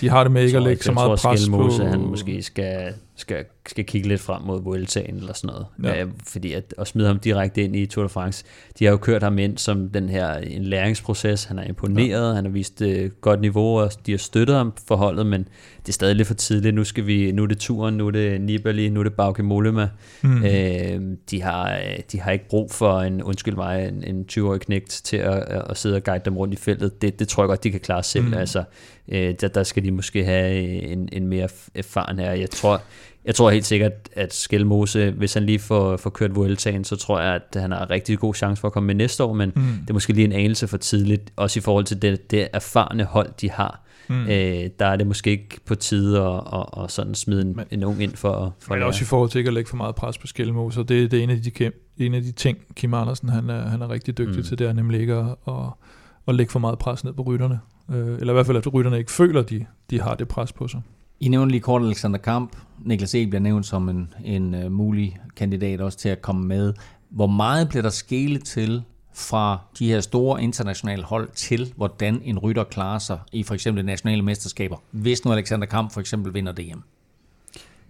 De 0.00 0.08
har 0.08 0.22
det 0.22 0.32
med 0.32 0.44
ikke 0.44 0.56
at 0.56 0.62
tror 0.62 0.68
lægge 0.68 0.82
så 0.82 0.92
meget 0.92 1.20
tror, 1.20 1.30
pres 1.30 1.40
Skelmose, 1.40 1.82
på... 1.82 1.88
han 1.88 2.00
måske 2.00 2.42
skal, 2.42 2.94
skal, 3.20 3.44
skal 3.66 3.84
kigge 3.84 4.08
lidt 4.08 4.20
frem 4.20 4.42
mod 4.42 4.62
Vueltaen 4.62 5.16
eller 5.16 5.32
sådan 5.32 5.48
noget. 5.48 5.66
Ja. 5.82 5.98
Ja. 5.98 6.06
fordi 6.26 6.52
at, 6.52 6.74
at 6.78 6.86
smide 6.86 7.06
ham 7.06 7.18
direkte 7.18 7.62
ind 7.62 7.76
i 7.76 7.86
Tour 7.86 8.04
de 8.04 8.08
France, 8.08 8.44
de 8.78 8.84
har 8.84 8.92
jo 8.92 8.96
kørt 8.96 9.22
ham 9.22 9.38
ind 9.38 9.58
som 9.58 9.88
den 9.88 10.08
her 10.08 10.34
en 10.34 10.64
læringsproces. 10.64 11.44
Han 11.44 11.58
er 11.58 11.64
imponeret, 11.64 12.28
ja. 12.28 12.34
han 12.34 12.44
har 12.44 12.52
vist 12.52 12.80
uh, 12.80 13.10
godt 13.20 13.40
niveau, 13.40 13.78
og 13.78 13.90
de 14.06 14.10
har 14.10 14.18
støttet 14.18 14.56
ham 14.56 14.72
for 14.88 14.96
holdet, 14.96 15.26
men 15.26 15.48
det 15.80 15.88
er 15.88 15.92
stadig 15.92 16.16
lidt 16.16 16.28
for 16.28 16.34
tidligt. 16.34 16.74
Nu, 16.74 16.84
skal 16.84 17.06
vi, 17.06 17.32
nu 17.32 17.42
er 17.42 17.46
det 17.46 17.58
turen, 17.58 17.94
nu 17.96 18.06
er 18.06 18.10
det 18.10 18.40
Nibali, 18.40 18.88
nu 18.88 19.00
er 19.00 19.04
det 19.04 19.14
Bauke 19.14 19.42
Mollema. 19.42 19.88
Mm. 20.22 20.44
Øh, 20.44 21.00
de, 21.30 21.42
har, 21.42 21.72
øh, 21.72 21.98
de 22.12 22.20
har 22.20 22.30
ikke 22.30 22.48
brug 22.48 22.70
for 22.70 23.00
en, 23.00 23.22
undskyld 23.22 23.54
mig, 23.54 23.88
en, 23.88 24.04
en 24.04 24.26
20-årig 24.32 24.60
knægt 24.60 25.00
til 25.04 25.16
at, 25.16 25.38
at 25.70 25.76
sidde 25.76 25.96
og 25.96 26.04
guide 26.04 26.24
dem 26.24 26.36
rundt 26.36 26.54
i 26.54 26.56
feltet. 26.56 27.02
Det, 27.02 27.18
det 27.18 27.28
tror 27.28 27.42
jeg 27.42 27.48
godt, 27.48 27.64
de 27.64 27.70
kan 27.70 27.80
klare 27.80 28.02
selv. 28.02 28.24
Mm. 28.24 28.34
Altså, 28.34 28.64
øh, 29.08 29.34
der, 29.40 29.48
der 29.48 29.62
skal 29.62 29.84
de 29.84 29.90
måske 29.90 30.24
have 30.24 30.62
en, 30.82 31.08
en 31.12 31.26
mere 31.26 31.48
erfaren 31.74 32.18
her. 32.18 32.32
Jeg 32.32 32.50
tror, 32.50 32.82
jeg 33.28 33.34
tror 33.34 33.50
helt 33.50 33.66
sikkert, 33.66 33.92
at 34.12 34.34
Skelmose, 34.34 35.10
hvis 35.10 35.34
han 35.34 35.42
lige 35.46 35.58
får, 35.58 35.96
får 35.96 36.10
kørt 36.10 36.34
Vueltaen, 36.36 36.84
så 36.84 36.96
tror 36.96 37.20
jeg, 37.20 37.34
at 37.54 37.60
han 37.60 37.72
har 37.72 37.90
rigtig 37.90 38.18
god 38.18 38.34
chance 38.34 38.60
for 38.60 38.68
at 38.68 38.72
komme 38.72 38.86
med 38.86 38.94
næste 38.94 39.24
år, 39.24 39.32
men 39.32 39.52
Mm. 39.56 39.62
det 39.62 39.90
er 39.90 39.92
måske 39.94 40.12
lige 40.12 40.24
en 40.24 40.32
anelse 40.32 40.68
for 40.68 40.76
tidligt, 40.76 41.32
også 41.36 41.58
i 41.58 41.62
forhold 41.62 41.84
til 41.84 42.02
det, 42.02 42.30
det 42.30 42.48
erfarne 42.52 43.04
hold, 43.04 43.28
de 43.40 43.50
har. 43.50 43.84
Mm. 44.08 44.22
Øh, 44.22 44.30
der 44.78 44.86
er 44.86 44.96
det 44.96 45.06
måske 45.06 45.30
ikke 45.30 45.60
på 45.66 45.74
tide 45.74 46.20
at, 46.22 46.40
at, 46.52 46.84
at 46.84 46.90
sådan 46.90 47.14
smide 47.14 47.42
en, 47.42 47.56
Men- 47.56 47.66
en 47.70 47.84
ung 47.84 48.02
ind 48.02 48.16
for, 48.16 48.54
for 48.60 48.74
Men 48.74 48.82
også 48.82 49.02
i 49.02 49.04
forhold 49.04 49.30
til 49.30 49.38
ikke 49.38 49.48
at 49.48 49.54
lægge 49.54 49.68
for 49.70 49.76
meget 49.76 49.94
pres 49.94 50.18
på 50.18 50.26
Skelmo, 50.26 50.70
så 50.70 50.82
det, 50.82 51.10
det 51.10 51.18
er 51.18 51.22
en 51.22 51.30
af 51.30 51.42
de, 51.42 51.70
en 51.98 52.14
af 52.14 52.22
de 52.22 52.32
ting, 52.32 52.58
Kim 52.76 52.94
Andersen 52.94 53.28
han 53.28 53.50
er, 53.50 53.68
han 53.68 53.82
er 53.82 53.90
rigtig 53.90 54.18
dygtig 54.18 54.36
mm. 54.36 54.42
Til, 54.42 54.58
det 54.58 54.68
er 54.68 54.72
nemlig 54.72 55.00
ikke 55.00 55.14
at, 55.14 55.26
at, 55.48 55.54
at 56.28 56.34
lægge 56.34 56.52
for 56.52 56.58
meget 56.58 56.78
pres 56.78 57.04
ned 57.04 57.12
på 57.12 57.22
rytterne. 57.22 57.60
Øh, 57.92 58.18
eller 58.20 58.32
i 58.32 58.34
hvert 58.34 58.46
fald, 58.46 58.56
at 58.56 58.74
rytterne 58.74 58.98
ikke 58.98 59.12
føler, 59.12 59.40
at 59.40 59.50
de, 59.50 59.64
de 59.90 60.00
har 60.00 60.14
det 60.14 60.28
pres 60.28 60.52
på 60.52 60.68
sig. 60.68 60.80
I 61.20 61.28
nævnte 61.28 61.50
lige 61.50 61.60
kort 61.60 61.82
Alexander 61.82 62.18
Kamp. 62.18 62.56
Niklas 62.84 63.14
E. 63.14 63.26
bliver 63.26 63.40
nævnt 63.40 63.66
som 63.66 63.88
en, 63.88 64.12
en 64.24 64.54
uh, 64.54 64.72
mulig 64.72 65.16
kandidat 65.36 65.80
også 65.80 65.98
til 65.98 66.08
at 66.08 66.22
komme 66.22 66.46
med. 66.46 66.74
Hvor 67.08 67.26
meget 67.26 67.68
bliver 67.68 67.82
der 67.82 67.90
skælet 67.90 68.44
til 68.44 68.82
fra 69.14 69.58
de 69.78 69.88
her 69.88 70.00
store 70.00 70.42
internationale 70.42 71.02
hold 71.02 71.28
til, 71.34 71.72
hvordan 71.76 72.20
en 72.24 72.38
rytter 72.38 72.64
klarer 72.64 72.98
sig 72.98 73.18
i 73.32 73.42
for 73.42 73.54
eksempel 73.54 73.84
nationale 73.84 74.22
mesterskaber, 74.22 74.76
hvis 74.90 75.24
nu 75.24 75.32
Alexander 75.32 75.66
Kamp 75.66 75.92
for 75.92 76.00
eksempel 76.00 76.34
vinder 76.34 76.52
DM? 76.52 76.78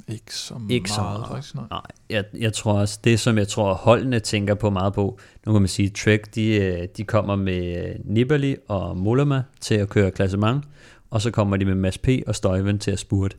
Ikke 0.09 0.35
så 0.35 0.55
Ikke 0.71 0.91
så 0.91 1.01
meget, 1.01 1.19
meget. 1.21 1.29
faktisk. 1.33 1.55
Nej. 1.55 1.65
Nej, 1.71 1.81
jeg, 2.11 2.25
jeg 2.39 2.53
tror 2.53 2.73
også, 2.73 2.99
det 3.05 3.21
som 3.21 3.39
jeg 3.39 3.49
tror 3.49 3.75
holdene 3.75 4.21
tænker 4.21 4.55
på 4.55 4.71
meget 4.71 4.93
på, 4.95 5.19
nu 5.47 5.53
kan 5.53 5.63
man 5.63 5.69
sige, 5.69 5.89
Trek, 5.89 6.35
de, 6.35 6.47
øh, 6.49 6.89
de 6.97 7.05
kommer 7.05 7.37
med 7.37 7.95
Nibali 8.05 8.57
og 8.69 8.97
Mollema 8.97 9.43
til 9.61 9.75
at 9.75 9.89
køre 9.89 10.11
klassement, 10.11 10.65
og 11.11 11.23
så 11.23 11.31
kommer 11.31 11.57
de 11.57 11.65
med 11.65 11.75
Mads 11.75 11.99
P. 11.99 12.09
og 12.27 12.35
Støjven 12.35 12.79
til 12.79 12.91
at 12.91 12.99
spurte. 12.99 13.37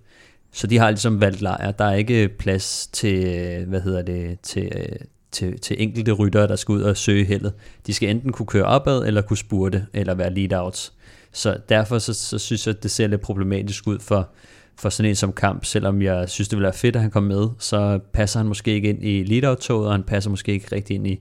Så 0.51 0.67
de 0.67 0.77
har 0.77 0.89
ligesom 0.89 1.21
valgt 1.21 1.41
lejr. 1.41 1.71
Der 1.71 1.85
er 1.85 1.95
ikke 1.95 2.27
plads 2.27 2.87
til, 2.87 3.65
hvad 3.67 3.81
hedder 3.81 4.01
det, 4.01 4.39
til, 4.39 4.71
øh, 4.75 4.95
til, 5.31 5.59
til 5.59 5.75
enkelte 5.79 6.11
ryttere, 6.11 6.47
der 6.47 6.55
skal 6.55 6.71
ud 6.71 6.81
og 6.81 6.97
søge 6.97 7.25
heldet. 7.25 7.53
De 7.87 7.93
skal 7.93 8.09
enten 8.09 8.31
kunne 8.31 8.45
køre 8.45 8.63
opad, 8.63 9.05
eller 9.05 9.21
kunne 9.21 9.37
spurte, 9.37 9.85
eller 9.93 10.13
være 10.13 10.33
lead-outs. 10.33 10.91
Så 11.31 11.57
derfor 11.69 11.99
så, 11.99 12.13
så 12.13 12.37
synes 12.37 12.67
jeg, 12.67 12.75
at 12.75 12.83
det 12.83 12.91
ser 12.91 13.07
lidt 13.07 13.21
problematisk 13.21 13.87
ud 13.87 13.99
for, 13.99 14.29
for 14.75 14.89
sådan 14.89 15.09
en 15.09 15.15
som 15.15 15.33
kamp, 15.33 15.65
selvom 15.65 16.01
jeg 16.01 16.29
synes, 16.29 16.49
det 16.49 16.55
ville 16.55 16.63
være 16.63 16.73
fedt, 16.73 16.95
at 16.95 17.01
han 17.01 17.11
kom 17.11 17.23
med, 17.23 17.47
så 17.59 17.99
passer 18.13 18.39
han 18.39 18.47
måske 18.47 18.73
ikke 18.73 18.89
ind 18.89 19.03
i 19.03 19.23
lead-out-toget, 19.23 19.87
og 19.87 19.93
han 19.93 20.03
passer 20.03 20.29
måske 20.29 20.51
ikke 20.51 20.75
rigtig 20.75 20.95
ind 20.95 21.07
i, 21.07 21.19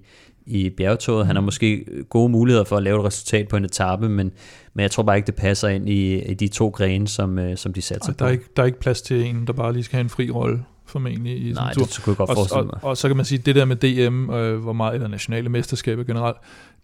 i 0.48 0.70
bjergtoget. 0.70 1.26
Han 1.26 1.36
har 1.36 1.40
måske 1.40 1.84
gode 2.08 2.28
muligheder 2.28 2.64
for 2.64 2.76
at 2.76 2.82
lave 2.82 2.98
et 2.98 3.04
resultat 3.04 3.48
på 3.48 3.56
en 3.56 3.64
etape, 3.64 4.08
men, 4.08 4.32
men 4.74 4.82
jeg 4.82 4.90
tror 4.90 5.02
bare 5.02 5.16
ikke, 5.16 5.26
det 5.26 5.34
passer 5.34 5.68
ind 5.68 5.88
i, 5.88 6.22
i 6.22 6.34
de 6.34 6.48
to 6.48 6.68
grene, 6.68 7.08
som, 7.08 7.38
øh, 7.38 7.56
som 7.56 7.72
de 7.72 7.82
satser 7.82 8.12
Og 8.12 8.18
der, 8.18 8.24
på. 8.24 8.28
er 8.28 8.32
ikke, 8.32 8.44
der 8.56 8.62
er 8.62 8.66
ikke 8.66 8.80
plads 8.80 9.02
til 9.02 9.26
en, 9.26 9.46
der 9.46 9.52
bare 9.52 9.72
lige 9.72 9.82
skal 9.82 9.96
have 9.96 10.04
en 10.04 10.10
fri 10.10 10.30
rolle, 10.30 10.64
formentlig, 10.86 11.46
i 11.46 11.54
sådan 11.54 11.66
Nej, 11.66 11.74
tur. 11.74 11.84
det 11.84 12.00
kunne 12.04 12.10
jeg 12.12 12.16
godt 12.16 12.30
og, 12.30 12.36
forestille 12.36 12.60
og, 12.60 12.66
mig. 12.66 12.84
og, 12.84 12.96
så 12.96 13.08
kan 13.08 13.16
man 13.16 13.26
sige, 13.26 13.38
det 13.38 13.54
der 13.54 13.64
med 13.64 13.76
DM, 13.76 14.30
øh, 14.30 14.58
hvor 14.60 14.72
meget, 14.72 14.94
eller 14.94 15.08
nationale 15.08 15.48
mesterskaber 15.48 16.02
generelt, 16.04 16.36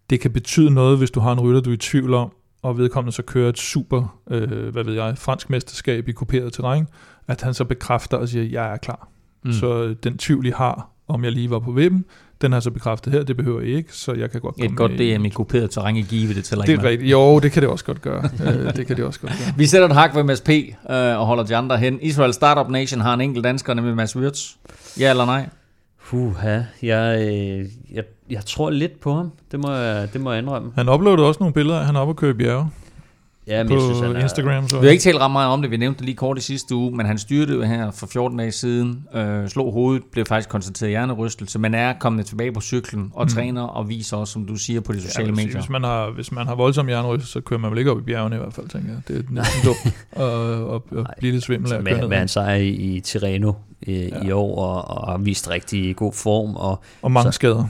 det 0.09 0.19
kan 0.19 0.31
betyde 0.31 0.71
noget, 0.71 0.97
hvis 0.97 1.11
du 1.11 1.19
har 1.19 1.31
en 1.31 1.39
rytter, 1.39 1.61
du 1.61 1.69
er 1.69 1.73
i 1.73 1.77
tvivl 1.77 2.13
om, 2.13 2.31
og 2.61 2.77
vedkommende 2.77 3.15
så 3.15 3.21
kører 3.23 3.49
et 3.49 3.57
super, 3.57 4.19
øh, 4.31 4.67
hvad 4.67 4.83
ved 4.83 4.93
jeg, 4.93 5.17
fransk 5.17 5.49
mesterskab 5.49 6.07
i 6.07 6.11
kuperet 6.11 6.53
terræn, 6.53 6.87
at 7.27 7.41
han 7.41 7.53
så 7.53 7.65
bekræfter 7.65 8.17
og 8.17 8.29
siger, 8.29 8.43
jeg 8.43 8.73
er 8.73 8.77
klar. 8.77 9.07
Mm. 9.43 9.51
Så 9.51 9.83
øh, 9.83 9.95
den 10.03 10.17
tvivl, 10.17 10.45
I 10.45 10.49
har, 10.49 10.89
om 11.07 11.23
jeg 11.23 11.31
lige 11.31 11.49
var 11.49 11.59
på 11.59 11.71
vippen, 11.71 12.05
den 12.45 12.53
har 12.53 12.59
så 12.59 12.71
bekræftet 12.71 13.13
her, 13.13 13.23
det 13.23 13.37
behøver 13.37 13.61
I 13.61 13.75
ikke, 13.75 13.93
så 13.93 14.13
jeg 14.13 14.31
kan 14.31 14.41
godt 14.41 14.55
komme 14.55 14.71
Et 14.71 14.77
godt 14.77 14.91
med. 14.91 15.17
DM 15.17 15.25
i 15.25 15.29
kuperet 15.29 15.71
terræn 15.71 15.95
i 15.95 16.01
Give, 16.01 16.33
det 16.33 16.43
tæller 16.43 16.65
Det 16.65 16.71
ikke 16.71 16.85
er 16.85 16.89
rigtigt. 16.89 17.11
Jo, 17.11 17.39
det 17.39 17.51
kan 17.51 17.61
det 17.61 17.69
også 17.69 17.85
godt 17.85 18.01
gøre. 18.01 18.29
øh, 18.45 18.75
det 18.75 18.87
kan 18.87 18.97
det 18.97 19.05
også 19.05 19.19
godt 19.19 19.31
gøre. 19.31 19.53
Vi 19.57 19.65
sætter 19.65 19.87
et 19.87 19.95
hak 19.95 20.15
ved 20.15 20.23
MSP 20.23 20.49
øh, 20.49 21.19
og 21.19 21.25
holder 21.25 21.43
de 21.43 21.55
andre 21.55 21.77
hen. 21.77 21.99
Israel 22.01 22.33
Startup 22.33 22.71
Nation 22.71 23.01
har 23.01 23.13
en 23.13 23.21
enkelt 23.21 23.43
dansker, 23.43 23.73
nemlig 23.73 23.95
Mads 23.95 24.15
Wirtz. 24.15 24.51
Ja 24.99 25.09
eller 25.09 25.25
nej? 25.25 25.49
Puha, 26.09 26.59
jeg, 26.83 27.19
øh, 27.21 27.65
jeg, 27.93 28.03
jeg 28.29 28.45
tror 28.45 28.69
lidt 28.69 28.99
på 28.99 29.13
ham. 29.13 29.31
Det 29.51 29.59
må 29.59 29.71
jeg, 29.71 30.13
det 30.13 30.21
må 30.21 30.31
jeg 30.31 30.41
indrømme. 30.41 30.71
Han 30.75 30.89
uploadede 30.89 31.27
også 31.27 31.37
nogle 31.39 31.53
billeder, 31.53 31.79
af, 31.79 31.85
han 31.85 31.95
er 31.95 31.99
oppe 31.99 32.11
og 32.11 32.15
køre 32.15 32.31
i 32.31 32.33
bjerge 32.33 32.67
Ja, 33.47 33.63
men 33.63 33.73
på 33.73 33.79
synes, 33.79 33.99
han 33.99 34.15
er, 34.15 34.21
Instagram. 34.23 34.67
Så. 34.67 34.79
Vi 34.79 34.85
har 34.85 34.91
ikke 34.91 35.01
talt 35.03 35.17
ret 35.17 35.31
meget 35.31 35.49
om 35.49 35.61
det, 35.61 35.71
vi 35.71 35.77
nævnte 35.77 35.97
det 35.97 36.05
lige 36.05 36.15
kort 36.15 36.37
i 36.37 36.41
sidste 36.41 36.75
uge, 36.75 36.91
men 36.97 37.05
han 37.05 37.17
styrte 37.17 37.53
jo 37.53 37.61
her 37.61 37.91
for 37.91 38.07
14 38.07 38.37
dage 38.37 38.51
siden, 38.51 39.03
øh, 39.15 39.47
slog 39.49 39.73
hovedet, 39.73 40.03
blev 40.11 40.25
faktisk 40.25 40.49
konstateret 40.49 40.89
hjernerystelse, 40.89 41.59
men 41.59 41.73
er 41.73 41.93
kommet 41.99 42.25
tilbage 42.25 42.51
på 42.51 42.61
cyklen 42.61 43.11
og 43.13 43.23
Mm. 43.25 43.29
træner 43.29 43.61
og 43.61 43.89
viser 43.89 44.17
også, 44.17 44.33
som 44.33 44.45
du 44.45 44.55
siger, 44.55 44.81
på 44.81 44.91
de 44.91 44.97
Ja, 44.97 45.03
sociale 45.03 45.25
jeg 45.27 45.29
vil 45.31 45.37
sige, 45.37 45.45
medier. 45.47 45.59
Hvis 45.61 45.69
man 45.69 45.83
har, 45.83 46.09
hvis 46.11 46.31
man 46.31 46.47
har 46.47 46.55
voldsom 46.55 46.89
jernryst, 46.89 47.27
så 47.27 47.41
kører 47.41 47.59
man 47.59 47.71
vel 47.71 47.79
ikke 47.79 47.91
op 47.91 47.97
i 47.99 48.01
bjergene 48.01 48.35
i 48.35 48.39
hvert 48.39 48.53
fald, 48.53 48.67
tænker 48.69 48.89
jeg. 48.89 49.01
Det 49.07 49.15
er 49.17 49.21
næsten 49.29 49.61
dumt 49.65 49.95
at, 50.11 50.23
at, 50.75 50.99
at 51.05 51.13
blive 51.19 51.31
lidt 51.33 51.43
svimmel 51.43 51.73
af 51.73 51.77
at 51.77 51.83
køre 51.83 51.93
med, 51.93 52.01
ned. 52.01 52.09
med 52.09 52.17
hans 52.17 52.31
sejr 52.31 52.55
i, 52.55 52.67
i 52.69 52.99
Tirreno 52.99 53.53
øh, 53.87 53.95
Ja. 53.95 54.21
i 54.23 54.31
år, 54.31 54.55
og, 54.65 54.97
og 54.97 55.11
har 55.11 55.17
vist 55.17 55.49
rigtig 55.49 55.95
god 55.95 56.13
form. 56.13 56.55
Og, 56.55 56.81
Og 57.01 57.11
mange 57.11 57.31
så- 57.31 57.35
skader. 57.35 57.63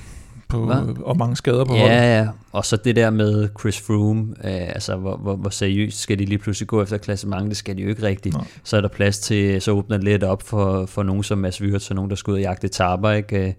På, 0.47 0.65
Hvad? 0.65 1.01
og 1.03 1.17
mange 1.17 1.35
skader 1.35 1.65
på 1.65 1.71
holdet. 1.73 1.95
Ja, 1.95 2.17
ja. 2.17 2.27
Og 2.51 2.65
så 2.65 2.77
det 2.77 2.95
der 2.95 3.09
med 3.09 3.49
Chris 3.59 3.81
Froome, 3.81 4.35
øh, 4.43 4.67
altså 4.69 4.95
hvor, 4.95 5.17
hvor, 5.17 5.35
hvor 5.35 5.49
seriøst 5.49 5.99
skal 5.99 6.19
de 6.19 6.25
lige 6.25 6.37
pludselig 6.37 6.67
gå 6.67 6.81
efter 6.81 6.97
klassement, 6.97 7.49
det 7.49 7.57
skal 7.57 7.77
de 7.77 7.81
jo 7.81 7.89
ikke 7.89 8.03
rigtigt. 8.03 8.35
Nej. 8.35 8.45
Så 8.63 8.77
er 8.77 8.81
der 8.81 8.87
plads 8.87 9.19
til, 9.19 9.61
så 9.61 9.71
åbner 9.71 9.97
det 9.97 10.03
lidt 10.03 10.23
op 10.23 10.43
for, 10.43 10.85
for 10.85 11.03
nogen 11.03 11.23
som 11.23 11.37
Mads 11.37 11.61
Wirtz, 11.61 11.89
og 11.89 11.95
nogen, 11.95 12.09
der 12.09 12.15
skal 12.15 12.31
ud 12.31 12.35
og 12.35 12.41
jagte 12.41 12.67
etaper, 12.67 13.11
ikke? 13.11 13.47
Øh, 13.47 13.53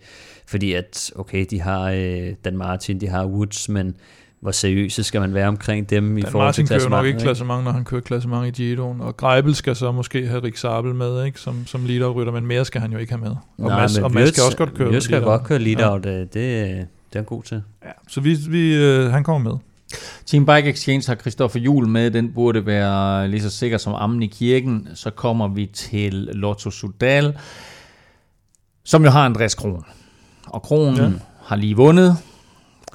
Fordi 0.46 0.72
at, 0.72 1.10
okay, 1.16 1.46
de 1.50 1.60
har 1.60 1.90
øh, 1.90 2.28
Dan 2.44 2.56
Martin, 2.56 3.00
de 3.00 3.08
har 3.08 3.26
Woods, 3.26 3.68
men 3.68 3.96
hvor 4.40 4.50
seriøse 4.50 5.04
skal 5.04 5.20
man 5.20 5.34
være 5.34 5.48
omkring 5.48 5.90
dem 5.90 6.18
i 6.18 6.20
Dan 6.20 6.30
forhold 6.30 6.46
Martin 6.46 6.66
til 6.66 6.78
kører 6.78 6.88
nok 6.88 7.06
ikke 7.06 7.18
klassement, 7.18 7.64
når 7.64 7.70
han 7.72 7.84
kører 7.84 8.00
klassement 8.00 8.58
i 8.58 8.62
Giroen. 8.62 9.00
Og 9.00 9.16
Greibel 9.16 9.54
skal 9.54 9.76
så 9.76 9.92
måske 9.92 10.26
have 10.26 10.42
Rik 10.42 10.56
Sabel 10.56 10.94
med, 10.94 11.24
ikke? 11.24 11.40
Som, 11.40 11.66
som 11.66 11.84
leader-rytter, 11.84 12.32
men 12.32 12.46
mere 12.46 12.64
skal 12.64 12.80
han 12.80 12.92
jo 12.92 12.98
ikke 12.98 13.12
have 13.12 13.20
med. 13.22 13.30
Og 13.30 13.38
Nej, 13.58 13.80
Mads, 13.80 13.96
men 13.96 14.04
og 14.04 14.12
Mads 14.12 14.28
skal 14.28 14.42
også 14.44 14.56
godt 14.56 14.74
køre 14.74 14.90
Wirtz 14.90 15.04
skal 15.04 15.22
godt 15.22 15.44
køre 15.44 15.58
lead-out, 15.58 16.06
ja. 16.06 16.20
det, 16.20 16.32
det 16.32 16.66
er 16.66 16.84
han 17.14 17.24
god 17.24 17.42
til. 17.42 17.62
Ja. 17.84 17.90
Så 18.08 18.20
vi, 18.20 18.36
vi, 18.48 18.74
øh, 18.74 19.10
han 19.10 19.24
kommer 19.24 19.50
med. 19.50 19.58
Team 20.26 20.46
Bike 20.46 20.68
Exchange 20.70 21.04
har 21.06 21.14
Christoffer 21.14 21.60
Jul 21.60 21.88
med, 21.88 22.10
den 22.10 22.32
burde 22.32 22.66
være 22.66 23.28
lige 23.28 23.42
så 23.42 23.50
sikker 23.50 23.78
som 23.78 23.94
ammen 23.94 24.22
i 24.22 24.26
kirken. 24.26 24.88
Så 24.94 25.10
kommer 25.10 25.48
vi 25.48 25.66
til 25.66 26.12
Lotto 26.12 26.70
Sudal, 26.70 27.38
som 28.84 29.04
jo 29.04 29.10
har 29.10 29.24
Andreas 29.24 29.54
Kron. 29.54 29.84
Og 30.46 30.62
Kron 30.62 30.94
Ja. 30.96 31.02
ja. 31.02 31.10
har 31.44 31.56
lige 31.56 31.76
vundet. 31.76 32.16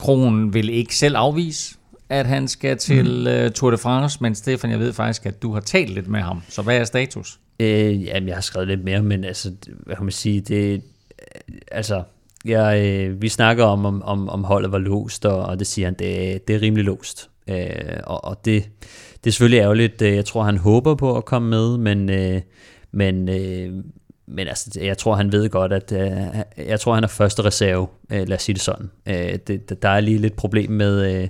Kron 0.01 0.53
vil 0.53 0.69
ikke 0.69 0.95
selv 0.95 1.15
afvise, 1.17 1.75
at 2.09 2.25
han 2.25 2.47
skal 2.47 2.77
til 2.77 3.05
mm. 3.05 3.45
uh, 3.45 3.51
Tour 3.51 3.71
de 3.71 3.77
France, 3.77 4.17
men 4.21 4.35
Stefan, 4.35 4.71
jeg 4.71 4.79
ved 4.79 4.93
faktisk, 4.93 5.25
at 5.25 5.41
du 5.41 5.53
har 5.53 5.59
talt 5.59 5.89
lidt 5.89 6.07
med 6.07 6.19
ham. 6.19 6.41
Så 6.49 6.61
hvad 6.61 6.77
er 6.77 6.83
status? 6.83 7.39
Øh, 7.59 8.03
jamen, 8.03 8.27
jeg 8.27 8.35
har 8.35 8.41
skrevet 8.41 8.67
lidt 8.67 8.83
mere, 8.83 9.01
men 9.01 9.23
altså, 9.23 9.51
hvad 9.85 9.95
kan 9.95 10.05
man 10.05 10.11
sige, 10.11 10.41
det, 10.41 10.73
øh, 10.73 10.79
altså, 11.71 12.03
jeg, 12.45 12.81
øh, 12.85 13.21
vi 13.21 13.29
snakker 13.29 13.63
om, 13.65 13.85
om, 13.85 14.01
om, 14.03 14.29
om 14.29 14.43
holdet 14.43 14.71
var 14.71 14.77
låst, 14.77 15.25
og, 15.25 15.45
og 15.45 15.59
det 15.59 15.67
siger 15.67 15.87
han, 15.87 15.95
det, 15.99 16.47
det 16.47 16.55
er 16.55 16.61
rimelig 16.61 16.85
låst. 16.85 17.29
Øh, 17.47 17.57
og, 18.03 18.23
og 18.23 18.45
det, 18.45 18.69
det 19.23 19.29
er 19.29 19.31
selvfølgelig 19.31 19.59
ærgerligt. 19.59 20.01
Øh, 20.01 20.15
Jeg 20.15 20.25
tror, 20.25 20.43
han 20.43 20.57
håber 20.57 20.95
på 20.95 21.17
at 21.17 21.25
komme 21.25 21.49
med, 21.49 21.77
men, 21.77 22.09
øh, 22.09 22.41
men, 22.91 23.29
øh, 23.29 23.83
men 24.31 24.47
altså, 24.47 24.79
jeg 24.81 24.97
tror, 24.97 25.15
han 25.15 25.31
ved 25.31 25.49
godt, 25.49 25.73
at 25.73 25.91
øh, 25.91 26.67
jeg 26.67 26.79
tror, 26.79 26.93
han 26.93 27.03
er 27.03 27.07
første 27.07 27.45
reserve, 27.45 27.87
øh, 28.11 28.27
lad 28.27 28.37
os 28.37 28.43
sige 28.43 28.53
det 28.53 28.61
sådan. 28.61 28.91
Øh, 29.05 29.39
det, 29.47 29.81
der 29.81 29.89
er 29.89 29.99
lige 29.99 30.17
lidt 30.17 30.35
problem 30.35 30.71
med, 30.71 31.21
øh, 31.21 31.27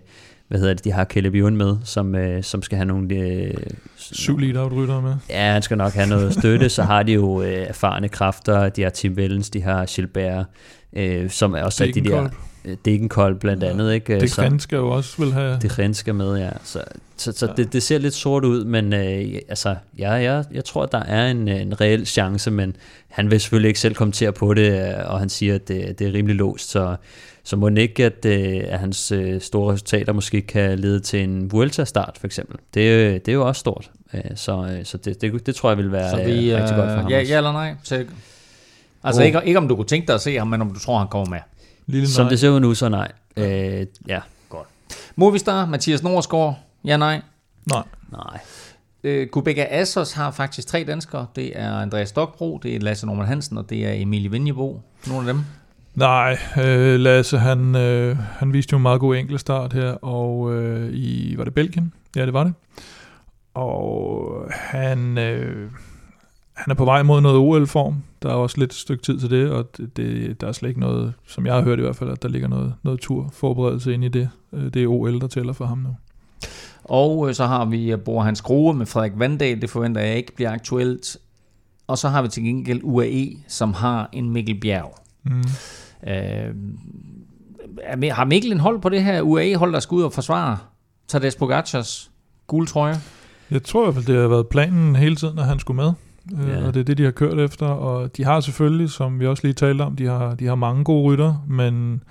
hvad 0.47 0.59
hedder 0.59 0.73
det, 0.73 0.83
de 0.83 0.91
har 0.91 1.05
Caleb 1.05 1.35
Ewan 1.35 1.57
med, 1.57 1.77
som, 1.83 2.15
øh, 2.15 2.43
som 2.43 2.61
skal 2.61 2.75
have 2.75 2.85
nogle... 2.85 3.15
Øh, 3.15 3.53
Syv 3.95 4.37
lead-out-ryttere 4.37 5.01
med. 5.01 5.15
Ja, 5.29 5.51
han 5.51 5.61
skal 5.61 5.77
nok 5.77 5.93
have 5.93 6.09
noget 6.09 6.33
støtte. 6.33 6.69
så 6.69 6.83
har 6.83 7.03
de 7.03 7.13
jo 7.13 7.41
øh, 7.41 7.67
erfarne 7.67 8.09
kræfter. 8.09 8.69
De 8.69 8.81
har 8.81 8.89
Tim 8.89 9.17
Vellens, 9.17 9.49
de 9.49 9.61
har 9.61 9.85
Gilbert, 9.85 10.45
øh, 10.93 11.29
som 11.29 11.53
er 11.53 11.63
også 11.63 11.83
er 11.83 11.91
de 11.91 12.01
der... 12.01 12.29
Øh, 12.65 12.77
Degenkolb 12.85 13.39
blandt 13.39 13.63
andet, 13.63 13.93
ikke? 13.93 14.19
Det 14.19 14.31
Så- 14.31 14.41
Gren 14.41 14.59
skal 14.59 14.75
jo 14.75 14.89
også 14.89 15.21
vil 15.23 15.33
have... 15.33 15.59
det 15.61 15.95
skal 15.95 16.15
med, 16.15 16.37
ja. 16.37 16.49
Så, 16.63 16.83
så, 17.17 17.31
så 17.31 17.45
Ja. 17.45 17.51
ja. 17.57 17.63
Det, 17.63 17.73
det 17.73 17.83
ser 17.83 17.97
lidt 17.97 18.13
sort 18.13 18.45
ud, 18.45 18.65
men 18.65 18.93
øh, 18.93 19.35
altså, 19.49 19.75
ja, 19.99 20.11
jeg, 20.11 20.45
jeg 20.53 20.65
tror, 20.65 20.85
der 20.85 21.03
er 21.03 21.31
en, 21.31 21.47
en 21.47 21.81
reel 21.81 22.05
chance, 22.05 22.51
men 22.51 22.75
han 23.07 23.31
vil 23.31 23.39
selvfølgelig 23.39 23.67
ikke 23.67 23.79
selv 23.79 23.95
kommentere 23.95 24.31
på 24.33 24.53
det, 24.53 24.87
øh, 24.87 24.93
og 25.11 25.19
han 25.19 25.29
siger, 25.29 25.55
at 25.55 25.67
det, 25.67 25.99
det 25.99 26.07
er 26.07 26.13
rimelig 26.13 26.35
låst, 26.35 26.69
så, 26.71 26.95
så 27.43 27.55
må 27.55 27.69
det 27.69 27.77
ikke, 27.77 28.05
at, 28.05 28.25
øh, 28.25 28.61
at 28.67 28.79
hans 28.79 29.11
øh, 29.11 29.41
store 29.41 29.73
resultater 29.73 30.13
måske 30.13 30.41
kan 30.41 30.79
lede 30.79 30.99
til 30.99 31.23
en 31.23 31.51
Vuelta-start, 31.51 32.17
for 32.19 32.27
eksempel. 32.27 32.57
Det, 32.73 32.81
øh, 32.81 33.13
det 33.13 33.27
er 33.27 33.33
jo 33.33 33.47
også 33.47 33.59
stort. 33.59 33.91
Øh, 34.13 34.21
så 34.35 34.65
øh, 34.77 34.85
så 34.85 34.97
det, 34.97 35.21
det, 35.21 35.45
det 35.45 35.55
tror 35.55 35.69
jeg 35.69 35.77
vil 35.77 35.91
være 35.91 36.09
Så 36.09 36.17
vi, 36.17 36.51
øh, 36.51 36.57
rigtig 36.57 36.75
godt 36.75 36.89
for 36.89 36.95
ham 36.97 37.07
ja, 37.11 37.19
også. 37.19 37.31
ja 37.31 37.37
eller 37.37 37.51
nej? 37.51 37.75
Til, 37.83 38.07
altså 39.03 39.21
Åh. 39.21 39.25
ikke, 39.25 39.41
ikke 39.45 39.57
om 39.57 39.67
du 39.67 39.75
kunne 39.75 39.85
tænke 39.87 40.07
dig 40.07 40.15
at 40.15 40.21
se 40.21 40.37
ham, 40.37 40.47
men 40.47 40.61
om 40.61 40.73
du 40.73 40.79
tror, 40.79 40.97
han 40.99 41.07
kommer 41.07 41.29
med. 41.29 41.39
Lille 41.87 42.07
Som 42.07 42.23
nej. 42.23 42.29
det 42.29 42.39
ser 42.39 42.49
ud 42.49 42.59
nu, 42.59 42.73
så 42.73 42.89
nej. 42.89 43.11
Øh, 43.37 43.85
ja, 44.07 44.19
Movistar, 45.15 45.65
Mathias 45.65 46.03
Norsgaard, 46.03 46.59
ja 46.85 46.97
nej. 46.97 47.21
Nej. 47.65 47.83
nej. 48.11 48.39
Øh, 49.03 49.27
Kubeka 49.27 49.65
Assos 49.69 50.13
har 50.13 50.31
faktisk 50.31 50.67
tre 50.67 50.83
danskere. 50.87 51.27
Det 51.35 51.59
er 51.59 51.73
Andreas 51.73 52.09
Stokbro, 52.09 52.59
det 52.63 52.75
er 52.75 52.79
Lasse 52.79 53.05
Norman 53.05 53.27
Hansen, 53.27 53.57
og 53.57 53.69
det 53.69 53.85
er 53.87 53.93
Emilie 53.93 54.31
Vinjebo. 54.31 54.81
Nogle 55.07 55.29
af 55.29 55.33
dem. 55.33 55.43
Nej, 55.95 56.37
øh, 56.57 56.99
Lasse, 56.99 57.37
han, 57.37 57.75
øh, 57.75 58.17
han 58.17 58.53
viste 58.53 58.73
jo 58.73 58.77
en 58.77 58.81
meget 58.81 58.99
god 58.99 59.15
enkeltstart 59.15 59.73
her, 59.73 59.91
og 59.91 60.53
øh, 60.53 60.93
i, 60.93 61.33
var 61.37 61.43
det 61.43 61.53
Belgien? 61.53 61.93
Ja, 62.15 62.25
det 62.25 62.33
var 62.33 62.43
det. 62.43 62.53
Og 63.53 64.47
han, 64.51 65.17
øh, 65.17 65.71
han 66.53 66.71
er 66.71 66.75
på 66.75 66.85
vej 66.85 67.03
mod 67.03 67.21
noget 67.21 67.37
OL-form. 67.37 68.03
Der 68.23 68.29
er 68.29 68.33
også 68.33 68.57
lidt 68.59 68.73
stykke 68.73 69.03
tid 69.03 69.19
til 69.19 69.29
det, 69.29 69.49
og 69.51 69.77
det, 69.77 69.97
det, 69.97 70.41
der 70.41 70.47
er 70.47 70.51
slet 70.51 70.69
ikke 70.69 70.79
noget, 70.81 71.13
som 71.27 71.45
jeg 71.45 71.53
har 71.53 71.61
hørt 71.61 71.79
i 71.79 71.81
hvert 71.81 71.95
fald, 71.95 72.09
at 72.09 72.23
der 72.23 72.29
ligger 72.29 72.47
noget, 72.47 72.73
noget 72.83 72.99
turforberedelse 72.99 73.93
ind 73.93 74.03
i 74.03 74.07
det. 74.07 74.29
Øh, 74.53 74.73
Det 74.73 74.83
er 74.83 74.87
OL, 74.87 75.21
der 75.21 75.27
tæller 75.27 75.53
for 75.53 75.65
ham 75.65 75.77
nu. 75.77 75.95
Og 76.83 77.27
øh, 77.29 77.35
så 77.35 77.45
har 77.45 77.65
vi 77.65 77.91
øh, 77.91 77.99
Bor 77.99 78.21
Hans 78.21 78.41
Grohe 78.41 78.73
med 78.73 78.85
Frederik 78.85 79.11
Vandal. 79.15 79.61
Det 79.61 79.69
forventer 79.69 80.01
jeg 80.01 80.17
ikke 80.17 80.35
bliver 80.35 80.51
aktuelt. 80.51 81.17
Og 81.87 81.97
så 81.97 82.09
har 82.09 82.21
vi 82.21 82.27
til 82.27 82.43
gengæld 82.43 82.79
UAE, 82.83 83.27
som 83.47 83.73
har 83.73 84.09
en 84.11 84.29
Mikkel 84.29 84.59
Bjerg. 84.61 84.95
Mm. 85.23 85.43
Øh, 86.07 86.55
har 88.11 88.25
Mikkel 88.25 88.51
en 88.51 88.59
hold 88.59 88.81
på 88.81 88.89
det 88.89 89.03
her 89.03 89.21
UAE-hold, 89.21 89.73
der 89.73 89.79
skal 89.79 89.95
ud 89.95 90.03
og 90.03 90.13
forsvare 90.13 90.57
Tadej 91.07 91.29
Pogacars 91.39 92.11
gule 92.47 92.67
trøje? 92.67 92.95
Jeg 93.51 93.63
tror 93.63 93.81
i 93.81 93.85
hvert 93.85 93.95
fald, 93.95 94.05
det 94.15 94.21
har 94.21 94.27
været 94.27 94.47
planen 94.47 94.95
hele 94.95 95.15
tiden, 95.15 95.39
at 95.39 95.45
han 95.45 95.59
skulle 95.59 95.83
med. 95.83 95.93
Ja. 96.47 96.67
Og 96.67 96.73
det 96.73 96.79
er 96.79 96.83
det, 96.83 96.97
de 96.97 97.03
har 97.03 97.11
kørt 97.11 97.39
efter. 97.39 97.65
Og 97.65 98.17
de 98.17 98.23
har 98.23 98.39
selvfølgelig, 98.39 98.89
som 98.89 99.19
vi 99.19 99.27
også 99.27 99.43
lige 99.43 99.53
talte 99.53 99.81
om, 99.81 99.95
de 99.95 100.05
har, 100.05 100.35
de 100.35 100.45
har 100.45 100.55
mange 100.55 100.83
gode 100.83 101.03
rytter, 101.03 101.45
men 101.47 102.03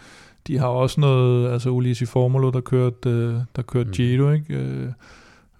de 0.47 0.59
har 0.59 0.67
også 0.67 1.01
noget, 1.01 1.53
altså 1.53 1.71
Ulisi 1.71 2.07
Formulo, 2.07 2.51
der 2.51 2.61
kørte, 2.61 3.11
øh, 3.11 3.35
der 3.57 3.63
kørte 3.63 3.85
Mm. 3.85 3.89
mm. 3.89 3.93
Giro, 3.93 4.31
ikke? 4.31 4.55
Øh, 4.55 4.89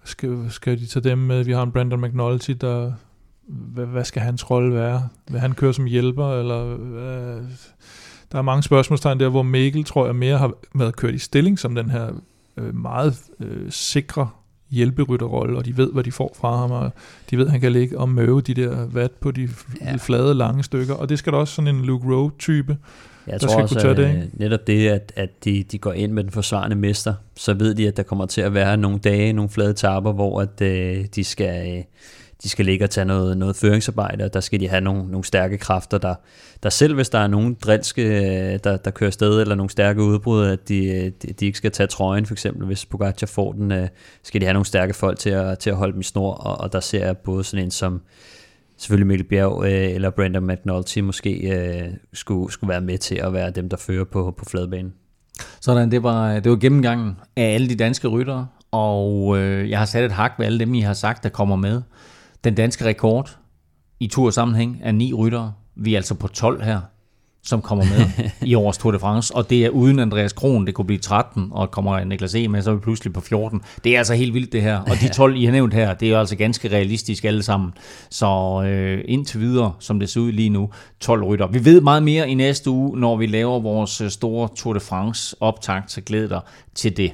Skal, 0.03 0.45
skal 0.49 0.79
de 0.79 0.85
tage 0.85 1.03
dem 1.09 1.17
med? 1.17 1.43
Vi 1.43 1.51
har 1.51 1.63
en 1.63 1.71
Brandon 1.71 2.01
McNulty, 2.01 2.51
der... 2.61 2.91
Hvad, 3.47 3.85
hvad 3.85 4.03
skal 4.05 4.21
hans 4.21 4.51
rolle 4.51 4.75
være? 4.75 5.07
Vil 5.31 5.39
han 5.39 5.53
køre 5.53 5.73
som 5.73 5.85
hjælper, 5.85 6.39
eller... 6.39 6.75
Hvad? 6.75 7.39
Der 8.31 8.37
er 8.37 8.41
mange 8.41 8.63
spørgsmålstegn 8.63 9.19
der, 9.19 9.29
hvor 9.29 9.43
Mikkel, 9.43 9.83
tror 9.83 10.05
jeg, 10.05 10.15
mere 10.15 10.37
har 10.37 10.51
været 10.75 10.95
kørt 10.95 11.13
i 11.13 11.17
stilling 11.17 11.59
som 11.59 11.75
den 11.75 11.89
her 11.89 12.09
øh, 12.57 12.75
meget 12.75 13.21
øh, 13.39 13.71
sikre 13.71 14.29
hjælperytterrolle, 14.71 15.57
og 15.57 15.65
de 15.65 15.77
ved, 15.77 15.91
hvad 15.93 16.03
de 16.03 16.11
får 16.11 16.35
fra 16.39 16.57
ham, 16.57 16.71
og 16.71 16.91
de 17.29 17.37
ved, 17.37 17.45
at 17.45 17.51
han 17.51 17.61
kan 17.61 17.71
ligge 17.71 17.99
og 17.99 18.09
møve 18.09 18.41
de 18.41 18.53
der 18.53 18.85
vat 18.91 19.11
på 19.11 19.31
de, 19.31 19.49
Ja. 19.81 19.95
flade, 19.95 20.33
lange 20.33 20.63
stykker, 20.63 20.93
og 20.93 21.09
det 21.09 21.19
skal 21.19 21.33
da 21.33 21.37
også 21.37 21.55
sådan 21.55 21.75
en 21.75 21.81
Luke 21.85 22.07
Rowe-type. 22.15 22.77
Jeg 23.27 23.33
der 23.33 23.39
tror 23.39 23.49
skal 23.49 23.61
også, 23.63 23.75
kunne 23.75 23.95
tage 23.95 23.95
det, 24.07 24.07
ikke? 24.15 24.21
øh, 24.33 24.39
netop 24.39 24.67
det, 24.67 24.87
at, 24.87 25.13
at 25.15 25.29
de, 25.45 25.63
de 25.71 25.77
går 25.77 25.93
ind 25.93 26.11
med 26.11 26.23
den 26.23 26.31
forsvarende 26.31 26.75
mester, 26.75 27.13
så 27.35 27.53
ved 27.53 27.75
de, 27.75 27.87
at 27.87 27.97
der 27.97 28.03
kommer 28.03 28.25
til 28.25 28.41
at 28.41 28.53
være 28.53 28.77
nogle 28.77 28.99
dage, 28.99 29.33
nogle 29.33 29.49
flade 29.49 29.73
tapper, 29.73 30.11
hvor 30.11 30.41
at, 30.41 30.61
øh, 30.61 31.05
de, 31.15 31.23
skal, 31.23 31.77
øh, 31.77 31.83
de 32.43 32.49
skal 32.49 32.65
ligge 32.65 32.85
og 32.85 32.89
tage 32.89 33.05
noget, 33.05 33.37
noget 33.37 33.55
føringsarbejde, 33.55 34.23
og 34.23 34.33
der 34.33 34.39
skal 34.39 34.59
de 34.59 34.67
have 34.67 34.81
nogle, 34.81 35.11
nogle 35.11 35.25
stærke 35.25 35.57
kræfter, 35.57 35.97
der, 35.97 36.15
der 36.63 36.69
selv 36.69 36.95
hvis 36.95 37.09
der 37.09 37.19
er 37.19 37.27
nogen 37.27 37.57
drilske, 37.61 38.03
øh, 38.03 38.59
der, 38.63 38.77
der 38.77 38.91
kører 38.91 39.11
sted, 39.11 39.41
eller 39.41 39.55
nogle 39.55 39.69
stærke 39.69 40.03
udbrud, 40.03 40.45
at 40.45 40.67
de, 40.67 40.85
øh, 40.85 41.11
de, 41.21 41.33
de 41.33 41.45
ikke 41.45 41.57
skal 41.57 41.71
tage 41.71 41.87
trøjen, 41.87 42.25
for 42.25 42.33
eksempel 42.33 42.65
hvis 42.65 42.85
Pogacar 42.85 43.27
får 43.27 43.51
den, 43.51 43.71
øh, 43.71 43.87
skal 44.23 44.41
de 44.41 44.45
have 44.45 44.53
nogle 44.53 44.65
stærke 44.65 44.93
folk 44.93 45.19
til 45.19 45.29
at, 45.29 45.59
til 45.59 45.69
at 45.69 45.75
holde 45.75 45.93
dem 45.93 45.99
i 45.99 46.03
snor, 46.03 46.33
og, 46.33 46.57
og 46.61 46.73
der 46.73 46.79
ser 46.79 47.05
jeg 47.05 47.17
både 47.17 47.43
sådan 47.43 47.65
en 47.65 47.71
som 47.71 48.01
selvfølgelig 48.77 49.07
Mikkel 49.07 49.27
Bjerg 49.27 49.63
øh, 49.65 49.95
eller 49.95 50.09
Brandon 50.09 50.47
McNulty 50.47 50.99
måske 50.99 51.31
øh, 51.31 51.93
skulle, 52.13 52.51
skulle 52.51 52.69
være 52.69 52.81
med 52.81 52.97
til 52.97 53.15
at 53.15 53.33
være 53.33 53.51
dem, 53.51 53.69
der 53.69 53.77
fører 53.77 54.03
på, 54.03 54.33
på 54.37 54.45
fladbanen. 54.45 54.93
Sådan, 55.61 55.91
det 55.91 56.03
var, 56.03 56.39
det 56.39 56.51
var 56.51 56.57
gennemgangen 56.57 57.17
af 57.35 57.53
alle 57.53 57.69
de 57.69 57.75
danske 57.75 58.07
ryttere, 58.07 58.47
og 58.71 59.37
øh, 59.37 59.69
jeg 59.69 59.79
har 59.79 59.85
sat 59.85 60.03
et 60.03 60.11
hak 60.11 60.31
ved 60.37 60.45
alle 60.45 60.59
dem, 60.59 60.73
I 60.73 60.81
har 60.81 60.93
sagt, 60.93 61.23
der 61.23 61.29
kommer 61.29 61.55
med. 61.55 61.81
Den 62.43 62.55
danske 62.55 62.85
rekord 62.85 63.37
i 63.99 64.07
tursammenhæng 64.07 64.79
er 64.83 64.91
ni 64.91 65.13
ryttere. 65.13 65.53
Vi 65.75 65.93
er 65.93 65.97
altså 65.97 66.15
på 66.15 66.27
12 66.27 66.63
her, 66.63 66.81
som 67.43 67.61
kommer 67.61 67.85
med 67.85 68.29
i 68.49 68.55
årets 68.55 68.77
Tour 68.77 68.91
de 68.91 68.99
France, 68.99 69.35
og 69.35 69.49
det 69.49 69.65
er 69.65 69.69
uden 69.69 69.99
Andreas 69.99 70.33
Kron, 70.33 70.65
det 70.65 70.73
kunne 70.75 70.85
blive 70.85 70.99
13, 70.99 71.47
og 71.51 71.71
kommer 71.71 72.03
Niklas 72.03 72.35
E. 72.35 72.47
med, 72.47 72.61
så 72.61 72.71
er 72.71 72.75
vi 72.75 72.79
pludselig 72.79 73.13
på 73.13 73.21
14. 73.21 73.61
Det 73.83 73.93
er 73.93 73.97
altså 73.97 74.13
helt 74.13 74.33
vildt 74.33 74.51
det 74.51 74.61
her, 74.61 74.77
og 74.77 74.95
de 75.01 75.09
12, 75.17 75.35
I 75.35 75.45
har 75.45 75.51
nævnt 75.51 75.73
her, 75.73 75.93
det 75.93 76.05
er 76.07 76.11
jo 76.11 76.19
altså 76.19 76.35
ganske 76.35 76.69
realistisk 76.69 77.25
alle 77.25 77.43
sammen. 77.43 77.73
Så 78.09 78.61
øh, 78.65 79.03
indtil 79.07 79.39
videre, 79.39 79.73
som 79.79 79.99
det 79.99 80.09
ser 80.09 80.21
ud 80.21 80.31
lige 80.31 80.49
nu, 80.49 80.69
12 80.99 81.23
rytter. 81.23 81.47
Vi 81.47 81.65
ved 81.65 81.81
meget 81.81 82.03
mere 82.03 82.29
i 82.29 82.33
næste 82.33 82.69
uge, 82.69 82.99
når 82.99 83.15
vi 83.15 83.27
laver 83.27 83.59
vores 83.59 84.01
øh, 84.01 84.09
store 84.09 84.49
Tour 84.55 84.73
de 84.73 84.79
France 84.79 85.35
optakt, 85.39 85.91
så 85.91 86.01
glæd 86.01 86.29
dig 86.29 86.41
til 86.75 86.97
det. 86.97 87.11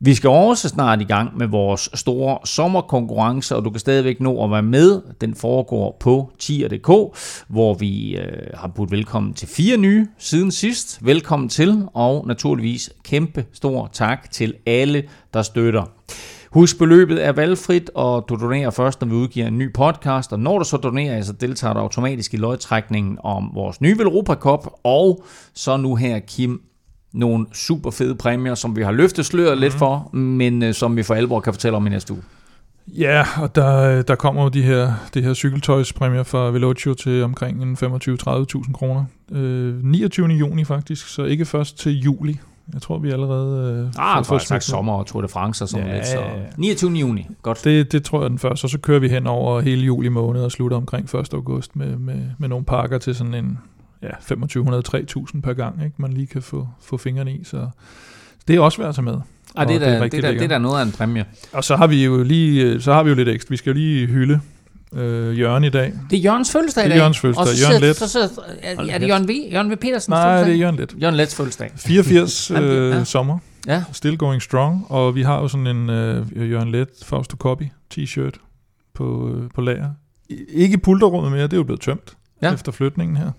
Vi 0.00 0.14
skal 0.14 0.30
også 0.30 0.68
snart 0.68 1.00
i 1.00 1.04
gang 1.04 1.38
med 1.38 1.46
vores 1.46 1.90
store 1.94 2.38
sommerkonkurrence, 2.44 3.56
og 3.56 3.64
du 3.64 3.70
kan 3.70 3.80
stadigvæk 3.80 4.20
nå 4.20 4.44
at 4.44 4.50
være 4.50 4.62
med. 4.62 5.02
Den 5.20 5.34
foregår 5.34 5.96
på 6.00 6.30
tier.dk, 6.38 6.86
hvor 7.48 7.74
vi 7.74 8.16
øh, 8.16 8.50
har 8.54 8.68
budt 8.68 8.90
velkommen 8.90 9.34
til 9.34 9.48
fire 9.48 9.76
nye 9.76 10.06
siden 10.18 10.50
sidst. 10.50 11.06
Velkommen 11.06 11.48
til, 11.48 11.88
og 11.94 12.26
naturligvis 12.26 12.90
kæmpe 13.04 13.46
stor 13.52 13.90
tak 13.92 14.30
til 14.30 14.54
alle, 14.66 15.02
der 15.34 15.42
støtter. 15.42 15.84
Husk, 16.50 16.78
beløbet 16.78 17.24
er 17.24 17.32
valgfrit, 17.32 17.90
og 17.94 18.24
du 18.28 18.34
donerer 18.34 18.70
først, 18.70 19.00
når 19.00 19.08
vi 19.08 19.14
udgiver 19.14 19.46
en 19.46 19.58
ny 19.58 19.72
podcast. 19.72 20.32
Og 20.32 20.40
når 20.40 20.58
du 20.58 20.64
så 20.64 20.76
donerer, 20.76 21.22
så 21.22 21.32
deltager 21.32 21.74
du 21.74 21.80
automatisk 21.80 22.34
i 22.34 22.36
lodtrækningen 22.36 23.18
om 23.22 23.50
vores 23.54 23.80
nye 23.80 23.98
Velropa 23.98 24.34
Cup. 24.34 24.66
Og 24.84 25.24
så 25.54 25.76
nu 25.76 25.94
her, 25.94 26.18
Kim, 26.18 26.60
nogle 27.16 27.46
super 27.52 27.90
fede 27.90 28.14
præmier, 28.14 28.54
som 28.54 28.76
vi 28.76 28.82
har 28.82 28.92
løftet 28.92 29.26
sløret 29.26 29.56
mm. 29.56 29.60
lidt 29.60 29.72
for, 29.72 30.10
men 30.14 30.62
øh, 30.62 30.74
som 30.74 30.96
vi 30.96 31.02
for 31.02 31.14
alvor 31.14 31.40
kan 31.40 31.52
fortælle 31.52 31.76
om 31.76 31.86
i 31.86 31.90
næste 31.90 32.12
uge. 32.12 32.22
Ja, 32.88 33.24
og 33.36 33.54
der, 33.54 34.02
der 34.02 34.14
kommer 34.14 34.42
jo 34.42 34.48
de 34.48 34.62
her, 34.62 34.92
det 35.14 35.22
her 35.22 35.34
cykeltøjspræmier 35.34 36.22
fra 36.22 36.38
Velocio 36.50 36.94
til 36.94 37.22
omkring 37.22 37.62
en 37.62 37.76
25-30.000 37.82 38.72
kroner. 38.72 39.04
Øh, 39.32 39.84
29. 39.84 40.26
juni 40.26 40.64
faktisk, 40.64 41.08
så 41.08 41.24
ikke 41.24 41.44
først 41.44 41.78
til 41.78 42.00
juli. 42.00 42.38
Jeg 42.72 42.82
tror, 42.82 42.98
vi 42.98 43.10
allerede... 43.10 43.72
Øh, 43.72 43.92
Ah, 43.98 44.16
jeg 44.16 44.26
får 44.26 44.38
sagt 44.38 44.64
sommer 44.64 44.92
og 44.92 45.06
Tour 45.06 45.22
de 45.22 45.28
France 45.28 45.64
og 45.64 45.68
sådan 45.68 45.86
Ja, 45.86 45.94
lidt. 45.94 46.06
Så. 46.06 46.18
ja, 46.18 46.36
ja. 46.36 46.42
29. 46.56 46.90
juni, 46.92 47.26
godt. 47.42 47.64
Det, 47.64 47.92
det 47.92 48.04
tror 48.04 48.20
jeg 48.20 48.30
den 48.30 48.38
første, 48.38 48.64
og 48.64 48.70
så 48.70 48.78
kører 48.78 48.98
vi 48.98 49.08
hen 49.08 49.26
over 49.26 49.60
hele 49.60 49.84
juli 49.84 50.08
måned 50.08 50.42
og 50.42 50.52
slutter 50.52 50.76
omkring 50.76 51.14
1. 51.14 51.34
august 51.34 51.76
med, 51.76 51.96
med, 51.96 52.22
med 52.38 52.48
nogle 52.48 52.64
pakker 52.64 52.98
til 52.98 53.14
sådan 53.14 53.34
en 53.34 53.58
ja, 54.02 54.10
2500-3000 54.10 55.40
per 55.40 55.52
gang, 55.52 55.84
ikke? 55.84 55.94
man 55.98 56.12
lige 56.12 56.26
kan 56.26 56.42
få, 56.42 56.68
få 56.82 56.96
fingrene 56.96 57.32
i. 57.32 57.44
Så 57.44 57.68
det 58.48 58.56
er 58.56 58.60
også 58.60 58.78
værd 58.78 58.88
at 58.88 58.94
tage 58.94 59.04
med. 59.04 59.18
Ah, 59.56 59.68
det, 59.68 59.74
er 59.74 59.78
det 59.78 59.86
er 59.88 59.90
da, 59.90 59.94
det, 59.94 60.02
rigtig 60.02 60.18
er 60.18 60.22
da, 60.22 60.32
det 60.32 60.42
er 60.42 60.48
da 60.48 60.58
noget 60.58 60.80
af 60.80 60.84
en 60.84 60.92
præmie. 60.92 61.24
Og 61.52 61.64
så 61.64 61.76
har 61.76 61.86
vi 61.86 62.04
jo 62.04 62.22
lige, 62.22 62.62
øh, 62.64 62.80
så 62.80 62.92
har 62.92 63.02
vi 63.02 63.08
jo 63.10 63.16
lidt 63.16 63.28
ekstra. 63.28 63.46
Vi 63.52 63.56
skal 63.56 63.70
jo 63.70 63.74
lige 63.74 64.06
hylde 64.06 64.40
øh, 64.94 65.38
Jørgen 65.38 65.64
i 65.64 65.68
dag. 65.68 65.92
Det 66.10 66.16
er 66.18 66.20
Jørgens 66.22 66.52
fødselsdag 66.52 66.84
i 66.84 66.88
Det 66.88 66.90
er 66.92 66.94
dag. 66.94 67.00
Jørgens 67.00 67.18
fødselsdag. 67.18 67.42
Og 67.52 67.56
så, 67.56 67.66
Jørgen 67.68 67.80
Leth. 67.82 67.98
så, 67.98 68.08
så, 68.08 68.40
er, 68.62 68.84
er 68.90 68.98
det 68.98 69.08
Jørgen 69.08 69.28
V? 69.28 69.30
Jørgen 69.52 69.70
V. 69.72 69.76
Petersens 69.76 70.08
Nej, 70.08 70.22
fødselsdag? 70.22 70.46
det 70.48 70.54
er 70.54 70.60
Jørgen 70.60 70.76
lidt. 70.76 70.94
Jørgen 71.02 71.16
Lets 71.16 71.34
fødselsdag. 71.34 71.70
84 71.76 72.50
Jamen, 72.50 72.68
det- 72.70 72.90
ja. 72.90 72.98
øh, 73.00 73.04
sommer. 73.06 73.38
Ja. 73.66 73.84
Still 73.92 74.16
going 74.18 74.42
strong. 74.42 74.86
Og 74.88 75.14
vi 75.14 75.22
har 75.22 75.36
jo 75.40 75.48
sådan 75.48 75.66
en 75.66 75.90
øh, 75.90 76.50
Jørgen 76.50 76.72
Let 76.72 76.88
Fausto 77.04 77.36
Copy 77.36 77.62
t-shirt 77.94 78.34
på, 78.94 79.30
øh, 79.34 79.50
på 79.54 79.60
lager. 79.60 79.90
I- 80.28 80.44
Ikke 80.48 80.74
i 80.74 80.76
pulterrummet 80.76 81.32
mere, 81.32 81.42
det 81.42 81.52
er 81.52 81.56
jo 81.56 81.62
blevet 81.64 81.80
tømt 81.80 82.16
ja. 82.42 82.52
efter 82.54 82.72
flytningen 82.72 83.16
her. 83.16 83.30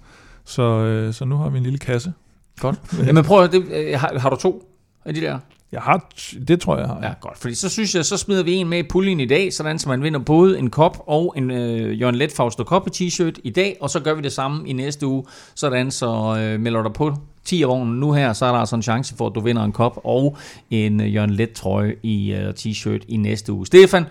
Så, 0.47 0.63
øh, 0.63 1.13
så 1.13 1.25
nu 1.25 1.37
har 1.37 1.49
vi 1.49 1.57
en 1.57 1.63
lille 1.63 1.79
kasse. 1.79 2.13
Godt. 2.59 2.79
Jamen 3.07 3.23
prøv 3.23 3.51
det, 3.51 3.65
øh, 3.71 3.99
har, 3.99 4.19
har 4.19 4.29
du 4.29 4.35
to 4.35 4.69
af 5.05 5.13
de 5.13 5.21
der? 5.21 5.39
Jeg 5.71 5.81
har, 5.81 6.09
det 6.47 6.61
tror 6.61 6.77
jeg, 6.77 6.81
jeg 6.81 6.95
har. 6.95 6.99
Ja, 7.01 7.13
godt. 7.21 7.37
Fordi 7.37 7.55
så 7.55 7.69
synes 7.69 7.95
jeg, 7.95 8.05
så 8.05 8.17
smider 8.17 8.43
vi 8.43 8.53
en 8.53 8.69
med 8.69 8.79
i 8.79 8.83
puljen 8.83 9.19
i 9.19 9.25
dag, 9.25 9.53
sådan 9.53 9.79
så 9.79 9.89
man 9.89 10.03
vinder 10.03 10.19
både 10.19 10.59
en 10.59 10.69
kop 10.69 11.03
og 11.07 11.33
en 11.37 11.51
øh, 11.51 12.01
Jørgen 12.01 12.15
Let 12.15 12.31
Fausto 12.31 12.63
Koppe 12.63 12.91
t-shirt 12.95 13.33
i 13.43 13.49
dag, 13.49 13.77
og 13.81 13.89
så 13.89 13.99
gør 13.99 14.13
vi 14.13 14.21
det 14.21 14.31
samme 14.31 14.67
i 14.67 14.73
næste 14.73 15.07
uge, 15.07 15.25
sådan 15.55 15.91
så 15.91 16.37
øh, 16.39 16.59
melder 16.59 16.83
dig 16.83 16.93
på 16.93 17.13
10 17.45 17.63
vognen 17.63 17.99
nu 17.99 18.11
her, 18.11 18.33
så 18.33 18.45
er 18.45 18.51
der 18.51 18.59
altså 18.59 18.75
en 18.75 18.83
chance 18.83 19.15
for, 19.15 19.27
at 19.27 19.35
du 19.35 19.39
vinder 19.39 19.63
en 19.63 19.71
kop 19.71 19.99
og 20.03 20.37
en 20.69 21.01
øh, 21.01 21.13
Jørgen 21.15 21.31
Let 21.31 21.51
trøje 21.51 21.95
i 22.03 22.33
øh, 22.33 22.53
t-shirt 22.59 23.05
i 23.07 23.17
næste 23.17 23.53
uge. 23.53 23.65
Stefan, 23.65 24.05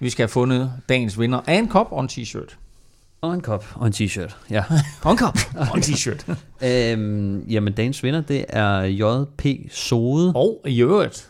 vi 0.00 0.10
skal 0.10 0.22
have 0.22 0.28
fundet 0.28 0.72
dagens 0.88 1.20
vinder 1.20 1.40
af 1.46 1.54
en 1.54 1.68
kop 1.68 1.88
og 1.90 2.00
en 2.00 2.08
t-shirt. 2.12 2.56
Og 3.22 3.34
en 3.34 3.40
kop 3.40 3.64
og 3.74 3.86
en 3.86 3.92
t-shirt, 3.92 4.34
ja. 4.50 4.62
Og 5.04 5.10
en 5.12 5.16
kop 5.18 5.38
og 5.56 5.76
en 5.76 5.82
t-shirt. 5.82 6.32
øhm, 6.66 7.40
jamen, 7.40 7.72
dagens 7.72 8.02
vinder, 8.02 8.20
det 8.20 8.44
er 8.48 8.80
JP 8.82 9.46
Sode. 9.72 10.32
og 10.36 10.60
i 10.66 10.82
øvrigt, 10.82 11.28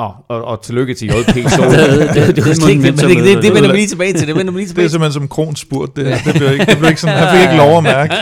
Oh, 0.00 0.10
og, 0.28 0.44
og 0.44 0.62
tillykke 0.62 0.94
til 0.94 1.06
JP 1.08 1.14
så. 1.14 1.30
det- 1.34 2.14
det- 2.14 2.36
det, 2.36 2.36
det, 2.36 3.42
det 3.42 3.54
vender 3.54 3.70
vi 3.70 3.76
lige 3.76 3.86
tilbage 3.86 4.12
til. 4.12 4.26
Det 4.28 4.36
vender 4.36 4.52
vi 4.52 4.58
lige 4.58 4.64
Det 4.64 4.70
er 4.70 4.74
tilbage 4.74 4.84
til. 4.84 4.90
simpelthen 4.90 5.12
som 5.20 5.28
Krons 5.28 5.60
spurt. 5.60 5.96
Det, 5.96 6.06
det, 6.24 6.34
blev 6.34 6.52
ikke, 6.52 6.64
det 6.66 6.78
blev 6.78 6.88
ikke 6.88 7.00
sådan, 7.00 7.18
han 7.18 7.34
fik 7.36 7.42
ikke 7.42 7.56
lov 7.56 7.76
at 7.76 7.82
mærke. 7.82 8.14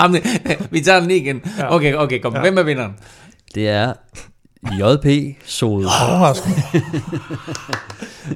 Jamen, 0.00 0.22
vi 0.70 0.80
tager 0.80 1.00
den 1.00 1.10
igen. 1.10 1.42
Okay, 1.68 1.94
okay, 1.94 2.20
kom. 2.20 2.32
Hvem 2.32 2.58
er 2.58 2.62
vinderen? 2.62 2.92
Det 3.54 3.68
er 3.68 3.92
JP 4.72 5.36
Sode. 5.44 5.86
Overraskende. 6.08 6.62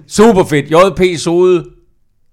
Super 0.07 0.45
fedt. 0.45 0.67
JP 0.71 1.19
Sode. 1.21 1.65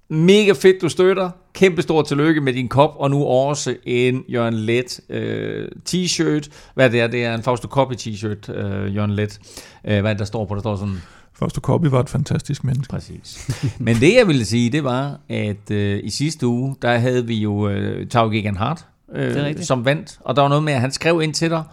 Mega 0.10 0.52
fedt, 0.52 0.82
du 0.82 0.90
støtter. 0.90 1.30
Kæmpe 1.54 1.82
stor 1.82 2.02
tillykke 2.02 2.42
med 2.42 2.54
din 2.54 2.68
kop, 2.68 2.96
og 2.98 3.10
nu 3.10 3.26
også 3.26 3.76
en 3.84 4.24
Jørgen 4.30 4.54
Let 4.54 5.00
øh, 5.10 5.68
t-shirt. 5.90 6.50
Hvad 6.76 6.90
det 6.90 7.02
er, 7.02 7.08
det 7.08 7.26
er 7.26 7.36
en 7.36 7.44
Fausto 7.44 7.68
Copy 7.68 7.94
t-shirt, 7.94 8.52
øh, 8.54 8.96
Jørgen 8.96 9.12
Let. 9.12 9.40
Øh, 9.88 10.00
hvad 10.00 10.12
er 10.12 10.14
det, 10.14 10.20
der 10.20 10.26
står 10.26 10.46
på? 10.46 10.56
Der 10.56 10.62
står 10.62 10.76
sådan, 10.76 11.02
Fausto 11.34 11.62
Coppi 11.62 11.92
var 11.92 12.00
et 12.00 12.10
fantastisk 12.10 12.64
menneske. 12.64 12.92
præcis. 12.92 13.50
Men 13.80 13.96
det, 13.96 14.16
jeg 14.16 14.28
ville 14.28 14.46
sige, 14.46 14.70
det 14.70 14.84
var, 14.84 15.20
at 15.30 15.72
øh, 15.72 16.00
i 16.04 16.10
sidste 16.10 16.48
uge, 16.48 16.76
der 16.82 16.98
havde 16.98 17.28
vi 17.28 17.36
jo 17.36 17.70
øh, 17.70 18.08
Tau 18.08 18.30
Gegan 18.30 18.56
Hart, 18.56 18.86
øh, 19.16 19.64
som 19.64 19.86
vandt. 19.86 20.20
Og 20.22 20.36
der 20.36 20.42
var 20.42 20.50
noget 20.50 20.64
med, 20.64 20.74
at 20.74 20.82
han 20.82 20.92
skrev 20.92 21.22
ind 21.22 21.34
til 21.34 21.50
dig, 21.50 21.64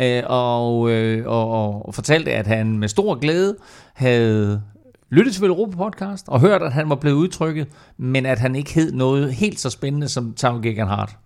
øh, 0.00 0.22
og, 0.26 0.90
øh, 0.90 1.26
og, 1.26 1.86
og 1.86 1.94
fortalte, 1.94 2.32
at 2.32 2.46
han 2.46 2.78
med 2.78 2.88
stor 2.88 3.14
glæde 3.14 3.56
havde 3.94 4.62
lyttet 5.10 5.34
til 5.34 5.44
Europa 5.44 5.76
podcast, 5.76 6.28
og 6.28 6.40
hørt, 6.40 6.62
at 6.62 6.72
han 6.72 6.88
var 6.88 6.94
blevet 6.94 7.16
udtrykket, 7.16 7.66
men 7.96 8.26
at 8.26 8.38
han 8.38 8.56
ikke 8.56 8.74
hed 8.74 8.92
noget 8.92 9.34
helt 9.34 9.60
så 9.60 9.70
spændende 9.70 10.08
som 10.08 10.32
Tau 10.36 10.60
Gegan 10.62 10.86
Hart. 10.86 11.16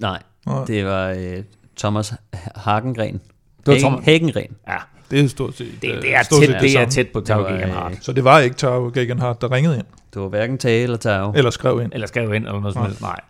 Nej, 0.00 0.22
Nej. 0.46 0.64
det 0.64 0.84
var 0.84 1.08
øh, 1.08 1.42
Thomas 1.78 2.14
Hagengren. 2.56 3.20
Det 3.66 3.82
var 3.84 3.88
Thomas- 3.90 4.04
Hagengren. 4.04 4.56
Ja, 4.68 4.76
Det 5.10 5.20
er 5.20 5.28
stort 5.28 5.54
set, 5.56 5.72
det, 5.82 5.90
øh, 5.96 6.02
det, 6.02 6.14
er, 6.14 6.22
stort 6.22 6.40
tæt, 6.40 6.48
set 6.48 6.60
det 6.60 6.68
er 6.68 6.72
samme. 6.72 6.90
tæt 6.90 7.08
på 7.08 7.20
Tau 7.20 7.38
Det 7.40 7.48
Gegan 7.48 7.92
øh. 7.92 7.98
Så 8.00 8.12
det 8.12 8.24
var 8.24 8.38
ikke 8.38 8.56
Tau 8.56 8.90
Gegenhardt, 8.94 9.40
der 9.40 9.52
ringede 9.52 9.76
ind, 9.76 9.84
Det 10.14 10.22
var 10.22 10.28
hverken 10.28 10.58
Tage 10.58 10.82
eller 10.82 10.96
Tao. 10.96 11.32
eller 11.36 11.50
skrev 11.50 11.80
ind. 11.82 11.92
Eller 11.94 12.06
skrev 12.06 12.34
ind, 12.34 12.46
eller 12.46 12.60
noget 12.60 12.72
som 12.74 12.80
Nej. 12.82 12.88
helst. 12.88 13.02
Nej. 13.02 13.20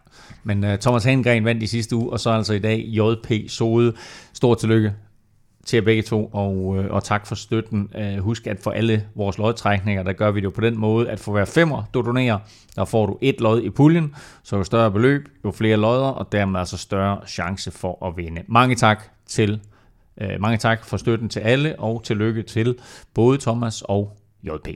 Men 0.44 0.64
uh, 0.64 0.70
Thomas 0.80 1.04
Hengren 1.04 1.44
vandt 1.44 1.62
i 1.62 1.66
sidste 1.66 1.96
uge, 1.96 2.12
og 2.12 2.20
så 2.20 2.30
altså 2.30 2.52
i 2.54 2.58
dag 2.58 2.78
JP 2.88 3.50
Sode. 3.50 3.92
Stort 4.32 4.58
tillykke 4.58 4.92
til 5.68 5.76
jer 5.76 5.82
begge 5.82 6.02
to, 6.02 6.30
og, 6.32 6.76
øh, 6.78 6.90
og 6.90 7.04
tak 7.04 7.26
for 7.26 7.34
støtten. 7.34 7.90
Øh, 7.98 8.18
husk, 8.18 8.46
at 8.46 8.60
for 8.60 8.70
alle 8.70 9.04
vores 9.14 9.38
lodtrækninger, 9.38 10.02
der 10.02 10.12
gør 10.12 10.30
vi 10.30 10.40
det 10.40 10.44
jo 10.44 10.50
på 10.50 10.60
den 10.60 10.78
måde, 10.78 11.10
at 11.10 11.20
for 11.20 11.32
hver 11.32 11.44
femmer, 11.44 11.82
du 11.94 12.02
donerer, 12.02 12.38
der 12.76 12.84
får 12.84 13.06
du 13.06 13.18
et 13.20 13.40
lod 13.40 13.62
i 13.62 13.70
puljen, 13.70 14.14
så 14.42 14.56
jo 14.56 14.64
større 14.64 14.90
beløb, 14.90 15.28
jo 15.44 15.50
flere 15.50 15.76
lodder, 15.76 16.08
og 16.08 16.32
dermed 16.32 16.60
altså 16.60 16.78
større 16.78 17.20
chance 17.26 17.70
for 17.70 18.06
at 18.06 18.16
vinde. 18.16 18.42
Mange 18.46 18.74
tak 18.74 19.02
til 19.26 19.60
øh, 20.20 20.40
mange 20.40 20.58
tak 20.58 20.84
for 20.84 20.96
støtten 20.96 21.28
til 21.28 21.40
alle, 21.40 21.78
og 21.78 22.04
tillykke 22.04 22.42
til 22.42 22.78
både 23.14 23.38
Thomas 23.38 23.82
og 23.82 24.16
JP. 24.42 24.68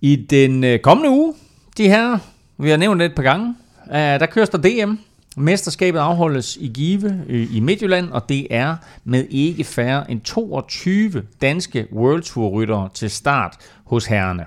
I 0.00 0.16
den 0.16 0.80
kommende 0.82 1.10
uge, 1.10 1.34
de 1.76 1.88
her, 1.88 2.18
vi 2.58 2.70
har 2.70 2.76
nævnt 2.76 3.00
det 3.00 3.06
et 3.06 3.14
par 3.14 3.22
gange, 3.22 3.54
der 3.92 4.26
køres 4.26 4.48
der 4.48 4.58
DM. 4.58 5.07
Mesterskabet 5.40 5.98
afholdes 5.98 6.56
i 6.56 6.68
Give 6.68 7.24
øh, 7.28 7.56
i 7.56 7.60
Midtjylland, 7.60 8.10
og 8.10 8.28
det 8.28 8.46
er 8.50 8.76
med 9.04 9.26
ikke 9.30 9.64
færre 9.64 10.10
end 10.10 10.20
22 10.20 11.22
danske 11.42 11.86
World 11.92 12.22
Tour 12.22 12.48
ryttere 12.48 12.88
til 12.94 13.10
start 13.10 13.56
hos 13.84 14.06
herrerne. 14.06 14.46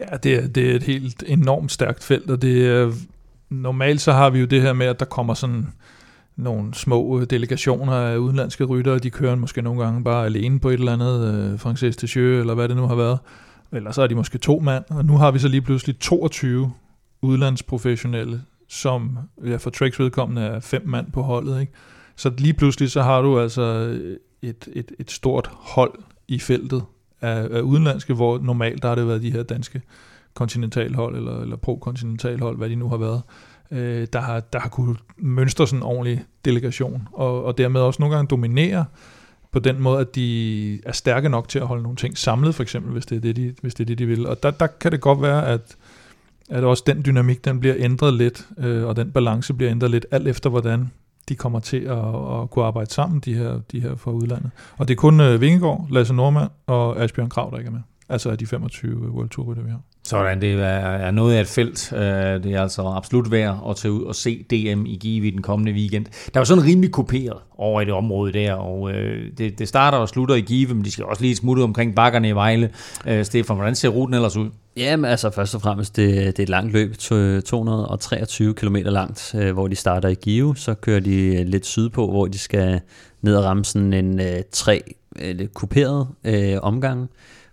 Ja, 0.00 0.16
det 0.16 0.34
er, 0.34 0.48
det 0.48 0.70
er 0.70 0.74
et 0.74 0.82
helt 0.82 1.24
enormt 1.26 1.72
stærkt 1.72 2.04
felt, 2.04 2.30
og 2.30 2.42
det 2.42 2.66
er, 2.66 2.92
normalt 3.50 4.00
så 4.00 4.12
har 4.12 4.30
vi 4.30 4.40
jo 4.40 4.46
det 4.46 4.62
her 4.62 4.72
med, 4.72 4.86
at 4.86 5.00
der 5.00 5.06
kommer 5.06 5.34
sådan 5.34 5.66
nogle 6.36 6.74
små 6.74 7.20
øh, 7.20 7.26
delegationer 7.30 7.92
af 7.92 8.16
udenlandske 8.16 8.64
ryttere, 8.64 8.98
de 8.98 9.10
kører 9.10 9.34
måske 9.34 9.62
nogle 9.62 9.84
gange 9.84 10.04
bare 10.04 10.26
alene 10.26 10.60
på 10.60 10.68
et 10.68 10.78
eller 10.78 10.92
andet, 10.92 11.34
øh, 11.34 11.58
Francis 11.58 11.96
de 11.96 12.20
eller 12.20 12.54
hvad 12.54 12.68
det 12.68 12.76
nu 12.76 12.86
har 12.86 12.94
været. 12.94 13.18
Eller 13.72 13.92
så 13.92 14.02
er 14.02 14.06
de 14.06 14.14
måske 14.14 14.38
to 14.38 14.58
mand, 14.58 14.84
og 14.90 15.04
nu 15.04 15.16
har 15.16 15.30
vi 15.30 15.38
så 15.38 15.48
lige 15.48 15.60
pludselig 15.60 15.98
22 15.98 16.72
udlandsprofessionelle, 17.22 18.42
som 18.68 19.18
ja, 19.46 19.56
for 19.56 19.70
Treks 19.70 19.98
vedkommende 19.98 20.42
er 20.42 20.60
fem 20.60 20.82
mand 20.86 21.12
på 21.12 21.22
holdet. 21.22 21.60
Ikke? 21.60 21.72
Så 22.16 22.32
lige 22.38 22.54
pludselig 22.54 22.90
så 22.90 23.02
har 23.02 23.22
du 23.22 23.40
altså 23.40 23.62
et, 24.42 24.68
et, 24.72 24.92
et 24.98 25.10
stort 25.10 25.50
hold 25.52 25.98
i 26.28 26.38
feltet 26.38 26.82
af, 27.20 27.48
af 27.50 27.60
udenlandske, 27.60 28.14
hvor 28.14 28.38
normalt 28.38 28.82
der 28.82 28.88
har 28.88 28.94
det 28.94 29.06
været 29.06 29.22
de 29.22 29.32
her 29.32 29.42
danske 29.42 29.82
kontinentalhold, 30.34 31.16
eller, 31.16 31.40
eller 31.40 31.56
pro-kontinentalhold, 31.56 32.56
hvad 32.56 32.70
de 32.70 32.76
nu 32.76 32.88
har 32.88 32.96
været, 32.96 33.22
øh, 33.70 34.06
der, 34.12 34.20
har, 34.20 34.40
der 34.40 34.58
har 34.58 34.68
kunnet 34.68 34.96
mønstre 35.16 35.66
sådan 35.66 35.78
en 35.78 35.82
ordentlig 35.82 36.24
delegation, 36.44 37.08
og, 37.12 37.44
og 37.44 37.58
dermed 37.58 37.80
også 37.80 38.02
nogle 38.02 38.16
gange 38.16 38.28
dominere 38.28 38.84
på 39.52 39.58
den 39.58 39.80
måde, 39.80 40.00
at 40.00 40.14
de 40.14 40.80
er 40.86 40.92
stærke 40.92 41.28
nok 41.28 41.48
til 41.48 41.58
at 41.58 41.66
holde 41.66 41.82
nogle 41.82 41.96
ting 41.96 42.18
samlet, 42.18 42.54
for 42.54 42.62
eksempel, 42.62 42.92
hvis 42.92 43.06
det 43.06 43.16
er 43.16 43.20
det, 43.20 43.36
de, 43.36 43.54
hvis 43.62 43.74
det, 43.74 43.84
er 43.84 43.86
det, 43.86 43.98
de 43.98 44.06
vil. 44.06 44.26
Og 44.26 44.42
der, 44.42 44.50
der 44.50 44.66
kan 44.66 44.92
det 44.92 45.00
godt 45.00 45.22
være, 45.22 45.46
at, 45.46 45.76
at 46.48 46.64
også 46.64 46.82
den 46.86 47.02
dynamik, 47.06 47.44
den 47.44 47.60
bliver 47.60 47.74
ændret 47.78 48.14
lidt, 48.14 48.48
øh, 48.58 48.84
og 48.84 48.96
den 48.96 49.12
balance 49.12 49.54
bliver 49.54 49.70
ændret 49.70 49.90
lidt, 49.90 50.06
alt 50.10 50.28
efter 50.28 50.50
hvordan 50.50 50.90
de 51.28 51.34
kommer 51.36 51.60
til 51.60 51.76
at, 51.76 51.98
at 52.42 52.50
kunne 52.50 52.64
arbejde 52.64 52.90
sammen, 52.90 53.20
de 53.20 53.34
her, 53.34 53.60
de 53.72 53.80
her 53.80 53.96
fra 53.96 54.10
udlandet. 54.10 54.50
Og 54.76 54.88
det 54.88 54.94
er 54.94 54.96
kun 54.96 55.20
øh, 55.20 55.40
Vingegaard, 55.40 55.86
Lasse 55.90 56.14
Normand 56.14 56.50
og 56.66 57.02
Asbjørn 57.02 57.28
Krav, 57.28 57.50
der 57.50 57.58
ikke 57.58 57.68
er 57.68 57.72
med. 57.72 57.80
Altså 58.08 58.30
af 58.30 58.38
de 58.38 58.46
25 58.46 58.92
øh, 58.92 59.14
World 59.14 59.28
Tour 59.28 59.46
rytter, 59.46 59.62
vi 59.62 59.70
har. 59.70 59.80
Sådan, 60.08 60.40
det 60.40 60.52
er, 60.52 61.10
noget 61.10 61.34
af 61.34 61.40
et 61.40 61.46
felt. 61.46 61.92
Øh, 61.92 62.00
det 62.42 62.46
er 62.46 62.62
altså 62.62 62.82
absolut 62.82 63.30
værd 63.30 63.64
at 63.70 63.76
tage 63.76 63.92
ud 63.92 64.02
og 64.02 64.14
se 64.14 64.44
DM 64.50 64.86
i 64.86 64.98
Give 65.00 65.26
i 65.26 65.30
den 65.30 65.42
kommende 65.42 65.72
weekend. 65.72 66.06
Der 66.34 66.40
var 66.40 66.44
sådan 66.44 66.64
rimelig 66.64 66.92
kuperet 66.92 67.36
over 67.58 67.80
i 67.80 67.84
det 67.84 67.92
område 67.92 68.32
der, 68.32 68.52
og 68.52 68.90
øh, 68.90 69.32
det, 69.38 69.58
det 69.58 69.68
starter 69.68 69.98
og 69.98 70.08
slutter 70.08 70.34
i 70.34 70.40
Give, 70.40 70.74
men 70.74 70.84
de 70.84 70.90
skal 70.90 71.04
også 71.04 71.22
lige 71.22 71.36
smutte 71.36 71.60
omkring 71.60 71.94
bakkerne 71.94 72.28
i 72.28 72.32
Vejle. 72.32 72.70
Øh, 73.06 73.24
Stefan, 73.24 73.56
hvordan 73.56 73.74
ser 73.74 73.88
ruten 73.88 74.14
ellers 74.14 74.36
ud? 74.36 74.50
Jamen 74.76 75.04
altså 75.04 75.30
først 75.30 75.54
og 75.54 75.62
fremmest, 75.62 75.96
det, 75.96 76.14
det 76.14 76.38
er 76.38 76.42
et 76.42 76.48
langt 76.48 76.72
løb, 76.72 76.96
223 76.96 78.54
km 78.54 78.76
langt, 78.76 79.34
hvor 79.52 79.68
de 79.68 79.76
starter 79.76 80.08
i 80.08 80.14
Give, 80.14 80.56
så 80.56 80.74
kører 80.74 81.00
de 81.00 81.44
lidt 81.44 81.66
sydpå, 81.66 82.10
hvor 82.10 82.26
de 82.26 82.38
skal 82.38 82.80
ned 83.22 83.36
og 83.36 83.44
ramme 83.44 83.64
sådan 83.64 83.92
en 83.92 84.20
tre 84.52 84.82
lidt 85.22 85.54
kuperet 85.54 86.08
øh, 86.24 86.56
omgang, 86.62 87.08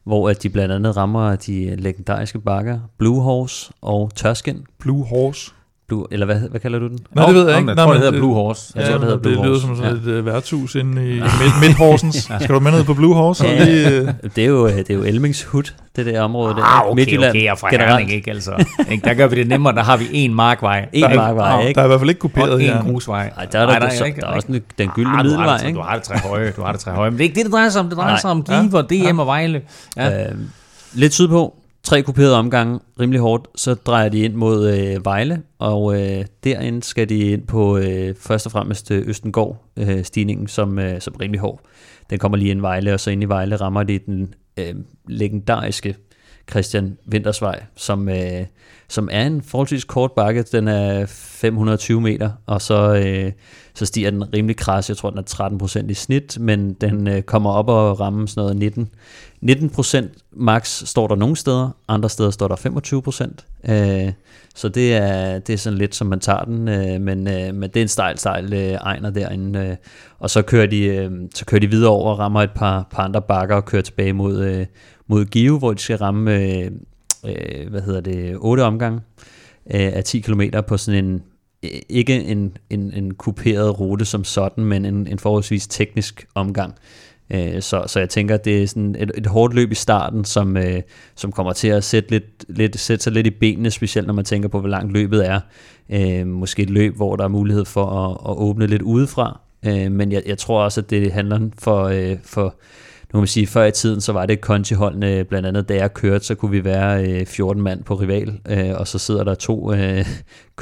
hvor 0.06 0.30
at 0.30 0.44
de 0.44 0.50
blandt 0.50 0.74
andet 0.74 0.98
rammer 0.98 1.36
de 1.36 1.76
legendariske 1.76 2.40
bakker 2.40 2.80
Blue 2.98 3.22
Horse 3.22 3.74
og 3.82 4.16
Tørskin. 4.16 4.66
Blue 4.80 5.06
Horse. 5.06 5.52
Blue, 5.88 6.06
eller 6.12 6.26
hvad, 6.26 6.36
hvad 6.52 6.60
kalder 6.60 6.80
du 6.80 6.88
den? 6.88 7.00
Nej, 7.16 7.26
det 7.26 7.36
ved 7.36 7.42
jeg 7.50 7.52
Nå, 7.54 7.58
ikke. 7.58 7.70
Jeg 7.70 7.76
Nej, 7.76 7.86
tror, 7.86 7.94
det 7.94 8.02
hedder 8.02 8.20
Blue 8.20 8.34
Horse. 8.34 8.74
Jeg 8.76 8.86
tror, 8.86 8.94
det 8.94 9.02
hedder 9.02 9.18
Blue 9.18 9.34
det 9.34 9.42
lyder 9.42 9.50
Horse. 9.52 9.62
som 9.68 9.76
sådan 9.76 9.94
et 9.98 10.08
øh, 10.08 10.26
værtshus 10.26 10.76
inde 10.76 11.10
i 11.10 11.14
midt, 11.14 11.54
Midt-Horsens. 11.62 12.44
Skal 12.44 12.56
du 12.56 12.60
med 12.60 12.72
ned 12.72 12.84
på 12.84 12.94
Blue 12.94 13.16
Horse? 13.16 13.46
Ja. 13.48 13.64
Lige, 13.66 13.90
øh, 14.02 14.08
Det 14.36 14.44
er 14.44 14.48
jo, 14.48 14.68
øh, 14.68 14.74
det 14.78 14.90
er 14.90 14.94
jo 14.94 15.04
Elmings 15.04 15.44
Hud, 15.44 15.64
det 15.96 16.06
der 16.06 16.22
område 16.22 16.56
der. 16.56 16.64
Ah, 16.64 16.86
okay, 16.88 16.96
Midtjylland 16.96 17.30
okay, 17.32 17.52
og 17.52 17.58
fra 17.60 17.70
generelt. 17.72 17.92
Herning, 17.92 18.12
ikke 18.14 18.32
altså. 18.32 18.66
Der 19.04 19.14
gør 19.14 19.28
vi 19.28 19.36
det 19.36 19.48
nemmere, 19.48 19.76
der 19.76 19.84
har 19.84 19.98
vi 19.98 20.06
en 20.12 20.34
markvej. 20.34 20.90
En 20.94 21.04
der 21.04 21.10
er- 21.10 21.16
markvej, 21.16 21.62
ikke? 21.68 21.74
Der 21.78 21.82
er 21.82 21.86
i 21.86 21.88
hvert 21.88 22.00
fald 22.00 22.10
ikke 22.10 22.20
kuperet 22.20 22.52
og 22.52 22.64
en 22.64 22.72
grusvej. 22.92 23.32
Ej, 23.38 23.46
der 23.52 23.60
er, 23.60 23.66
der, 23.66 23.80
der, 23.80 24.04
ikke- 24.06 24.22
der, 24.22 24.28
er 24.28 24.32
også 24.32 24.48
den, 24.48 24.62
den 24.78 24.90
gyldne 24.90 25.10
Ah, 25.12 25.14
du 25.14 25.18
har 25.18 25.24
middelvej, 25.24 25.58
det, 25.58 25.66
ikke? 25.68 25.78
Du 25.78 25.84
har 25.84 25.96
det 25.96 26.04
tre 26.04 26.18
høje, 26.18 26.54
du 26.58 26.62
har 26.62 26.72
det 26.72 26.82
tre 26.82 26.92
høje. 26.92 27.10
Men 27.12 27.18
det 27.18 27.24
er 27.24 27.30
ikke 27.30 27.36
det, 27.36 27.46
det 27.46 27.54
drejer 27.54 27.70
sig 27.70 27.82
om. 27.82 27.88
Det 27.90 27.98
drejer 27.98 28.12
Nej. 28.12 28.20
sig 28.22 28.30
om 28.32 28.44
Give 28.44 28.78
og 28.78 28.90
DM 28.90 29.20
og 29.20 29.28
Vejle. 29.28 29.62
Ja. 29.98 30.24
Øh, 30.30 30.32
lidt 30.94 31.14
sydpå, 31.14 31.56
tre 31.86 32.02
kuperede 32.02 32.36
omgange, 32.36 32.80
rimelig 33.00 33.22
hårdt, 33.22 33.48
så 33.56 33.74
drejer 33.74 34.10
de 34.10 34.20
ind 34.20 34.34
mod 34.34 34.70
øh, 34.70 35.06
Vejle, 35.06 35.42
og 35.60 36.02
øh, 36.02 36.26
derinde 36.44 36.84
skal 36.84 37.10
de 37.10 37.18
ind 37.18 37.48
på 37.48 37.78
øh, 37.78 38.16
først 38.16 38.46
og 38.46 38.52
fremmest 38.52 38.92
øh, 38.92 39.08
Østengård 39.08 39.66
øh, 39.78 40.04
stigningen, 40.04 40.48
som, 40.48 40.80
øh, 40.80 41.02
som 41.02 41.14
er 41.14 41.22
rimelig 41.22 41.42
hård. 41.42 41.62
Den 42.10 42.20
kommer 42.20 42.38
lige 42.38 42.52
ind 42.52 42.60
i 42.60 42.62
Vejle, 42.62 42.94
og 42.94 43.00
så 43.00 43.12
ind 43.12 43.24
i 43.24 43.26
Vejle 43.26 43.56
rammer 43.56 43.84
de 43.84 44.00
den 44.00 44.34
øh, 44.58 44.76
legendariske 45.08 45.96
Christian 46.52 46.98
Vintersvej, 47.06 47.64
som, 47.76 48.10
øh, 48.10 48.46
som 48.88 49.10
er 49.12 49.28
en 49.28 49.42
forholdsvis 49.42 49.84
kort 49.84 50.12
bakke. 50.12 50.44
Den 50.44 50.68
er 50.68 51.06
520 51.06 52.02
meter, 52.02 52.32
og 52.46 52.62
så, 52.62 52.96
øh, 52.96 53.32
så 53.74 53.86
stiger 53.86 54.12
den 54.12 54.34
rimelig 54.34 54.58
kras. 54.58 54.90
Jeg 54.90 54.98
tror, 54.98 55.10
den 55.10 55.20
er 55.20 55.24
13 55.24 55.58
procent 55.58 55.92
i 55.92 55.94
snit, 55.94 56.40
men 56.40 56.74
den 56.74 57.08
øh, 57.08 57.22
kommer 57.22 57.52
op 57.52 57.70
og 57.70 58.00
rammer 58.00 58.26
sådan 58.26 58.42
noget 58.42 58.58
19. 58.58 58.90
19 59.42 59.70
procent 59.70 60.12
max 60.32 60.84
står 60.86 61.08
der 61.08 61.16
nogle 61.16 61.36
steder, 61.36 61.70
andre 61.88 62.10
steder 62.10 62.32
står 62.32 62.48
der 62.48 62.56
25 62.56 63.02
procent. 63.02 63.46
Øh, 63.70 64.12
så 64.56 64.70
det 64.70 64.96
er, 64.96 65.40
det 65.40 65.54
er 65.54 65.58
sådan 65.58 65.80
lidt, 65.80 65.96
som 65.96 66.08
man 66.08 66.20
tager 66.20 66.44
den, 66.44 66.68
øh, 66.68 67.02
men, 67.02 67.28
øh, 67.28 67.56
men 67.56 67.64
det 67.64 67.78
er 67.78 67.82
en 67.82 67.88
stejl, 67.88 68.18
stejl 68.18 68.54
øh, 68.54 68.74
egner 68.82 69.10
derinde. 69.10 69.60
Øh, 69.60 69.76
og 70.20 70.30
så 70.30 70.42
kører, 70.42 70.66
de, 70.66 70.86
øh, 70.86 71.12
så 71.36 71.46
kører 71.46 71.60
de 71.60 71.70
videre 71.70 71.92
over 71.92 72.12
og 72.12 72.20
rammer 72.20 72.42
et 72.42 72.52
par, 72.56 72.88
par 72.92 73.04
andre 73.04 73.22
bakker 73.22 73.56
og 73.56 73.66
kører 73.66 73.82
tilbage 73.82 74.14
mod, 74.14 74.44
øh, 74.44 74.66
mod 75.08 75.26
Give, 75.26 75.60
hvor 75.60 75.74
de 75.74 75.80
skal 75.80 75.98
ramme, 75.98 76.36
øh, 76.36 76.72
øh, 77.26 77.70
hvad 77.70 77.82
hedder 77.82 78.02
det, 78.02 78.36
8 78.38 78.62
omgange 78.62 79.00
øh, 79.74 79.92
af 79.94 80.04
10 80.04 80.20
km 80.20 80.42
på 80.68 80.78
sådan 80.78 81.06
en, 81.06 81.24
øh, 81.64 81.70
ikke 81.90 82.24
en, 82.24 82.58
en, 82.70 82.94
en 82.94 83.14
kuperet 83.14 83.80
rute 83.80 84.06
som 84.06 84.24
sådan, 84.24 84.66
men 84.66 84.86
en, 84.86 85.08
en 85.08 85.20
forholdsvis 85.20 85.68
teknisk 85.68 86.28
omgang. 86.36 86.74
Øh, 87.30 87.62
Så, 87.62 87.84
så 87.88 88.00
jeg 88.00 88.10
tænker, 88.10 88.36
at 88.36 88.46
det 88.46 88.64
er 88.64 88.68
sådan 88.68 88.96
et, 89.00 89.12
et 89.18 89.28
hårdt 89.28 89.54
løb 89.54 89.72
i 89.72 89.76
starten, 89.76 90.26
som, 90.26 90.58
øh, 90.58 90.82
som 91.16 91.32
kommer 91.32 91.54
til 91.54 91.68
at 91.68 91.84
sætte, 91.84 92.12
lidt, 92.12 92.46
lidt, 92.50 92.80
sætte 92.80 93.04
sig 93.04 93.14
lidt 93.14 93.28
i 93.28 93.30
benene, 93.30 93.72
specielt 93.72 94.08
når 94.08 94.14
man 94.14 94.26
tænker 94.26 94.50
på, 94.50 94.60
hvor 94.60 94.70
langt 94.70 94.94
løbet 94.94 95.28
er. 95.28 95.40
Øh, 95.90 96.28
måske 96.28 96.62
et 96.62 96.70
løb, 96.70 96.96
hvor 96.96 97.16
der 97.16 97.24
er 97.24 97.28
mulighed 97.28 97.66
for 97.66 97.86
at, 97.86 98.32
at 98.32 98.38
åbne 98.38 98.68
lidt 98.68 98.82
udefra. 98.82 99.40
Øh, 99.66 99.92
men 99.92 100.12
jeg, 100.12 100.24
jeg 100.26 100.38
tror 100.38 100.64
også, 100.64 100.82
at 100.82 100.90
det 100.90 101.12
handler 101.12 101.50
for, 101.60 101.84
øh, 101.84 102.18
for 102.24 102.56
kan 103.16 103.22
man 103.22 103.28
sige, 103.28 103.48
før 103.48 103.66
i 103.66 103.72
tiden, 103.72 104.02
så 104.02 104.14
var 104.14 104.26
det 104.26 104.42
kontiholdene, 104.42 105.24
blandt 105.24 105.48
andet 105.48 105.70
da 105.70 105.76
jeg 105.76 105.94
kørte, 105.94 106.26
så 106.26 106.36
kunne 106.36 106.52
vi 106.52 106.66
være 106.66 107.06
øh, 107.06 107.26
14 107.26 107.62
mand 107.64 107.84
på 107.84 107.96
rival, 107.96 108.40
øh, 108.50 108.72
og 108.76 108.88
så 108.88 109.00
sidder 109.00 109.24
der 109.24 109.36
to 109.36 109.74
øh, 109.74 110.06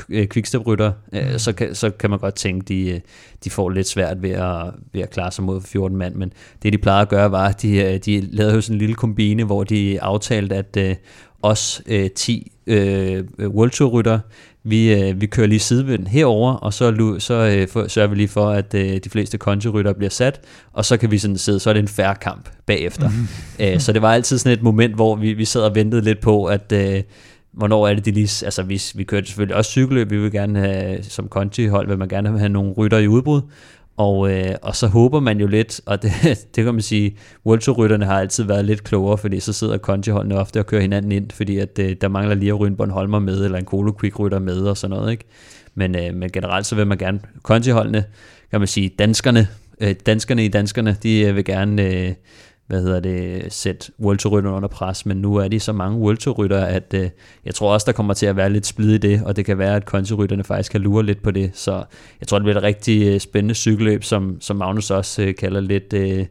kviksteprytter, 0.09 0.91
øh, 1.13 1.31
mm. 1.31 1.39
så, 1.39 1.53
kan, 1.53 1.75
så 1.75 1.89
kan 1.89 2.09
man 2.09 2.19
godt 2.19 2.35
tænke, 2.35 2.65
de, 2.65 3.01
de 3.43 3.49
får 3.49 3.69
lidt 3.69 3.87
svært 3.87 4.21
ved 4.21 4.29
at, 4.29 4.65
ved 4.93 5.01
at 5.01 5.09
klare 5.09 5.31
sig 5.31 5.43
mod 5.43 5.61
14 5.61 5.97
mand, 5.97 6.15
men 6.15 6.33
det 6.63 6.73
de 6.73 6.77
plejede 6.77 7.01
at 7.01 7.09
gøre 7.09 7.31
var, 7.31 7.47
at 7.47 7.61
de, 7.61 7.77
øh, 7.77 7.99
de 8.05 8.21
lavede 8.21 8.55
jo 8.55 8.61
sådan 8.61 8.75
en 8.75 8.79
lille 8.79 8.95
kombine, 8.95 9.43
hvor 9.43 9.63
de 9.63 10.01
aftalte, 10.01 10.55
at 10.55 10.77
øh, 10.77 10.95
os 11.41 11.81
øh, 11.85 12.09
10 12.09 12.51
øh, 12.67 13.23
World 13.39 13.71
Tour 13.71 13.89
rytter, 13.89 14.19
vi, 14.63 14.93
øh, 14.93 15.21
vi 15.21 15.25
kører 15.25 15.47
lige 15.47 15.59
sidevind 15.59 16.07
herover 16.07 16.53
og 16.53 16.73
så, 16.73 17.15
så 17.19 17.33
øh, 17.33 17.67
for, 17.67 17.87
sørger 17.87 18.09
vi 18.09 18.15
lige 18.15 18.27
for, 18.27 18.49
at 18.49 18.73
øh, 18.73 18.99
de 19.03 19.09
fleste 19.09 19.37
kontirytter 19.37 19.93
bliver 19.93 20.09
sat, 20.09 20.41
og 20.73 20.85
så 20.85 20.97
kan 20.97 21.11
vi 21.11 21.17
sådan 21.17 21.37
sidde, 21.37 21.59
så 21.59 21.69
er 21.69 21.73
det 21.73 21.79
en 21.79 21.87
færre 21.87 22.15
kamp 22.15 22.49
bagefter. 22.65 23.09
Mm. 23.09 23.27
Æ, 23.59 23.77
så 23.79 23.93
det 23.93 24.01
var 24.01 24.13
altid 24.13 24.37
sådan 24.37 24.57
et 24.57 24.63
moment, 24.63 24.95
hvor 24.95 25.15
vi, 25.15 25.33
vi 25.33 25.45
sad 25.45 25.61
og 25.61 25.75
ventede 25.75 26.01
lidt 26.01 26.21
på, 26.21 26.45
at 26.45 26.71
øh, 26.71 27.03
hvornår 27.53 27.87
er 27.87 27.93
det, 27.93 28.05
de 28.05 28.11
lige... 28.11 28.45
Altså, 28.45 28.63
vi, 28.63 28.81
vi 28.95 29.03
kørte 29.03 29.27
selvfølgelig 29.27 29.55
også 29.55 29.71
cykelløb, 29.71 30.11
vi 30.11 30.17
vil 30.17 30.31
gerne 30.31 30.59
have, 30.59 31.03
som 31.03 31.27
kontihold, 31.27 31.87
vil 31.87 31.97
man 31.97 32.07
gerne 32.07 32.39
have 32.39 32.49
nogle 32.49 32.71
rytter 32.71 32.97
i 32.97 33.07
udbrud, 33.07 33.41
og, 33.97 34.31
øh, 34.31 34.55
og 34.61 34.75
så 34.75 34.87
håber 34.87 35.19
man 35.19 35.39
jo 35.39 35.47
lidt, 35.47 35.81
og 35.85 36.01
det, 36.01 36.11
det 36.55 36.63
kan 36.63 36.73
man 36.73 36.81
sige, 36.81 37.17
World 37.45 37.59
Tour-rytterne 37.59 38.05
har 38.05 38.19
altid 38.19 38.43
været 38.43 38.65
lidt 38.65 38.83
klogere, 38.83 39.17
fordi 39.17 39.39
så 39.39 39.53
sidder 39.53 39.77
Conti-holdene 39.77 40.39
ofte 40.39 40.59
og 40.59 40.65
kører 40.65 40.81
hinanden 40.81 41.11
ind, 41.11 41.31
fordi 41.31 41.57
at, 41.57 41.79
øh, 41.79 41.95
der 42.01 42.07
mangler 42.07 42.35
lige 42.35 42.49
at 42.49 42.59
ryge 42.59 42.69
en 42.69 42.77
Bornholmer 42.77 43.19
med, 43.19 43.45
eller 43.45 43.57
en 43.57 43.65
Colo 43.65 43.93
Quick-rytter 44.01 44.39
med, 44.39 44.61
og 44.61 44.77
sådan 44.77 44.97
noget. 44.97 45.11
Ikke? 45.11 45.23
Men, 45.75 45.95
øh, 45.95 46.15
men 46.15 46.29
generelt 46.29 46.65
så 46.65 46.75
vil 46.75 46.87
man 46.87 46.97
gerne, 46.97 47.19
Conti-holdene, 47.43 48.03
kan 48.51 48.59
man 48.61 48.67
sige, 48.67 48.89
danskerne, 48.99 49.47
øh, 49.81 49.95
danskerne 50.05 50.45
i 50.45 50.47
danskerne, 50.47 50.97
de 51.03 51.19
øh, 51.21 51.35
vil 51.35 51.45
gerne... 51.45 51.83
Øh, 51.83 52.13
hvad 52.67 52.81
hedder 52.81 52.99
det, 52.99 53.53
sætte 53.53 53.91
World 53.99 54.25
under 54.45 54.67
pres, 54.67 55.05
men 55.05 55.17
nu 55.17 55.35
er 55.35 55.47
de 55.47 55.59
så 55.59 55.73
mange 55.73 55.97
World 55.97 56.53
at 56.53 56.93
øh, 56.93 57.09
jeg 57.45 57.55
tror 57.55 57.73
også, 57.73 57.85
der 57.85 57.91
kommer 57.91 58.13
til 58.13 58.25
at 58.25 58.35
være 58.35 58.49
lidt 58.49 58.65
splid 58.65 58.93
i 58.93 58.97
det, 58.97 59.21
og 59.25 59.35
det 59.35 59.45
kan 59.45 59.57
være, 59.57 59.75
at 59.75 59.85
kontirytterne 59.85 60.43
faktisk 60.43 60.71
kan 60.71 60.81
lure 60.81 61.05
lidt 61.05 61.23
på 61.23 61.31
det, 61.31 61.51
så 61.53 61.83
jeg 62.19 62.27
tror, 62.27 62.39
det 62.39 62.43
bliver 62.43 62.57
et 62.57 62.63
rigtig 62.63 63.07
øh, 63.07 63.19
spændende 63.19 63.55
cykelløb, 63.55 64.03
som, 64.03 64.37
som 64.41 64.55
Magnus 64.55 64.91
også 64.91 65.21
øh, 65.21 65.35
kalder 65.35 65.61
lidt... 65.61 65.93
Øh, 65.93 66.25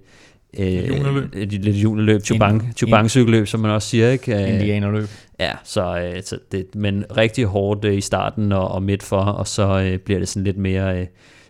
Øh, 0.58 0.88
juneløb. 0.88 1.34
Et 1.34 1.52
lidt 1.52 1.76
juneløb, 1.76 2.22
Chubang, 2.22 2.72
Chubang 2.76 3.10
cykelløb, 3.10 3.46
som 3.46 3.60
man 3.60 3.70
også 3.70 3.88
siger, 3.88 4.10
ikke? 4.10 4.34
Øh, 4.34 4.54
Indianerløb. 4.54 5.08
Ja, 5.40 5.52
så, 5.64 5.98
øh, 5.98 6.22
så 6.22 6.38
det, 6.52 6.74
men 6.74 7.04
rigtig 7.16 7.44
hårdt 7.44 7.84
i 7.84 8.00
starten 8.00 8.52
og, 8.52 8.68
og 8.68 8.82
midt 8.82 9.02
for, 9.02 9.16
og 9.16 9.46
så 9.46 9.98
bliver 10.04 10.18
det 10.18 10.28
sådan 10.28 10.44
lidt 10.44 10.56
mere, 10.56 11.06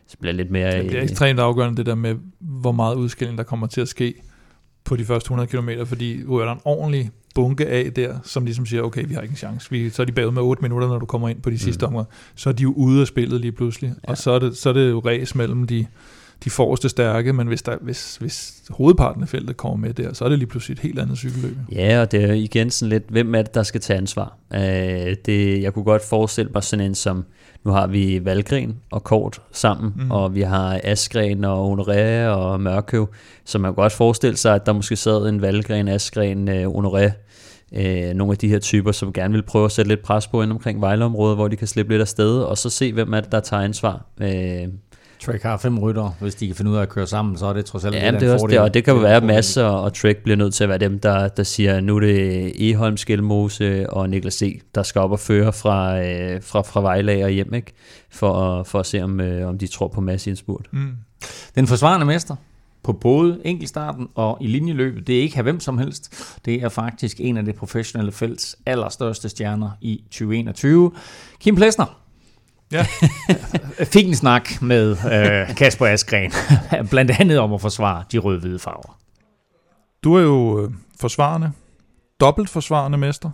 så 0.06 0.16
bliver 0.20 0.32
lidt 0.32 0.50
mere... 0.50 0.78
Det 0.78 0.86
bliver 0.86 1.02
ekstremt 1.02 1.40
afgørende, 1.40 1.76
det 1.76 1.86
der 1.86 1.94
med, 1.94 2.14
hvor 2.38 2.72
meget 2.72 2.94
udskilling 2.94 3.38
der 3.38 3.44
kommer 3.44 3.66
til 3.66 3.80
at 3.80 3.88
ske 3.88 4.14
på 4.84 4.96
de 4.96 5.04
første 5.04 5.26
100 5.26 5.48
km, 5.48 5.68
fordi 5.86 6.22
du 6.22 6.36
er 6.36 6.44
der 6.44 6.52
en 6.52 6.60
ordentlig 6.64 7.10
bunke 7.34 7.66
af 7.66 7.92
der, 7.92 8.18
som 8.24 8.44
ligesom 8.44 8.66
siger, 8.66 8.82
okay, 8.82 9.04
vi 9.08 9.14
har 9.14 9.20
ikke 9.20 9.32
en 9.32 9.36
chance. 9.36 9.70
Vi, 9.70 9.90
så 9.90 10.02
er 10.02 10.06
de 10.06 10.12
bagud 10.12 10.32
med 10.32 10.42
8 10.42 10.62
minutter, 10.62 10.88
når 10.88 10.98
du 10.98 11.06
kommer 11.06 11.28
ind 11.28 11.42
på 11.42 11.50
de 11.50 11.58
sidste 11.58 11.86
mm. 11.86 11.88
områder. 11.88 12.06
Så 12.34 12.48
er 12.48 12.52
de 12.52 12.62
jo 12.62 12.72
ude 12.72 13.00
af 13.00 13.06
spillet 13.06 13.40
lige 13.40 13.52
pludselig. 13.52 13.94
Ja. 14.04 14.10
Og 14.10 14.18
så 14.18 14.30
er, 14.30 14.38
det, 14.38 14.56
så 14.56 14.68
er 14.68 14.72
det 14.72 14.90
jo 14.90 14.98
ræs 14.98 15.34
mellem 15.34 15.66
de, 15.66 15.86
de 16.44 16.50
forreste 16.50 16.88
stærke, 16.88 17.32
men 17.32 17.46
hvis, 17.46 17.62
der, 17.62 17.76
hvis, 17.80 18.16
hvis 18.16 18.54
hovedparten 18.70 19.22
af 19.22 19.28
feltet 19.28 19.56
kommer 19.56 19.76
med 19.76 19.94
der, 19.94 20.12
så 20.12 20.24
er 20.24 20.28
det 20.28 20.38
lige 20.38 20.48
pludselig 20.48 20.74
et 20.74 20.80
helt 20.80 20.98
andet 20.98 21.18
cykelløb. 21.18 21.56
Ja, 21.72 22.00
og 22.00 22.12
det 22.12 22.24
er 22.24 22.32
igen 22.32 22.70
sådan 22.70 22.90
lidt, 22.90 23.04
hvem 23.08 23.34
er 23.34 23.42
det, 23.42 23.54
der 23.54 23.62
skal 23.62 23.80
tage 23.80 23.96
ansvar? 23.96 24.36
Uh, 24.50 24.60
det, 25.26 25.62
jeg 25.62 25.74
kunne 25.74 25.84
godt 25.84 26.02
forestille 26.04 26.50
mig 26.54 26.62
sådan 26.62 26.86
en 26.86 26.94
som, 26.94 27.24
nu 27.64 27.70
har 27.70 27.86
vi 27.86 28.24
Valgren 28.24 28.76
og 28.90 29.04
Kort 29.04 29.40
sammen, 29.52 29.92
mm. 29.96 30.10
og 30.10 30.34
vi 30.34 30.40
har 30.40 30.80
Askren 30.84 31.44
og 31.44 31.72
Honoré 31.72 32.28
og 32.28 32.60
Mørkøv, 32.60 33.08
så 33.44 33.58
man 33.58 33.68
kan 33.68 33.74
godt 33.74 33.92
forestille 33.92 34.36
sig, 34.36 34.54
at 34.54 34.66
der 34.66 34.72
måske 34.72 34.96
sad 34.96 35.28
en 35.28 35.42
Valgren, 35.42 35.88
Askren, 35.88 36.48
uh, 36.48 36.54
Honoré, 36.54 37.10
uh, 37.72 38.16
nogle 38.16 38.32
af 38.32 38.38
de 38.38 38.48
her 38.48 38.58
typer, 38.58 38.92
som 38.92 39.12
gerne 39.12 39.34
vil 39.34 39.42
prøve 39.42 39.64
at 39.64 39.72
sætte 39.72 39.88
lidt 39.88 40.02
pres 40.02 40.26
på 40.26 40.42
ind 40.42 40.52
omkring 40.52 40.80
Vejleområdet, 40.80 41.36
hvor 41.36 41.48
de 41.48 41.56
kan 41.56 41.68
slippe 41.68 41.92
lidt 41.92 42.00
af 42.00 42.08
sted, 42.08 42.38
og 42.38 42.58
så 42.58 42.70
se, 42.70 42.92
hvem 42.92 43.12
er 43.12 43.20
det, 43.20 43.32
der 43.32 43.40
tager 43.40 43.62
ansvar. 43.62 44.06
Uh, 44.20 44.28
Trek 45.26 45.42
har 45.42 45.56
fem 45.56 45.78
rytter, 45.78 46.16
hvis 46.20 46.34
de 46.34 46.46
kan 46.46 46.56
finde 46.56 46.70
ud 46.70 46.76
af 46.76 46.82
at 46.82 46.88
køre 46.88 47.06
sammen, 47.06 47.38
så 47.38 47.46
er 47.46 47.52
det 47.52 47.64
trods 47.64 47.84
alt 47.84 47.94
ja, 47.94 48.10
det 48.10 48.22
er 48.22 48.32
også 48.32 48.46
det, 48.46 48.60
og 48.60 48.74
det 48.74 48.84
kan 48.84 48.94
jo 48.94 49.00
være, 49.00 49.16
at 49.16 49.22
Mads 49.22 49.56
og, 49.56 49.82
og 49.82 49.94
Trek 49.94 50.16
bliver 50.16 50.36
nødt 50.36 50.54
til 50.54 50.64
at 50.64 50.68
være 50.68 50.78
dem, 50.78 51.00
der, 51.00 51.28
der 51.28 51.42
siger, 51.42 51.80
nu 51.80 51.96
er 51.96 52.00
det 52.00 52.70
Eholm, 52.70 52.96
Skelmose 52.96 53.90
og 53.90 54.10
Niklas 54.10 54.42
E., 54.42 54.60
der 54.74 54.82
skal 54.82 55.00
op 55.00 55.10
og 55.10 55.20
føre 55.20 55.52
fra, 55.52 56.00
øh, 56.00 56.42
fra, 56.42 56.60
fra 56.60 56.80
Vejlag 56.80 57.24
og 57.24 57.30
hjem, 57.30 57.54
ikke? 57.54 57.72
For, 58.10 58.62
for 58.62 58.80
at 58.80 58.86
se, 58.86 59.02
om, 59.02 59.20
øh, 59.20 59.48
om 59.48 59.58
de 59.58 59.66
tror 59.66 59.88
på 59.88 60.00
Mads 60.00 60.26
i 60.26 60.30
en 60.30 60.36
spurt. 60.36 60.66
Mm. 60.70 60.92
Den 61.54 61.66
forsvarende 61.66 62.06
mester, 62.06 62.36
på 62.82 62.92
både 62.92 63.40
enkeltstarten 63.44 64.08
og 64.14 64.38
i 64.40 64.46
linjeløbet. 64.46 65.06
Det 65.06 65.18
er 65.18 65.20
ikke 65.20 65.42
hvem 65.42 65.60
som 65.60 65.78
helst. 65.78 66.36
Det 66.44 66.54
er 66.54 66.68
faktisk 66.68 67.20
en 67.20 67.36
af 67.36 67.44
det 67.44 67.54
professionelle 67.54 68.12
felts 68.12 68.56
allerstørste 68.66 69.28
stjerner 69.28 69.70
i 69.80 70.04
2021. 70.10 70.92
Kim 71.40 71.56
Plesner, 71.56 72.01
Ja. 72.72 72.82
Fik 73.94 74.06
en 74.06 74.14
snak 74.14 74.62
med 74.62 74.90
øh, 74.90 75.56
Kasper 75.56 75.86
Askren, 75.86 76.32
blandt 76.92 77.10
andet 77.20 77.38
om 77.38 77.52
at 77.52 77.60
forsvare 77.60 78.04
de 78.12 78.18
rød-hvide 78.18 78.58
farver. 78.58 78.98
Du 80.04 80.14
er 80.14 80.22
jo 80.22 80.60
øh, 80.60 80.70
forsvarende, 81.00 81.52
dobbelt 82.20 82.50
forsvarende 82.50 82.98
mester. 82.98 83.30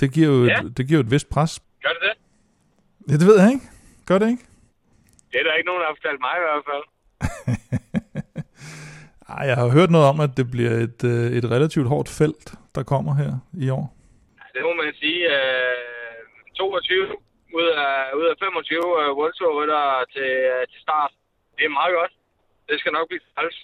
Det 0.00 0.12
giver 0.12 0.28
jo, 0.28 0.44
ja. 0.44 0.60
et, 0.60 0.76
det 0.76 0.86
giver 0.86 0.98
jo 0.98 1.06
et 1.06 1.10
vist 1.10 1.28
pres. 1.30 1.60
Gør 1.82 1.88
det 1.88 2.02
det? 2.02 2.14
Ja, 3.12 3.16
det 3.18 3.26
ved 3.26 3.40
jeg 3.40 3.52
ikke. 3.52 3.64
Gør 4.06 4.18
det 4.18 4.28
ikke? 4.30 4.42
Det 5.30 5.40
er 5.40 5.44
der 5.44 5.54
ikke 5.54 5.66
nogen, 5.66 5.80
der 5.80 5.86
har 5.86 5.96
fortalt 5.98 6.20
mig 6.26 6.34
i 6.40 6.44
hvert 6.46 6.64
fald. 6.70 6.84
Ej, 9.36 9.46
jeg 9.46 9.56
har 9.56 9.68
hørt 9.68 9.90
noget 9.90 10.06
om, 10.06 10.20
at 10.20 10.30
det 10.36 10.50
bliver 10.50 10.70
et, 10.70 11.04
øh, 11.04 11.32
et 11.32 11.50
relativt 11.50 11.88
hårdt 11.88 12.08
felt, 12.08 12.54
der 12.74 12.82
kommer 12.82 13.14
her 13.14 13.32
i 13.52 13.68
år. 13.70 13.96
Det 14.54 14.62
må 14.62 14.72
man 14.82 14.94
sige. 15.00 15.20
Øh, 15.36 15.90
22 16.56 17.16
ud 17.58 17.68
af, 17.84 17.94
ud 18.18 18.26
af 18.32 18.34
25 18.38 18.78
uh, 18.78 19.18
World 19.18 19.34
Tour 19.38 19.52
rytter 19.62 19.82
til, 20.14 20.30
uh, 20.54 20.62
til 20.72 20.80
start. 20.86 21.10
Det 21.56 21.64
er 21.64 21.78
meget 21.80 21.92
godt. 21.98 22.12
Det 22.68 22.80
skal 22.80 22.92
nok 22.92 23.08
blive 23.08 23.20
træls. 23.34 23.56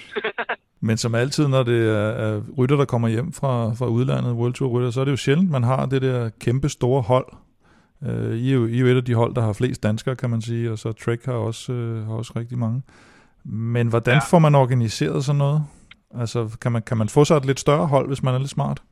Men 0.88 0.96
som 0.96 1.14
altid, 1.14 1.48
når 1.48 1.62
det 1.62 1.80
er, 1.88 2.10
er 2.24 2.42
rytter, 2.58 2.76
der 2.76 2.84
kommer 2.84 3.08
hjem 3.08 3.32
fra, 3.32 3.52
fra 3.78 3.86
udlandet, 3.86 4.32
World 4.32 4.54
Tour 4.54 4.70
rytter, 4.74 4.90
så 4.90 5.00
er 5.00 5.04
det 5.04 5.12
jo 5.12 5.16
sjældent, 5.16 5.50
man 5.50 5.62
har 5.62 5.86
det 5.86 6.02
der 6.02 6.30
kæmpe 6.40 6.68
store 6.68 7.02
hold. 7.02 7.28
Uh, 8.00 8.34
I, 8.44 8.50
er 8.50 8.54
jo, 8.54 8.66
I 8.66 8.76
er 8.76 8.80
jo 8.80 8.86
et 8.86 8.96
af 8.96 9.04
de 9.04 9.14
hold, 9.14 9.34
der 9.34 9.42
har 9.42 9.52
flest 9.52 9.82
danskere, 9.82 10.16
kan 10.16 10.30
man 10.30 10.42
sige, 10.42 10.72
og 10.72 10.78
så 10.78 10.92
Trek 10.92 11.24
har 11.24 11.32
også, 11.48 11.72
uh, 11.72 12.06
har 12.06 12.14
også 12.14 12.32
rigtig 12.36 12.58
mange. 12.58 12.82
Men 13.44 13.88
hvordan 13.88 14.14
ja. 14.14 14.20
får 14.30 14.38
man 14.38 14.54
organiseret 14.54 15.24
sådan 15.24 15.38
noget? 15.38 15.62
Altså, 16.20 16.58
kan 16.62 16.72
man, 16.72 16.82
kan 16.82 16.96
man 16.96 17.08
få 17.08 17.24
sig 17.24 17.36
et 17.36 17.44
lidt 17.44 17.60
større 17.60 17.86
hold, 17.86 18.06
hvis 18.06 18.22
man 18.22 18.34
er 18.34 18.38
lidt 18.38 18.50
smart? 18.50 18.82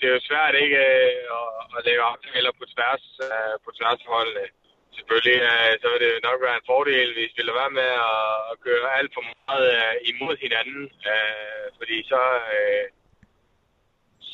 det 0.00 0.06
er 0.08 0.14
jo 0.18 0.22
svært 0.30 0.54
ikke 0.64 0.80
øh, 0.90 1.38
at, 1.38 1.49
at 1.78 1.86
lave 1.88 2.02
aftaler 2.12 2.52
på 2.58 2.64
tværs, 2.74 3.04
øh, 3.26 3.54
på 3.64 3.70
tværs 3.78 4.00
af 4.06 4.10
holdene. 4.16 4.44
Øh. 4.46 4.50
Selvfølgelig 4.96 5.38
øh, 5.50 5.72
så 5.80 5.86
vil 5.92 6.00
det 6.04 6.26
nok 6.28 6.40
være 6.46 6.56
en 6.58 6.68
fordel, 6.72 7.08
hvis 7.16 7.34
vi 7.36 7.42
lader 7.42 7.60
være 7.62 7.76
med 7.80 7.90
at, 8.12 8.28
at 8.50 8.56
køre 8.66 8.96
alt 8.98 9.12
for 9.16 9.24
meget 9.28 9.66
øh, 9.76 9.94
imod 10.10 10.34
hinanden, 10.44 10.82
øh, 11.12 11.66
fordi 11.78 11.96
så, 12.12 12.22
øh, 12.56 12.86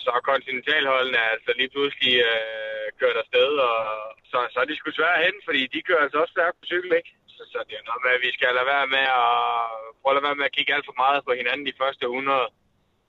så 0.02 0.10
er 0.18 0.28
kontinentalholdene 0.30 1.20
altså 1.34 1.50
lige 1.60 1.72
pludselig 1.74 2.14
øh, 2.30 2.86
kørt 3.00 3.16
afsted, 3.22 3.50
og 3.70 3.76
så, 4.30 4.38
så 4.52 4.56
er 4.60 4.66
de 4.68 4.76
sgu 4.76 4.88
svære 4.90 5.24
hen, 5.26 5.36
fordi 5.46 5.62
de 5.74 5.86
kører 5.86 6.02
altså 6.04 6.18
også 6.22 6.34
stærkt 6.36 6.58
på 6.60 6.66
cykel, 6.72 6.92
ikke? 7.00 7.12
Så, 7.34 7.42
så 7.52 7.58
det 7.68 7.74
er 7.76 7.88
noget 7.88 8.02
med, 8.04 8.12
at 8.16 8.24
vi 8.26 8.30
skal 8.36 8.50
lade 8.54 8.72
være 8.74 8.86
med 8.96 9.06
at 9.22 9.34
prøve 10.00 10.12
at 10.12 10.16
lade 10.16 10.28
være 10.28 10.40
med 10.40 10.48
at 10.48 10.56
kigge 10.56 10.74
alt 10.74 10.88
for 10.88 10.98
meget 11.02 11.20
på 11.24 11.32
hinanden 11.40 11.66
de 11.66 11.78
første 11.82 12.04
100 12.04 12.48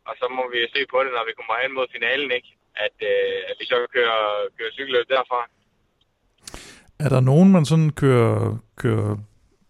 og 0.10 0.14
så 0.20 0.26
må 0.38 0.44
vi 0.54 0.60
se 0.76 0.82
på 0.94 0.98
det, 1.04 1.12
når 1.14 1.26
vi 1.30 1.38
kommer 1.38 1.56
hen 1.64 1.74
mod 1.78 1.88
finalen, 1.96 2.32
ikke? 2.38 2.50
At, 2.86 2.98
øh, 3.12 3.38
at 3.50 3.56
vi 3.60 3.66
så 3.66 3.76
kører, 3.94 4.22
kører 4.58 4.72
cykelløb 4.72 5.08
derfra. 5.10 5.42
Er 7.00 7.10
der 7.10 7.20
nogen, 7.20 7.52
man 7.52 7.66
sådan 7.66 7.90
kører, 7.90 8.58
kører 8.76 9.16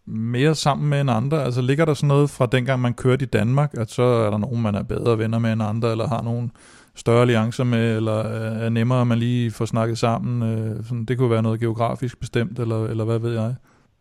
mere 0.06 0.56
sammen 0.56 0.90
med 0.90 1.02
end 1.02 1.12
andre? 1.12 1.44
Altså 1.44 1.62
ligger 1.62 1.86
der 1.86 1.94
sådan 1.94 2.08
noget 2.08 2.30
fra 2.30 2.46
dengang, 2.46 2.82
man 2.82 2.94
kørte 2.94 3.24
i 3.24 3.28
Danmark, 3.28 3.74
at 3.78 3.92
så 3.92 4.04
er 4.04 4.30
der 4.30 4.38
nogen, 4.38 4.62
man 4.62 4.76
er 4.76 4.84
bedre 4.84 5.18
venner 5.18 5.40
med 5.40 5.54
end 5.54 5.64
andre, 5.64 5.92
eller 5.92 6.08
har 6.08 6.22
nogen 6.22 6.52
større 6.96 7.22
alliancer 7.22 7.64
med, 7.64 7.98
eller 7.98 8.20
øh, 8.20 8.66
er 8.66 8.70
nemmere, 8.70 9.02
at 9.02 9.08
man 9.08 9.20
lige 9.20 9.52
får 9.52 9.66
snakket 9.66 9.98
sammen? 9.98 10.44
Øh, 10.52 10.84
sådan, 10.84 11.06
det 11.06 11.18
kunne 11.18 11.30
være 11.30 11.44
noget 11.44 11.60
geografisk 11.60 12.20
bestemt, 12.20 12.60
eller, 12.60 12.88
eller 12.88 13.06
hvad 13.06 13.20
ved 13.20 13.34
jeg? 13.34 13.56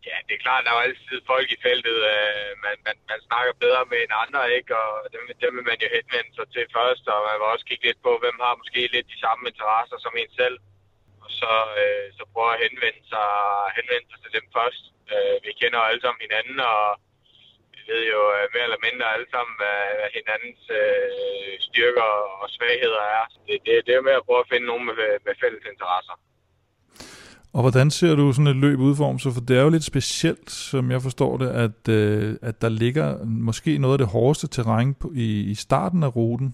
Ja, 0.09 0.17
det 0.27 0.33
er 0.33 0.45
klart, 0.45 0.63
der 0.63 0.71
er 0.71 0.77
jo 0.77 0.87
altid 0.87 1.19
folk 1.31 1.47
i 1.51 1.63
feltet, 1.67 1.97
øh, 2.13 2.49
man, 2.65 2.75
man, 2.87 2.97
man 3.11 3.19
snakker 3.27 3.53
bedre 3.63 3.83
med 3.91 3.99
end 4.01 4.21
andre, 4.23 4.41
ikke? 4.57 4.71
Og 4.83 4.91
dem, 5.13 5.21
dem 5.43 5.51
vil 5.55 5.69
man 5.69 5.79
jo 5.83 5.87
henvende 5.95 6.31
sig 6.35 6.47
til 6.55 6.65
først, 6.77 7.03
og 7.13 7.19
man 7.27 7.37
vil 7.39 7.53
også 7.53 7.65
kigge 7.67 7.85
lidt 7.87 8.01
på, 8.07 8.11
hvem 8.23 8.37
har 8.45 8.61
måske 8.61 8.81
lidt 8.95 9.13
de 9.13 9.23
samme 9.25 9.43
interesser 9.51 9.97
som 10.01 10.13
en 10.21 10.31
selv. 10.41 10.57
Og 11.23 11.29
så, 11.39 11.53
øh, 11.81 12.05
så 12.17 12.23
prøve 12.33 12.53
at 12.53 12.61
henvende 12.65 13.03
sig, 13.13 13.27
henvende 13.77 14.07
sig 14.09 14.19
til 14.23 14.35
dem 14.37 14.45
først. 14.57 14.83
Øh, 15.13 15.35
vi 15.45 15.51
kender 15.61 15.79
alle 15.89 16.01
sammen 16.01 16.25
hinanden, 16.25 16.57
og 16.73 16.83
vi 17.73 17.81
ved 17.91 18.03
jo 18.13 18.21
øh, 18.37 18.45
mere 18.53 18.67
eller 18.67 18.85
mindre 18.87 19.13
alle 19.15 19.29
sammen, 19.33 19.55
hvad, 19.61 19.81
hvad 19.97 20.09
hinandens 20.19 20.63
øh, 20.81 21.53
styrker 21.67 22.09
og 22.41 22.47
svagheder 22.55 23.03
er. 23.17 23.23
Det, 23.47 23.55
det, 23.65 23.73
det 23.87 23.93
er 23.93 24.07
med 24.07 24.15
at 24.19 24.25
prøve 24.27 24.43
at 24.43 24.51
finde 24.51 24.67
nogen 24.71 24.85
med, 24.89 25.11
med 25.27 25.35
fælles 25.41 25.65
interesser. 25.73 26.15
Og 27.55 27.61
hvordan 27.61 27.87
ser 27.91 28.15
du 28.15 28.25
sådan 28.33 28.53
et 28.55 28.61
løb 28.65 28.79
udformet? 28.79 29.21
Så 29.21 29.29
for 29.35 29.41
det 29.47 29.57
er 29.57 29.63
jo 29.67 29.75
lidt 29.75 29.91
specielt, 29.93 30.49
som 30.71 30.83
jeg 30.91 31.01
forstår 31.07 31.33
det, 31.43 31.49
at, 31.65 31.79
øh, 31.99 32.49
at 32.49 32.55
der 32.63 32.71
ligger 32.83 33.07
måske 33.49 33.71
noget 33.83 33.95
af 33.97 34.01
det 34.03 34.13
hårdeste 34.15 34.47
terræn 34.55 34.93
på, 35.01 35.07
i, 35.25 35.27
i 35.53 35.55
starten 35.65 36.01
af 36.07 36.11
ruten. 36.15 36.49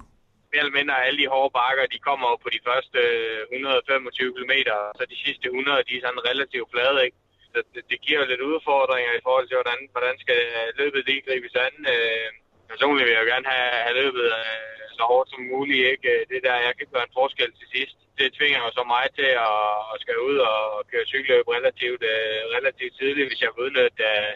Mere 0.51 0.63
eller 0.63 0.79
mindre 0.79 1.05
alle 1.05 1.19
de 1.21 1.27
hårde 1.33 1.51
bakker, 1.59 1.83
de 1.95 1.99
kommer 2.09 2.29
på 2.43 2.49
de 2.55 2.61
første 2.67 2.99
øh, 2.99 3.57
125 3.57 4.33
km, 4.37 4.53
så 4.97 5.03
de 5.13 5.17
sidste 5.25 5.45
100, 5.47 5.87
de 5.89 5.93
er 5.97 6.03
sådan 6.05 6.27
relativt 6.29 6.69
flade, 6.73 6.99
ikke? 7.05 7.17
Så 7.53 7.59
det, 7.73 7.83
det 7.91 7.97
giver 8.05 8.19
jo 8.21 8.29
lidt 8.31 8.43
udfordringer 8.51 9.13
i 9.15 9.23
forhold 9.25 9.47
til, 9.47 9.57
hvordan, 9.59 9.79
hvordan 9.95 10.15
skal 10.23 10.41
løbet 10.81 11.01
lige 11.09 11.25
gribes 11.27 11.55
an. 11.65 11.75
Øh, 11.93 12.29
personligt 12.73 13.05
vil 13.05 13.15
jeg 13.15 13.23
jo 13.23 13.31
gerne 13.33 13.49
have, 13.55 13.71
have 13.85 13.99
løbet 14.01 14.25
øh, 14.39 14.83
så 14.97 15.03
hårdt 15.11 15.29
som 15.33 15.41
muligt. 15.53 15.83
Ikke? 15.93 16.09
Øh, 16.13 16.21
det 16.31 16.39
der, 16.45 16.65
jeg 16.67 16.73
kan 16.77 16.87
gøre 16.93 17.05
en 17.07 17.17
forskel 17.19 17.51
til 17.59 17.67
sidst. 17.75 17.97
Det 18.19 18.27
tvinger 18.37 18.59
jo 18.65 18.69
så 18.77 18.83
mig 18.95 19.05
til 19.19 19.31
at, 19.47 19.61
at 19.91 19.97
skal 20.03 20.17
ud 20.29 20.37
og 20.51 20.59
køre 20.91 21.09
cykelløb 21.11 21.47
relativt, 21.57 22.03
øh, 22.13 22.39
relativt 22.57 22.93
tidligt, 22.99 23.29
hvis 23.29 23.41
jeg 23.43 23.51
vil 23.53 23.65
udnytte 23.65 24.03
øh, 24.13 24.33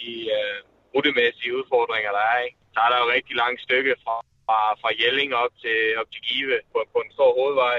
de 0.00 0.12
øh, 0.38 0.58
rutemæssige 0.94 1.56
udfordringer, 1.58 2.12
der 2.18 2.24
er. 2.32 2.38
Ikke? 2.46 2.58
Så 2.74 2.78
er 2.84 2.90
der 2.90 2.98
jo 3.02 3.14
rigtig 3.16 3.34
langt 3.42 3.60
stykke 3.66 3.94
fra, 4.04 4.16
fra, 4.46 4.58
fra 4.80 4.90
Jelling 5.00 5.30
op 5.44 5.52
til, 5.64 5.78
op 6.00 6.08
til 6.12 6.22
Give 6.28 6.58
på, 6.72 6.78
på 6.92 6.98
en 7.04 7.12
stor 7.16 7.30
hovedvej. 7.38 7.78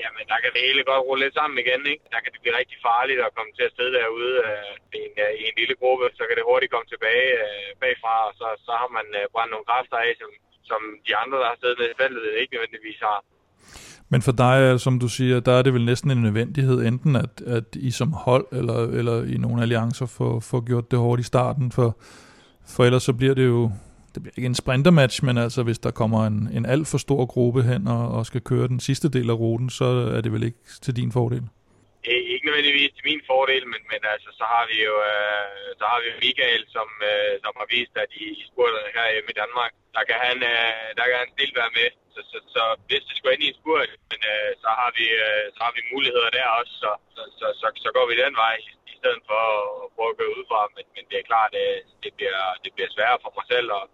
Jamen, 0.00 0.24
der 0.32 0.38
kan 0.42 0.52
det 0.54 0.66
hele 0.68 0.82
godt 0.90 1.04
rulle 1.08 1.22
lidt 1.24 1.36
sammen 1.38 1.58
igen, 1.64 1.82
ikke? 1.92 2.04
Der 2.14 2.20
kan 2.22 2.32
det 2.32 2.40
blive 2.42 2.58
rigtig 2.60 2.78
farligt 2.88 3.20
at 3.26 3.34
komme 3.36 3.52
til 3.54 3.64
at 3.68 3.74
sidde 3.76 3.92
derude 3.98 4.34
øh, 4.48 4.72
i, 4.98 5.00
en, 5.08 5.14
øh, 5.24 5.32
i 5.40 5.42
en 5.50 5.56
lille 5.60 5.76
gruppe, 5.80 6.04
så 6.18 6.22
kan 6.26 6.36
det 6.38 6.48
hurtigt 6.50 6.72
komme 6.72 6.88
tilbage 6.90 7.28
øh, 7.44 7.68
bagfra, 7.82 8.14
og 8.28 8.32
så, 8.40 8.46
så 8.66 8.72
har 8.80 8.90
man 8.98 9.06
øh, 9.18 9.24
brændt 9.32 9.52
nogle 9.54 9.68
kræfter 9.70 9.98
af, 10.06 10.12
som, 10.20 10.30
som 10.70 10.80
de 11.06 11.12
andre, 11.22 11.36
der 11.42 11.48
har 11.52 11.58
siddet 11.60 11.78
med 11.80 11.88
i 11.92 11.98
feltet, 12.00 12.40
ikke 12.42 12.54
nødvendigvis 12.54 13.00
har. 13.08 13.20
Men 14.12 14.20
for 14.26 14.34
dig, 14.44 14.56
øh, 14.64 14.74
som 14.84 14.94
du 15.04 15.08
siger, 15.18 15.36
der 15.40 15.54
er 15.58 15.62
det 15.62 15.74
vel 15.76 15.84
næsten 15.92 16.10
en 16.10 16.22
nødvendighed, 16.28 16.78
enten 16.90 17.12
at, 17.24 17.34
at 17.56 17.68
I 17.88 17.90
som 18.00 18.10
hold 18.26 18.46
eller, 18.58 18.78
eller 18.98 19.16
i 19.34 19.36
nogle 19.44 19.62
alliancer 19.64 20.06
får, 20.16 20.32
får 20.50 20.60
gjort 20.70 20.90
det 20.90 20.98
hårdt 20.98 21.20
i 21.20 21.30
starten, 21.32 21.66
for, 21.76 21.88
for 22.74 22.80
ellers 22.84 23.02
så 23.02 23.12
bliver 23.12 23.34
det 23.34 23.46
jo 23.46 23.70
det 24.14 24.22
bliver 24.22 24.34
ikke 24.36 24.46
en 24.46 24.54
sprintermatch, 24.54 25.24
men 25.24 25.38
altså 25.38 25.62
hvis 25.62 25.78
der 25.78 25.90
kommer 25.90 26.26
en, 26.26 26.48
en 26.56 26.66
alt 26.66 26.88
for 26.88 26.98
stor 26.98 27.26
gruppe 27.26 27.62
hen 27.62 27.88
og, 27.88 28.08
og 28.16 28.26
skal 28.26 28.40
køre 28.40 28.68
den 28.68 28.80
sidste 28.80 29.08
del 29.16 29.30
af 29.30 29.38
ruten, 29.42 29.70
så 29.70 29.84
er 30.16 30.20
det 30.20 30.32
vel 30.32 30.42
ikke 30.42 30.58
til 30.82 30.96
din 30.96 31.12
fordel? 31.12 31.44
Øh, 32.10 32.22
ikke 32.34 32.46
nødvendigvis 32.46 32.92
til 32.96 33.04
min 33.10 33.22
fordel, 33.30 33.64
men, 33.72 33.82
men 33.92 34.00
altså, 34.14 34.30
så 34.40 34.44
har 34.54 34.64
vi 34.72 34.76
jo 34.88 34.94
øh, 35.12 35.62
så 35.80 35.84
har 35.92 36.00
vi 36.04 36.10
Michael, 36.24 36.62
som, 36.76 36.88
øh, 37.10 37.32
som 37.44 37.52
har 37.60 37.68
vist, 37.74 37.94
at 38.02 38.10
i, 38.22 38.24
i 38.40 38.44
spurterne 38.50 38.90
her 38.96 39.06
hjemme 39.14 39.30
i 39.34 39.40
Danmark, 39.42 39.72
der 39.96 40.02
kan 40.08 40.18
han, 40.26 40.36
øh, 40.52 40.86
der 40.98 41.04
kan 41.08 41.18
han 41.22 41.30
stille 41.34 41.54
være 41.60 41.76
med. 41.78 41.88
Så, 42.14 42.20
så, 42.30 42.38
så 42.54 42.62
hvis 42.88 43.04
det 43.08 43.14
skulle 43.16 43.34
ind 43.34 43.46
i 43.46 43.52
en 43.52 43.60
spurt, 43.60 43.90
men, 44.10 44.20
øh, 44.32 44.50
så, 44.62 44.70
har 44.80 44.90
vi, 44.98 45.06
øh, 45.26 45.44
så 45.54 45.60
har 45.66 45.72
vi 45.76 45.90
muligheder 45.92 46.30
der 46.38 46.56
også, 46.60 46.72
så, 46.82 46.90
så, 47.14 47.22
så, 47.38 47.46
så, 47.60 47.66
så 47.84 47.88
går 47.96 48.06
vi 48.10 48.14
den 48.24 48.34
vej 48.44 48.56
i 48.92 48.94
stedet 49.00 49.22
for 49.30 49.42
at 49.84 49.88
prøve 49.94 50.12
at 50.12 50.18
køre 50.18 50.34
udefra. 50.36 50.60
Men, 50.76 50.84
men 50.94 51.04
det 51.10 51.16
er 51.18 51.30
klart, 51.30 51.50
det, 51.56 51.66
det 52.04 52.12
bliver, 52.18 52.40
det 52.64 52.70
bliver 52.74 52.90
sværere 52.94 53.22
for 53.24 53.32
mig 53.38 53.46
selv 53.52 53.68
at, 53.78 53.84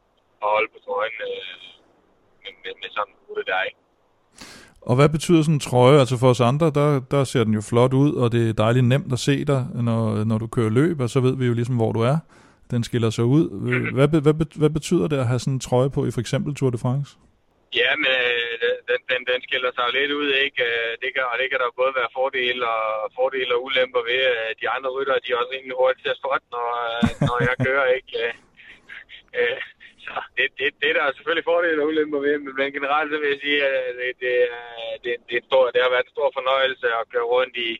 at 0.42 0.48
holde 0.54 0.68
på 0.74 0.78
trøjen 0.86 1.16
øh, 1.28 1.42
med, 2.42 2.52
med, 2.62 2.72
med 2.82 2.90
sådan 2.96 3.12
en 3.12 3.46
der, 3.50 3.62
ikke? 3.68 3.80
Og 4.90 4.94
hvad 4.96 5.08
betyder 5.08 5.42
sådan 5.42 5.54
en 5.54 5.66
trøje? 5.68 6.00
Altså 6.02 6.16
for 6.22 6.28
os 6.34 6.40
andre, 6.40 6.66
der, 6.78 6.88
der 7.14 7.24
ser 7.24 7.44
den 7.44 7.54
jo 7.54 7.62
flot 7.70 7.94
ud, 8.02 8.10
og 8.22 8.32
det 8.32 8.42
er 8.48 8.60
dejligt 8.64 8.86
nemt 8.92 9.12
at 9.12 9.18
se 9.18 9.44
dig, 9.44 9.60
når, 9.88 10.24
når 10.30 10.38
du 10.38 10.46
kører 10.46 10.70
løb, 10.80 11.00
og 11.00 11.08
så 11.14 11.20
ved 11.26 11.34
vi 11.40 11.46
jo 11.46 11.54
ligesom, 11.54 11.76
hvor 11.76 11.92
du 11.92 12.00
er. 12.12 12.18
Den 12.72 12.84
skiller 12.88 13.10
sig 13.10 13.24
ud. 13.24 13.44
Hvad, 13.96 14.08
hvad, 14.08 14.34
hvad, 14.60 14.70
betyder 14.78 15.06
det 15.08 15.18
at 15.22 15.30
have 15.30 15.38
sådan 15.38 15.56
en 15.56 15.66
trøje 15.68 15.90
på 15.96 16.00
i 16.06 16.10
for 16.14 16.20
eksempel 16.24 16.50
Tour 16.54 16.70
de 16.70 16.78
France? 16.84 17.10
Ja, 17.80 17.90
men 18.02 18.12
øh, 18.18 18.76
den, 18.90 19.00
den, 19.10 19.20
den 19.30 19.40
skiller 19.46 19.72
sig 19.78 19.86
lidt 19.98 20.12
ud, 20.20 20.30
ikke? 20.44 20.60
Øh, 20.70 20.90
det 21.02 21.10
kan, 21.14 21.24
og 21.32 21.36
det 21.40 21.46
kan 21.50 21.58
der 21.62 21.78
både 21.80 21.92
være 22.00 22.14
fordele 22.18 22.62
og, 22.76 23.10
fordele 23.18 23.54
og 23.56 23.62
ulemper 23.66 24.02
ved. 24.10 24.22
De 24.60 24.66
andre 24.74 24.90
rytter, 24.96 25.14
de 25.24 25.28
er 25.32 25.38
også 25.40 25.52
rimelig 25.54 25.76
hurtigt 25.80 26.02
til 26.04 26.14
at 26.14 26.20
spotte, 26.20 26.46
når, 26.54 26.68
når 27.28 27.38
jeg 27.48 27.56
kører, 27.66 27.86
ikke? 27.98 28.18
Så 30.08 30.20
det, 30.38 30.46
det, 30.58 30.68
det 30.82 30.90
der 30.96 31.02
er 31.04 31.12
selvfølgelig 31.16 31.48
fordele 31.50 31.82
og 31.82 31.88
ulemper 31.88 32.20
ved, 32.26 32.36
men 32.38 32.76
generelt 32.78 33.10
så 33.10 33.18
vil 33.20 33.32
jeg 33.32 33.40
sige, 33.46 33.60
at 33.68 33.94
det, 34.00 34.10
det, 34.22 34.34
det, 35.04 35.12
det, 35.28 35.36
er 35.38 35.48
stor, 35.50 35.62
det 35.74 35.80
har 35.84 35.94
været 35.94 36.06
en 36.06 36.16
stor 36.16 36.28
fornøjelse 36.38 36.86
at 36.98 37.08
køre 37.12 37.30
rundt 37.36 37.54
i, 37.68 37.70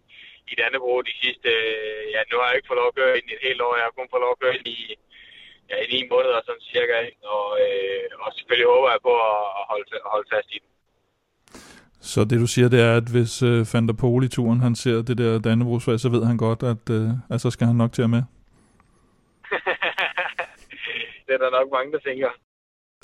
i 0.50 0.52
Dannebro 0.60 0.92
de 1.08 1.14
sidste... 1.22 1.50
Ja, 2.14 2.20
nu 2.30 2.36
har 2.38 2.48
jeg 2.48 2.56
ikke 2.56 2.70
fået 2.70 2.80
lov 2.82 2.90
at 2.90 2.98
køre 3.00 3.16
ind 3.18 3.28
i 3.30 3.36
et 3.38 3.46
helt 3.48 3.60
år. 3.66 3.72
Jeg 3.78 3.86
har 3.86 3.98
kun 3.98 4.12
fået 4.12 4.24
lov 4.24 4.32
at 4.34 4.40
køre 4.42 4.56
ind 4.58 4.68
i, 4.78 4.80
ja, 5.70 5.76
i 5.84 5.86
ni 5.94 6.00
måneder, 6.12 6.40
sådan 6.46 6.68
cirka. 6.72 6.98
Og, 7.34 7.46
øh, 7.64 8.04
og 8.22 8.28
selvfølgelig 8.36 8.68
håber 8.74 8.88
jeg 8.94 9.02
på 9.08 9.14
at 9.30 9.64
holde, 9.70 9.86
holde 10.12 10.28
fast 10.34 10.48
i 10.56 10.58
den. 10.62 10.70
Så 12.10 12.20
det 12.30 12.40
du 12.44 12.48
siger, 12.54 12.68
det 12.74 12.80
er, 12.88 12.94
at 13.00 13.08
hvis 13.14 13.32
øh, 13.50 13.60
Van 13.72 13.88
der 13.88 13.96
Poli-turen, 14.02 14.60
han 14.66 14.74
ser 14.82 14.96
det 15.08 15.18
der 15.22 15.32
Dannebro, 15.46 15.76
så 16.04 16.08
ved 16.14 16.22
han 16.30 16.36
godt, 16.46 16.60
at, 16.72 16.84
øh, 16.98 17.38
så 17.42 17.48
skal 17.50 17.66
han 17.66 17.76
nok 17.76 17.92
til 17.92 18.02
at 18.02 18.10
med. 18.10 18.22
det 21.28 21.34
er 21.34 21.42
der 21.44 21.50
nok 21.58 21.68
mange, 21.76 21.92
der 21.92 21.98
tænker. 21.98 22.30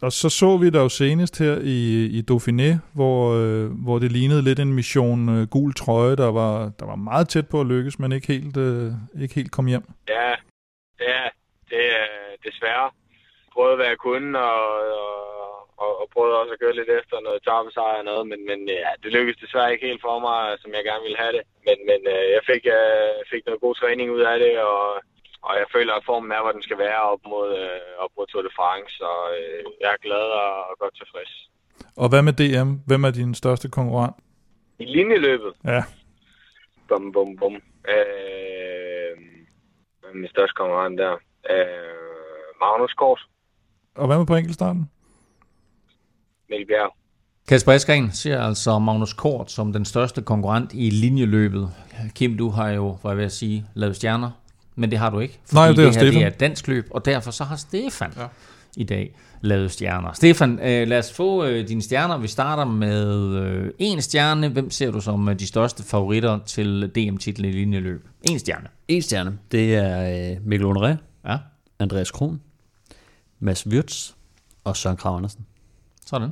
Og 0.02 0.12
så 0.12 0.28
så 0.40 0.56
vi 0.62 0.70
der 0.70 0.82
jo 0.82 0.88
senest 0.88 1.38
her 1.38 1.54
i, 1.76 1.78
i 2.18 2.20
Dauphiné, 2.30 2.70
hvor, 2.98 3.18
øh, 3.40 3.66
hvor 3.84 3.98
det 3.98 4.12
lignede 4.12 4.42
lidt 4.48 4.58
en 4.58 4.72
mission 4.72 5.20
øh, 5.34 5.42
gul 5.54 5.72
trøje, 5.74 6.16
der 6.16 6.30
var, 6.40 6.54
der 6.78 6.86
var 6.86 6.96
meget 6.96 7.28
tæt 7.28 7.48
på 7.48 7.60
at 7.60 7.66
lykkes, 7.66 7.98
men 7.98 8.12
ikke 8.12 8.26
helt, 8.26 8.56
øh, 8.56 8.88
ikke 9.22 9.34
helt 9.34 9.52
kom 9.52 9.66
hjem. 9.66 9.84
Ja, 10.08 10.32
det 10.98 11.08
er, 11.20 11.28
det 11.70 11.82
er 12.00 12.06
desværre. 12.46 12.90
Prøvede 13.52 13.76
hvad 13.76 13.86
jeg 13.86 13.98
kunne, 13.98 14.38
og, 14.38 14.66
og, 15.02 15.14
og, 15.82 15.90
og 16.00 16.06
prøvede 16.14 16.40
også 16.40 16.52
at 16.52 16.62
gøre 16.62 16.78
lidt 16.78 16.90
efter 17.00 17.16
noget 17.26 17.44
tabesejr 17.46 17.98
og 18.00 18.04
noget, 18.10 18.24
men, 18.30 18.40
men 18.50 18.58
ja, 18.68 18.90
det 19.02 19.12
lykkedes 19.12 19.42
desværre 19.44 19.72
ikke 19.72 19.86
helt 19.86 20.04
for 20.08 20.18
mig, 20.26 20.40
som 20.62 20.70
jeg 20.76 20.84
gerne 20.84 21.04
ville 21.06 21.22
have 21.24 21.34
det. 21.36 21.44
Men, 21.66 21.76
men 21.90 22.00
øh, 22.14 22.24
jeg 22.34 22.42
fik, 22.50 22.62
øh, 22.78 23.14
fik 23.32 23.42
noget 23.46 23.60
god 23.64 23.74
træning 23.74 24.08
ud 24.16 24.22
af 24.32 24.38
det, 24.44 24.54
og 24.72 24.80
og 25.48 25.52
jeg 25.60 25.66
føler, 25.74 25.92
at 25.94 26.06
formen 26.10 26.32
er, 26.32 26.42
hvor 26.42 26.52
den 26.56 26.62
skal 26.62 26.78
være 26.78 27.02
op 27.12 27.22
mod, 27.32 27.48
øh, 27.62 28.04
op 28.04 28.12
mod 28.16 28.26
Tour 28.26 28.42
de 28.42 28.52
France, 28.58 28.92
så 29.00 29.10
øh, 29.38 29.64
jeg 29.82 29.90
er 29.96 30.00
glad 30.06 30.24
og, 30.42 30.50
og 30.70 30.74
godt 30.82 30.94
tilfreds. 31.00 31.32
Og 31.96 32.08
hvad 32.08 32.22
med 32.22 32.34
DM? 32.40 32.70
Hvem 32.88 33.04
er 33.04 33.10
din 33.10 33.34
største 33.34 33.68
konkurrent? 33.68 34.16
I 34.78 34.84
linjeløbet? 34.84 35.52
Ja. 35.64 35.82
Bum, 36.88 37.12
bum, 37.12 37.36
bum. 37.36 37.54
Øh, 37.94 39.12
min 40.14 40.28
største 40.34 40.54
konkurrent 40.54 40.98
der? 40.98 41.12
Øh, 41.50 42.48
Magnus 42.60 42.92
Kort. 42.92 43.20
Og 43.94 44.06
hvad 44.06 44.18
med 44.18 44.26
på 44.26 44.36
enkeltstarten? 44.36 44.90
Mikkel 46.50 46.66
Bjerg. 46.66 46.94
Kasper 47.48 47.72
Eskren 47.72 48.12
ser 48.12 48.42
altså 48.42 48.78
Magnus 48.78 49.12
Kort 49.12 49.50
som 49.50 49.72
den 49.72 49.84
største 49.84 50.22
konkurrent 50.22 50.72
i 50.74 50.90
linjeløbet. 50.90 51.68
Kim, 52.14 52.38
du 52.38 52.48
har 52.48 52.70
jo, 52.70 52.96
hvad 53.02 53.14
vil 53.14 53.22
jeg 53.22 53.32
sige, 53.32 53.66
lavet 53.74 53.96
stjerner 53.96 54.30
men 54.74 54.90
det 54.90 54.98
har 54.98 55.10
du 55.10 55.18
ikke. 55.18 55.38
Fordi 55.44 55.54
Nej, 55.54 55.68
det 55.68 55.72
er 55.72 55.76
det 55.76 55.84
her 55.84 55.92
Stefan. 55.92 56.14
det 56.14 56.22
er 56.22 56.26
et 56.26 56.40
dansk 56.40 56.68
løb, 56.68 56.88
og 56.90 57.04
derfor 57.04 57.30
så 57.30 57.44
har 57.44 57.56
Stefan 57.56 58.12
ja. 58.16 58.26
i 58.76 58.84
dag 58.84 59.16
lavet 59.40 59.70
stjerner. 59.70 60.12
Stefan, 60.12 60.58
øh, 60.62 60.88
lad 60.88 60.98
os 60.98 61.12
få 61.12 61.44
øh, 61.44 61.68
dine 61.68 61.82
stjerner. 61.82 62.18
Vi 62.18 62.28
starter 62.28 62.64
med 62.64 63.26
øh, 63.36 63.70
en 63.78 64.02
stjerne. 64.02 64.48
Hvem 64.48 64.70
ser 64.70 64.90
du 64.90 65.00
som 65.00 65.28
øh, 65.28 65.38
de 65.38 65.46
største 65.46 65.82
favoritter 65.82 66.38
til 66.46 66.90
DM-titlen 66.94 67.48
i 67.48 67.52
linjeløb? 67.52 68.08
En 68.22 68.38
stjerne. 68.38 68.68
En 68.88 69.02
stjerne. 69.02 69.38
Det 69.52 69.74
er 69.76 70.30
øh, 70.32 70.46
Mikkel 70.46 70.68
Honoré, 70.68 70.96
ja. 71.28 71.38
Andreas 71.78 72.10
Kron, 72.10 72.40
Mads 73.38 73.66
Wirtz 73.66 74.10
og 74.64 74.76
Søren 74.76 74.96
Krav 74.96 75.16
Andersen. 75.16 75.46
Sådan. 76.06 76.30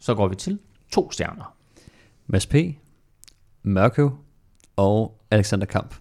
Så 0.00 0.14
går 0.14 0.28
vi 0.28 0.34
til 0.34 0.58
to 0.92 1.10
stjerner. 1.12 1.54
Mads 2.26 2.46
P., 2.46 2.54
Mørkøv 3.62 4.12
og 4.76 5.18
Alexander 5.30 5.66
Kamp 5.66 5.94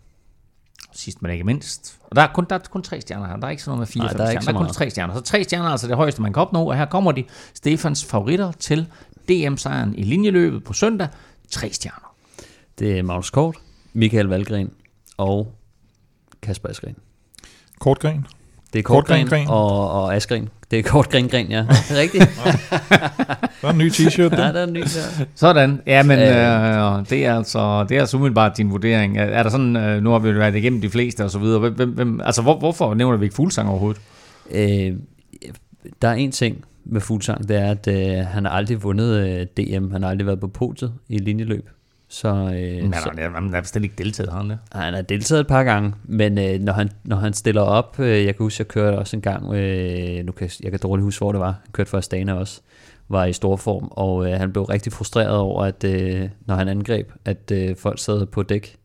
sidst 1.01 1.21
men 1.21 1.31
ikke 1.31 1.43
mindst. 1.43 1.97
Og 2.09 2.15
der 2.15 2.21
er 2.21 2.27
kun, 2.33 2.45
der 2.49 2.55
er 2.55 2.59
kun 2.59 2.83
tre 2.83 3.01
stjerner 3.01 3.27
her. 3.27 3.35
Der 3.37 3.47
er 3.47 3.51
ikke 3.51 3.63
sådan 3.63 3.69
noget 3.69 3.79
med 3.79 3.87
fire, 3.87 4.03
Nej, 4.03 4.13
der 4.13 4.23
er 4.23 4.27
stjerner. 4.27 4.51
Der 4.51 4.59
er 4.59 4.65
kun 4.65 4.73
tre 4.73 4.89
stjerner. 4.89 5.13
Så 5.13 5.21
tre 5.21 5.43
stjerner 5.43 5.67
er 5.67 5.71
altså 5.71 5.87
det 5.87 5.95
højeste, 5.95 6.21
man 6.21 6.33
kan 6.33 6.41
opnå. 6.41 6.69
Og 6.69 6.77
her 6.77 6.85
kommer 6.85 7.11
de 7.11 7.23
Stefans 7.53 8.05
favoritter 8.05 8.51
til 8.51 8.87
DM-sejren 9.29 9.95
i 9.95 10.03
linjeløbet 10.03 10.63
på 10.63 10.73
søndag. 10.73 11.07
Tre 11.49 11.69
stjerner. 11.73 12.15
Det 12.79 12.99
er 12.99 13.03
Magnus 13.03 13.29
Kort, 13.29 13.55
Michael 13.93 14.25
Valgren 14.25 14.71
og 15.17 15.55
Kasper 16.41 16.69
Askren. 16.69 16.95
Kortgren. 17.79 18.25
Det 18.73 18.79
er 18.79 18.83
Kortgren, 18.83 19.27
Kortgren 19.27 19.47
og, 19.47 19.91
og 19.91 20.15
Askren. 20.15 20.49
Det 20.71 20.79
er 20.79 20.83
Kortgren 20.83 21.29
Gren, 21.29 21.47
ja. 21.47 21.59
Det 21.89 21.91
er 21.91 22.01
rigtigt. 22.01 22.29
der 23.61 23.67
er 23.67 23.71
en 23.71 23.77
ny 23.77 23.89
t-shirt. 23.89 24.21
Ja, 24.21 24.51
der 24.51 24.59
er 24.59 24.63
en 24.63 24.73
ny 24.73 24.81
der. 24.81 25.25
Sådan. 25.35 25.81
Ja, 25.87 26.03
men 26.03 26.19
øh, 26.19 26.27
øh, 26.27 27.09
det 27.09 27.25
er 27.25 27.37
altså 27.37 27.85
det 27.89 27.97
er 27.97 27.99
altså 27.99 28.17
umiddelbart 28.17 28.57
din 28.57 28.71
vurdering. 28.71 29.17
Er, 29.17 29.23
er 29.23 29.43
der 29.43 29.49
sådan, 29.49 29.75
øh, 29.75 30.03
nu 30.03 30.11
har 30.11 30.19
vi 30.19 30.29
jo 30.29 30.37
været 30.37 30.55
igennem 30.55 30.81
de 30.81 30.89
fleste 30.89 31.23
og 31.23 31.31
så 31.31 31.39
videre. 31.39 31.69
Hvem, 31.69 31.89
hvem, 31.89 32.21
altså, 32.21 32.41
hvor, 32.41 32.59
hvorfor 32.59 32.93
nævner 32.93 33.17
vi 33.17 33.25
ikke 33.25 33.35
Fuglsang 33.35 33.69
overhovedet? 33.69 34.01
Øh, 34.51 34.93
der 36.01 36.07
er 36.07 36.13
en 36.13 36.31
ting 36.31 36.65
med 36.85 37.01
Fuglsang, 37.01 37.47
det 37.47 37.57
er, 37.57 37.71
at 37.71 37.87
øh, 37.87 38.25
han 38.25 38.45
har 38.45 38.51
aldrig 38.51 38.83
vundet 38.83 39.27
øh, 39.27 39.47
DM. 39.57 39.91
Han 39.91 40.03
har 40.03 40.09
aldrig 40.09 40.27
været 40.27 40.39
på 40.39 40.47
podiet 40.47 40.93
i 41.09 41.17
linjeløb. 41.17 41.69
Så, 42.11 42.27
øh, 42.27 42.83
men 42.83 42.93
han, 42.93 43.03
så, 43.03 43.11
han 43.35 43.53
har 43.53 43.61
bestemt 43.61 43.83
ikke 43.83 43.95
deltaget, 44.03 44.33
han 44.33 44.49
det? 44.49 44.59
Han 44.71 44.93
har 44.93 45.01
deltaget 45.01 45.39
et 45.41 45.47
par 45.47 45.63
gange, 45.63 45.93
men 46.03 46.37
øh, 46.37 46.59
når, 46.59 46.73
han, 46.73 46.89
når 47.03 47.15
han 47.15 47.33
stiller 47.33 47.61
op, 47.61 47.99
øh, 47.99 48.25
jeg 48.25 48.35
kan 48.35 48.43
huske, 48.43 48.61
jeg 48.61 48.67
kørte 48.67 48.97
også 48.97 49.15
en 49.15 49.21
gang, 49.21 49.53
øh, 49.53 50.25
nu 50.25 50.31
kan, 50.31 50.49
jeg 50.63 50.71
kan 50.71 50.79
dårligt 50.83 51.03
huske, 51.03 51.19
hvor 51.19 51.31
det 51.31 51.41
var, 51.41 51.51
han 51.51 51.71
kørte 51.71 51.89
for 51.89 51.97
Astana 51.97 52.33
også, 52.33 52.61
var 53.09 53.25
i 53.25 53.33
stor 53.33 53.55
form, 53.55 53.87
og 53.91 54.27
øh, 54.27 54.39
han 54.39 54.51
blev 54.51 54.63
rigtig 54.63 54.93
frustreret 54.93 55.37
over, 55.37 55.63
at 55.63 55.83
øh, 55.83 56.29
når 56.45 56.55
han 56.55 56.67
angreb, 56.67 57.11
at 57.25 57.51
øh, 57.51 57.75
folk 57.75 57.99
sad 57.99 58.25
på 58.25 58.43
dæk, 58.43 58.77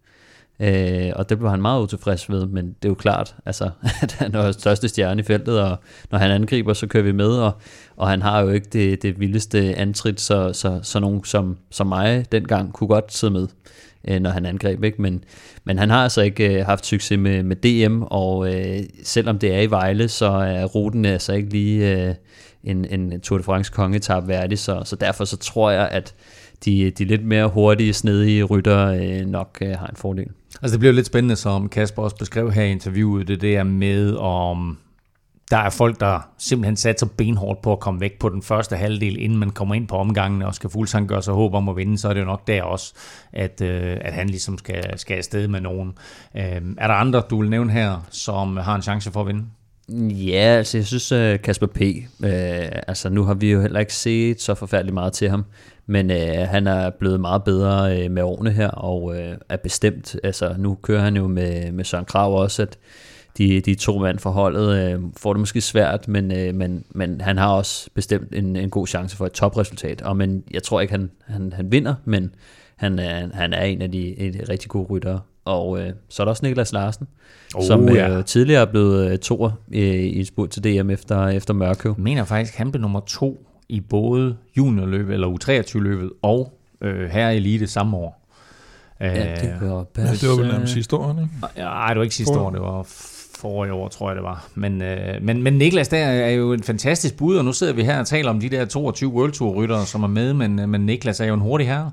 Øh, 0.61 1.13
og 1.17 1.29
det 1.29 1.39
blev 1.39 1.51
han 1.51 1.63
meget 1.63 1.83
utilfreds 1.83 2.31
ved, 2.31 2.47
men 2.47 2.67
det 2.67 2.85
er 2.85 2.89
jo 2.89 2.95
klart, 2.95 3.37
altså, 3.47 3.71
at 4.03 4.13
han 4.13 4.35
er 4.35 4.53
største 4.53 4.89
stjerne 4.89 5.21
i 5.21 5.25
feltet, 5.25 5.61
og 5.61 5.77
når 6.11 6.19
han 6.19 6.31
angriber, 6.31 6.73
så 6.73 6.87
kører 6.87 7.05
vi 7.05 7.13
med, 7.13 7.31
og, 7.31 7.53
og 7.97 8.09
han 8.09 8.23
har 8.23 8.41
jo 8.41 8.51
ikke 8.51 8.69
det, 8.73 9.03
det 9.03 9.21
vildeste 9.21 9.75
antrit, 9.75 10.21
så, 10.21 10.53
så, 10.53 10.81
så 10.83 11.01
nogen 11.01 11.25
som, 11.25 11.57
som 11.71 11.87
mig 11.87 12.33
dengang 12.33 12.73
kunne 12.73 12.89
godt 12.89 13.13
sidde 13.13 13.33
med, 13.33 13.49
øh, 14.09 14.21
når 14.21 14.31
han 14.31 14.47
angreb, 14.47 14.85
ikke? 14.85 15.03
Men, 15.03 15.25
men 15.65 15.79
han 15.79 15.91
har 15.91 16.03
altså 16.03 16.23
ikke 16.23 16.59
øh, 16.59 16.67
haft 16.67 16.87
succes 16.87 17.19
med, 17.19 17.43
med 17.43 17.57
DM, 17.57 18.03
og 18.03 18.55
øh, 18.55 18.79
selvom 19.05 19.39
det 19.39 19.55
er 19.55 19.61
i 19.61 19.71
Vejle, 19.71 20.09
så 20.09 20.27
er 20.27 20.65
ruten 20.65 21.05
altså 21.05 21.33
ikke 21.33 21.49
lige 21.49 22.07
øh, 22.09 22.15
en, 22.65 22.85
en 22.85 23.21
Tour 23.21 23.39
de 23.39 23.45
France 23.45 23.73
kongetab 23.73 24.29
værdig, 24.29 24.59
så, 24.59 24.83
så 24.85 24.97
derfor 24.97 25.25
så 25.25 25.37
tror 25.37 25.71
jeg, 25.71 25.89
at 25.89 26.15
de, 26.65 26.91
de 26.91 27.05
lidt 27.05 27.25
mere 27.25 27.49
hurtige, 27.49 27.93
snedige 27.93 28.45
rytter 28.45 28.87
øh, 28.87 29.27
nok 29.27 29.59
øh, 29.63 29.71
har 29.71 29.87
en 29.87 29.97
fordel. 29.97 30.29
Altså 30.63 30.73
det 30.73 30.81
bliver 30.81 30.93
lidt 30.93 31.07
spændende, 31.07 31.37
som 31.37 31.69
Kasper 31.69 32.03
også 32.03 32.17
beskrev 32.17 32.53
her 32.53 32.63
i 32.63 32.71
interviewet, 32.71 33.29
det 33.29 33.41
der 33.41 33.63
med, 33.65 34.15
om 34.15 34.79
der 35.51 35.57
er 35.57 35.71
folk, 35.71 36.01
der 36.01 36.29
simpelthen 36.39 36.77
satser 36.77 37.07
benhårdt 37.17 37.63
på 37.63 37.73
at 37.73 37.81
komme 37.81 38.01
væk 38.01 38.19
på 38.19 38.29
den 38.29 38.43
første 38.43 38.77
halvdel, 38.77 39.23
inden 39.23 39.39
man 39.39 39.51
kommer 39.51 39.75
ind 39.75 39.89
på 39.89 39.97
omgangen 39.97 40.43
og 40.43 40.55
skal 40.55 40.71
fuldstændig 40.71 41.09
gøre 41.09 41.23
sig 41.23 41.35
håb 41.35 41.55
om 41.55 41.69
at 41.69 41.77
vinde, 41.77 41.99
så 41.99 42.09
er 42.09 42.15
det 42.15 42.21
jo 42.21 42.27
nok 42.27 42.47
der 42.47 42.63
også, 42.63 42.95
at, 43.33 43.61
øh, 43.61 43.97
at 44.01 44.13
han 44.13 44.27
ligesom 44.27 44.59
skal, 44.59 44.99
skal 44.99 45.17
afsted 45.17 45.49
med 45.49 45.61
nogen. 45.61 45.93
Øh, 46.37 46.63
er 46.79 46.87
der 46.87 46.95
andre, 46.95 47.23
du 47.31 47.41
vil 47.41 47.51
nævne 47.51 47.73
her, 47.73 48.07
som 48.11 48.57
har 48.57 48.75
en 48.75 48.83
chance 48.83 49.13
for 49.13 49.21
at 49.21 49.27
vinde? 49.27 49.45
Ja, 50.13 50.57
altså 50.57 50.79
jeg 50.79 50.87
synes 50.87 51.13
uh, 51.13 51.43
Kasper 51.45 51.67
P. 51.67 51.81
øh, 51.81 52.69
altså 52.89 53.09
nu 53.09 53.25
har 53.25 53.35
vi 53.35 53.53
jo 53.53 53.61
heller 53.61 53.81
ikke 53.81 53.95
set 53.95 54.41
så 54.41 54.55
forfærdeligt 54.55 54.95
meget 54.95 55.13
til 55.13 55.31
ham, 55.31 55.45
men 55.87 56.11
øh, 56.11 56.49
han 56.49 56.67
er 56.67 56.91
blevet 56.91 57.21
meget 57.21 57.45
bedre 57.45 57.99
øh, 57.99 58.11
med 58.11 58.23
årene 58.23 58.51
her, 58.51 58.69
og 58.69 59.19
øh, 59.19 59.37
er 59.49 59.57
bestemt, 59.57 60.17
altså 60.25 60.55
nu 60.59 60.75
kører 60.83 61.03
han 61.03 61.17
jo 61.17 61.27
med, 61.27 61.73
med 61.73 61.85
Søren 61.85 62.05
Krav 62.05 62.35
også, 62.35 62.63
at 62.63 62.79
de, 63.39 63.61
de 63.61 63.75
to 63.75 63.99
mand 63.99 64.19
for 64.19 64.31
holdet 64.31 64.97
uh, 64.97 65.05
får 65.17 65.33
det 65.33 65.41
måske 65.41 65.61
svært, 65.61 66.09
men, 66.09 66.33
uh, 66.33 66.55
men, 66.55 66.85
men 66.91 67.21
han 67.21 67.39
har 67.39 67.53
også 67.53 67.91
bestemt 67.95 68.35
en, 68.35 68.57
en 68.57 68.71
god 68.71 68.87
chance 68.87 69.17
for 69.17 69.27
et 69.27 69.33
topresultat, 69.33 70.03
og 70.03 70.17
men 70.17 70.45
jeg 70.51 70.63
tror 70.63 70.81
ikke, 70.81 70.91
han, 70.91 71.11
han, 71.27 71.53
han 71.53 71.73
vinder, 71.73 71.95
men 72.05 72.35
han, 72.77 72.99
han 73.35 73.53
er 73.53 73.65
en 73.65 73.83
af 73.83 73.93
de, 73.93 74.15
de 74.19 74.45
rigtig 74.49 74.71
gode 74.71 74.87
ryttere. 74.91 75.21
Og 75.47 75.81
øh, 75.81 75.93
så 76.09 76.23
er 76.23 76.25
der 76.25 76.31
også 76.31 76.47
Niklas 76.47 76.73
Larsen, 76.73 77.09
oh, 77.55 77.65
som 77.65 77.89
ja. 77.89 78.19
øh, 78.19 78.25
tidligere 78.25 78.61
er 78.61 78.71
blevet 78.71 79.11
øh, 79.11 79.19
toer 79.19 79.51
øh, 79.73 79.81
i 79.81 80.21
et 80.21 80.27
spurt 80.27 80.51
til 80.51 80.65
DM 80.65 80.91
efter, 80.91 81.29
efter 81.29 81.55
Mørkøv. 81.55 81.95
Jeg 81.97 82.03
mener 82.03 82.25
faktisk, 82.25 82.55
at 82.55 82.59
han 82.59 82.71
blev 82.71 82.81
nummer 82.81 83.01
to 83.01 83.47
i 83.69 83.81
både 83.81 84.37
juniorløbet 84.57 85.15
eller 85.15 85.29
U23-løbet 85.29 86.11
og 86.23 86.59
øh, 86.81 87.09
her 87.11 87.29
elite 87.29 87.67
samme 87.67 87.97
år. 87.97 88.23
Ja, 89.01 89.35
det 89.35 89.57
var 89.61 89.87
Ja, 89.97 90.03
det 90.03 90.29
var 90.29 90.37
vel 90.37 90.49
nærmest 90.49 90.73
sidste 90.73 90.97
år, 90.97 91.11
ikke? 91.11 91.29
Nej, 91.57 91.89
det 91.89 91.97
var 91.97 92.03
ikke 92.03 92.15
sidste 92.15 92.39
år, 92.39 92.51
det 92.51 92.61
var 92.61 92.87
forrige 93.37 93.73
år, 93.73 93.89
tror 93.89 94.09
jeg 94.09 94.17
det 94.17 94.25
var. 94.25 94.49
Men, 94.55 94.83
øh, 94.83 95.23
men, 95.23 95.43
men 95.43 95.53
Niklas 95.53 95.89
der 95.89 95.99
er 95.99 96.31
jo 96.31 96.53
en 96.53 96.63
fantastisk 96.63 97.17
bud, 97.17 97.37
og 97.37 97.45
nu 97.45 97.53
sidder 97.53 97.73
vi 97.73 97.83
her 97.83 97.99
og 97.99 98.07
taler 98.07 98.31
om 98.31 98.41
de 98.41 98.49
der 98.49 98.65
22 98.65 99.11
World 99.11 99.33
Tour 99.33 99.55
ryttere, 99.55 99.87
som 99.87 100.03
er 100.03 100.09
med, 100.09 100.35
men, 100.35 100.59
øh, 100.59 100.69
men 100.69 100.87
Niklas 100.87 101.21
er 101.21 101.25
jo 101.25 101.35
en 101.35 101.41
hurtig 101.41 101.67
herre. 101.67 101.91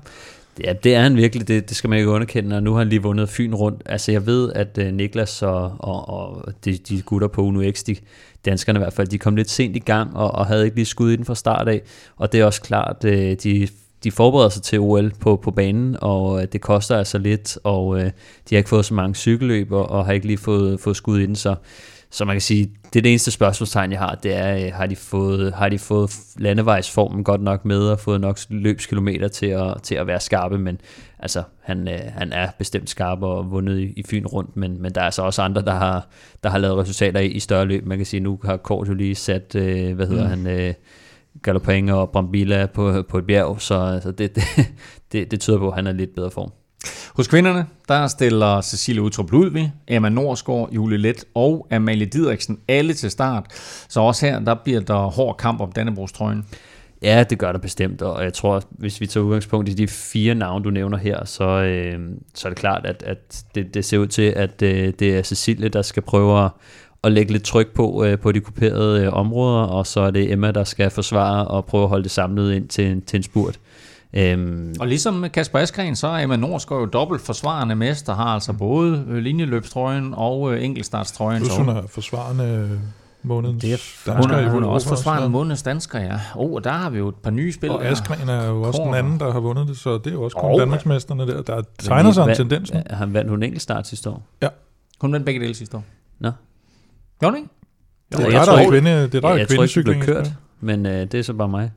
Ja, 0.64 0.72
det 0.72 0.94
er 0.94 1.00
han 1.00 1.16
virkelig, 1.16 1.48
det, 1.48 1.68
det 1.68 1.76
skal 1.76 1.90
man 1.90 1.98
ikke 1.98 2.10
underkende, 2.10 2.56
og 2.56 2.62
nu 2.62 2.72
har 2.72 2.78
han 2.78 2.88
lige 2.88 3.02
vundet 3.02 3.28
Fyn 3.28 3.54
rundt. 3.54 3.82
Altså 3.86 4.12
jeg 4.12 4.26
ved, 4.26 4.52
at 4.52 4.78
øh, 4.78 4.92
Niklas 4.92 5.42
og, 5.42 5.76
og, 5.78 6.08
og 6.08 6.52
de, 6.64 6.72
de 6.72 7.02
gutter 7.02 7.28
på 7.28 7.42
Uno 7.42 7.70
X, 7.70 7.82
de, 7.82 7.96
danskerne 8.44 8.78
i 8.78 8.82
hvert 8.82 8.92
fald, 8.92 9.08
de 9.08 9.18
kom 9.18 9.36
lidt 9.36 9.50
sent 9.50 9.76
i 9.76 9.78
gang 9.78 10.16
og, 10.16 10.34
og 10.34 10.46
havde 10.46 10.64
ikke 10.64 10.76
lige 10.76 10.86
skud 10.86 11.10
i 11.10 11.16
den 11.16 11.24
fra 11.24 11.34
start 11.34 11.68
af. 11.68 11.82
Og 12.16 12.32
det 12.32 12.40
er 12.40 12.44
også 12.44 12.62
klart, 12.62 13.04
øh, 13.04 13.36
de, 13.42 13.68
de 14.04 14.10
forbereder 14.10 14.48
sig 14.48 14.62
til 14.62 14.80
OL 14.80 15.12
på, 15.20 15.36
på 15.36 15.50
banen, 15.50 15.96
og 16.00 16.32
uh, 16.32 16.42
det 16.52 16.60
koster 16.60 16.98
altså 16.98 17.18
lidt, 17.18 17.58
og 17.64 17.86
uh, 17.86 18.00
de 18.00 18.10
har 18.50 18.56
ikke 18.56 18.70
fået 18.70 18.84
så 18.84 18.94
mange 18.94 19.14
cykelløb, 19.14 19.72
og, 19.72 19.90
og 19.90 20.06
har 20.06 20.12
ikke 20.12 20.26
lige 20.26 20.38
fået, 20.38 20.80
fået 20.80 20.96
skud 20.96 21.18
i 21.18 21.26
den, 21.26 21.36
så 21.36 21.54
så 22.14 22.24
man 22.24 22.34
kan 22.34 22.40
sige, 22.40 22.70
det 22.92 23.00
er 23.00 23.02
det 23.02 23.10
eneste 23.10 23.30
spørgsmålstegn, 23.30 23.92
jeg 23.92 23.98
har, 23.98 24.14
det 24.22 24.36
er, 24.36 24.72
har 24.72 24.86
de 24.86 24.96
fået, 24.96 25.54
har 25.54 25.68
de 25.68 25.78
fået 25.78 26.10
landevejsformen 26.38 27.24
godt 27.24 27.42
nok 27.42 27.64
med, 27.64 27.88
og 27.88 28.00
fået 28.00 28.20
nok 28.20 28.38
løbskilometer 28.48 29.28
til 29.28 29.46
at, 29.46 29.82
til 29.82 29.94
at 29.94 30.06
være 30.06 30.20
skarpe, 30.20 30.58
men 30.58 30.80
altså, 31.18 31.42
han, 31.60 31.88
han 32.16 32.32
er 32.32 32.48
bestemt 32.58 32.90
skarp 32.90 33.22
og 33.22 33.50
vundet 33.50 33.78
i, 33.78 33.92
i 33.96 34.02
Fyn 34.10 34.26
rundt, 34.26 34.56
men, 34.56 34.82
men 34.82 34.92
der 34.92 35.00
er 35.00 35.04
altså 35.04 35.22
også 35.22 35.42
andre, 35.42 35.62
der 35.62 35.74
har, 35.74 36.08
der 36.42 36.48
har 36.50 36.58
lavet 36.58 36.78
resultater 36.78 37.20
i, 37.20 37.26
i 37.26 37.40
større 37.40 37.64
løb. 37.64 37.86
Man 37.86 37.98
kan 37.98 38.06
sige, 38.06 38.20
nu 38.20 38.40
har 38.44 38.56
Kort 38.56 38.88
jo 38.88 38.94
lige 38.94 39.14
sat, 39.14 39.54
øh, 39.54 39.94
hvad 39.94 40.06
hedder 40.06 40.24
mm. 40.24 40.30
han, 40.30 40.46
øh, 40.46 40.74
Galopang 41.42 41.92
og 41.92 42.10
Brambilla 42.10 42.66
på, 42.66 43.02
på 43.08 43.18
et 43.18 43.26
bjerg, 43.26 43.56
så 43.60 43.74
altså, 43.74 44.10
det, 44.10 44.34
det, 44.34 44.42
det, 45.12 45.30
det 45.30 45.40
tyder 45.40 45.58
på, 45.58 45.68
at 45.68 45.74
han 45.74 45.86
er 45.86 45.92
lidt 45.92 46.14
bedre 46.14 46.30
form. 46.30 46.52
Hos 47.16 47.28
kvinderne, 47.28 47.66
der 47.88 48.06
stiller 48.06 48.60
Cecilie 48.60 49.02
Utrup 49.02 49.32
Ludvig, 49.32 49.72
Emma 49.88 50.08
Norsgaard, 50.08 50.72
Julie 50.72 50.98
Let 50.98 51.24
og 51.34 51.66
Amalie 51.70 52.06
Didriksen 52.06 52.58
alle 52.68 52.94
til 52.94 53.10
start. 53.10 53.46
Så 53.88 54.00
også 54.00 54.26
her, 54.26 54.40
der 54.40 54.54
bliver 54.64 54.80
der 54.80 54.94
hård 54.94 55.36
kamp 55.36 55.60
om 55.60 55.72
Dannebrogstrøjen. 55.72 56.44
Ja, 57.02 57.24
det 57.30 57.38
gør 57.38 57.52
der 57.52 57.58
bestemt, 57.58 58.02
og 58.02 58.24
jeg 58.24 58.32
tror, 58.32 58.62
hvis 58.70 59.00
vi 59.00 59.06
tager 59.06 59.24
udgangspunkt 59.24 59.68
i 59.68 59.72
de 59.72 59.88
fire 59.88 60.34
navne, 60.34 60.64
du 60.64 60.70
nævner 60.70 60.98
her, 60.98 61.24
så, 61.24 61.44
øh, 61.44 61.98
så 62.34 62.48
er 62.48 62.50
det 62.50 62.58
klart, 62.58 62.86
at, 62.86 63.02
at 63.02 63.44
det, 63.54 63.74
det 63.74 63.84
ser 63.84 63.98
ud 63.98 64.06
til, 64.06 64.22
at 64.22 64.62
øh, 64.62 64.92
det 64.98 65.18
er 65.18 65.22
Cecilie, 65.22 65.68
der 65.68 65.82
skal 65.82 66.02
prøve 66.02 66.44
at, 66.44 66.50
at 67.04 67.12
lægge 67.12 67.32
lidt 67.32 67.44
tryk 67.44 67.74
på 67.74 68.04
øh, 68.04 68.18
på 68.18 68.32
de 68.32 68.40
kuperede 68.40 69.04
øh, 69.04 69.12
områder, 69.12 69.62
og 69.62 69.86
så 69.86 70.00
er 70.00 70.10
det 70.10 70.32
Emma, 70.32 70.50
der 70.50 70.64
skal 70.64 70.90
forsvare 70.90 71.48
og 71.48 71.64
prøve 71.64 71.82
at 71.82 71.88
holde 71.88 72.02
det 72.02 72.10
samlet 72.10 72.54
ind 72.54 72.68
til, 72.68 73.02
til 73.02 73.16
en 73.16 73.22
spurt. 73.22 73.58
Øhm. 74.16 74.74
Og 74.80 74.86
ligesom 74.86 75.26
Kasper 75.32 75.58
Askren, 75.58 75.96
så 75.96 76.06
er 76.06 76.18
Emma 76.18 76.36
Norsgaard 76.36 76.80
jo 76.80 76.86
dobbelt 76.86 77.22
forsvarende 77.22 77.74
mester, 77.74 78.14
har 78.14 78.24
altså 78.24 78.52
både 78.52 79.04
øh, 79.08 79.16
linjeløbstrøjen 79.16 80.14
og 80.16 80.54
øh, 80.54 80.64
enkeltstartstrøjen. 80.64 81.42
Plus 81.42 81.56
hun 81.56 81.68
er 81.68 81.82
forsvarende 81.88 82.80
månedens 83.22 83.62
det 83.62 83.72
er, 83.72 83.76
dansker. 84.06 84.14
Hun 84.14 84.30
er, 84.30 84.50
hun 84.50 84.62
er 84.62 84.68
også 84.68 84.88
forsvarende 84.88 85.28
månedens 85.28 85.62
dansker, 85.62 86.00
ja. 86.00 86.20
Oh, 86.34 86.52
og 86.52 86.64
der 86.64 86.70
har 86.70 86.90
vi 86.90 86.98
jo 86.98 87.08
et 87.08 87.14
par 87.14 87.30
nye 87.30 87.52
spil. 87.52 87.70
Og 87.70 87.84
Askren 87.84 88.28
er 88.28 88.46
jo 88.46 88.62
også 88.62 88.82
den 88.86 88.94
anden, 88.94 89.20
der 89.20 89.32
har 89.32 89.40
vundet 89.40 89.68
det, 89.68 89.76
så 89.76 89.98
det 89.98 90.06
er 90.06 90.12
jo 90.12 90.22
også 90.22 90.36
kun 90.36 90.50
oh. 90.50 90.60
Danmarksmesterne 90.60 91.26
der. 91.26 91.42
Der 91.42 91.62
tegner 91.78 92.12
sig 92.12 92.28
en 92.28 92.34
tendens. 92.36 92.72
Han 92.90 93.14
vandt 93.14 93.30
hun 93.30 93.42
enkeltstart 93.42 93.86
sidste 93.86 94.10
år. 94.10 94.22
Ja. 94.42 94.48
Hun 95.00 95.12
vandt 95.12 95.26
begge 95.26 95.40
dele 95.40 95.54
sidste 95.54 95.76
år. 95.76 95.84
Nå. 96.18 96.30
Gjorde 97.20 97.36
ikke? 97.36 97.48
Det 98.12 98.20
er 98.20 98.30
der, 98.30 98.44
der 98.44 98.52
er 98.52 98.70
kvinde, 98.70 98.90
det 98.90 99.14
er 99.14 99.20
der 99.20 99.28
ja, 99.28 99.34
jeg 99.34 99.48
tror 99.48 99.62
ikke, 99.62 99.74
det 99.74 99.84
blev 99.84 100.02
kørt, 100.02 100.32
men 100.60 100.86
øh, 100.86 100.92
det 100.92 101.14
er 101.14 101.22
så 101.22 101.32
bare 101.32 101.48
mig. 101.48 101.70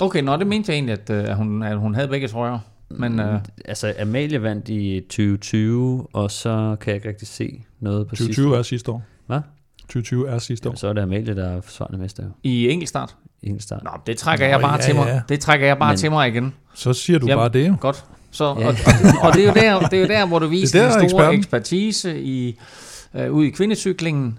Okay, 0.00 0.22
nå, 0.22 0.36
det 0.36 0.46
mente 0.46 0.72
jeg 0.72 0.76
egentlig, 0.76 0.92
at, 0.92 1.10
øh, 1.10 1.36
hun, 1.36 1.62
at 1.62 1.78
hun 1.78 1.94
havde 1.94 2.08
begge 2.08 2.28
trøjer. 2.28 2.58
Men, 2.90 3.20
uh... 3.20 3.34
Altså, 3.64 3.94
Amalie 4.00 4.42
vandt 4.42 4.68
i 4.68 5.00
2020, 5.00 6.06
og 6.12 6.30
så 6.30 6.76
kan 6.80 6.90
jeg 6.90 6.96
ikke 6.96 7.08
rigtig 7.08 7.28
se 7.28 7.64
noget 7.80 8.08
på 8.08 8.16
2020 8.16 8.34
sidste 8.34 8.50
år. 8.50 8.58
er 8.58 8.62
sidste 8.62 8.90
år. 8.90 9.02
Hvad? 9.26 9.40
2020 9.80 10.28
er 10.28 10.38
sidste 10.38 10.68
år. 10.68 10.70
Jamen, 10.70 10.76
så 10.76 10.88
er 10.88 10.92
det 10.92 11.02
Amalie, 11.02 11.36
der 11.36 11.48
er 11.48 11.60
forsvarende 11.60 11.98
mester. 11.98 12.24
I 12.42 12.68
enkeltstart? 12.68 13.16
I 13.42 13.46
enkeltstart. 13.46 13.84
Nå, 13.84 13.90
det 14.06 14.16
trækker 14.16 14.46
Nå, 14.46 14.50
jeg 14.50 14.60
bare 14.60 14.74
ja, 14.74 14.80
til 14.80 14.94
mig. 14.94 15.06
Ja. 15.06 15.20
Det 15.28 15.40
trækker 15.40 15.66
jeg 15.66 15.78
bare 15.78 15.92
Men, 15.92 15.98
til 15.98 16.10
mig 16.10 16.28
igen. 16.28 16.54
Så 16.74 16.92
siger 16.92 17.18
du 17.18 17.26
Jamen, 17.26 17.40
bare 17.40 17.48
det 17.48 17.68
jo. 17.68 17.76
Godt. 17.80 18.04
Så, 18.30 18.44
ja. 18.44 18.50
og, 18.50 18.56
og, 18.66 18.74
og, 19.22 19.34
det, 19.34 19.42
er 19.42 19.48
jo 19.48 19.80
der, 19.80 19.88
det 19.88 19.96
er 19.96 20.00
jo 20.00 20.08
der, 20.08 20.26
hvor 20.26 20.38
du 20.38 20.46
viser 20.56 20.82
den 20.82 20.92
store 20.92 21.04
eksperten. 21.04 21.38
ekspertise 21.38 22.20
i, 22.22 22.58
øh, 23.14 23.32
ud 23.32 23.44
i 23.44 23.50
kvindecyklingen. 23.50 24.38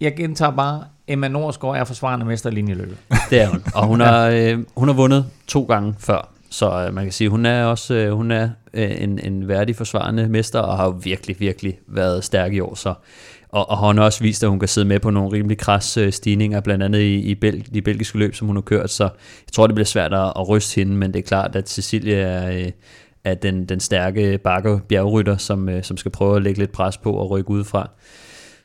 Jeg 0.00 0.16
gentager 0.16 0.50
bare, 0.50 0.84
Emma 1.08 1.28
Norsgaard 1.28 1.76
er 1.76 1.84
forsvarende 1.84 2.26
mester 2.26 2.50
i 2.50 2.54
linjeløbet. 2.54 2.96
Det 3.30 3.40
er 3.40 3.48
hun, 3.48 3.62
og 3.74 3.86
hun 3.86 4.00
har, 4.06 4.28
øh, 4.28 4.58
hun 4.76 4.88
har 4.88 4.94
vundet 4.94 5.26
to 5.46 5.62
gange 5.62 5.94
før. 5.98 6.28
Så 6.50 6.86
øh, 6.86 6.94
man 6.94 7.04
kan 7.04 7.12
sige, 7.12 7.30
hun 7.30 7.46
er 7.46 7.64
også 7.64 7.94
øh, 7.94 8.12
hun 8.12 8.30
er 8.30 8.48
øh, 8.74 9.02
en, 9.02 9.18
en 9.18 9.48
værdig 9.48 9.76
forsvarende 9.76 10.28
mester, 10.28 10.58
og 10.58 10.76
har 10.76 10.90
virkelig, 10.90 11.40
virkelig 11.40 11.78
været 11.86 12.24
stærk 12.24 12.52
i 12.52 12.60
år. 12.60 12.74
Så, 12.74 12.94
og, 13.48 13.70
og 13.70 13.86
hun 13.86 13.98
har 13.98 14.04
også 14.04 14.22
vist, 14.22 14.42
at 14.42 14.50
hun 14.50 14.58
kan 14.58 14.68
sidde 14.68 14.88
med 14.88 15.00
på 15.00 15.10
nogle 15.10 15.32
rimelig 15.32 15.58
kras 15.58 15.96
øh, 15.96 16.12
stigninger, 16.12 16.60
blandt 16.60 16.84
andet 16.84 17.00
i, 17.00 17.14
i 17.14 17.34
Bel, 17.34 17.68
de 17.74 17.82
belgiske 17.82 18.18
løb, 18.18 18.34
som 18.34 18.46
hun 18.46 18.56
har 18.56 18.60
kørt. 18.60 18.90
Så 18.90 19.04
jeg 19.04 19.52
tror, 19.52 19.66
det 19.66 19.74
bliver 19.74 19.86
svært 19.86 20.12
at, 20.12 20.32
at 20.36 20.48
ryste 20.48 20.80
hende, 20.80 20.96
men 20.96 21.12
det 21.12 21.18
er 21.18 21.26
klart, 21.26 21.56
at 21.56 21.68
Cecilie 21.68 22.16
er, 22.16 22.70
er 23.24 23.34
den, 23.34 23.64
den 23.64 23.80
stærke 23.80 24.38
bakker 24.44 24.78
bjergrytter, 24.88 25.36
som, 25.36 25.68
øh, 25.68 25.82
som 25.82 25.96
skal 25.96 26.10
prøve 26.10 26.36
at 26.36 26.42
lægge 26.42 26.60
lidt 26.60 26.72
pres 26.72 26.98
på 26.98 27.12
og 27.12 27.30
rykke 27.30 27.50
udefra. 27.50 27.90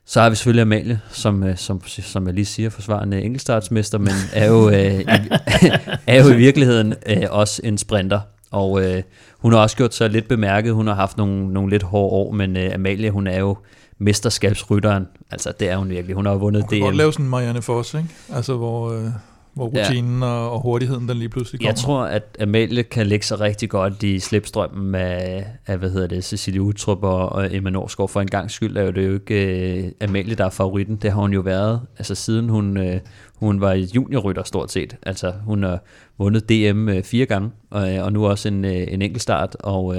Så 0.05 0.21
har 0.21 0.29
vi 0.29 0.35
selvfølgelig 0.35 0.61
Amalie, 0.61 1.01
som, 1.09 1.43
øh, 1.43 1.57
som, 1.57 1.81
som 1.87 2.25
jeg 2.25 2.33
lige 2.33 2.45
siger, 2.45 2.69
forsvarende 2.69 3.21
enkeltstartsmester, 3.21 3.97
men 3.97 4.13
er 4.33 4.47
jo, 4.47 4.69
øh, 4.69 4.99
i, 4.99 5.05
er 6.07 6.23
jo 6.23 6.33
i 6.33 6.37
virkeligheden 6.37 6.93
øh, 7.07 7.23
også 7.29 7.61
en 7.63 7.77
sprinter. 7.77 8.19
Og 8.51 8.85
øh, 8.85 9.03
hun 9.39 9.53
har 9.53 9.59
også 9.59 9.77
gjort 9.77 9.93
sig 9.93 10.09
lidt 10.09 10.27
bemærket. 10.27 10.73
Hun 10.73 10.87
har 10.87 10.93
haft 10.93 11.17
nogle, 11.17 11.53
nogle 11.53 11.69
lidt 11.69 11.83
hårde 11.83 12.11
år, 12.11 12.31
men 12.31 12.57
øh, 12.57 12.73
Amalie, 12.73 13.11
hun 13.11 13.27
er 13.27 13.39
jo 13.39 13.57
mesterskabsrytteren. 13.97 15.07
Altså, 15.31 15.53
det 15.59 15.69
er 15.69 15.77
hun 15.77 15.89
virkelig. 15.89 16.15
Hun 16.15 16.25
har 16.25 16.35
vundet 16.35 16.61
hun 16.61 16.69
kan 16.69 16.77
DM. 16.77 16.83
godt 16.83 16.95
lave 16.95 17.13
sådan 17.13 17.25
en 17.25 17.29
Marianne 17.29 17.61
Foss, 17.61 17.93
ikke? 17.93 18.09
Altså, 18.33 18.53
hvor... 18.57 18.91
Øh 18.91 19.11
hvor 19.55 19.65
rutinen 19.65 20.21
ja. 20.21 20.27
og, 20.27 20.61
hurtigheden 20.61 21.09
den 21.09 21.17
lige 21.17 21.29
pludselig 21.29 21.59
kommer. 21.59 21.69
Jeg 21.69 21.75
tror, 21.75 22.03
at 22.03 22.37
Amalie 22.41 22.83
kan 22.83 23.07
lægge 23.07 23.25
sig 23.25 23.39
rigtig 23.39 23.69
godt 23.69 24.03
i 24.03 24.19
slipstrømmen 24.19 24.95
af, 24.95 25.47
af 25.67 25.77
hvad 25.77 25.89
hedder 25.89 26.07
det, 26.07 26.23
Cecilie 26.23 26.61
Utrup 26.61 27.03
og, 27.03 27.29
og 27.29 27.55
Emma 27.55 27.69
Norsgaard. 27.69 28.09
For 28.09 28.21
en 28.21 28.27
gang 28.27 28.51
skyld 28.51 28.77
er 28.77 28.91
det 28.91 29.07
jo 29.07 29.13
ikke 29.13 29.93
uh, 30.01 30.07
Amalie, 30.09 30.35
der 30.35 30.45
er 30.45 30.49
favoritten. 30.49 30.95
Det 30.95 31.11
har 31.11 31.21
hun 31.21 31.33
jo 31.33 31.41
været, 31.41 31.81
altså 31.97 32.15
siden 32.15 32.49
hun, 32.49 32.77
uh, 32.77 32.93
hun 33.35 33.61
var 33.61 33.73
juniorrytter 33.73 34.43
stort 34.43 34.71
set. 34.71 34.97
Altså 35.03 35.33
hun 35.45 35.63
har 35.63 35.79
vundet 36.17 36.49
DM 36.49 36.87
uh, 36.87 37.03
fire 37.03 37.25
gange, 37.25 37.49
og, 37.69 37.81
og 37.81 38.13
nu 38.13 38.27
også 38.27 38.47
en, 38.47 38.65
uh, 38.65 38.71
en 38.71 39.01
enkelt 39.01 39.21
start, 39.21 39.55
og 39.59 39.85
uh, 39.85 39.95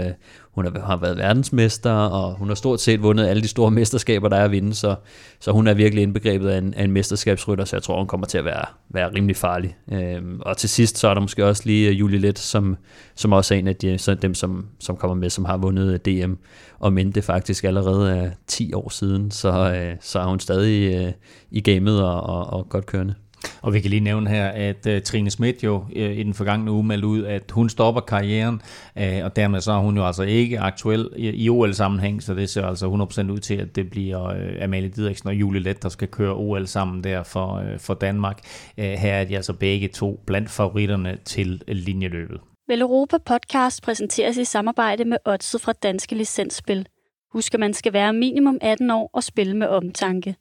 hun 0.57 0.77
har, 0.77 0.97
været 0.97 1.17
verdensmester, 1.17 1.93
og 1.93 2.35
hun 2.35 2.49
har 2.49 2.55
stort 2.55 2.81
set 2.81 3.03
vundet 3.03 3.27
alle 3.27 3.43
de 3.43 3.49
store 3.49 3.71
mesterskaber, 3.71 4.29
der 4.29 4.37
er 4.37 4.45
at 4.45 4.51
vinde, 4.51 4.75
så, 4.75 4.95
så 5.41 5.53
hun 5.53 5.67
er 5.67 5.75
virkelig 5.75 6.03
indbegrebet 6.03 6.49
af 6.49 6.59
en, 6.59 6.75
af 6.75 6.85
en 6.85 6.93
mesterskabsrytter, 6.93 7.65
så 7.65 7.77
jeg 7.77 7.83
tror, 7.83 7.99
hun 7.99 8.07
kommer 8.07 8.27
til 8.27 8.39
at 8.39 8.45
være, 8.45 8.65
være 8.89 9.15
rimelig 9.15 9.37
farlig. 9.37 9.77
Øhm, 9.93 10.41
og 10.41 10.57
til 10.57 10.69
sidst, 10.69 10.99
så 10.99 11.09
er 11.09 11.15
der 11.15 11.21
måske 11.21 11.47
også 11.47 11.63
lige 11.67 11.89
øh, 11.89 12.01
Julie 12.01 12.19
Let, 12.19 12.39
som, 12.39 12.77
som 13.15 13.33
også 13.33 13.55
er 13.55 13.59
en 13.59 13.69
af 13.69 13.77
de, 13.77 13.99
så 13.99 14.15
dem, 14.15 14.35
som, 14.35 14.67
som 14.81 14.97
kommer 14.97 15.15
med, 15.15 15.31
som 15.31 15.45
har 15.45 15.57
vundet 15.57 15.93
øh, 15.93 16.25
DM, 16.25 16.33
og 16.79 16.93
men 16.93 17.11
det 17.11 17.25
faktisk 17.25 17.65
allerede 17.65 18.19
er 18.19 18.31
10 18.47 18.73
år 18.73 18.89
siden, 18.89 19.31
så, 19.31 19.75
øh, 19.75 19.97
så 20.01 20.21
er 20.21 20.27
hun 20.27 20.41
stadig 20.41 20.95
øh, 20.95 21.13
i 21.51 21.61
gamet 21.61 22.03
og, 22.03 22.23
og, 22.23 22.47
og 22.47 22.69
godt 22.69 22.87
kørende. 22.87 23.15
Og 23.63 23.75
vi 23.75 23.81
kan 23.81 23.91
lige 23.91 24.01
nævne 24.01 24.31
her, 24.31 24.49
at 24.49 24.87
uh, 24.87 25.03
Trine 25.03 25.31
Schmidt 25.31 25.65
jo 25.65 25.77
uh, 25.77 25.97
i 25.97 26.23
den 26.23 26.35
forgangne 26.35 26.71
uge 26.73 26.85
meldte 26.85 27.07
ud, 27.07 27.25
at 27.25 27.51
hun 27.51 27.69
stopper 27.69 28.01
karrieren, 28.01 28.63
uh, 28.97 29.25
og 29.25 29.37
dermed 29.37 29.61
så 29.61 29.73
er 29.73 29.79
hun 29.79 29.97
jo 29.97 30.07
altså 30.07 30.23
ikke 30.23 30.61
aktuel 30.61 31.09
i, 31.17 31.29
i 31.29 31.51
OL-sammenhæng, 31.51 32.23
så 32.23 32.35
det 32.35 32.51
ser 32.51 32.67
altså 32.67 32.87
100% 33.27 33.33
ud 33.33 33.39
til, 33.39 33.55
at 33.55 33.77
det 33.77 33.91
bliver 33.91 34.23
uh, 34.23 34.65
Amalie 34.65 34.89
Didriksen 34.89 35.29
og 35.29 35.35
Julie 35.35 35.63
Let, 35.63 35.83
der 35.83 35.89
skal 35.89 36.09
køre 36.09 36.35
OL 36.35 36.67
sammen 36.67 37.05
der 37.05 37.23
for, 37.23 37.59
uh, 37.59 37.79
for 37.79 37.95
Danmark. 37.95 38.39
Uh, 38.79 38.85
her 38.85 39.15
er 39.15 39.25
de 39.25 39.37
altså 39.37 39.53
begge 39.53 39.89
to 39.89 40.21
blandt 40.27 40.51
favoritterne 40.51 41.19
til 41.25 41.63
linjeløbet. 41.69 42.41
Vel 42.69 42.81
Europa 42.81 43.19
Podcast 43.19 43.83
præsenteres 43.83 44.37
i 44.37 44.45
samarbejde 44.45 45.05
med 45.05 45.17
Odset 45.25 45.61
fra 45.61 45.73
Danske 45.73 46.15
Licensspil. 46.15 46.87
Husk, 47.33 47.55
at 47.55 47.61
man 47.61 47.75
skal 47.75 47.93
være 47.93 48.13
minimum 48.13 48.59
18 48.61 48.91
år 48.91 49.11
og 49.13 49.23
spille 49.23 49.57
med 49.57 49.67
omtanke. 49.67 50.37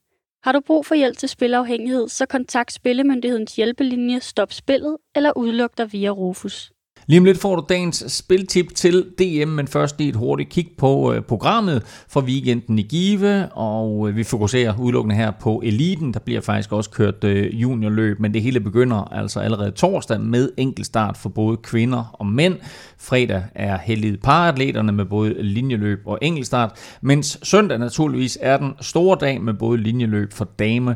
Har 0.46 0.52
du 0.52 0.60
brug 0.60 0.86
for 0.86 0.96
hjælp 0.96 1.18
til 1.18 1.30
spilafhængighed, 1.30 2.08
så 2.08 2.26
kontakt 2.26 2.72
Spillemyndighedens 2.72 3.56
hjælpelinje 3.56 4.20
Stop 4.20 4.54
Spillet 4.54 4.98
eller 5.16 5.38
udluk 5.38 5.78
dig 5.78 5.94
via 5.94 6.10
Rufus. 6.10 6.72
Lige 7.08 7.20
om 7.20 7.26
lidt 7.26 7.38
får 7.38 7.56
du 7.56 7.66
dagens 7.70 8.04
spiltip 8.08 8.76
til 8.76 9.06
DM, 9.20 9.50
men 9.50 9.68
først 9.68 9.98
lige 9.98 10.10
et 10.10 10.16
hurtigt 10.16 10.50
kig 10.50 10.68
på 10.78 11.14
øh, 11.14 11.22
programmet 11.22 11.84
for 12.08 12.22
weekenden 12.22 12.80
i 12.80 12.82
Give, 12.82 13.50
og 13.52 14.10
øh, 14.10 14.16
vi 14.16 14.24
fokuserer 14.24 14.80
udelukkende 14.80 15.16
her 15.16 15.32
på 15.32 15.62
eliten. 15.66 16.14
Der 16.14 16.20
bliver 16.20 16.42
faktisk 16.42 16.72
også 16.72 16.90
kørt 16.90 17.24
øh, 17.24 17.62
juniorløb, 17.62 18.20
men 18.20 18.34
det 18.34 18.42
hele 18.42 18.60
begynder 18.60 19.14
altså 19.14 19.40
allerede 19.40 19.72
torsdag 19.72 20.22
med 20.22 20.52
enkeltstart 20.58 21.18
for 21.18 21.30
både 21.30 21.58
kvinder 21.58 22.16
og 22.20 22.26
mænd. 22.26 22.56
Fredag 22.98 23.44
er 23.56 23.78
heldigt 23.78 24.22
paratleterne 24.24 24.92
med 24.92 25.06
både 25.06 25.44
linjeløb 25.44 26.00
og 26.06 26.20
enkeltstart, 26.22 26.72
mens 27.02 27.40
søndag 27.44 27.80
naturligvis 27.80 28.38
er 28.42 28.58
den 28.58 28.74
store 28.82 29.18
dag 29.22 29.42
med 29.42 29.54
både 29.54 29.78
linjeløb 29.78 30.34
for 30.34 30.46
dame 30.60 30.96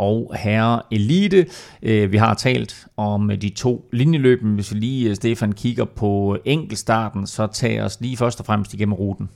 og 0.00 0.34
herre 0.38 0.82
elite. 0.90 1.46
Vi 1.82 2.16
har 2.16 2.34
talt 2.34 2.86
om 2.96 3.30
de 3.42 3.48
to 3.48 3.88
linjeløb, 3.92 4.42
hvis 4.42 4.74
vi 4.74 4.78
lige, 4.78 5.14
Stefan, 5.14 5.52
kigger 5.52 5.84
på 5.84 6.38
enkeltstarten, 6.44 7.26
så 7.26 7.46
tager 7.46 7.84
os 7.84 8.00
lige 8.00 8.16
først 8.16 8.40
og 8.40 8.46
fremmest 8.46 8.74
igennem 8.74 8.92
ruten. 8.92 9.28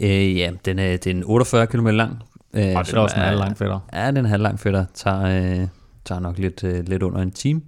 Øh, 0.00 0.36
ja, 0.36 0.50
den 0.64 0.78
er, 0.78 0.96
den 0.96 1.18
er 1.18 1.26
48 1.26 1.66
km 1.66 1.86
lang. 1.86 2.22
Øh, 2.54 2.76
og 2.76 2.86
det 2.86 2.94
er 2.94 2.98
også 2.98 3.16
en 3.16 3.22
halv 3.22 3.38
lang 3.38 3.58
fætter. 3.58 3.80
Ja, 3.92 4.10
den 4.10 4.24
halv 4.24 4.42
lang 4.42 4.60
fætter 4.60 4.84
tager, 4.94 5.60
øh, 5.60 5.68
tager 6.04 6.20
nok 6.20 6.38
lidt, 6.38 6.64
øh, 6.64 6.88
lidt 6.88 7.02
under 7.02 7.20
en 7.20 7.30
time. 7.30 7.60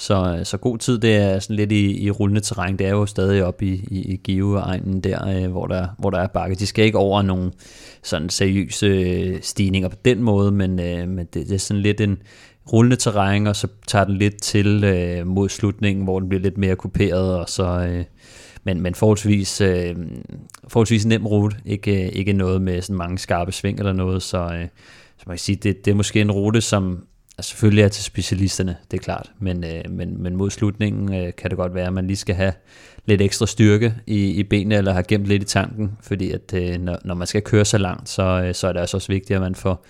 Så, 0.00 0.36
øh, 0.38 0.44
så 0.44 0.56
god 0.56 0.78
tid, 0.78 0.98
det 0.98 1.16
er 1.16 1.38
sådan 1.38 1.56
lidt 1.56 1.72
i, 1.72 2.02
i 2.02 2.10
rullende 2.10 2.40
terræn. 2.40 2.76
Det 2.76 2.86
er 2.86 2.90
jo 2.90 3.06
stadig 3.06 3.44
op 3.44 3.62
i, 3.62 3.72
i, 3.90 4.12
i 4.12 4.16
Give-egnen 4.16 5.00
der, 5.00 5.28
øh, 5.28 5.50
hvor, 5.50 5.66
der, 5.66 5.88
hvor 5.98 6.10
der 6.10 6.18
er 6.18 6.26
bakke. 6.26 6.56
De 6.56 6.66
skal 6.66 6.84
ikke 6.84 6.98
over 6.98 7.22
nogle 7.22 7.52
sådan 8.02 8.28
seriøse 8.28 8.86
øh, 8.86 9.38
stigninger 9.42 9.88
på 9.88 9.96
den 10.04 10.22
måde, 10.22 10.52
men, 10.52 10.80
øh, 10.80 11.08
men 11.08 11.26
det, 11.26 11.48
det 11.48 11.52
er 11.54 11.58
sådan 11.58 11.82
lidt 11.82 12.00
en 12.00 12.18
rullende 12.72 12.96
terræn, 12.96 13.46
og 13.46 13.56
så 13.56 13.68
tager 13.86 14.04
den 14.04 14.16
lidt 14.16 14.42
til 14.42 14.84
øh, 14.84 15.26
mod 15.26 15.48
slutningen, 15.48 16.04
hvor 16.04 16.20
den 16.20 16.28
bliver 16.28 16.42
lidt 16.42 16.58
mere 16.58 16.76
kuperet, 16.76 17.38
og 17.38 17.48
så... 17.48 17.64
Øh, 17.64 18.04
men, 18.64 18.80
men 18.80 18.94
forholdsvis, 18.94 19.60
øh, 19.60 19.96
forholdsvis 20.68 21.06
nem 21.06 21.26
rute, 21.26 21.56
ikke, 21.64 22.04
øh, 22.04 22.08
ikke 22.12 22.32
noget 22.32 22.62
med 22.62 22.82
sådan 22.82 22.96
mange 22.96 23.18
skarpe 23.18 23.52
sving 23.52 23.78
eller 23.78 23.92
noget, 23.92 24.22
så, 24.22 24.38
øh, 24.38 24.68
så 25.18 25.24
man 25.26 25.34
kan 25.34 25.38
sige, 25.38 25.56
det, 25.56 25.84
det 25.84 25.90
er 25.90 25.94
måske 25.94 26.20
en 26.20 26.30
rute, 26.30 26.60
som 26.60 27.04
Altså 27.40 27.50
selvfølgelig 27.50 27.84
er 27.84 27.88
til 27.88 28.04
specialisterne, 28.04 28.76
det 28.90 28.96
er 28.96 29.02
klart, 29.02 29.30
men, 29.38 29.64
øh, 29.64 29.90
men, 29.90 30.22
men 30.22 30.36
mod 30.36 30.50
slutningen 30.50 31.14
øh, 31.14 31.32
kan 31.38 31.50
det 31.50 31.58
godt 31.58 31.74
være, 31.74 31.86
at 31.86 31.92
man 31.92 32.06
lige 32.06 32.16
skal 32.16 32.34
have 32.34 32.52
lidt 33.06 33.20
ekstra 33.20 33.46
styrke 33.46 33.94
i, 34.06 34.26
i 34.26 34.42
benene, 34.42 34.74
eller 34.74 34.92
have 34.92 35.02
gemt 35.02 35.26
lidt 35.26 35.42
i 35.42 35.46
tanken, 35.46 35.92
fordi 36.00 36.30
at 36.30 36.54
øh, 36.54 36.80
når, 36.80 36.98
når 37.04 37.14
man 37.14 37.26
skal 37.26 37.42
køre 37.42 37.64
så 37.64 37.78
langt, 37.78 38.08
så, 38.08 38.22
øh, 38.22 38.54
så 38.54 38.68
er 38.68 38.72
det 38.72 38.80
altså 38.80 38.96
også 38.96 39.08
vigtigt, 39.12 39.36
at 39.36 39.40
man 39.40 39.54
får 39.54 39.84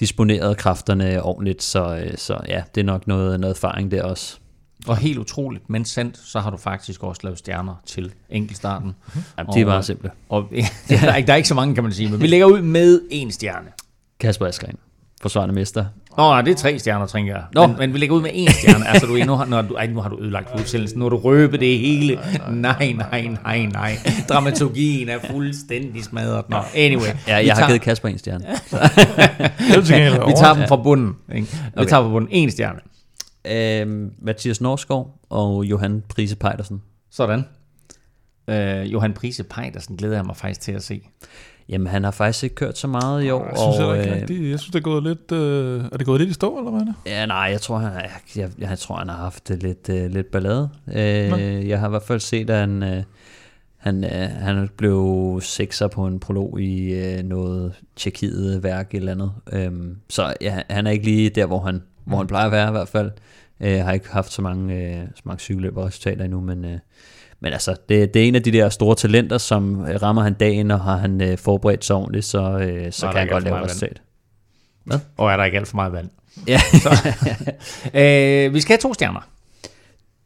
disponeret 0.00 0.56
kræfterne 0.56 1.22
ordentligt, 1.22 1.62
så, 1.62 1.96
øh, 1.96 2.16
så 2.16 2.40
ja, 2.48 2.62
det 2.74 2.80
er 2.80 2.84
nok 2.84 3.06
noget, 3.06 3.40
noget 3.40 3.54
erfaring 3.54 3.90
der 3.90 4.02
også. 4.02 4.38
Og 4.86 4.96
helt 4.96 5.18
utroligt, 5.18 5.70
men 5.70 5.84
sandt, 5.84 6.18
så 6.18 6.40
har 6.40 6.50
du 6.50 6.56
faktisk 6.56 7.02
også 7.02 7.20
lavet 7.24 7.38
stjerner 7.38 7.82
til 7.86 8.12
enkeltstarten. 8.30 8.88
Mm-hmm. 8.88 9.22
Jamen, 9.38 9.52
det 9.52 9.60
er 9.60 9.66
bare 9.66 9.82
simpelt. 9.82 10.12
Og, 10.28 10.46
ja, 10.52 10.66
der, 10.88 11.12
er 11.12 11.16
ikke, 11.16 11.26
der 11.26 11.32
er 11.32 11.36
ikke 11.36 11.48
så 11.48 11.54
mange, 11.54 11.74
kan 11.74 11.84
man 11.84 11.92
sige, 11.92 12.10
men 12.10 12.20
vi 12.20 12.26
lægger 12.26 12.46
ud 12.46 12.62
med 12.62 13.00
en 13.10 13.30
stjerne. 13.30 13.68
Kasper 14.20 14.46
Askren 14.46 14.78
forsvarende 15.22 15.54
mester. 15.54 15.84
Åh, 16.18 16.26
oh, 16.26 16.44
det 16.44 16.50
er 16.50 16.54
tre 16.54 16.78
stjerner, 16.78 17.06
tænker 17.06 17.34
jeg. 17.34 17.44
Nå. 17.52 17.66
Men, 17.66 17.76
men 17.78 17.92
vi 17.92 17.98
lægger 17.98 18.16
ud 18.16 18.22
med 18.22 18.30
én 18.30 18.52
stjerne. 18.52 18.88
altså, 18.88 19.06
du, 19.06 19.16
nu, 19.26 19.34
har, 19.34 19.44
når 19.44 19.62
du, 19.62 19.74
ej, 19.74 19.86
nu 19.86 20.00
har 20.00 20.08
du 20.08 20.18
ødelagt 20.20 20.60
udsendelsen. 20.60 20.98
Nu 20.98 21.04
har 21.04 21.10
du 21.10 21.16
røbet 21.16 21.60
det 21.60 21.78
hele. 21.78 22.20
Nej, 22.50 22.92
nej, 22.92 23.28
nej, 23.44 23.66
nej. 23.66 23.98
Dramaturgien 24.28 25.08
er 25.08 25.18
fuldstændig 25.30 26.04
smadret. 26.04 26.48
Nå, 26.48 26.56
anyway. 26.74 27.08
Ja, 27.28 27.36
jeg 27.46 27.54
har 27.54 27.66
givet 27.66 27.80
Kasper 27.80 28.08
en 28.08 28.18
stjerne. 28.18 28.44
vi 30.28 30.32
tager 30.36 30.54
dem 30.54 30.68
fra 30.68 30.76
bunden. 30.76 31.16
Ikke? 31.34 31.48
Vi 31.52 31.58
okay. 31.76 31.88
tager 31.88 32.02
fra 32.02 32.10
bunden 32.10 32.30
en 32.32 32.50
stjerne. 32.50 32.80
Øhm, 33.44 34.10
Mathias 34.22 34.60
Norskov 34.60 35.20
og 35.30 35.64
Johan 35.64 36.02
Prise 36.08 36.36
Pejdersen. 36.36 36.82
Sådan. 37.10 37.44
Øh, 38.48 38.92
Johan 38.92 39.12
Prise 39.12 39.44
Pejdersen 39.44 39.96
glæder 39.96 40.14
jeg 40.16 40.24
mig 40.24 40.36
faktisk 40.36 40.60
til 40.60 40.72
at 40.72 40.82
se. 40.82 41.02
Jamen, 41.68 41.86
han 41.86 42.04
har 42.04 42.10
faktisk 42.10 42.44
ikke 42.44 42.54
kørt 42.54 42.78
så 42.78 42.86
meget 42.86 43.24
i 43.24 43.30
år. 43.30 43.44
Jeg 43.44 43.58
synes, 43.58 43.78
og, 43.78 43.98
ikke, 43.98 44.34
øh, 44.34 44.50
jeg 44.50 44.58
synes 44.60 44.72
det 44.72 44.78
er 44.78 44.82
gået 44.82 45.02
lidt... 45.02 45.32
Øh, 45.32 45.84
er 45.92 45.96
det 45.96 46.06
gået 46.06 46.20
lidt 46.20 46.30
i 46.30 46.34
stå, 46.34 46.58
eller 46.58 46.70
hvad 46.70 46.80
det? 46.80 46.94
Ja, 47.06 47.26
nej, 47.26 47.38
jeg 47.38 47.60
tror, 47.60 47.78
han, 47.78 47.92
jeg, 47.92 48.10
jeg, 48.36 48.50
jeg 48.58 48.78
tror, 48.78 48.96
han 48.96 49.08
har 49.08 49.16
haft 49.16 49.48
det 49.48 49.62
lidt, 49.62 49.88
øh, 49.88 50.10
lidt 50.10 50.30
ballade. 50.30 50.70
Øh, 50.88 51.68
jeg 51.68 51.80
har 51.80 51.86
i 51.86 51.90
hvert 51.90 52.02
fald 52.02 52.20
set, 52.20 52.50
at 52.50 52.58
han, 52.58 52.82
øh, 52.82 53.02
han, 53.76 54.04
øh, 54.04 54.30
han 54.30 54.68
blev 54.76 55.40
sekser 55.42 55.88
på 55.88 56.06
en 56.06 56.20
prolog 56.20 56.60
i 56.60 56.92
øh, 56.94 57.22
noget 57.22 57.74
tjekkiet 57.96 58.62
værk 58.62 58.94
eller 58.94 59.12
andet. 59.12 59.32
Øh, 59.52 59.72
så 60.08 60.34
ja, 60.40 60.62
han 60.70 60.86
er 60.86 60.90
ikke 60.90 61.04
lige 61.04 61.30
der, 61.30 61.46
hvor 61.46 61.60
han, 61.60 61.82
hvor 62.04 62.16
han 62.16 62.26
plejer 62.26 62.46
at 62.46 62.52
være 62.52 62.68
i 62.68 62.72
hvert 62.72 62.88
fald. 62.88 63.10
Jeg 63.60 63.78
øh, 63.78 63.84
har 63.84 63.92
ikke 63.92 64.08
haft 64.08 64.32
så 64.32 64.42
mange, 64.42 64.74
øh, 64.74 65.06
så 65.14 65.22
mange 65.24 65.40
cykelløberresultater 65.40 66.24
endnu, 66.24 66.40
men... 66.40 66.64
Øh, 66.64 66.78
men 67.40 67.52
altså, 67.52 67.76
det, 67.88 68.14
det 68.14 68.22
er 68.22 68.28
en 68.28 68.34
af 68.34 68.42
de 68.42 68.52
der 68.52 68.68
store 68.68 68.96
talenter, 68.96 69.38
som 69.38 69.86
øh, 69.86 70.02
rammer 70.02 70.22
han 70.22 70.34
dagen, 70.34 70.70
og 70.70 70.80
har 70.80 70.96
han 70.96 71.20
øh, 71.20 71.38
forberedt 71.38 71.84
sig 71.84 71.96
ordentligt, 71.96 72.24
så, 72.24 72.58
øh, 72.58 72.92
så 72.92 73.06
kan 73.06 73.18
han 73.18 73.28
godt 73.28 73.44
lave 73.44 73.64
resultat. 73.64 74.02
Hvad? 74.84 74.98
Og 75.16 75.32
er 75.32 75.36
der 75.36 75.44
ikke 75.44 75.58
alt 75.58 75.68
for 75.68 75.76
meget 75.76 75.92
vand? 75.92 76.08
Ja. 76.46 76.60
øh, 78.46 78.54
vi 78.54 78.60
skal 78.60 78.72
have 78.72 78.80
to 78.80 78.94
stjerner. 78.94 79.28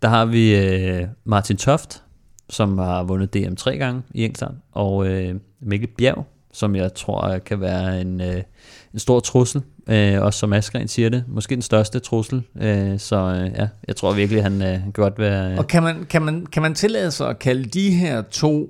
Der 0.02 0.08
har 0.08 0.24
vi 0.24 0.56
øh, 0.56 1.06
Martin 1.24 1.56
Toft, 1.56 2.02
som 2.50 2.78
har 2.78 3.02
vundet 3.02 3.34
DM 3.34 3.54
tre 3.54 3.78
gange 3.78 4.02
i 4.14 4.24
England, 4.24 4.54
og 4.72 5.06
øh, 5.06 5.34
Mikkel 5.60 5.88
Bjerg, 5.98 6.26
som 6.52 6.76
jeg 6.76 6.94
tror 6.94 7.28
øh, 7.28 7.40
kan 7.44 7.60
være 7.60 8.00
en, 8.00 8.20
øh, 8.20 8.42
en 8.92 8.98
stor 8.98 9.20
trussel, 9.20 9.62
øh, 9.86 10.22
også 10.22 10.38
som 10.38 10.52
Askren 10.52 10.88
siger 10.88 11.08
det, 11.08 11.24
måske 11.28 11.54
den 11.54 11.62
største 11.62 11.98
trussel, 11.98 12.42
øh, 12.60 12.98
så 12.98 13.16
øh, 13.16 13.50
ja, 13.58 13.68
jeg 13.88 13.96
tror 13.96 14.12
virkelig, 14.12 14.42
han, 14.42 14.62
øh, 14.62 14.82
kan 14.82 14.92
godt 14.92 15.18
være... 15.18 15.52
Øh. 15.52 15.58
Og 15.58 15.66
kan 15.66 15.82
man, 15.82 16.06
kan, 16.10 16.22
man, 16.22 16.46
kan 16.46 16.62
man 16.62 16.74
tillade 16.74 17.10
sig 17.10 17.28
at 17.28 17.38
kalde 17.38 17.64
de 17.64 17.90
her 17.90 18.22
to 18.22 18.68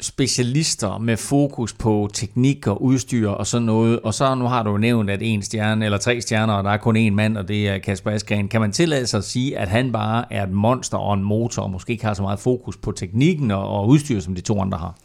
specialister 0.00 0.98
med 0.98 1.16
fokus 1.16 1.72
på 1.72 2.10
teknik 2.12 2.66
og 2.66 2.82
udstyr 2.82 3.28
og 3.28 3.46
sådan 3.46 3.66
noget, 3.66 4.00
og 4.00 4.14
så 4.14 4.34
nu 4.34 4.44
har 4.44 4.62
du 4.62 4.76
nævnt, 4.76 5.10
at 5.10 5.18
en 5.22 5.42
stjerne 5.42 5.84
eller 5.84 5.98
tre 5.98 6.20
stjerner, 6.20 6.54
og 6.54 6.64
der 6.64 6.70
er 6.70 6.76
kun 6.76 6.96
en 6.96 7.14
mand, 7.14 7.36
og 7.36 7.48
det 7.48 7.68
er 7.68 7.78
Kasper 7.78 8.10
Askren. 8.10 8.48
Kan 8.48 8.60
man 8.60 8.72
tillade 8.72 9.06
sig 9.06 9.18
at 9.18 9.24
sige, 9.24 9.58
at 9.58 9.68
han 9.68 9.92
bare 9.92 10.32
er 10.32 10.42
et 10.42 10.52
monster 10.52 10.98
og 10.98 11.14
en 11.14 11.22
motor, 11.22 11.62
og 11.62 11.70
måske 11.70 11.92
ikke 11.92 12.04
har 12.04 12.14
så 12.14 12.22
meget 12.22 12.38
fokus 12.38 12.76
på 12.76 12.92
teknikken 12.92 13.50
og, 13.50 13.68
og 13.68 13.88
udstyr, 13.88 14.20
som 14.20 14.34
de 14.34 14.40
to 14.40 14.60
andre 14.60 14.78
har? 14.78 14.98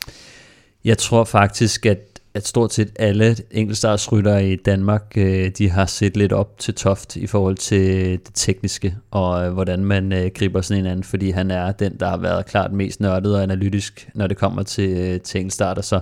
Jeg 0.85 0.97
tror 0.97 1.23
faktisk, 1.23 1.85
at 1.85 2.13
at 2.33 2.47
stort 2.47 2.73
set 2.73 2.91
alle 2.99 3.35
enkeltstartsryttere 3.51 4.47
i 4.47 4.55
Danmark, 4.55 5.13
øh, 5.17 5.49
de 5.49 5.69
har 5.69 5.85
set 5.85 6.17
lidt 6.17 6.33
op 6.33 6.59
til 6.59 6.73
Toft 6.73 7.15
i 7.15 7.27
forhold 7.27 7.57
til 7.57 8.09
det 8.11 8.31
tekniske, 8.33 8.95
og 9.11 9.45
øh, 9.45 9.53
hvordan 9.53 9.85
man 9.85 10.13
øh, 10.13 10.31
griber 10.35 10.61
sådan 10.61 10.85
en 10.85 10.91
anden, 10.91 11.03
fordi 11.03 11.31
han 11.31 11.51
er 11.51 11.71
den, 11.71 11.97
der 11.99 12.09
har 12.09 12.17
været 12.17 12.45
klart 12.45 12.71
mest 12.71 12.99
nørdet 12.99 13.35
og 13.35 13.43
analytisk, 13.43 14.09
når 14.13 14.27
det 14.27 14.37
kommer 14.37 14.63
til, 14.63 14.89
øh, 14.89 15.21
til 15.21 15.39
enkeltstarter, 15.39 15.81
så, 15.81 15.99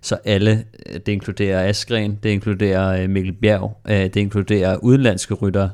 så 0.00 0.18
alle, 0.24 0.64
øh, 0.86 0.94
det 0.94 1.08
inkluderer 1.08 1.68
Askren, 1.68 2.18
det 2.22 2.30
inkluderer 2.30 3.02
øh, 3.02 3.10
Mikkel 3.10 3.32
Bjerg, 3.32 3.76
det 3.88 4.16
inkluderer 4.16 4.76
udenlandske 4.76 5.34
rytter, 5.34 5.68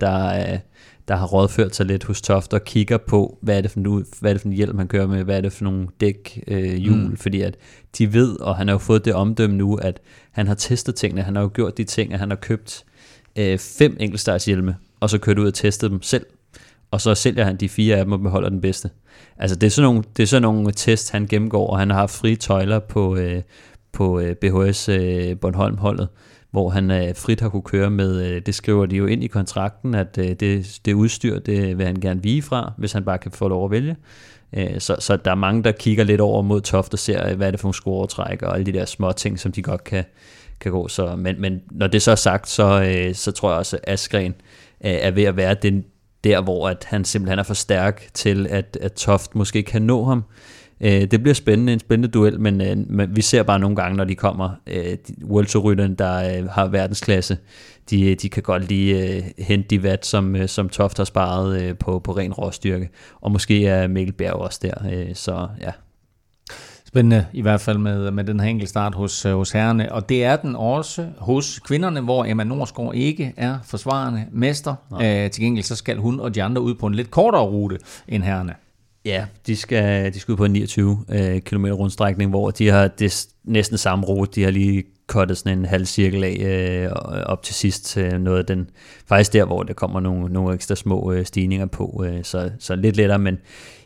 der 0.00 0.28
er 0.28 0.58
der 1.08 1.16
har 1.16 1.26
rådført 1.26 1.76
sig 1.76 1.86
lidt 1.86 2.04
hos 2.04 2.22
Toft 2.22 2.54
og 2.54 2.64
kigger 2.64 2.98
på, 2.98 3.38
hvad 3.42 3.56
er 3.56 3.60
det 3.60 3.70
for, 3.70 3.80
nu, 3.80 4.04
hvad 4.20 4.30
er 4.30 4.34
det 4.34 4.40
for 4.40 4.48
en 4.48 4.54
hjælp, 4.54 4.76
han 4.76 4.88
kører 4.88 5.06
med, 5.06 5.24
hvad 5.24 5.36
er 5.36 5.40
det 5.40 5.52
for 5.52 5.64
nogle 5.64 5.88
dæk, 6.00 6.44
øh, 6.48 6.74
hjul, 6.74 6.98
mm. 6.98 7.16
fordi 7.16 7.40
at 7.40 7.56
de 7.98 8.12
ved, 8.12 8.40
og 8.40 8.56
han 8.56 8.68
har 8.68 8.74
jo 8.74 8.78
fået 8.78 9.04
det 9.04 9.14
omdømme 9.14 9.56
nu, 9.56 9.74
at 9.74 10.00
han 10.30 10.46
har 10.46 10.54
testet 10.54 10.94
tingene, 10.94 11.22
han 11.22 11.36
har 11.36 11.42
jo 11.42 11.50
gjort 11.54 11.78
de 11.78 11.84
ting, 11.84 12.12
at 12.12 12.18
han 12.18 12.30
har 12.30 12.36
købt 12.36 12.84
øh, 13.36 13.58
fem 13.58 13.96
enkeltstartshjelme, 14.00 14.76
og 15.00 15.10
så 15.10 15.18
kørt 15.18 15.38
ud 15.38 15.46
og 15.46 15.54
testet 15.54 15.90
dem 15.90 16.02
selv, 16.02 16.26
og 16.90 17.00
så 17.00 17.14
sælger 17.14 17.44
han 17.44 17.56
de 17.56 17.68
fire 17.68 17.96
af 17.96 18.04
dem 18.04 18.12
og 18.12 18.20
beholder 18.20 18.48
den 18.48 18.60
bedste. 18.60 18.90
Altså 19.38 19.56
det 19.56 19.66
er 19.66 19.70
sådan 19.70 19.86
nogle, 19.86 20.02
det 20.16 20.22
er 20.22 20.26
sådan 20.26 20.42
nogle 20.42 20.72
test, 20.72 21.10
han 21.10 21.26
gennemgår, 21.26 21.70
og 21.70 21.78
han 21.78 21.90
har 21.90 21.96
haft 21.98 22.14
frie 22.14 22.36
tøjler 22.36 22.78
på, 22.78 23.16
øh, 23.16 23.42
på 23.92 24.20
øh, 24.20 24.36
BHS 24.36 24.88
øh, 24.88 25.36
Bornholm-holdet, 25.40 26.08
hvor 26.56 26.70
han 26.70 26.90
øh, 26.90 27.14
frit 27.14 27.40
har 27.40 27.48
kunne 27.48 27.62
køre 27.62 27.90
med, 27.90 28.26
øh, 28.26 28.42
det 28.46 28.54
skriver 28.54 28.86
de 28.86 28.96
jo 28.96 29.06
ind 29.06 29.24
i 29.24 29.26
kontrakten, 29.26 29.94
at 29.94 30.18
øh, 30.18 30.28
det, 30.28 30.80
det 30.84 30.92
udstyr, 30.92 31.38
det 31.38 31.78
vil 31.78 31.86
han 31.86 32.00
gerne 32.00 32.22
vige 32.22 32.42
fra, 32.42 32.72
hvis 32.78 32.92
han 32.92 33.04
bare 33.04 33.18
kan 33.18 33.32
få 33.32 33.48
lov 33.48 33.64
at 33.64 33.70
vælge. 33.70 33.96
Øh, 34.52 34.80
så, 34.80 34.96
så 34.98 35.16
der 35.16 35.30
er 35.30 35.34
mange, 35.34 35.62
der 35.62 35.72
kigger 35.72 36.04
lidt 36.04 36.20
over 36.20 36.42
mod 36.42 36.60
Toft 36.60 36.92
og 36.92 36.98
ser, 36.98 37.34
hvad 37.34 37.46
er 37.46 37.50
det 37.50 37.60
for 37.60 37.66
nogle 37.66 37.74
scoretræk 37.74 38.42
og 38.42 38.54
alle 38.54 38.66
de 38.66 38.72
der 38.72 38.84
små 38.84 39.12
ting, 39.12 39.38
som 39.38 39.52
de 39.52 39.62
godt 39.62 39.84
kan, 39.84 40.04
kan 40.60 40.72
gå. 40.72 40.88
Så, 40.88 41.16
men, 41.16 41.40
men 41.40 41.60
når 41.70 41.86
det 41.86 42.02
så 42.02 42.10
er 42.10 42.14
sagt, 42.14 42.48
så, 42.48 42.82
øh, 42.82 43.14
så 43.14 43.32
tror 43.32 43.50
jeg 43.50 43.58
også, 43.58 43.76
at 43.82 43.92
Askren 43.92 44.34
øh, 44.84 44.90
er 44.90 45.10
ved 45.10 45.24
at 45.24 45.36
være 45.36 45.54
den, 45.54 45.84
der, 46.24 46.40
hvor 46.40 46.68
at 46.68 46.86
han 46.88 47.04
simpelthen 47.04 47.38
er 47.38 47.42
for 47.42 47.54
stærk 47.54 48.08
til, 48.14 48.46
at, 48.50 48.78
at 48.80 48.92
Toft 48.92 49.34
måske 49.34 49.62
kan 49.62 49.82
nå 49.82 50.04
ham. 50.04 50.24
Øh, 50.80 51.10
det 51.10 51.22
bliver 51.22 51.34
spændende, 51.34 51.72
en 51.72 51.78
spændende 51.78 52.08
duel, 52.08 52.40
men, 52.40 52.60
øh, 52.60 52.76
men 52.90 53.16
vi 53.16 53.22
ser 53.22 53.42
bare 53.42 53.58
nogle 53.58 53.76
gange, 53.76 53.96
når 53.96 54.04
de 54.04 54.14
kommer, 54.14 54.50
øh, 54.66 54.96
World 55.24 55.46
Tour 55.46 55.74
der 55.74 56.38
øh, 56.38 56.48
har 56.48 56.66
verdensklasse, 56.66 57.38
de, 57.90 58.14
de 58.14 58.28
kan 58.28 58.42
godt 58.42 58.68
lige 58.68 59.16
øh, 59.16 59.22
hente 59.38 59.68
de 59.68 59.82
vat, 59.82 60.06
som, 60.06 60.36
øh, 60.36 60.48
som 60.48 60.68
Toft 60.68 60.96
har 60.96 61.04
sparet 61.04 61.62
øh, 61.62 61.78
på, 61.78 61.98
på 61.98 62.12
ren 62.12 62.32
råstyrke. 62.32 62.88
Og 63.20 63.32
måske 63.32 63.66
er 63.66 63.88
Mikkel 63.88 64.14
Bjerg 64.14 64.34
også 64.34 64.60
der, 64.62 64.74
øh, 64.92 65.14
så 65.14 65.48
ja. 65.60 65.70
Spændende 66.86 67.26
i 67.32 67.42
hvert 67.42 67.60
fald 67.60 67.78
med, 67.78 68.10
med 68.10 68.24
den 68.24 68.40
her 68.40 68.48
enkeltstart 68.48 68.94
hos, 68.94 69.24
øh, 69.24 69.34
hos 69.34 69.50
herrene, 69.50 69.92
og 69.92 70.08
det 70.08 70.24
er 70.24 70.36
den 70.36 70.56
også 70.56 71.06
hos 71.18 71.58
kvinderne, 71.58 72.00
hvor 72.00 72.24
Emma 72.24 72.44
Norsgaard 72.44 72.94
ikke 72.94 73.34
er 73.36 73.58
forsvarende 73.64 74.24
mester. 74.32 74.74
Æ, 75.00 75.28
til 75.28 75.42
gengæld 75.42 75.64
så 75.64 75.76
skal 75.76 75.96
hun 75.96 76.20
og 76.20 76.34
de 76.34 76.42
andre 76.42 76.62
ud 76.62 76.74
på 76.74 76.86
en 76.86 76.94
lidt 76.94 77.10
kortere 77.10 77.42
rute 77.42 77.78
end 78.08 78.22
herrene. 78.22 78.54
Ja, 79.06 79.26
de 79.46 79.56
skal, 79.56 80.14
de 80.14 80.20
skal 80.20 80.32
ud 80.32 80.36
på 80.36 80.44
en 80.44 80.52
29 80.52 81.04
øh, 81.08 81.40
km 81.40 81.66
rundstrækning, 81.66 82.30
hvor 82.30 82.50
de 82.50 82.68
har 82.68 82.88
det 82.88 83.26
næsten 83.44 83.78
samme 83.78 84.06
rute. 84.06 84.32
De 84.34 84.42
har 84.42 84.50
lige 84.50 84.84
kottet 85.06 85.38
sådan 85.38 85.58
en 85.58 85.64
halv 85.64 85.86
cirkel 85.86 86.24
af 86.24 86.36
øh, 86.40 86.84
øh, 86.84 86.90
op 87.26 87.42
til 87.42 87.54
sidst. 87.54 87.96
Øh, 87.96 88.12
noget 88.12 88.38
af 88.38 88.46
den, 88.46 88.70
faktisk 89.08 89.32
der, 89.32 89.44
hvor 89.44 89.62
der 89.62 89.74
kommer 89.74 90.00
nogle, 90.00 90.32
nogle 90.32 90.54
ekstra 90.54 90.74
små 90.74 91.12
øh, 91.12 91.26
stigninger 91.26 91.66
på. 91.66 92.04
Øh, 92.06 92.24
så, 92.24 92.50
så 92.58 92.76
lidt 92.76 92.96
lettere, 92.96 93.18
men 93.18 93.38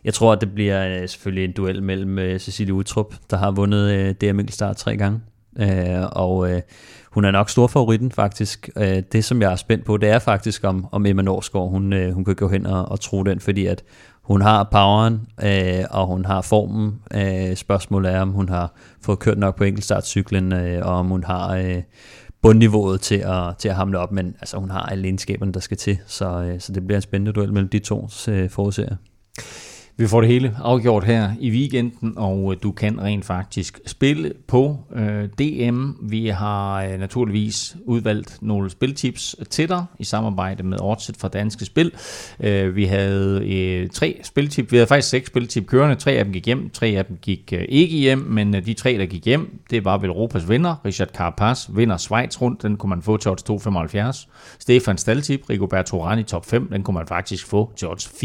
jeg 0.04 0.14
tror, 0.14 0.32
at 0.32 0.40
det 0.40 0.54
bliver 0.54 0.88
øh, 0.88 1.08
selvfølgelig 1.08 1.44
en 1.44 1.52
duel 1.52 1.82
mellem 1.82 2.18
øh, 2.18 2.38
Cecilie 2.38 2.74
Utrup, 2.74 3.14
der 3.30 3.36
har 3.36 3.50
vundet 3.50 3.90
øh, 3.90 4.14
DM 4.14 4.48
Start 4.48 4.76
tre 4.76 4.96
gange. 4.96 5.20
Øh, 5.58 6.06
og 6.12 6.50
øh, 6.50 6.62
hun 7.10 7.24
er 7.24 7.30
nok 7.30 7.50
stor 7.50 7.66
favoritten 7.66 8.12
faktisk. 8.12 8.70
Øh, 8.76 9.02
det, 9.12 9.24
som 9.24 9.42
jeg 9.42 9.52
er 9.52 9.56
spændt 9.56 9.84
på, 9.84 9.96
det 9.96 10.08
er 10.08 10.18
faktisk, 10.18 10.64
om, 10.64 10.86
om 10.92 11.06
Emma 11.06 11.22
Norsgaard, 11.22 11.70
hun, 11.70 11.92
øh, 11.92 12.12
hun 12.12 12.24
kan 12.24 12.34
gå 12.34 12.48
hen 12.48 12.66
og, 12.66 12.88
og 12.88 13.00
tro 13.00 13.22
den, 13.22 13.40
fordi 13.40 13.66
at 13.66 13.82
hun 14.30 14.42
har 14.42 14.68
poweren, 14.72 15.20
øh, 15.42 15.84
og 15.90 16.06
hun 16.06 16.24
har 16.24 16.40
formen. 16.40 17.00
Øh, 17.14 17.56
spørgsmålet 17.56 18.12
er, 18.12 18.20
om 18.20 18.30
hun 18.30 18.48
har 18.48 18.74
fået 19.02 19.18
kørt 19.18 19.38
nok 19.38 19.56
på 19.56 19.64
enkeltstartcyklen, 19.64 20.52
øh, 20.52 20.86
og 20.86 20.94
om 20.94 21.06
hun 21.06 21.24
har 21.24 21.56
øh, 21.56 21.82
bundniveauet 22.42 23.00
til 23.00 23.14
at, 23.14 23.56
til 23.58 23.68
at 23.68 23.74
hamle 23.74 23.98
op, 23.98 24.12
men 24.12 24.36
altså, 24.40 24.56
hun 24.56 24.70
har 24.70 24.80
alle 24.80 25.04
egenskaberne, 25.04 25.52
der 25.52 25.60
skal 25.60 25.76
til, 25.76 25.98
så, 26.06 26.26
øh, 26.26 26.60
så 26.60 26.72
det 26.72 26.86
bliver 26.86 26.98
en 26.98 27.02
spændende 27.02 27.32
duel 27.32 27.52
mellem 27.52 27.68
de 27.68 27.78
to 27.78 28.08
øh, 28.28 28.50
forudser. 28.50 28.96
Vi 29.96 30.06
får 30.06 30.20
det 30.20 30.30
hele 30.30 30.56
afgjort 30.62 31.04
her 31.04 31.30
i 31.40 31.50
weekenden, 31.50 32.12
og 32.16 32.52
øh, 32.52 32.62
du 32.62 32.72
kan 32.72 33.00
rent 33.00 33.24
faktisk 33.24 33.80
spille 33.86 34.32
på 34.46 34.78
øh, 34.94 35.24
DM. 35.38 35.90
Vi 36.02 36.26
har 36.26 36.82
øh, 36.82 36.98
naturligvis 36.98 37.76
udvalgt 37.84 38.38
nogle 38.40 38.70
spiltips 38.70 39.36
til 39.50 39.68
dig 39.68 39.84
i 39.98 40.04
samarbejde 40.04 40.62
med 40.62 40.78
Oddset 40.80 41.16
fra 41.16 41.28
Danske 41.28 41.64
Spil. 41.64 41.92
Øh, 42.40 42.76
vi 42.76 42.84
havde 42.84 43.48
øh, 43.48 43.88
tre 43.88 44.20
spiltip, 44.22 44.72
Vi 44.72 44.76
havde 44.76 44.86
faktisk 44.86 45.08
seks 45.08 45.26
spiltip 45.26 45.66
kørende. 45.66 45.94
Tre 45.94 46.12
af 46.12 46.24
dem 46.24 46.32
gik 46.32 46.46
hjem, 46.46 46.70
tre 46.70 46.86
af 46.86 47.04
dem 47.04 47.16
gik 47.22 47.52
øh, 47.52 47.64
ikke 47.68 47.96
hjem, 47.96 48.18
men 48.18 48.54
øh, 48.54 48.66
de 48.66 48.74
tre, 48.74 48.98
der 48.98 49.06
gik 49.06 49.24
hjem, 49.24 49.60
det 49.70 49.84
var 49.84 49.98
vel 49.98 50.10
Europas 50.10 50.48
vinder. 50.48 50.74
Richard 50.84 51.08
Carapaz 51.08 51.68
vinder 51.74 51.96
Schweiz 51.96 52.40
rundt, 52.40 52.62
den 52.62 52.76
kunne 52.76 52.90
man 52.90 53.02
få 53.02 53.16
til 53.16 53.30
odds 53.30 53.66
2,75. 54.22 54.28
Stefan 54.58 54.98
Staltip, 54.98 55.50
Rigoberto 55.50 56.04
Rani 56.04 56.22
top 56.22 56.46
5, 56.46 56.68
den 56.68 56.82
kunne 56.82 56.94
man 56.94 57.06
faktisk 57.06 57.46
få 57.46 57.72
til 57.76 57.88
odds 57.88 58.06
4,40. 58.06 58.20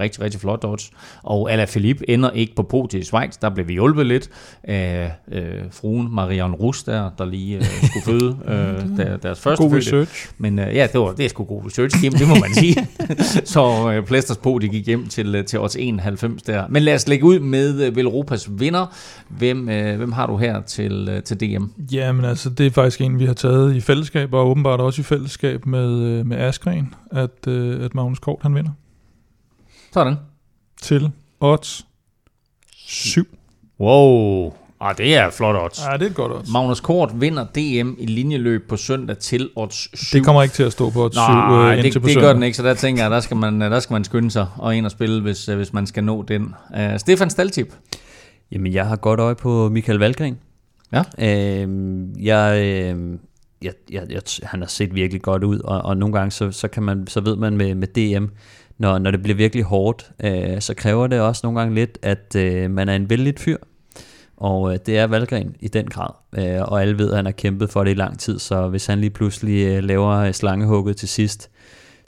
Rigtig, 0.00 0.20
rigtig 0.20 0.40
flot 0.40 0.64
odds. 0.80 0.90
Og 1.22 1.52
Alaphilippe 1.52 2.10
ender 2.10 2.30
ikke 2.30 2.54
på 2.54 2.62
podiet 2.62 3.00
i 3.00 3.04
Schweiz. 3.04 3.36
Der 3.42 3.50
blev 3.50 3.68
vi 3.68 3.72
hjulpet 3.72 4.06
lidt 4.06 4.30
af 4.64 5.12
øh, 5.32 5.42
fruen 5.70 6.14
Marianne 6.14 6.56
Rus 6.56 6.82
der, 6.82 7.10
der 7.18 7.24
lige 7.24 7.56
øh, 7.56 7.64
skulle 7.64 8.04
føde 8.04 8.38
øh, 8.52 8.96
der, 8.96 9.16
deres 9.16 9.40
første 9.40 9.64
God 9.64 9.76
research. 9.76 10.30
Men 10.38 10.58
øh, 10.58 10.74
ja, 10.74 10.86
det, 10.92 11.00
var, 11.00 11.12
det 11.12 11.24
er 11.24 11.28
sgu 11.28 11.44
god 11.44 11.66
research, 11.66 12.00
Kim, 12.00 12.12
det 12.12 12.28
må 12.28 12.34
man 12.34 12.54
sige. 12.54 12.88
Så 13.54 13.92
øh, 13.92 14.06
Plæsters 14.06 14.36
på, 14.36 14.58
de 14.62 14.68
gik 14.68 14.86
hjem 14.86 15.06
til, 15.06 15.34
øh, 15.34 15.44
til 15.44 15.60
odds 15.60 15.76
91 15.76 16.42
der. 16.42 16.64
Men 16.68 16.82
lad 16.82 16.94
os 16.94 17.08
lægge 17.08 17.24
ud 17.24 17.38
med 17.38 17.86
øh, 17.86 17.96
Velropas 17.96 18.48
vinder. 18.50 18.86
Hvem, 19.28 19.68
øh, 19.68 19.96
hvem 19.96 20.12
har 20.12 20.26
du 20.26 20.36
her 20.36 20.62
til, 20.62 21.08
øh, 21.10 21.22
til 21.22 21.40
DM? 21.40 21.64
Jamen 21.92 22.24
altså, 22.24 22.50
det 22.50 22.66
er 22.66 22.70
faktisk 22.70 23.00
en, 23.00 23.18
vi 23.18 23.26
har 23.26 23.34
taget 23.34 23.76
i 23.76 23.80
fællesskab, 23.80 24.34
og 24.34 24.50
åbenbart 24.50 24.80
også 24.80 25.00
i 25.00 25.04
fællesskab 25.04 25.66
med, 25.66 26.00
øh, 26.00 26.26
med 26.26 26.36
Askren, 26.36 26.94
at, 27.10 27.46
øh, 27.48 27.84
at 27.84 27.94
Magnus 27.94 28.18
Kort 28.18 28.38
han 28.42 28.54
vinder. 28.54 28.70
Sådan. 29.92 30.16
Til 30.82 31.10
odds 31.40 31.86
7. 32.72 33.26
Wow. 33.80 34.52
Ah, 34.80 34.98
det 34.98 35.16
er 35.16 35.30
flot 35.30 35.56
odds. 35.56 35.80
Ja, 35.90 35.96
det 35.96 36.02
er 36.02 36.06
et 36.06 36.14
godt 36.14 36.32
odds. 36.32 36.52
Magnus 36.52 36.80
Kort 36.80 37.20
vinder 37.20 37.44
DM 37.44 37.94
i 37.98 38.06
linjeløb 38.06 38.68
på 38.68 38.76
søndag 38.76 39.18
til 39.18 39.50
odds 39.56 39.98
7. 40.00 40.18
Det 40.18 40.24
kommer 40.24 40.42
ikke 40.42 40.54
til 40.54 40.62
at 40.62 40.72
stå 40.72 40.90
på 40.90 41.04
odds 41.04 41.14
7 41.14 41.20
Nej, 41.20 41.70
øh, 41.70 41.76
det, 41.76 41.84
det 41.84 41.92
søndag. 41.92 42.14
gør 42.14 42.32
den 42.32 42.42
ikke, 42.42 42.56
så 42.56 42.62
der 42.62 42.74
tænker 42.74 43.02
jeg, 43.02 43.10
der 43.10 43.20
skal 43.20 43.36
man, 43.36 43.60
der 43.60 43.80
skal 43.80 43.94
man 43.94 44.04
skynde 44.04 44.30
sig 44.30 44.46
og 44.56 44.76
ind 44.76 44.86
og 44.86 44.90
spille, 44.90 45.22
hvis, 45.22 45.48
øh, 45.48 45.56
hvis 45.56 45.72
man 45.72 45.86
skal 45.86 46.04
nå 46.04 46.22
den. 46.22 46.54
Uh, 46.76 46.96
Stefan 46.96 47.30
Staltip. 47.30 47.74
Jamen, 48.52 48.72
jeg 48.72 48.86
har 48.86 48.96
godt 48.96 49.20
øje 49.20 49.34
på 49.34 49.68
Michael 49.68 49.98
Valgren. 49.98 50.38
Ja. 50.92 51.02
Øhm, 51.18 52.14
jeg, 52.20 52.58
øh, 52.64 53.18
jeg, 53.62 53.72
jeg, 53.90 54.02
jeg, 54.10 54.22
han 54.42 54.60
har 54.60 54.68
set 54.68 54.94
virkelig 54.94 55.22
godt 55.22 55.44
ud, 55.44 55.58
og, 55.58 55.82
og 55.82 55.96
nogle 55.96 56.18
gange 56.18 56.30
så, 56.30 56.50
så, 56.50 56.68
kan 56.68 56.82
man, 56.82 57.06
så 57.06 57.20
ved 57.20 57.36
man 57.36 57.56
med, 57.56 57.74
med 57.74 57.88
DM, 57.88 58.24
når, 58.80 58.98
når 58.98 59.10
det 59.10 59.22
bliver 59.22 59.36
virkelig 59.36 59.64
hårdt, 59.64 60.10
øh, 60.24 60.60
så 60.60 60.74
kræver 60.74 61.06
det 61.06 61.20
også 61.20 61.40
nogle 61.44 61.60
gange 61.60 61.74
lidt, 61.74 61.98
at 62.02 62.36
øh, 62.36 62.70
man 62.70 62.88
er 62.88 62.96
en 62.96 63.10
vældig 63.10 63.34
fyr. 63.38 63.56
Og 64.36 64.72
øh, 64.72 64.78
det 64.86 64.98
er 64.98 65.06
Valgren 65.06 65.56
i 65.60 65.68
den 65.68 65.86
grad. 65.86 66.10
Øh, 66.38 66.62
og 66.62 66.82
alle 66.82 66.98
ved, 66.98 67.10
at 67.10 67.16
han 67.16 67.24
har 67.24 67.32
kæmpet 67.32 67.70
for 67.70 67.84
det 67.84 67.90
i 67.90 67.94
lang 67.94 68.18
tid, 68.18 68.38
så 68.38 68.68
hvis 68.68 68.86
han 68.86 69.00
lige 69.00 69.10
pludselig 69.10 69.66
øh, 69.66 69.84
laver 69.84 70.32
slangehugget 70.32 70.96
til 70.96 71.08
sidst, 71.08 71.50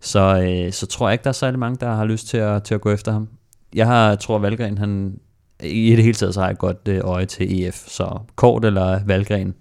så, 0.01 0.43
øh, 0.43 0.73
så 0.73 0.87
tror 0.87 1.09
jeg 1.09 1.15
ikke, 1.15 1.25
der 1.25 1.29
er 1.29 1.33
særlig 1.33 1.59
mange, 1.59 1.77
der 1.81 1.95
har 1.95 2.05
lyst 2.05 2.29
til 2.29 2.37
at, 2.37 2.63
til 2.63 2.75
at 2.75 2.81
gå 2.81 2.91
efter 2.91 3.13
ham. 3.13 3.29
Jeg 3.75 3.87
har, 3.87 4.15
tror, 4.15 4.37
at 4.37 4.43
Valgren, 4.43 4.79
han, 4.79 5.19
i 5.63 5.91
det 5.97 6.05
hele 6.05 6.15
taget, 6.15 6.35
så 6.35 6.41
har 6.41 6.47
jeg 6.47 6.53
et 6.53 6.59
godt 6.59 6.89
øh, 6.89 7.01
øje 7.05 7.27
til 7.27 7.67
EF. 7.67 7.89
Så 7.89 8.19
Kort 8.37 8.65
eller 8.65 9.01
Valgren, 9.07 9.55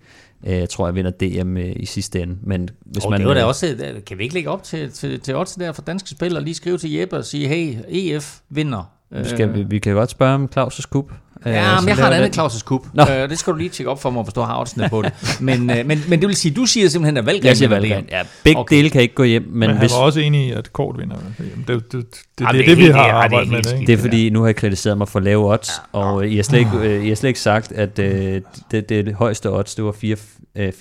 øh, 0.47 0.67
tror 0.67 0.87
jeg 0.87 0.95
vinder 0.95 1.11
DM 1.11 1.57
øh, 1.57 1.73
i 1.75 1.85
sidste 1.85 2.21
ende. 2.21 2.37
Men 2.41 2.69
hvis 2.85 3.05
Og 3.05 3.11
man, 3.11 3.19
det 3.19 3.27
var 3.27 3.33
da 3.33 3.43
også, 3.43 3.67
øh, 3.67 4.03
kan 4.03 4.17
vi 4.17 4.23
ikke 4.23 4.35
lægge 4.35 4.49
op 4.49 4.63
til, 4.63 4.91
til, 4.91 5.19
til 5.19 5.35
odds 5.35 5.55
der 5.55 5.71
for 5.71 5.81
danske 5.81 6.09
spil 6.09 6.35
og 6.35 6.41
lige 6.41 6.55
skrive 6.55 6.77
til 6.77 6.91
Jeppe 6.91 7.17
og 7.17 7.25
sige, 7.25 7.47
hey, 7.47 7.77
EF 7.87 8.39
vinder. 8.49 9.00
Vi, 9.11 9.29
skal, 9.29 9.53
vi, 9.53 9.63
vi 9.63 9.79
kan 9.79 9.93
godt 9.93 10.09
spørge 10.09 10.33
om 10.35 10.49
Claus' 10.57 10.81
kub. 10.89 11.11
Øh, 11.11 11.17
Ja, 11.53 11.75
som 11.75 11.83
men 11.83 11.89
jeg 11.89 11.97
har 11.97 12.09
et 12.11 12.13
andet 12.13 12.35
den. 12.35 12.45
Claus' 12.45 12.63
kub. 12.63 12.85
Nå. 12.93 13.03
Øh, 13.03 13.29
det 13.29 13.39
skal 13.39 13.53
du 13.53 13.57
lige 13.57 13.69
tjekke 13.69 13.89
op 13.91 14.01
for 14.01 14.09
mig, 14.09 14.23
hvis 14.23 14.33
du 14.33 14.41
har 14.41 14.59
oddsene 14.61 14.89
på 14.89 15.01
det. 15.01 15.11
Men, 15.39 15.69
øh, 15.69 15.85
men, 15.85 16.03
men 16.07 16.19
det 16.21 16.27
vil 16.27 16.35
sige, 16.35 16.53
du 16.53 16.65
siger 16.65 16.89
simpelthen, 16.89 17.17
at 17.17 17.25
Valgren 17.25 17.45
Jeg 17.45 17.57
siger 17.57 17.69
Valgren. 17.69 18.05
Ja, 18.11 18.21
begge 18.43 18.59
Okay. 18.59 18.75
dele 18.75 18.89
kan 18.89 19.01
ikke 19.01 19.15
gå 19.15 19.23
hjem, 19.23 19.41
men, 19.41 19.59
Men, 19.59 19.69
han 19.69 19.77
hvis, 19.79 19.91
var 19.91 19.97
også 19.97 20.19
enig 20.19 20.47
i, 20.47 20.51
at 20.51 20.73
Kort 20.73 20.95
vinder. 20.99 21.15
Jamen, 21.39 21.63
Det, 21.67 21.67
det, 21.67 21.91
det, 21.91 22.01
det, 22.01 22.21
det, 22.39 22.45
er 22.47 22.51
det, 22.51 22.77
vi 22.77 22.85
har 22.85 22.99
ja, 22.99 23.03
det 23.07 23.09
er 23.09 23.13
arbejdet 23.13 23.51
med. 23.51 23.61
Det, 23.61 23.73
ikke? 23.73 23.85
Det 23.87 23.93
er 23.93 23.97
fordi, 23.97 24.29
nu 24.29 24.39
har 24.39 24.47
jeg 24.47 24.55
kritiseret 24.55 24.97
mig 24.97 25.07
for 25.07 25.19
lave 25.19 25.51
odds, 25.51 25.69
og 25.91 26.27
I 26.27 26.35
har 26.35 26.43
slet 26.43 26.59
ikke, 26.59 26.71
øh, 26.81 27.05
I 27.05 27.07
har 27.09 27.15
slet 27.15 27.29
ikke 27.29 27.39
sagt, 27.39 27.71
at 27.71 27.99
øh, 27.99 28.41
det, 28.71 28.89
det, 28.89 28.89
det 28.89 29.13
højeste 29.15 29.51
odds, 29.51 29.75
det 29.75 29.85
var 29.85 29.91
4, 29.91 30.15
øh, 30.55 30.73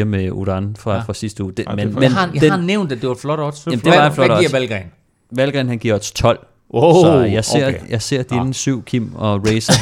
4,4 0.00 0.04
med 0.04 0.30
Udan 0.30 0.76
fra, 0.78 0.90
Ja. 0.90 0.96
ja. 0.96 1.02
fra 1.02 1.14
sidste 1.14 1.44
uge. 1.44 1.52
Det, 1.52 1.64
Ja, 1.66 1.72
er 1.72 1.76
men, 1.76 1.94
men 1.94 2.02
Jeg 2.02 2.12
har, 2.12 2.30
jeg 2.34 2.40
den, 2.42 2.50
har 2.50 2.58
nævnt, 2.58 2.92
at 2.92 3.00
det 3.00 3.08
var 3.08 3.14
et 3.14 3.20
flot 3.20 3.38
odds. 3.40 3.66
Jamen, 3.66 3.78
det 3.78 3.86
var 3.92 4.06
et 4.06 4.12
flot 4.14 4.26
Hvad 4.28 4.36
giver 4.36 4.44
odds. 4.48 4.52
Valgren? 4.52 4.82
Valgren 5.36 5.68
han 5.68 5.78
giver 5.78 5.94
odds 5.94 6.12
12. 6.12 6.38
Oh, 6.74 7.04
så 7.04 7.20
jeg 7.20 7.44
ser, 7.44 7.66
okay. 7.68 7.78
jeg 7.90 8.02
ser 8.02 8.22
dine 8.22 8.44
Nå. 8.44 8.52
syv, 8.52 8.84
Kim 8.84 9.12
og 9.14 9.46
Racer. 9.46 9.72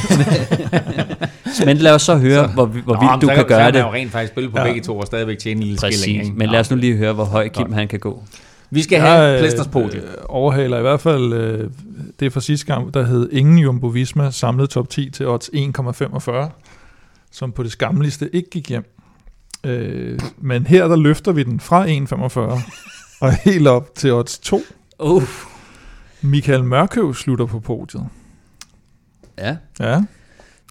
men 1.65 1.77
lad 1.77 1.91
os 1.93 2.01
så 2.01 2.17
høre, 2.17 2.47
hvor, 2.47 2.65
hvor 2.65 2.93
Nå, 2.93 2.99
vildt 2.99 3.21
du 3.21 3.27
så 3.27 3.33
kan 3.33 3.41
så 3.43 3.47
gøre 3.47 3.71
det. 3.71 3.79
jo 3.79 3.93
rent 3.93 4.11
faktisk 4.11 4.33
spille 4.33 4.49
på 4.49 4.57
Ja. 4.57 4.63
begge 4.63 4.81
to 4.81 4.97
og 4.97 5.05
stadigvæk 5.07 5.37
tjene 5.39 5.57
en 5.61 5.63
lille 5.63 5.77
skilling. 5.77 5.99
Præcis, 5.99 6.07
ikke? 6.07 6.31
men 6.37 6.49
lad 6.49 6.59
os 6.59 6.71
nu 6.71 6.77
lige 6.77 6.95
høre, 6.97 7.13
hvor 7.13 7.23
høj 7.25 7.47
Kim 7.49 7.73
han 7.73 7.87
kan 7.87 7.99
gå. 7.99 8.23
Vi 8.71 8.81
skal 8.81 8.95
Jeg, 8.95 9.11
have 9.11 9.33
øh, 9.33 9.39
Plæsters 9.39 9.67
podium. 9.67 10.03
øh, 10.03 10.09
overhaler 10.29 10.77
i 10.77 10.81
hvert 10.81 11.01
fald 11.01 11.33
øh, 11.33 11.69
det 12.19 12.25
er 12.25 12.29
fra 12.29 12.41
sidste 12.41 12.65
gang, 12.65 12.93
der 12.93 13.03
hed 13.05 13.29
ingen 13.31 13.57
Jumbo 13.59 13.87
Visma 13.87 14.31
samlet 14.31 14.69
top 14.69 14.89
10 14.89 15.09
til 15.09 15.27
odds 15.27 15.49
1,45, 15.49 16.49
som 17.31 17.51
på 17.51 17.63
det 17.63 17.71
skammeligste 17.71 18.35
ikke 18.35 18.49
gik 18.49 18.69
hjem. 18.69 18.85
Øh, 19.63 20.19
men 20.41 20.67
her 20.67 20.87
der 20.87 20.95
løfter 20.95 21.31
vi 21.31 21.43
den 21.43 21.59
fra 21.59 21.87
1,45 21.87 22.39
og 23.21 23.33
helt 23.33 23.67
op 23.67 23.95
til 23.95 24.13
odds 24.13 24.39
2. 24.39 24.61
Uh. 24.99 25.23
Michael 26.21 26.63
Mørkøv 26.63 27.13
slutter 27.13 27.45
på 27.45 27.59
podiet. 27.59 28.07
Ja, 29.37 29.55
Ja, 29.79 30.01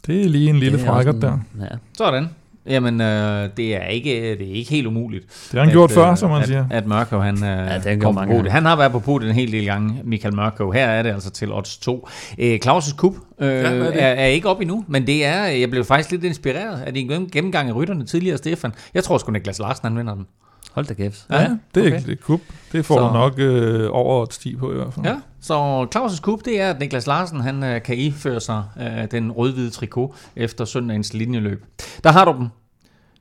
det 0.06 0.20
er 0.24 0.28
lige 0.28 0.50
en 0.50 0.58
lille 0.58 0.78
det 0.78 0.84
er 0.84 0.88
frækker 0.90 1.12
der. 1.12 1.38
Ja. 1.60 1.66
Sådan. 1.96 2.28
Jamen, 2.66 3.00
øh, 3.00 3.48
det, 3.56 3.76
er 3.76 3.86
ikke, 3.86 4.10
det 4.10 4.50
er 4.50 4.54
ikke 4.54 4.70
helt 4.70 4.86
umuligt. 4.86 5.48
Det 5.52 5.58
har 5.58 5.64
han 5.64 5.70
gjort 5.70 5.90
før, 5.92 6.14
som 6.14 6.30
man 6.30 6.40
at, 6.40 6.46
siger. 6.46 6.66
At 6.70 6.86
Mørkøv, 6.86 7.22
han, 7.22 7.36
ja, 7.38 7.74
det 7.74 7.84
han 7.84 7.98
gjort 7.98 8.14
kom 8.14 8.26
på 8.28 8.32
podiet. 8.32 8.52
Han 8.52 8.64
har 8.64 8.76
været 8.76 8.92
på 8.92 8.98
podiet 8.98 9.30
en 9.30 9.34
hel 9.34 9.52
del 9.52 9.64
gange, 9.64 10.00
Michael 10.04 10.34
Mørkøv. 10.34 10.72
Her 10.72 10.86
er 10.86 11.02
det 11.02 11.10
altså 11.10 11.30
til 11.30 11.52
odds 11.52 11.78
2. 11.78 12.08
Øh, 12.38 12.58
Claus' 12.66 12.96
Cup 12.96 13.14
øh, 13.14 13.20
hvad 13.38 13.62
er 13.62 13.90
er, 13.92 14.14
er 14.14 14.26
ikke 14.26 14.48
op 14.48 14.60
endnu, 14.60 14.84
men 14.88 15.06
det 15.06 15.24
er, 15.24 15.44
jeg 15.44 15.70
blev 15.70 15.84
faktisk 15.84 16.10
lidt 16.10 16.24
inspireret 16.24 16.80
af 16.80 16.94
din 16.94 17.28
gennemgang 17.32 17.68
af 17.68 17.74
rytterne 17.74 18.06
tidligere, 18.06 18.38
Stefan. 18.38 18.72
Jeg 18.94 19.04
tror 19.04 19.18
sgu, 19.18 19.32
Niklas 19.32 19.58
Larsen, 19.58 19.82
han 19.84 19.98
vinder 19.98 20.14
den. 20.14 20.26
Hold 20.72 20.86
da 20.86 20.94
kæft. 20.94 21.26
Ja, 21.30 21.36
det 21.74 21.82
er, 21.84 21.86
okay. 21.96 22.02
det 22.06 22.12
er 22.12 22.16
kup. 22.22 22.40
Det 22.72 22.86
får 22.86 22.94
Så- 22.96 23.06
du 23.08 23.12
nok 23.12 23.34
øh, 23.38 23.88
over 23.92 24.20
odds 24.22 24.38
10 24.38 24.56
på 24.56 24.72
i 24.72 24.74
hvert 24.74 24.94
fald. 24.94 25.06
Ja, 25.06 25.16
så 25.40 25.86
Claus' 25.96 26.20
Cup, 26.20 26.38
det 26.44 26.60
er, 26.60 26.70
at 26.70 26.80
Niklas 26.80 27.06
Larsen 27.06 27.40
han, 27.40 27.64
øh, 27.64 27.82
kan 27.82 27.98
iføre 27.98 28.40
sig 28.40 28.62
øh, 28.80 29.10
den 29.10 29.32
rød-hvide 29.32 29.70
trikot 29.70 30.14
efter 30.36 30.64
søndagens 30.64 31.14
linjeløb. 31.14 31.64
Der 32.04 32.12
har 32.12 32.24
du 32.24 32.34
dem. 32.38 32.46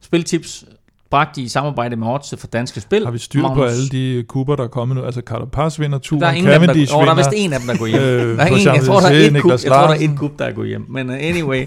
Spiltips 0.02 0.66
bragt 1.10 1.38
i 1.38 1.48
samarbejde 1.48 1.96
med 1.96 2.08
Odds 2.08 2.34
for 2.38 2.48
Danske 2.48 2.82
Spil. 2.82 3.06
Har 3.06 3.12
vi 3.12 3.18
styr 3.18 3.42
på 3.42 3.64
alle 3.64 3.90
de 3.90 4.24
kupper, 4.28 4.56
der 4.56 4.64
er 4.64 4.68
kommet 4.68 4.98
nu? 4.98 5.04
Altså 5.04 5.22
Carapaz 5.26 5.80
vinder 5.80 5.98
turen, 5.98 6.22
Der 6.22 6.28
er 6.28 6.32
ingen 6.32 6.52
af 6.52 6.60
dem, 6.60 6.68
der, 6.68 6.74
Cavendish 6.74 6.96
oh, 6.98 7.04
der 7.06 7.12
er 7.12 7.16
vist 7.16 7.30
en 7.36 7.54
af 7.54 7.60
dem, 7.60 7.68
der 7.68 7.78
går 7.78 7.86
hjem. 7.88 8.02
Øh, 8.02 8.38
der 8.38 8.44
er 8.44 8.48
en, 8.48 8.66
jeg 8.66 8.84
tror, 8.86 9.00
der 9.00 9.08
er 9.08 9.12
et 9.12 9.42
kub, 9.42 9.52
jeg 9.52 9.60
tror, 9.60 9.76
der 9.88 9.94
er 9.94 9.98
et 10.00 10.18
kub, 10.18 10.40
der 10.40 10.52
går 10.52 10.64
hjem. 10.64 10.86
Men 10.90 11.10
uh, 11.10 11.16
anyway, 11.16 11.66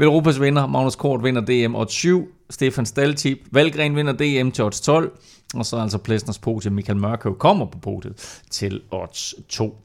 Europas 0.00 0.40
vinder, 0.40 0.66
Magnus 0.66 0.96
Kort 0.96 1.24
vinder 1.24 1.42
DM 1.42 1.74
odds 1.74 1.92
7, 1.92 2.26
Stefan 2.50 2.86
Staltip, 2.86 3.48
Valgren 3.52 3.96
vinder 3.96 4.12
DM 4.16 4.50
til 4.50 4.64
odds 4.64 4.80
12, 4.80 5.10
og 5.54 5.66
så 5.66 5.76
altså 5.76 5.98
Plesners 5.98 6.38
podium, 6.38 6.74
Michael 6.74 6.98
Mørkøv 6.98 7.38
kommer 7.38 7.66
på 7.66 7.78
podiet 7.78 8.40
til 8.50 8.80
odds 8.90 9.34
2. 9.48 9.76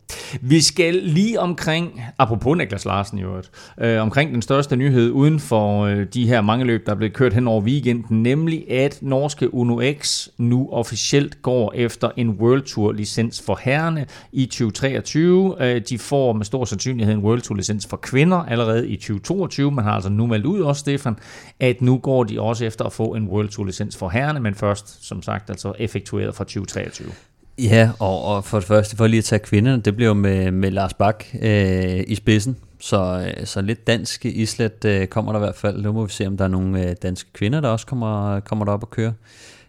Vi 0.41 0.61
skal 0.61 0.93
lige 0.93 1.39
omkring, 1.39 2.01
apropos 2.17 2.57
Niklas 2.57 2.85
Larsen 2.85 3.17
i 3.17 3.21
øvrigt, 3.21 3.51
øh, 3.77 4.01
omkring 4.01 4.33
den 4.33 4.41
største 4.41 4.75
nyhed 4.75 5.11
uden 5.11 5.39
for 5.39 5.85
øh, 5.85 6.05
de 6.13 6.27
her 6.27 6.41
mange 6.41 6.65
løb, 6.65 6.85
der 6.85 6.91
er 6.91 6.95
blevet 6.95 7.13
kørt 7.13 7.33
hen 7.33 7.47
over 7.47 7.61
weekenden, 7.61 8.21
nemlig 8.21 8.71
at 8.71 8.99
norske 9.01 9.53
Uno 9.53 9.81
X 10.01 10.27
nu 10.37 10.69
officielt 10.71 11.41
går 11.41 11.73
efter 11.75 12.11
en 12.17 12.29
World 12.29 12.61
Tour 12.61 12.91
licens 12.91 13.41
for 13.45 13.59
herrene 13.61 14.05
i 14.31 14.45
2023. 14.45 15.55
Øh, 15.59 15.81
de 15.89 15.99
får 15.99 16.33
med 16.33 16.45
stor 16.45 16.65
sandsynlighed 16.65 17.13
en 17.13 17.21
World 17.21 17.41
Tour 17.41 17.55
licens 17.55 17.87
for 17.87 17.97
kvinder 17.97 18.37
allerede 18.37 18.87
i 18.87 18.95
2022. 18.95 19.71
Man 19.71 19.85
har 19.85 19.91
altså 19.91 20.09
nu 20.09 20.25
meldt 20.25 20.45
ud 20.45 20.61
også, 20.61 20.79
Stefan, 20.79 21.15
at 21.59 21.81
nu 21.81 21.97
går 21.97 22.23
de 22.23 22.41
også 22.41 22.65
efter 22.65 22.85
at 22.85 22.93
få 22.93 23.15
en 23.15 23.27
World 23.27 23.49
Tour 23.49 23.65
licens 23.65 23.97
for 23.97 24.09
herrene, 24.09 24.39
men 24.39 24.55
først, 24.55 25.07
som 25.07 25.21
sagt, 25.21 25.49
altså 25.53 25.73
effektueret 25.79 26.35
fra 26.35 26.43
2023. 26.43 27.11
Ja, 27.59 27.91
og, 27.99 28.23
og 28.23 28.45
for 28.45 28.59
det 28.59 28.67
første, 28.67 28.97
for 28.97 29.07
lige 29.07 29.17
at 29.17 29.23
tage 29.23 29.39
kvinderne, 29.39 29.81
det 29.81 29.95
bliver 29.95 30.07
jo 30.07 30.13
med, 30.13 30.51
med 30.51 30.71
Lars 30.71 30.93
Bak 30.93 31.25
øh, 31.41 32.03
i 32.07 32.15
spidsen. 32.15 32.57
Så, 32.79 33.31
øh, 33.37 33.45
så 33.45 33.61
lidt 33.61 33.87
dansk 33.87 34.25
islet 34.25 34.85
øh, 34.85 35.07
kommer 35.07 35.31
der 35.31 35.39
i 35.39 35.43
hvert 35.43 35.55
fald. 35.55 35.81
Nu 35.81 35.91
må 35.91 36.05
vi 36.05 36.11
se, 36.11 36.27
om 36.27 36.37
der 36.37 36.43
er 36.45 36.49
nogle 36.49 36.89
øh, 36.89 36.95
danske 37.01 37.29
kvinder, 37.33 37.61
der 37.61 37.69
også 37.69 37.85
kommer, 37.85 38.39
kommer 38.39 38.65
derop 38.65 38.83
og 38.83 38.89
køre. 38.89 39.13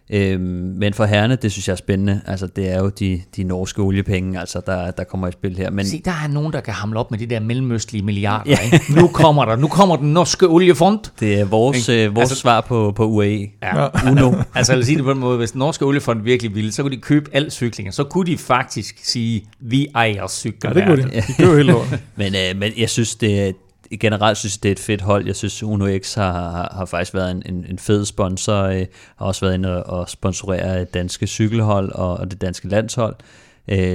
Øhm, 0.09 0.41
men 0.77 0.93
for 0.93 1.05
herrene, 1.05 1.35
det 1.35 1.51
synes 1.51 1.67
jeg 1.67 1.73
er 1.73 1.77
spændende. 1.77 2.21
Altså, 2.27 2.47
det 2.47 2.69
er 2.71 2.79
jo 2.79 2.89
de, 2.89 3.21
de 3.35 3.43
norske 3.43 3.81
oliepenge, 3.81 4.39
altså, 4.39 4.61
der, 4.65 4.91
der 4.91 5.03
kommer 5.03 5.27
i 5.27 5.31
spil 5.31 5.57
her. 5.57 5.69
Men 5.71 5.85
Se, 5.85 6.01
der 6.05 6.11
er 6.11 6.27
nogen, 6.27 6.53
der 6.53 6.59
kan 6.61 6.73
hamle 6.73 6.99
op 6.99 7.11
med 7.11 7.19
de 7.19 7.25
der 7.25 7.39
mellemøstlige 7.39 8.03
milliarder. 8.05 8.51
Ja. 8.51 8.57
Ikke? 8.73 8.93
Nu 8.95 9.07
kommer 9.07 9.45
der, 9.45 9.55
nu 9.55 9.67
kommer 9.67 9.95
den 9.95 10.13
norske 10.13 10.47
oliefond. 10.47 10.99
det 11.19 11.39
er 11.39 11.45
vores, 11.45 11.89
øh, 11.89 12.15
vores 12.15 12.19
Altså- 12.29 12.35
svar 12.41 12.61
på, 12.61 12.93
på 12.95 13.05
UAE. 13.05 13.47
Ja. 13.63 13.87
Uno. 14.11 14.33
altså 14.55 14.71
jeg 14.73 14.77
vil 14.77 14.85
sige 14.85 14.95
det 14.95 15.05
på 15.05 15.11
en 15.11 15.19
måde, 15.19 15.37
hvis 15.37 15.51
den 15.51 15.59
norske 15.59 15.85
oliefond 15.85 16.21
virkelig 16.21 16.55
ville, 16.55 16.71
så 16.71 16.81
kunne 16.81 16.95
de 16.95 17.01
købe 17.01 17.29
al 17.33 17.51
cyklinger. 17.51 17.91
Så 17.91 18.03
kunne 18.03 18.25
de 18.25 18.37
faktisk 18.37 18.95
sige, 19.03 19.43
vi 19.59 19.87
ejer 19.95 20.27
cykler. 20.27 20.71
Ja, 20.75 20.79
det 20.79 20.87
kunne 20.87 21.03
de. 21.03 21.21
De 21.27 21.33
kører 21.37 21.49
jo 21.49 21.55
helt 21.55 21.67
lort. 21.69 21.99
Men, 22.17 22.33
øh, 22.35 22.59
men 22.59 22.71
jeg 22.77 22.89
synes, 22.89 23.15
det 23.15 23.47
er, 23.47 23.51
generelt 23.99 24.37
synes 24.37 24.55
jeg, 24.55 24.63
det 24.63 24.69
er 24.69 24.71
et 24.71 24.79
fedt 24.79 25.01
hold. 25.01 25.25
Jeg 25.25 25.35
synes, 25.35 25.63
Uno 25.63 25.97
X 25.99 26.13
har, 26.13 26.31
har, 26.31 26.73
har 26.77 26.85
faktisk 26.85 27.13
været 27.13 27.31
en, 27.31 27.43
en, 27.45 27.65
en 27.69 27.79
fed 27.79 28.05
sponsor. 28.05 28.63
Øh, 28.63 28.85
har 29.15 29.25
også 29.25 29.45
været 29.45 29.53
inde 29.53 29.83
og, 29.83 29.99
og 29.99 30.09
sponsorere 30.09 30.83
danske 30.83 31.27
cykelhold 31.27 31.91
og, 31.91 32.17
og 32.17 32.31
det 32.31 32.41
danske 32.41 32.67
landshold. 32.67 33.15
Øh, 33.19 33.44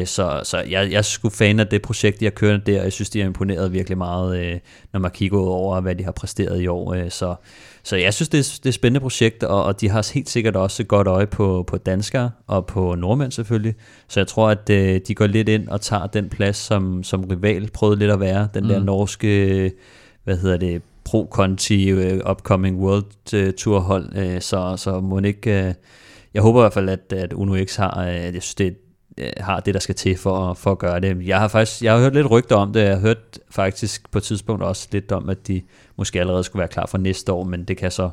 så 0.07 0.41
så 0.45 0.59
jeg, 0.59 0.91
jeg 0.91 0.99
er 0.99 1.03
sgu 1.03 1.29
fan 1.29 1.61
af 1.61 1.67
det 1.67 1.83
projekt, 1.83 2.21
de 2.21 2.25
har 2.25 2.31
kørt 2.31 2.67
der. 2.67 2.83
Jeg 2.83 2.93
synes, 2.93 3.11
de 3.11 3.21
har 3.21 3.27
imponeret 3.27 3.73
virkelig 3.73 3.99
meget, 3.99 4.45
øh, 4.45 4.59
når 4.93 5.01
man 5.01 5.11
kigger 5.11 5.39
ud 5.39 5.49
over, 5.49 5.81
hvad 5.81 5.95
de 5.95 6.05
har 6.05 6.13
præsteret 6.13 6.61
i 6.61 6.67
år. 6.67 6.95
Øh, 6.95 7.11
så, 7.11 7.35
så 7.83 7.97
jeg 7.97 8.15
synes, 8.15 8.29
det 8.29 8.39
er, 8.39 8.43
det 8.43 8.67
er 8.67 8.69
et 8.69 8.75
spændende 8.75 9.01
projekt, 9.01 9.43
og, 9.45 9.65
og 9.65 9.81
de 9.81 9.89
har 9.89 10.13
helt 10.15 10.31
sikkert 10.31 10.57
også 10.57 10.83
et 10.83 10.89
godt 10.89 11.07
øje 11.07 11.27
på, 11.27 11.65
på 11.67 11.77
danskere 11.77 12.31
og 12.47 12.67
på 12.67 12.95
nordmænd 12.95 13.33
selvfølgelig. 13.33 13.75
Så 14.09 14.21
jeg 14.21 14.27
tror, 14.27 14.51
at 14.51 14.71
øh, 14.71 15.01
de 15.09 15.15
går 15.15 15.27
lidt 15.27 15.49
ind 15.49 15.69
og 15.69 15.81
tager 15.81 16.07
den 16.07 16.29
plads, 16.29 16.57
som, 16.57 17.03
som 17.03 17.25
rival 17.25 17.71
prøvede 17.71 17.99
lidt 17.99 18.11
at 18.11 18.21
være. 18.21 18.49
Den 18.55 18.63
mm. 18.63 18.69
der 18.69 18.81
norske, 18.81 19.65
øh, 19.65 19.71
hvad 20.25 20.37
hedder 20.37 20.57
det, 20.57 20.83
pro-conti 21.05 21.91
øh, 21.91 22.21
upcoming 22.31 22.79
world 22.79 23.35
øh, 23.35 23.53
tour 23.53 23.79
hold. 23.79 24.17
Øh, 24.17 24.41
så, 24.41 24.75
så 24.77 25.01
må 25.01 25.21
ikke... 25.21 25.67
Øh, 25.67 25.75
jeg 26.35 26.43
håber 26.43 26.61
i 26.61 26.63
hvert 26.63 26.73
fald, 26.73 26.89
at, 26.89 27.13
at 27.13 27.33
Uno 27.33 27.65
X 27.65 27.77
har, 27.77 28.05
øh, 28.07 28.15
jeg 28.15 28.31
synes, 28.31 28.55
det 28.55 28.67
øh, 28.67 28.73
Øh, 29.21 29.31
har 29.37 29.61
det, 29.61 29.75
der 29.75 29.81
skal 29.81 29.95
til 29.95 30.17
for, 30.17 30.55
for 30.55 30.73
at 30.73 30.79
gøre 30.79 31.01
det. 31.01 31.27
Jeg 31.27 31.39
har 31.41 31.49
faktisk 31.49 31.83
jeg 31.83 31.93
har 31.93 32.01
hørt 32.01 32.15
lidt 32.15 32.31
rygter 32.31 32.57
om 32.57 32.73
det. 32.73 32.81
Jeg 32.81 32.95
har 32.95 33.01
hørt 33.01 33.39
faktisk 33.51 34.11
på 34.11 34.19
et 34.19 34.25
tidspunkt 34.25 34.63
også 34.63 34.89
lidt 34.93 35.13
om, 35.13 35.29
at 35.29 35.49
de 35.49 35.63
måske 35.97 36.21
allerede 36.21 36.45
skulle 36.45 36.61
være 36.61 36.69
klar 36.69 36.87
for 36.87 36.99
næste 36.99 37.33
år, 37.33 37.45
men 37.45 37.65
det 37.65 37.77
kan 37.77 37.91
så 37.91 38.11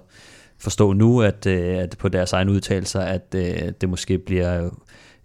forstå 0.60 0.94
nu, 0.94 1.22
at, 1.22 1.46
øh, 1.46 1.78
at 1.78 1.96
på 2.00 2.10
deres 2.10 2.34
egen 2.34 2.50
udtalelser, 2.50 3.02
at 3.02 3.36
øh, 3.36 3.72
det 3.82 3.90
måske 3.90 4.18
bliver, 4.18 4.70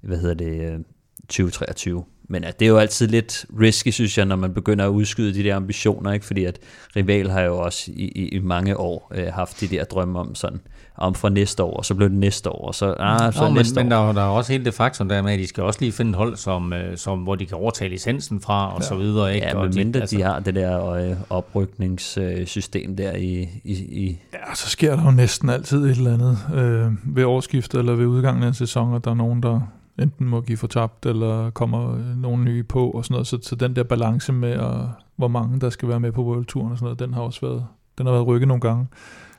hvad 0.00 0.18
hedder 0.18 0.34
det, 0.34 0.84
2023. 1.28 2.04
Men 2.28 2.44
at 2.44 2.60
det 2.60 2.66
er 2.66 2.70
jo 2.70 2.78
altid 2.78 3.08
lidt 3.08 3.46
risky, 3.60 3.88
synes 3.88 4.18
jeg, 4.18 4.26
når 4.26 4.36
man 4.36 4.54
begynder 4.54 4.84
at 4.84 4.88
udskyde 4.88 5.34
de 5.34 5.42
der 5.42 5.56
ambitioner, 5.56 6.12
ikke? 6.12 6.26
fordi 6.26 6.44
at 6.44 6.58
Rival 6.96 7.30
har 7.30 7.40
jo 7.40 7.58
også 7.58 7.92
i, 7.94 8.04
i, 8.04 8.28
i 8.28 8.38
mange 8.38 8.76
år 8.76 9.12
øh, 9.14 9.26
haft 9.26 9.60
de 9.60 9.68
der 9.68 9.84
drømme 9.84 10.18
om 10.18 10.34
sådan, 10.34 10.60
om 10.96 11.14
fra 11.14 11.28
næste 11.28 11.62
år, 11.62 11.76
og 11.76 11.84
så 11.84 11.94
blev 11.94 12.08
det 12.08 12.18
næste 12.18 12.50
år, 12.50 12.66
og 12.66 12.74
så, 12.74 12.94
ah, 12.98 13.32
så 13.32 13.40
Nå, 13.40 13.46
men, 13.48 13.54
næste 13.54 13.82
men 13.84 13.92
år. 13.92 13.96
der, 13.98 14.08
er- 14.08 14.12
der 14.12 14.20
er 14.22 14.26
også 14.26 14.52
hele 14.52 14.64
det 14.64 14.74
faktum 14.74 15.08
der 15.08 15.22
med, 15.22 15.32
at 15.32 15.38
de 15.38 15.46
skal 15.46 15.62
også 15.64 15.80
lige 15.80 15.92
finde 15.92 16.10
et 16.10 16.16
hold, 16.16 16.36
som, 16.36 16.72
øh, 16.72 16.96
som, 16.96 17.18
hvor 17.18 17.34
de 17.34 17.46
kan 17.46 17.56
overtage 17.56 17.90
licensen 17.90 18.40
fra, 18.40 18.74
og 18.74 18.80
ja. 18.80 18.86
så 18.86 18.94
videre. 18.94 19.34
Ikke? 19.34 19.46
Ja, 19.46 19.56
og 19.56 19.64
men 19.64 19.74
mindre 19.76 20.00
altså, 20.00 20.16
de 20.16 20.22
har 20.22 20.40
det 20.40 20.54
der 20.54 20.88
øh, 20.90 21.16
oprykningssystem 21.30 22.96
der 22.96 23.12
i, 23.16 23.48
i, 23.64 23.72
i 23.72 24.18
Ja, 24.32 24.54
så 24.54 24.68
sker 24.70 24.96
der 24.96 25.04
jo 25.04 25.10
næsten 25.10 25.48
altid 25.50 25.84
et 25.84 25.96
eller 25.96 26.14
andet 26.14 26.38
øh, 26.54 27.16
ved 27.16 27.24
årsskiftet 27.24 27.78
eller 27.78 27.94
ved 27.94 28.06
udgangen 28.06 28.42
af 28.42 28.48
en 28.48 28.54
sæson, 28.54 28.94
at 28.94 29.04
der 29.04 29.10
er 29.10 29.14
nogen, 29.14 29.42
der 29.42 29.60
enten 30.02 30.26
må 30.26 30.40
give 30.40 30.58
fortabt, 30.58 31.06
eller 31.06 31.50
kommer 31.50 31.94
øh, 31.94 32.16
nogle 32.22 32.44
nye 32.44 32.62
på 32.62 32.90
og 32.90 33.04
sådan 33.04 33.14
noget. 33.14 33.26
Så, 33.26 33.38
så 33.42 33.54
den 33.54 33.76
der 33.76 33.82
balance 33.82 34.32
med, 34.32 34.50
at, 34.50 34.70
hvor 35.16 35.28
mange 35.28 35.60
der 35.60 35.70
skal 35.70 35.88
være 35.88 36.00
med 36.00 36.12
på 36.12 36.24
World 36.24 36.44
Touren 36.44 36.72
og 36.72 36.78
sådan 36.78 36.84
noget, 36.86 36.98
den 36.98 37.14
har 37.14 37.20
også 37.20 37.40
været, 37.40 37.64
den 37.98 38.06
har 38.06 38.12
været 38.12 38.26
rykket 38.26 38.48
nogle 38.48 38.60
gange. 38.60 38.86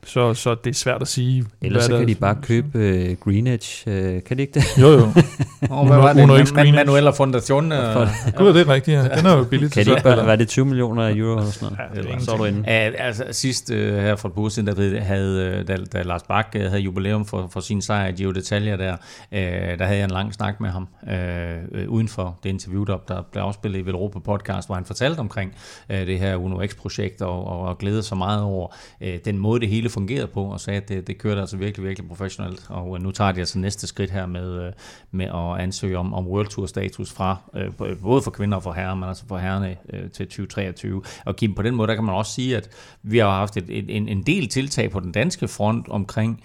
Så, 0.06 0.34
så 0.34 0.56
det 0.56 0.70
er 0.70 0.74
svært 0.74 1.02
at 1.02 1.08
sige. 1.08 1.46
Ellers 1.62 1.84
så 1.84 1.90
kan 1.90 2.00
der- 2.00 2.06
de 2.06 2.16
bare 2.16 2.36
købe 2.42 2.80
øh, 2.80 3.16
Greenwich, 3.24 3.84
øh, 3.88 4.24
kan 4.24 4.38
de 4.38 4.42
ikke 4.42 4.54
det? 4.54 4.64
Jo, 4.82 4.88
jo. 4.88 5.00
Og 5.70 5.88
hvad 5.88 5.98
var 5.98 6.14
det? 6.14 6.24
Uno 6.24 6.34
Man, 6.34 6.46
X 6.46 6.52
man, 6.54 6.64
Greenwich. 6.66 6.86
Manuela 6.86 7.10
Fundation. 7.10 7.72
Øh, 7.72 8.08
Gud, 8.38 8.54
det 8.54 8.62
er 8.68 8.74
rigtigt, 8.74 8.98
ja. 8.98 9.04
Den 9.18 9.26
er 9.26 9.38
jo 9.38 9.44
billig 9.44 9.72
Kan 9.72 9.84
til 9.84 9.86
de 9.86 9.92
ikke 9.92 10.04
bare, 10.04 10.26
var 10.26 10.36
det 10.36 10.48
20 10.48 10.66
millioner 10.66 11.16
euro 11.18 11.38
eller 11.38 11.52
sådan 11.52 11.76
noget? 11.78 11.96
Ja, 11.96 12.02
det 12.02 12.12
er 12.12 12.20
så 12.20 12.32
er 12.32 12.38
du 12.38 12.44
inde. 12.46 12.60
Uh, 12.60 12.66
altså 13.06 13.24
sidst 13.32 13.70
uh, 13.72 13.78
her 13.78 14.38
uger 14.38 14.50
siden, 14.50 14.68
der 14.68 15.02
havde, 15.04 15.58
uh, 15.62 15.68
da, 15.68 15.78
da 15.94 16.02
Lars 16.02 16.24
Bak 16.24 16.56
uh, 16.56 16.62
havde 16.62 16.80
jubilæum 16.82 17.26
for, 17.26 17.50
for 17.54 17.60
sin 17.60 17.82
sejr 17.82 18.08
i 18.08 18.12
Giro 18.12 18.32
Detaljer 18.32 18.76
der, 18.78 18.94
uh, 19.32 19.38
der 19.80 19.86
havde 19.86 19.98
jeg 19.98 20.04
en 20.04 20.12
lang 20.12 20.34
snak 20.34 20.60
med 20.62 20.70
ham 20.70 20.88
uh, 21.04 21.80
uh, 21.82 21.94
uden 21.94 22.08
for 22.08 22.40
det 22.44 22.50
interview, 22.50 22.84
der, 22.84 22.98
der 23.08 23.22
blev 23.32 23.42
afspillet 23.44 23.80
i 23.80 23.86
Velropa 23.86 24.20
podcast, 24.20 24.68
hvor 24.68 24.76
han 24.76 24.86
fortalte 24.86 25.20
omkring 25.20 25.52
uh, 25.90 25.96
det 25.96 26.20
her 26.20 26.36
Uno 26.36 26.66
X-projekt 26.68 27.22
og, 27.22 27.48
og, 27.48 27.60
og 27.60 27.78
glædede 27.78 28.04
sig 28.04 28.18
meget 28.18 28.42
over 28.42 28.68
uh, 29.02 29.08
den 29.26 29.38
måde, 29.38 29.60
det 29.60 29.70
hele 29.70 29.90
fungerede 29.94 30.28
på, 30.28 30.44
og 30.44 30.60
sagde, 30.60 30.82
at 30.82 30.90
det, 30.90 31.08
det 31.08 31.18
kørte 31.18 31.42
altså 31.42 31.58
virkelig, 31.58 31.88
virkelig 31.88 32.10
professionelt, 32.10 32.66
og 32.70 32.90
uh, 32.90 33.02
nu 33.02 33.12
tager 33.12 33.32
de 33.32 33.40
altså 33.40 33.60
næste 33.60 33.88
skridt 33.88 34.12
her 34.12 34.26
med, 34.26 34.68
uh, 34.68 34.74
med 35.12 35.26
at 35.26 35.64
ansøge 35.64 35.98
om, 35.98 36.14
om 36.14 36.28
World 36.28 36.48
Tour 36.48 36.66
status 36.66 37.12
fra, 37.12 37.38
uh, 37.80 37.98
både 38.02 38.22
for 38.22 38.32
kvinder 38.32 38.58
og 38.58 38.64
for 38.64 38.74
herrer, 38.74 38.96
men 38.96 39.10
altså 39.10 39.24
for 39.28 39.38
herrerne 39.38 39.78
til 40.14 40.26
2023. 40.26 41.02
Og 41.26 41.36
Kim, 41.36 41.54
på 41.54 41.62
den 41.62 41.76
måde, 41.76 41.88
der 41.88 41.96
kan 41.96 42.04
man 42.04 42.16
også 42.16 42.32
sige, 42.32 42.58
at 42.58 42.70
vi 43.04 43.18
har 43.18 43.30
haft 43.30 43.58
et, 43.58 43.66
et, 43.70 43.96
en, 43.96 44.08
en 44.08 44.24
del 44.24 44.50
tiltag 44.50 44.92
på 44.92 45.00
den 45.00 45.12
danske 45.12 45.48
front 45.48 45.88
omkring 45.90 46.44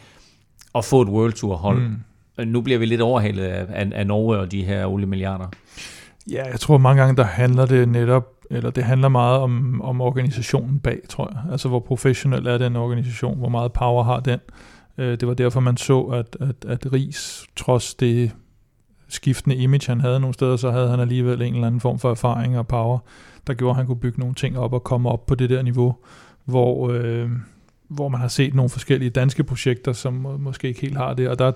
at 0.75 0.85
få 0.85 1.03
et 1.03 1.09
World 1.09 1.33
Tour 1.33 1.57
hold. 1.57 1.81
Mm. 1.81 2.49
Nu 2.49 2.61
bliver 2.61 2.79
vi 2.79 2.87
lidt 2.87 3.01
overhalet 3.01 3.45
af, 3.45 3.67
af, 3.69 3.89
af 3.95 4.07
Norge 4.07 4.39
og 4.39 4.53
de 4.53 4.65
her 4.65 4.87
oliemilliarder. 4.87 5.47
Ja, 6.31 6.45
jeg 6.45 6.61
tror 6.61 6.79
mange 6.79 7.03
gange, 7.03 7.17
der 7.17 7.25
handler 7.25 7.67
det 7.67 7.89
netop, 7.89 8.38
eller 8.51 8.71
det 8.71 8.85
handler 8.85 9.09
meget 9.09 9.39
om, 9.39 9.83
om 9.83 10.01
organisationen 10.01 10.79
bag, 10.81 11.01
tror 11.09 11.31
jeg. 11.35 11.53
Altså, 11.53 11.69
hvor 11.69 11.81
professionel 11.81 12.47
er 12.47 12.59
den 12.59 12.77
organisation, 12.77 13.39
hvor 13.39 13.49
meget 13.49 13.73
power 13.73 14.03
har 14.03 14.21
den. 14.21 14.39
Øh, 14.99 15.21
Det 15.21 15.29
var 15.29 15.35
derfor, 15.35 15.61
man 15.61 15.77
så, 15.77 16.01
at, 16.01 16.37
at, 16.41 16.65
at 16.69 16.93
Ries, 16.93 17.47
trods 17.57 17.95
det 17.95 18.31
skiftende 19.09 19.57
image, 19.57 19.89
han 19.89 20.01
havde 20.01 20.21
nogle 20.21 20.35
steder, 20.35 20.57
så 20.57 20.71
havde 20.71 20.89
han 20.89 21.01
alligevel 21.01 21.43
en 21.43 21.55
eller 21.55 21.67
anden 21.67 21.81
form 21.81 21.99
for 21.99 22.11
erfaring 22.11 22.59
og 22.59 22.69
power, 22.69 22.99
der 23.47 23.55
gjorde, 23.55 23.71
at 23.71 23.77
han 23.77 23.87
kunne 23.87 24.01
bygge 24.01 24.21
nogle 24.21 24.35
ting 24.35 24.59
op 24.59 24.73
og 24.73 24.85
komme 24.85 25.09
op 25.09 25.27
på 25.27 25.35
det 25.35 25.51
der 25.51 25.63
niveau, 25.63 25.97
hvor, 26.45 26.91
øh, 26.93 27.31
hvor 27.89 28.09
man 28.09 28.21
har 28.21 28.29
set 28.29 28.55
nogle 28.55 28.69
forskellige 28.69 29.11
danske 29.11 29.45
projekter, 29.45 29.93
som 29.93 30.13
må- 30.15 30.37
måske 30.37 30.69
ikke 30.69 30.81
helt 30.81 30.97
har 30.97 31.15
det, 31.15 31.29
og 31.29 31.39
der, 31.39 31.53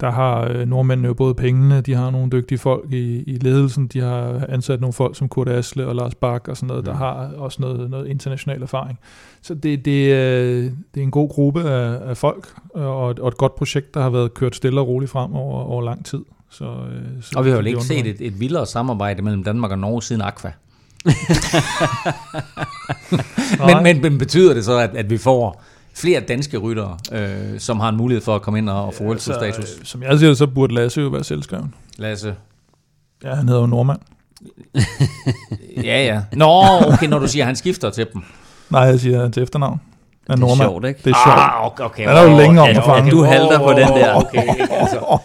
der 0.00 0.10
har 0.10 0.48
øh, 0.50 0.68
nordmændene 0.68 1.08
jo 1.08 1.14
både 1.14 1.34
pengene, 1.34 1.80
de 1.80 1.94
har 1.94 2.10
nogle 2.10 2.30
dygtige 2.30 2.58
folk 2.58 2.92
i, 2.92 3.22
i 3.22 3.38
ledelsen, 3.40 3.86
de 3.86 4.00
har 4.00 4.44
ansat 4.48 4.80
nogle 4.80 4.92
folk 4.92 5.16
som 5.16 5.28
Kurt 5.28 5.48
Asle 5.48 5.86
og 5.86 5.94
Lars 5.94 6.14
Bak 6.14 6.48
og 6.48 6.56
sådan 6.56 6.66
noget, 6.66 6.86
der 6.86 6.92
Mm. 6.92 6.98
har 6.98 7.30
også 7.36 7.62
noget, 7.62 7.90
noget 7.90 8.06
international 8.06 8.62
erfaring. 8.62 8.98
Så 9.42 9.54
det, 9.54 9.84
det, 9.84 10.12
øh, 10.12 10.64
det 10.94 11.00
er 11.00 11.04
en 11.04 11.10
god 11.10 11.28
gruppe 11.28 11.62
af, 11.70 12.08
af 12.10 12.16
folk, 12.16 12.48
og 12.74 13.10
et, 13.10 13.18
og 13.18 13.28
et 13.28 13.36
godt 13.36 13.54
projekt, 13.54 13.94
der 13.94 14.00
har 14.00 14.10
været 14.10 14.34
kørt 14.34 14.56
stille 14.56 14.80
og 14.80 14.88
roligt 14.88 15.10
frem 15.10 15.34
over, 15.34 15.62
over 15.62 15.82
lang 15.82 16.04
tid. 16.04 16.20
Så, 16.50 16.64
øh, 16.64 17.22
så 17.22 17.38
Og 17.38 17.44
vi 17.44 17.50
har 17.50 17.56
jo 17.58 17.64
ikke 17.64 17.84
set 17.84 18.06
et, 18.06 18.16
et 18.20 18.40
vildere 18.40 18.66
samarbejde 18.66 19.22
mellem 19.22 19.44
Danmark 19.44 19.70
og 19.70 19.78
Norge 19.78 20.02
siden 20.02 20.22
Aqua. 20.22 20.52
men, 23.66 23.82
men, 23.82 24.02
men 24.02 24.18
betyder 24.18 24.54
det 24.54 24.64
så, 24.64 24.78
at, 24.78 24.90
at 24.96 25.10
vi 25.10 25.18
får 25.18 25.62
flere 25.98 26.20
danske 26.20 26.56
ryttere, 26.58 26.98
øh, 27.12 27.58
som 27.60 27.80
har 27.80 27.88
en 27.88 27.96
mulighed 27.96 28.22
for 28.24 28.34
at 28.34 28.42
komme 28.42 28.58
ind 28.58 28.68
og, 28.70 28.86
og 28.86 28.94
få 28.94 29.04
World 29.04 29.18
Tour 29.18 29.34
status? 29.34 29.78
øh, 29.78 29.84
som 29.84 30.02
jeg 30.02 30.18
siger 30.18 30.34
så 30.34 30.46
burde 30.46 30.74
Lasse 30.74 31.00
jo 31.00 31.08
være 31.08 31.24
selvskreven. 31.24 31.74
Lasse. 31.96 32.34
Ja, 33.24 33.34
han 33.34 33.48
hedder 33.48 33.60
jo 33.60 33.66
Nordmand. 33.66 34.00
Ja, 35.76 36.04
ja. 36.04 36.20
Nå, 36.32 36.62
okay, 36.92 37.06
når 37.06 37.18
du 37.18 37.28
siger, 37.28 37.42
at 37.44 37.46
han 37.46 37.56
skifter 37.56 37.90
til 37.90 38.06
dem. 38.12 38.22
Nej, 38.70 38.80
jeg 38.82 39.00
siger 39.00 39.22
hans 39.22 39.38
efternavn. 39.38 39.80
Er 40.28 40.34
Det 40.34 40.42
er 40.44 40.56
sjovt, 40.56 40.84
ikke? 40.84 41.00
Det 41.04 41.10
er 41.10 41.18
sjovt. 41.26 41.38
Ah, 41.38 41.66
okay, 41.66 41.84
okay. 41.84 42.08
Han 42.08 42.16
er 42.16 42.22
jo 42.22 42.36
længere 42.38 42.62
om 42.62 42.70
ja, 42.70 42.78
at 42.78 42.84
fange. 42.84 43.10
Du 43.10 43.24
halter 43.24 43.58
på 43.58 43.70
den 43.70 43.88
der. 43.88 44.14
Okay, 44.14 44.42
ikke? 44.42 44.74
altså, 44.74 45.18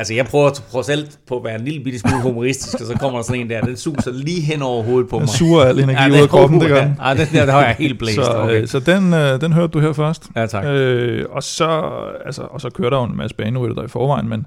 altså, 0.00 0.14
jeg 0.14 0.26
prøver 0.26 0.50
trods 0.50 0.88
alt 0.88 1.18
på 1.28 1.36
at 1.36 1.44
være 1.44 1.54
en 1.58 1.64
lille 1.64 1.84
bitte 1.84 1.98
smule 1.98 2.22
humoristisk, 2.22 2.80
og 2.80 2.86
så 2.86 2.94
kommer 3.00 3.18
der 3.18 3.24
sådan 3.24 3.40
en 3.40 3.50
der, 3.50 3.60
den 3.60 3.76
suser 3.76 4.12
lige 4.12 4.40
hen 4.40 4.62
over 4.62 4.82
hovedet 4.82 5.08
på 5.10 5.18
mig. 5.18 5.28
Den 5.28 5.34
suger 5.36 5.64
al 5.64 5.78
energi 5.80 6.02
Ja, 6.02 6.08
ud 6.08 6.22
af 6.22 6.28
kroppen, 6.28 6.60
det 6.60 6.68
gør 6.68 6.84
den. 6.84 6.96
Ja, 7.04 7.14
den 7.14 7.28
der, 7.32 7.46
der 7.46 7.54
var 7.54 7.64
jeg 7.64 7.76
helt 7.78 7.98
blæst. 7.98 8.14
Så, 8.14 8.32
okay. 8.34 8.62
øh, 8.62 8.68
så 8.68 8.80
den, 8.80 9.14
øh, 9.14 9.40
den 9.40 9.52
hørte 9.52 9.72
du 9.72 9.80
her 9.80 9.92
først. 9.92 10.28
Ja, 10.36 10.46
tak. 10.46 10.64
Øh, 10.64 11.24
og, 11.30 11.42
så, 11.42 11.90
altså, 12.26 12.42
og 12.42 12.60
så 12.60 12.70
kører 12.70 12.90
der 12.90 12.96
jo 12.96 13.04
en 13.04 13.16
masse 13.16 13.36
banerytter 13.36 13.74
der 13.74 13.82
i 13.82 13.88
forvejen, 13.88 14.28
men 14.28 14.46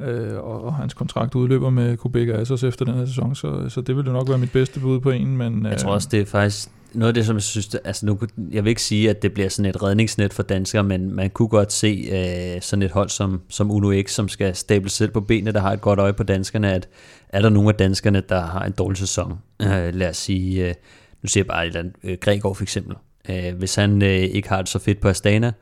øh, 0.00 0.36
og, 0.36 0.64
og 0.64 0.74
hans 0.74 0.94
kontrakt 0.94 1.34
udløber 1.34 1.70
med 1.70 1.96
Kubeka 1.96 2.32
Assos 2.32 2.62
efter 2.62 2.84
den 2.84 2.94
her 2.94 3.06
sæson, 3.06 3.34
så, 3.34 3.68
så 3.68 3.80
det 3.80 3.96
vil 3.96 4.06
jo 4.06 4.12
nok 4.12 4.28
være 4.28 4.38
mit 4.38 4.52
bedste 4.52 4.80
bud 4.80 5.00
på 5.00 5.10
en. 5.10 5.36
Men, 5.36 5.66
øh, 5.66 5.72
Jeg 5.72 5.78
tror 5.78 5.90
også, 5.92 6.08
det 6.10 6.20
er 6.20 6.26
faktisk 6.26 6.68
noget 6.94 7.08
af 7.08 7.14
det, 7.14 7.26
som 7.26 7.36
jeg 7.36 7.42
synes, 7.42 7.68
det, 7.68 7.80
altså 7.84 8.06
nu, 8.06 8.18
jeg 8.50 8.64
vil 8.64 8.70
ikke 8.70 8.82
sige, 8.82 9.10
at 9.10 9.22
det 9.22 9.32
bliver 9.32 9.48
sådan 9.48 9.70
et 9.70 9.82
redningsnet 9.82 10.32
for 10.32 10.42
danskere, 10.42 10.84
men 10.84 11.14
man 11.14 11.30
kunne 11.30 11.48
godt 11.48 11.72
se 11.72 12.08
øh, 12.12 12.62
sådan 12.62 12.82
et 12.82 12.90
hold 12.90 13.08
som, 13.08 13.40
som 13.48 13.70
Uno 13.70 14.02
X, 14.02 14.10
som 14.10 14.28
skal 14.28 14.56
stable 14.56 14.90
selv 14.90 15.10
på 15.10 15.20
benene, 15.20 15.52
der 15.52 15.60
har 15.60 15.72
et 15.72 15.80
godt 15.80 15.98
øje 15.98 16.12
på 16.12 16.22
danskerne, 16.22 16.72
at 16.72 16.88
er 17.28 17.42
der 17.42 17.48
nogle 17.48 17.68
af 17.68 17.74
danskerne, 17.74 18.22
der 18.28 18.40
har 18.40 18.64
en 18.64 18.72
dårlig 18.72 18.98
sæson? 18.98 19.38
Øh, 19.62 19.94
lad 19.94 20.08
os 20.08 20.16
sige, 20.16 20.68
øh, 20.68 20.74
nu 21.22 21.28
siger 21.28 21.42
jeg 21.42 21.46
bare 21.46 21.62
et 21.64 21.66
eller 21.66 21.80
andet, 21.80 21.94
øh, 22.04 22.18
Gregor 22.20 22.54
for 22.54 22.62
eksempel. 22.62 22.96
Øh, 23.30 23.54
hvis 23.58 23.74
han 23.74 24.02
øh, 24.02 24.08
ikke 24.08 24.48
har 24.48 24.58
det 24.58 24.68
så 24.68 24.78
fedt 24.78 25.00
på 25.00 25.08
Astana, 25.08 25.52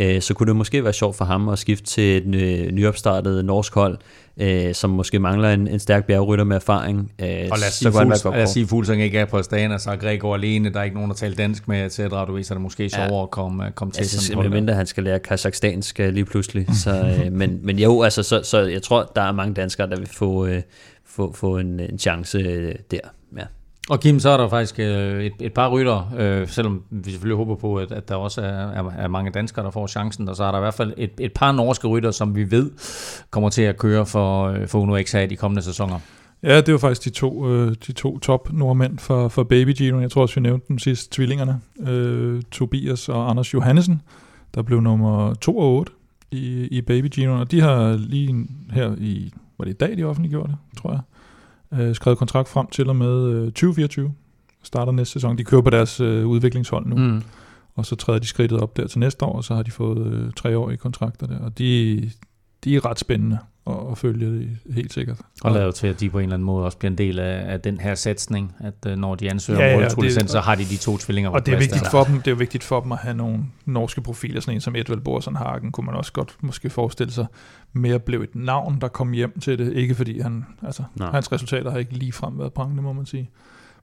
øh, 0.00 0.22
så 0.22 0.34
kunne 0.34 0.46
det 0.46 0.56
måske 0.56 0.84
være 0.84 0.92
sjovt 0.92 1.16
for 1.16 1.24
ham 1.24 1.48
at 1.48 1.58
skifte 1.58 1.86
til 1.86 2.16
et 2.16 2.34
øh, 2.34 2.72
nyopstartet 2.72 3.44
norsk 3.44 3.74
hold, 3.74 3.98
øh, 4.40 4.74
som 4.74 4.90
måske 4.90 5.18
mangler 5.18 5.50
en, 5.50 5.68
en 5.68 5.78
stærk 5.78 6.06
bjergrytter 6.06 6.44
med 6.44 6.56
erfaring. 6.56 7.12
Øh, 7.18 7.26
Og 7.26 7.28
lad 7.28 7.52
os 7.52 7.58
så 7.62 7.78
sige, 7.78 7.90
godt 7.90 8.34
lad 8.36 8.42
os 8.42 8.50
sige 8.50 8.66
Fuglsang 8.66 9.02
ikke 9.02 9.18
er 9.18 9.24
på 9.24 9.38
Astana, 9.38 9.78
så 9.78 9.90
er 9.90 9.96
Gregor 9.96 10.34
alene, 10.34 10.72
der 10.72 10.80
er 10.80 10.84
ikke 10.84 10.96
nogen, 10.96 11.10
der 11.10 11.16
taler 11.16 11.36
dansk 11.36 11.68
med, 11.68 11.86
etc. 11.86 11.98
Du 11.98 12.32
ved, 12.32 12.44
så 12.44 12.54
er 12.54 12.56
det 12.56 12.62
måske 12.62 12.90
sjovere 12.90 13.22
at 13.22 13.30
komme, 13.30 13.72
komme 13.74 13.92
til 13.92 14.00
Altså, 14.00 14.26
sådan 14.26 14.50
mindre 14.50 14.74
han 14.74 14.86
skal 14.86 15.04
lære 15.04 15.18
kazakhstansk 15.18 16.00
øh, 16.00 16.12
lige 16.12 16.24
pludselig. 16.24 16.66
Så, 16.82 16.90
øh, 16.90 17.32
men, 17.40 17.60
men 17.62 17.78
jo, 17.78 18.02
altså, 18.02 18.22
så, 18.22 18.40
så 18.42 18.60
jeg 18.60 18.82
tror, 18.82 19.12
der 19.16 19.22
er 19.22 19.32
mange 19.32 19.54
danskere, 19.54 19.90
der 19.90 19.96
vil 19.96 20.08
få, 20.08 20.46
øh, 20.46 20.62
få, 21.06 21.32
få 21.32 21.58
en, 21.58 21.80
en 21.80 21.98
chance 21.98 22.38
øh, 22.38 22.74
der. 22.90 22.98
Ja. 23.36 23.42
Og 23.90 24.00
Kim, 24.00 24.20
så 24.20 24.30
er 24.30 24.36
der 24.36 24.48
faktisk 24.48 24.78
øh, 24.78 25.24
et, 25.24 25.32
et 25.40 25.54
par 25.54 25.68
rytter, 25.68 26.12
øh, 26.18 26.48
selvom 26.48 26.82
vi 26.90 27.10
selvfølgelig 27.10 27.36
håber 27.36 27.54
på, 27.54 27.76
at, 27.76 27.92
at 27.92 28.08
der 28.08 28.14
også 28.14 28.40
er, 28.40 28.46
er, 28.46 28.90
er 28.98 29.08
mange 29.08 29.30
danskere, 29.30 29.64
der 29.64 29.70
får 29.70 29.86
chancen, 29.86 30.28
og 30.28 30.36
så 30.36 30.44
er 30.44 30.50
der 30.50 30.58
i 30.58 30.60
hvert 30.60 30.74
fald 30.74 30.92
et, 30.96 31.10
et 31.20 31.32
par 31.32 31.52
norske 31.52 31.88
rytter, 31.88 32.10
som 32.10 32.36
vi 32.36 32.50
ved 32.50 32.70
kommer 33.30 33.48
til 33.48 33.62
at 33.62 33.76
køre 33.76 34.06
for, 34.06 34.44
øh, 34.44 34.68
for 34.68 34.78
Uno 34.78 35.02
XA 35.02 35.20
i 35.22 35.26
de 35.26 35.36
kommende 35.36 35.62
sæsoner. 35.62 35.98
Ja, 36.42 36.60
det 36.60 36.72
var 36.72 36.78
faktisk 36.78 37.04
de 37.04 37.10
to, 37.10 37.48
øh, 37.50 37.74
de 37.86 37.92
to 37.92 38.18
top 38.18 38.52
nordmænd 38.52 38.98
for, 38.98 39.28
for 39.28 39.42
Baby 39.42 39.74
Gino. 39.76 40.00
Jeg 40.00 40.10
tror 40.10 40.22
også, 40.22 40.34
vi 40.34 40.40
nævnte 40.40 40.66
dem 40.68 40.78
sidst, 40.78 41.12
tvillingerne. 41.12 41.60
Øh, 41.86 42.42
Tobias 42.42 43.08
og 43.08 43.30
Anders 43.30 43.54
Johannesen, 43.54 44.02
der 44.54 44.62
blev 44.62 44.80
nummer 44.80 45.34
2 45.34 45.58
og 45.58 45.74
8 45.76 45.92
i, 46.30 46.68
i 46.70 46.80
Baby 46.80 47.06
Gino. 47.10 47.40
Og 47.40 47.50
de 47.50 47.60
har 47.60 47.96
lige 47.96 48.46
her 48.72 48.94
i, 48.98 49.32
var 49.58 49.64
det 49.64 49.72
i 49.72 49.76
dag, 49.76 49.96
de 49.96 50.04
offentliggjorde 50.04 50.48
det, 50.48 50.78
tror 50.78 50.90
jeg, 50.90 51.00
øh, 51.80 51.94
skrevet 51.94 52.18
kontrakt 52.18 52.48
frem 52.48 52.66
til 52.66 52.88
og 52.88 52.96
med 52.96 53.28
øh, 53.28 53.44
2024. 53.44 54.12
Starter 54.62 54.92
næste 54.92 55.12
sæson. 55.12 55.38
De 55.38 55.44
kører 55.44 55.62
på 55.62 55.70
deres 55.70 56.00
øh, 56.00 56.26
udviklingshold 56.26 56.86
nu. 56.86 56.96
Mm. 56.96 57.22
Og 57.74 57.86
så 57.86 57.96
træder 57.96 58.18
de 58.18 58.26
skridtet 58.26 58.60
op 58.60 58.76
der 58.76 58.86
til 58.86 58.98
næste 58.98 59.24
år, 59.24 59.36
og 59.36 59.44
så 59.44 59.54
har 59.54 59.62
de 59.62 59.70
fået 59.70 60.06
øh, 60.06 60.32
treårige 60.32 60.76
kontrakter 60.76 61.26
der. 61.26 61.38
Og 61.38 61.58
de, 61.58 62.10
de 62.64 62.76
er 62.76 62.86
ret 62.86 62.98
spændende 62.98 63.38
at, 63.66 63.74
at 63.90 63.98
følge 63.98 64.26
det 64.26 64.58
helt 64.74 64.92
sikkert. 64.92 65.16
Og 65.42 65.52
lader 65.52 65.70
til, 65.70 65.86
at 65.86 66.00
de 66.00 66.10
på 66.10 66.18
en 66.18 66.22
eller 66.22 66.34
anden 66.34 66.46
måde 66.46 66.64
også 66.64 66.78
bliver 66.78 66.90
en 66.90 66.98
del 66.98 67.18
af, 67.18 67.52
af 67.52 67.60
den 67.60 67.80
her 67.80 67.94
satsning, 67.94 68.54
at 68.60 68.74
øh, 68.86 68.96
når 68.96 69.14
de 69.14 69.30
ansøger 69.30 69.60
Ja, 69.60 69.66
ja, 69.66 69.70
ja, 69.70 69.76
om 69.76 69.80
World 69.80 69.90
Tour 69.94 70.02
det- 70.02 70.10
licens, 70.12 70.30
så 70.30 70.40
har 70.40 70.54
de 70.54 70.64
de 70.64 70.76
to 70.76 70.96
tvillinger 70.96 71.30
på 71.30 71.34
Og 71.36 71.46
det 71.46 71.54
er, 71.54 71.58
vigtigt 71.58 71.90
for 71.90 72.04
dem, 72.04 72.14
det 72.16 72.26
er 72.26 72.30
jo 72.30 72.36
vigtigt 72.36 72.64
for 72.64 72.80
dem 72.80 72.92
at 72.92 72.98
have 72.98 73.14
nogle 73.16 73.38
norske 73.64 74.00
profiler, 74.00 74.40
sådan 74.40 74.54
en 74.54 74.60
som 74.60 74.76
Edvald 74.76 75.00
Borsen 75.00 75.36
Hagen, 75.36 75.72
kunne 75.72 75.86
man 75.86 75.94
også 75.94 76.12
godt 76.12 76.36
måske 76.40 76.70
forestille 76.70 77.12
sig, 77.12 77.26
mere 77.72 77.98
blev 77.98 78.20
et 78.22 78.34
navn, 78.36 78.78
der 78.80 78.88
kom 78.88 79.12
hjem 79.12 79.40
til 79.40 79.58
det. 79.58 79.72
Ikke 79.72 79.94
fordi 79.94 80.20
han, 80.20 80.44
altså, 80.62 80.82
Nej. 80.94 81.10
hans 81.10 81.32
resultater 81.32 81.70
har 81.70 81.78
ikke 81.78 81.92
lige 81.92 82.12
frem 82.12 82.38
været 82.38 82.52
prangende, 82.52 82.82
må 82.82 82.92
man 82.92 83.06
sige. 83.06 83.30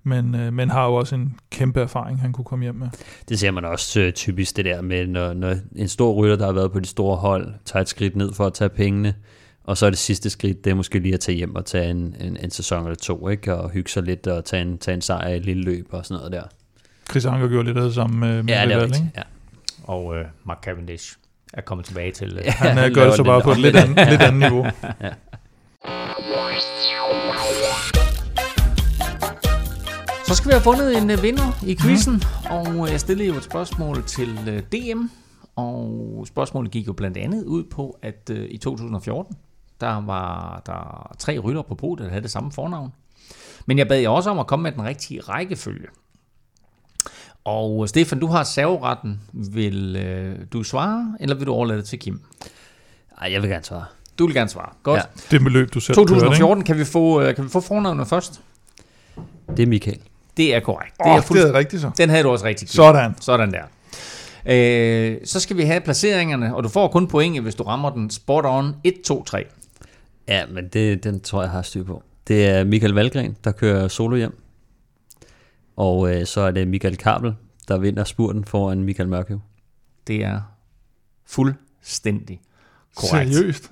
Men, 0.05 0.35
øh, 0.35 0.53
men 0.53 0.69
har 0.69 0.85
jo 0.85 0.93
også 0.93 1.15
en 1.15 1.35
kæmpe 1.51 1.81
erfaring, 1.81 2.21
han 2.21 2.33
kunne 2.33 2.45
komme 2.45 2.63
hjem 2.65 2.75
med. 2.75 2.87
Det 3.29 3.39
ser 3.39 3.51
man 3.51 3.65
også 3.65 4.01
øh, 4.01 4.13
typisk 4.13 4.57
det 4.57 4.65
der 4.65 4.81
med, 4.81 5.07
når, 5.07 5.33
når 5.33 5.55
en 5.75 5.87
stor 5.87 6.13
rytter, 6.13 6.35
der 6.35 6.45
har 6.45 6.53
været 6.53 6.71
på 6.71 6.79
de 6.79 6.85
store 6.85 7.17
hold, 7.17 7.53
tager 7.65 7.81
et 7.81 7.89
skridt 7.89 8.15
ned 8.15 8.33
for 8.33 8.45
at 8.45 8.53
tage 8.53 8.69
pengene, 8.69 9.13
og 9.63 9.77
så 9.77 9.85
er 9.85 9.89
det 9.89 9.99
sidste 9.99 10.29
skridt, 10.29 10.65
det 10.65 10.71
er 10.71 10.75
måske 10.75 10.99
lige 10.99 11.13
at 11.13 11.19
tage 11.19 11.35
hjem 11.35 11.55
og 11.55 11.65
tage 11.65 11.89
en, 11.89 12.15
en, 12.21 12.37
en 12.43 12.51
sæson 12.51 12.83
eller 12.83 12.95
to, 12.95 13.29
ikke? 13.29 13.55
og 13.55 13.69
hygge 13.69 13.89
sig 13.91 14.03
lidt 14.03 14.27
og 14.27 14.45
tage 14.45 14.61
en, 14.61 14.77
tage 14.77 14.95
en 14.95 15.01
sejr 15.01 15.27
i 15.27 15.37
et 15.37 15.45
lille 15.45 15.63
løb 15.63 15.87
og 15.91 16.05
sådan 16.05 16.17
noget 16.17 16.31
der. 16.31 16.43
Chris 17.09 17.25
Anker 17.25 17.47
gjorde 17.47 17.65
lidt 17.65 17.77
af 17.77 17.83
det 17.83 17.93
samme 17.93 18.19
med, 18.19 18.43
med 18.43 18.53
Ja, 18.53 18.65
det 18.65 18.73
er 18.75 18.83
ikke? 18.83 19.11
Ja. 19.17 19.21
Og 19.83 20.17
øh, 20.17 20.25
Mark 20.43 20.63
Cavendish 20.63 21.17
er 21.53 21.61
kommet 21.61 21.85
tilbage 21.85 22.11
til... 22.11 22.37
Øh, 22.37 22.45
Han 22.47 22.77
han 22.77 22.89
øh, 22.89 22.95
gør 22.95 23.01
laver 23.01 23.07
det 23.07 23.17
så 23.17 23.23
bare 23.23 23.41
på 23.41 23.51
et 23.51 23.59
lidt 23.59 23.75
andet, 23.75 24.09
lidt 24.09 24.21
andet 24.21 24.39
niveau. 24.39 24.65
Så 30.27 30.35
skal 30.35 30.49
vi 30.49 30.53
have 30.53 30.61
fundet 30.61 30.97
en 30.97 31.11
øh, 31.11 31.23
vinder 31.23 31.63
i 31.67 31.75
quizzen, 31.81 32.23
og 32.49 32.67
øh, 32.67 32.91
jeg 32.91 32.99
stillede 32.99 33.27
jo 33.27 33.35
et 33.35 33.43
spørgsmål 33.43 34.03
til 34.03 34.39
øh, 34.47 34.59
DM, 34.61 35.01
og 35.55 36.23
spørgsmålet 36.27 36.71
gik 36.71 36.87
jo 36.87 36.93
blandt 36.93 37.17
andet 37.17 37.43
ud 37.43 37.63
på, 37.63 37.99
at 38.01 38.29
øh, 38.31 38.47
i 38.49 38.57
2014, 38.57 39.35
der 39.83 40.01
var 40.01 40.61
der 40.65 41.15
tre 41.19 41.39
rytter 41.39 41.61
på 41.61 41.75
podiet, 41.75 42.05
der 42.05 42.09
havde 42.09 42.23
det 42.23 42.31
samme 42.31 42.51
fornavn. 42.51 42.93
Men 43.65 43.77
jeg 43.77 43.87
bad 43.87 43.99
jer 43.99 44.09
også 44.09 44.29
om 44.29 44.39
at 44.39 44.47
komme 44.47 44.63
med 44.63 44.71
den 44.71 44.83
rigtige 44.83 45.21
rækkefølge. 45.21 45.87
Og 47.45 47.89
Stefan, 47.89 48.19
du 48.19 48.27
har 48.27 48.43
serveretten. 48.43 49.21
Vil 49.33 49.95
øh, 49.95 50.35
du 50.53 50.63
svare, 50.63 51.17
eller 51.19 51.35
vil 51.35 51.47
du 51.47 51.53
overlade 51.53 51.77
det 51.79 51.85
til 51.87 51.99
Kim? 51.99 52.21
Ej, 53.21 53.31
jeg 53.31 53.41
vil 53.41 53.49
gerne 53.49 53.63
svare. 53.63 53.85
Du 54.19 54.25
vil 54.25 54.35
gerne 54.35 54.49
svare. 54.49 54.69
Godt. 54.83 54.97
Ja. 54.97 55.03
Det 55.31 55.43
beløb, 55.43 55.73
du 55.73 55.79
selv 55.79 55.95
kørte, 55.95 56.09
2014, 56.09 56.63
kan 56.63 56.77
vi 56.77 56.85
få, 56.85 57.21
øh, 57.21 57.35
kan 57.35 57.43
vi 57.43 57.49
få 57.49 57.61
fornavnet 57.61 58.07
først? 58.07 58.41
Det 59.57 59.63
er 59.63 59.67
Michael. 59.67 59.99
Det 60.37 60.55
er 60.55 60.59
korrekt. 60.59 60.95
ikke? 61.05 61.11
Åh, 61.11 61.21
det, 61.21 61.29
det 61.29 61.49
er 61.49 61.53
rigtigt 61.53 61.81
så. 61.81 61.91
Den 61.97 62.09
havde 62.09 62.23
du 62.23 62.29
også 62.29 62.45
rigtig 62.45 62.69
Sådan. 62.69 63.15
Sådan 63.19 63.53
der. 63.53 63.63
Øh, 64.45 65.17
så 65.25 65.39
skal 65.39 65.57
vi 65.57 65.63
have 65.63 65.81
placeringerne, 65.81 66.55
og 66.55 66.63
du 66.63 66.69
får 66.69 66.87
kun 66.87 67.07
point, 67.07 67.41
hvis 67.41 67.55
du 67.55 67.63
rammer 67.63 67.89
den 67.89 68.09
spot 68.09 68.45
on 68.45 68.75
1, 68.83 68.93
2, 69.05 69.23
3. 69.23 69.45
Ja, 70.27 70.45
men 70.45 70.67
det, 70.67 71.03
den 71.03 71.19
tror 71.19 71.41
jeg, 71.41 71.47
jeg 71.47 71.51
har 71.51 71.61
styr 71.61 71.83
på. 71.83 72.03
Det 72.27 72.45
er 72.45 72.63
Michael 72.63 72.93
Valgren, 72.93 73.35
der 73.43 73.51
kører 73.51 73.87
solo 73.87 74.15
hjem. 74.15 74.37
Og 75.75 76.15
øh, 76.15 76.25
så 76.25 76.41
er 76.41 76.51
det 76.51 76.67
Michael 76.67 76.97
Kabel, 76.97 77.35
der 77.67 77.77
vinder 77.77 78.03
spurten 78.03 78.45
foran 78.45 78.83
Michael 78.83 79.09
Mørkøv. 79.09 79.39
Det 80.07 80.23
er 80.23 80.41
fuldstændig 81.25 82.41
korrekt. 82.95 83.33
Seriøst. 83.33 83.71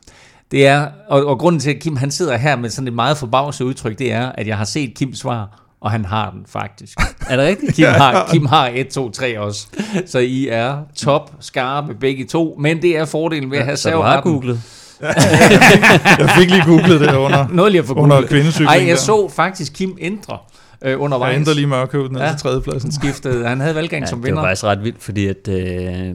Det 0.52 0.68
er, 0.68 0.88
og, 1.08 1.26
og 1.26 1.40
grunden 1.40 1.60
til, 1.60 1.70
at 1.70 1.80
Kim 1.80 1.96
han 1.96 2.12
sidder 2.12 2.38
her 2.38 2.56
med 2.56 2.70
sådan 2.70 2.88
et 2.88 2.94
meget 2.94 3.18
forbavset 3.18 3.66
udtryk, 3.66 4.00
det 4.00 4.12
er, 4.12 4.32
at 4.32 4.48
jeg 4.48 4.58
har 4.58 4.66
set 4.66 4.94
Kims 4.96 5.20
svar, 5.20 5.68
og 5.80 5.92
han 5.92 6.06
har 6.06 6.32
den 6.32 6.46
faktisk. 6.46 6.98
Er 7.30 7.36
det 7.36 7.46
rigtigt? 7.46 7.76
Kim 7.76 7.86
har, 7.86 8.28
Kim 8.32 8.46
har 8.46 8.72
1, 8.74 8.88
2, 8.88 9.10
3 9.12 9.40
også. 9.40 9.68
Så 10.06 10.20
I 10.20 10.48
er 10.48 10.84
top 10.96 11.36
skarpe 11.40 11.96
begge 11.96 12.26
to, 12.26 12.56
men 12.60 12.82
det 12.82 12.98
er 12.98 13.06
fordelen 13.06 13.52
ved 13.52 13.58
at 13.58 13.66
have 13.66 13.78
så 13.78 13.92
du 13.92 14.02
har 14.02 14.22
googlet. 14.22 14.81
Jeg 16.20 16.30
fik 16.38 16.50
lige 16.52 16.66
googlet 16.66 17.00
det 17.02 17.16
under, 17.16 17.48
Noget 17.54 17.72
lige 17.72 17.80
at 17.82 17.86
få 17.88 17.94
under 17.94 18.16
googlet. 18.16 18.30
kvindecykling. 18.30 18.70
Ej, 18.70 18.78
jeg 18.80 18.88
der. 18.88 18.96
så 18.96 19.28
faktisk 19.36 19.74
Kim 19.74 19.98
ændre 20.02 20.38
øh, 20.82 21.02
undervejs. 21.02 21.32
Jeg 21.32 21.40
ændrer 21.40 21.54
lige 21.54 21.68
mørkøvet 21.68 22.12
ned 22.12 22.22
Ja. 22.22 22.30
til 22.30 22.38
tredjepladsen. 22.40 22.92
skiftede. 22.92 23.48
Han 23.48 23.60
havde 23.60 23.76
valggang 23.76 24.02
Ja, 24.04 24.08
som 24.10 24.20
det 24.20 24.24
var 24.24 24.30
vinder. 24.30 24.44
faktisk 24.44 24.64
ret 24.64 24.84
vildt, 24.84 25.04
fordi 25.04 25.28
at 25.28 25.48
øh, 25.48 26.14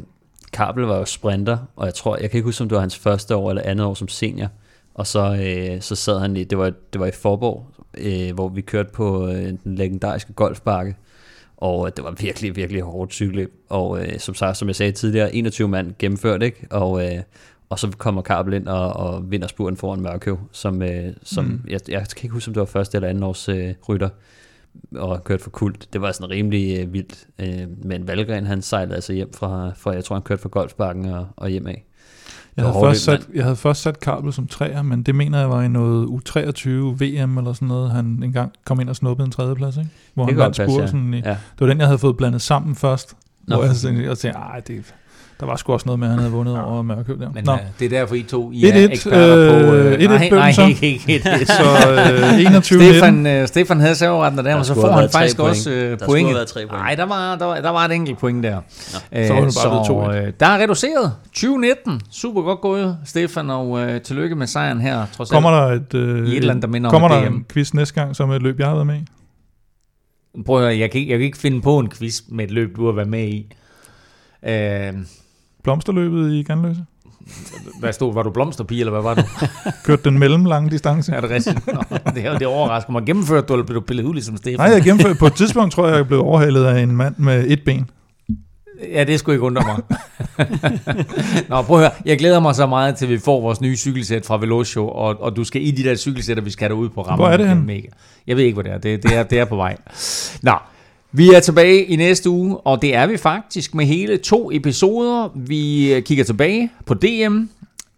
Kabel 0.53 0.85
var 0.85 0.97
jo 0.99 1.05
sprinter, 1.05 1.57
og 1.77 1.87
jeg 1.87 1.95
tror, 1.95 2.17
jeg 2.21 2.31
kan 2.31 2.39
ikke 2.39 2.45
huske, 2.47 2.63
om 2.63 2.69
det 2.69 2.75
var 2.77 2.81
hans 2.81 2.97
første 2.99 3.37
år 3.37 3.51
eller 3.51 3.63
andet 3.63 3.87
år 3.87 3.95
som 3.95 4.09
senior. 4.09 4.49
Og 4.95 5.07
så, 5.07 5.35
øh, 5.47 5.81
så 5.81 5.95
sad 5.95 6.21
han 6.21 6.37
i, 6.37 6.45
det 6.45 6.59
var, 6.59 6.73
det 6.93 7.01
var 7.01 7.07
i 7.07 7.11
Forborg, 7.23 7.67
øh, 7.99 8.35
hvor 8.35 8.49
vi 8.49 8.61
kørte 8.61 8.89
på 8.95 9.29
øh, 9.29 9.35
den 9.35 9.59
legendariske 9.65 10.33
golfbakke. 10.33 10.97
Og 11.57 11.87
øh, 11.87 11.93
det 11.97 12.05
var 12.05 12.11
virkelig, 12.21 12.57
virkelig 12.57 12.83
hårdt 12.83 13.13
cykelløb. 13.13 13.53
Og 13.71 14.01
øh, 14.01 14.19
som, 14.19 14.35
sagt, 14.35 14.57
som 14.57 14.69
jeg 14.69 14.77
sagde 14.77 14.93
tidligere, 14.93 15.35
21 15.35 15.69
mand 15.69 15.93
gennemført, 15.99 16.43
ikke? 16.43 16.67
Og, 16.71 17.05
øh, 17.05 17.21
og 17.69 17.79
så 17.79 17.91
kommer 17.99 18.23
Kabel 18.23 18.55
ind 18.55 18.67
og, 18.69 18.93
og 18.93 19.31
vinder 19.31 19.49
spuren 19.49 19.77
foran 19.77 20.01
Mørkøv, 20.01 20.39
som, 20.53 20.83
øh, 20.83 21.13
som 21.23 21.45
mm. 21.45 21.61
jeg, 21.69 21.81
jeg 21.89 22.07
kan 22.17 22.25
ikke 22.25 22.33
huske, 22.33 22.49
om 22.49 22.55
det 22.55 22.61
var 22.61 22.67
første 22.67 22.97
eller 22.97 23.09
anden 23.09 23.23
års 23.23 23.49
øh, 23.49 23.75
rytter, 23.89 24.09
og 24.95 25.25
kørt 25.25 25.41
for 25.41 25.51
kult. 25.51 25.89
Det 25.93 26.01
var 26.01 26.13
sådan 26.13 26.31
rimelig 26.31 26.81
øh, 26.81 26.93
vildt. 26.93 27.27
Øh, 27.39 27.85
men 27.85 28.09
Valgren, 28.09 28.47
han 28.47 28.63
sejlede 28.63 28.95
altså 28.95 29.13
hjem 29.13 29.33
fra, 29.33 29.73
fra 29.77 29.91
jeg 29.91 30.05
tror, 30.05 30.17
han 30.17 30.23
kørte 30.23 30.43
fra 30.43 30.49
Golfbakken 30.49 31.05
og, 31.05 31.27
og 31.37 31.49
hjem 31.49 31.67
af. 31.67 31.85
Jeg 32.57 32.65
havde, 32.65 32.85
først 32.85 33.05
sat, 33.05 33.29
jeg 33.35 33.45
havde 33.45 33.57
først 33.57 33.83
sat 33.83 34.01
Kabel 34.01 34.33
som 34.33 34.47
træer, 34.47 34.83
men 34.83 35.03
det 35.03 35.15
mener 35.15 35.39
jeg 35.39 35.51
var 35.51 35.63
i 35.63 35.69
noget 35.69 36.07
U23 36.07 36.71
VM 36.71 37.39
eller 37.39 37.53
sådan 37.53 37.69
noget, 37.69 37.91
han 37.91 38.07
engang 38.23 38.53
kom 38.65 38.81
ind 38.81 38.89
og 38.89 38.97
snuppede 38.97 39.27
en 39.27 39.33
tredjeplads, 39.33 39.77
ikke? 39.77 39.91
Hvor 40.15 40.25
Det 40.25 40.35
han 40.35 40.43
vandt 40.43 40.57
passe, 40.57 40.97
ja. 40.97 41.17
i. 41.17 41.21
Ja. 41.25 41.31
Det 41.31 41.61
var 41.61 41.67
den, 41.67 41.79
jeg 41.79 41.87
havde 41.87 41.99
fået 41.99 42.17
blandet 42.17 42.43
sammen 42.43 42.75
først. 42.75 43.17
Nå. 43.47 43.57
Hvor 43.57 43.65
jeg, 43.65 44.05
jeg 44.05 44.19
tænkte, 44.19 44.41
ej, 44.41 44.61
det, 44.61 44.95
der 45.41 45.47
var 45.47 45.57
sgu 45.57 45.73
også 45.73 45.87
noget 45.87 45.99
med, 45.99 46.07
at 46.07 46.11
han 46.11 46.19
havde 46.19 46.33
vundet 46.33 46.61
over 46.61 46.83
Mørkøv 46.83 47.19
der. 47.21 47.31
Men 47.35 47.45
Nå. 47.45 47.53
øh, 47.53 47.59
det 47.79 47.85
er 47.85 47.89
derfor, 47.89 48.15
I 48.15 48.23
to 48.23 48.53
I 48.53 48.65
1-1, 48.65 48.77
er 48.79 48.89
eksperter 48.89 49.69
på... 49.69 49.75
øh, 49.75 49.93
1-1 49.95 50.07
nej, 50.09 50.29
blev 50.29 50.39
nej, 50.39 50.53
så. 50.53 50.67
ikke, 50.67 50.87
ikke, 50.87 51.13
ikke, 51.13 51.31
ikke. 51.33 51.47
Så 51.53 51.63
øh, 52.39 52.41
21 52.41 52.63
Stefan, 52.83 53.27
øh, 53.27 53.49
Stefan 53.49 53.81
havde 53.81 53.95
serveretten 53.95 54.39
der, 54.39 54.45
Der 54.51 54.55
og 54.57 54.67
så 54.67 54.75
får 54.75 54.91
han 54.91 55.11
faktisk 55.11 55.37
point. 55.37 55.51
også 55.51 55.71
øh, 55.71 55.77
Der 55.91 55.97
skulle 55.97 56.07
point. 56.07 56.27
have 56.29 56.35
været 56.35 56.49
tre 56.49 56.61
point. 56.69 56.83
Nej, 56.83 56.95
der 56.95 57.05
var, 57.05 57.37
der, 57.37 57.45
var, 57.45 57.61
der 57.61 57.71
var 57.71 57.85
et 57.85 57.93
enkelt 57.93 58.19
point 58.19 58.45
der. 58.45 58.61
Øh, 59.13 59.27
Så 59.27 59.33
var 59.33 59.41
det 59.41 59.55
bare 59.65 60.15
2-1. 60.23 60.27
øh, 60.27 60.33
der 60.41 60.47
er 60.47 60.59
reduceret. 60.63 61.13
2019. 61.33 62.01
Super 62.11 62.43
godt 62.43 62.61
gået, 62.61 62.97
Stefan, 63.05 63.51
og 63.51 63.81
øh, 63.81 64.01
tillykke 64.01 64.35
med 64.37 64.47
sejren 64.47 64.81
her, 64.81 65.07
trods 65.17 65.31
Kommer 65.31 65.51
der 65.51 65.67
et, 65.67 65.95
øh, 65.95 66.27
I 66.29 66.31
et 66.31 66.37
eller 66.37 66.51
andet, 66.51 66.63
der 66.63 66.69
minder 66.69 66.89
om 66.91 66.93
kommer 66.93 67.09
et 67.09 67.23
der 67.23 67.29
DM. 67.31 67.35
en 67.35 67.45
quiz 67.53 67.75
næste 67.75 67.95
gang, 67.95 68.17
som 68.17 68.31
et 68.31 68.43
løb, 68.43 68.59
jeg 68.61 68.67
har 68.67 68.75
været 68.75 68.87
med 68.87 68.97
i? 68.97 69.05
Prøv 70.47 70.57
at 70.57 70.63
høre, 70.63 70.79
jeg 70.79 70.91
kan, 70.91 71.01
ikke, 71.01 71.11
jeg 71.13 71.19
kan 71.19 71.25
ikke 71.27 71.39
finde 71.39 71.61
på 71.63 71.79
en 71.79 71.91
quiz 71.91 72.21
med 72.29 72.45
et 72.45 72.51
løb, 72.51 72.77
du 72.77 72.87
har 72.87 72.93
været 72.93 73.09
med 73.09 73.29
i. 73.29 73.53
Øh, 74.49 74.93
Blomsterløbet 75.67 76.33
i 76.33 76.43
Ganløse? 76.43 76.85
hvad 77.79 77.93
stod, 77.93 78.15
var 78.15 78.23
du 78.23 78.31
blomsterpige, 78.31 78.81
eller 78.81 78.93
hvad 78.93 79.03
var 79.03 79.15
du? 79.15 79.23
Kørte 79.85 80.11
den 80.11 80.19
mellemlange 80.19 80.71
distance? 80.71 81.13
er 81.13 81.21
det 81.21 81.31
rigtigt? 81.31 81.67
Nå, 81.67 81.83
det, 82.15 82.27
er, 82.27 82.39
det 82.39 82.47
overrasker 82.47 82.93
mig. 82.93 83.03
Gennemført 83.07 83.49
du, 83.49 83.55
eller 83.55 83.67
blev 83.67 83.75
du 83.75 83.81
pillet 83.87 84.05
ud 84.05 84.15
ligesom 84.15 84.37
Stefan? 84.37 84.59
Nej, 84.59 84.67
jeg 84.67 84.83
gennemførte 84.83 85.19
på 85.19 85.27
et 85.27 85.35
tidspunkt, 85.35 85.75
tror 85.75 85.87
jeg, 85.87 85.97
jeg 85.97 86.07
blev 86.07 86.21
overhalet 86.21 86.65
af 86.65 86.81
en 86.81 86.97
mand 86.97 87.15
med 87.19 87.45
et 87.49 87.65
ben. 87.65 87.91
Ja, 88.93 89.05
det 89.05 89.19
skulle 89.19 89.35
ikke 89.35 89.45
undre 89.45 89.63
mig. 89.67 89.99
Nå, 91.49 91.63
prøv 91.63 91.77
at 91.77 91.83
høre. 91.83 91.91
Jeg 92.05 92.19
glæder 92.19 92.41
mig 92.41 92.55
så 92.55 92.67
meget 92.67 92.97
til, 92.97 93.07
at 93.07 93.11
vi 93.11 93.19
får 93.19 93.41
vores 93.41 93.61
nye 93.61 93.77
cykelsæt 93.77 94.27
fra 94.27 94.39
Velocio, 94.39 94.89
og, 94.89 95.23
og 95.23 95.37
du 95.37 95.45
skal 95.45 95.67
i 95.67 95.71
de 95.71 95.85
der 95.85 95.97
cykelsætter, 95.97 96.43
vi 96.43 96.51
skal 96.51 96.71
derud 96.71 96.89
på 96.89 97.03
rammen. 97.03 97.25
Hvor 97.25 97.33
er 97.33 97.37
det 97.37 97.49
henne? 97.49 97.63
Mega. 97.63 97.89
Jeg 98.27 98.37
ved 98.37 98.45
ikke, 98.45 98.55
hvor 98.55 98.63
det 98.63 98.73
er. 98.73 98.79
Det, 98.79 99.03
det, 99.03 99.17
er, 99.17 99.23
det 99.23 99.39
er 99.39 99.45
på 99.45 99.57
vej. 99.57 99.77
Nå, 100.43 100.53
vi 101.17 101.29
er 101.35 101.41
tilbage 101.41 101.85
i 101.85 101.97
næste 101.97 102.31
uge, 102.31 102.57
og 102.57 102.83
det 102.83 102.95
er 102.95 103.07
vi 103.07 103.17
faktisk 103.17 103.75
med 103.75 103.85
hele 103.87 104.17
to 104.17 104.51
episoder. 104.53 105.29
Vi 105.35 105.95
kigger 106.07 106.25
tilbage 106.25 106.71
på 106.87 106.95
DM, 106.95 107.39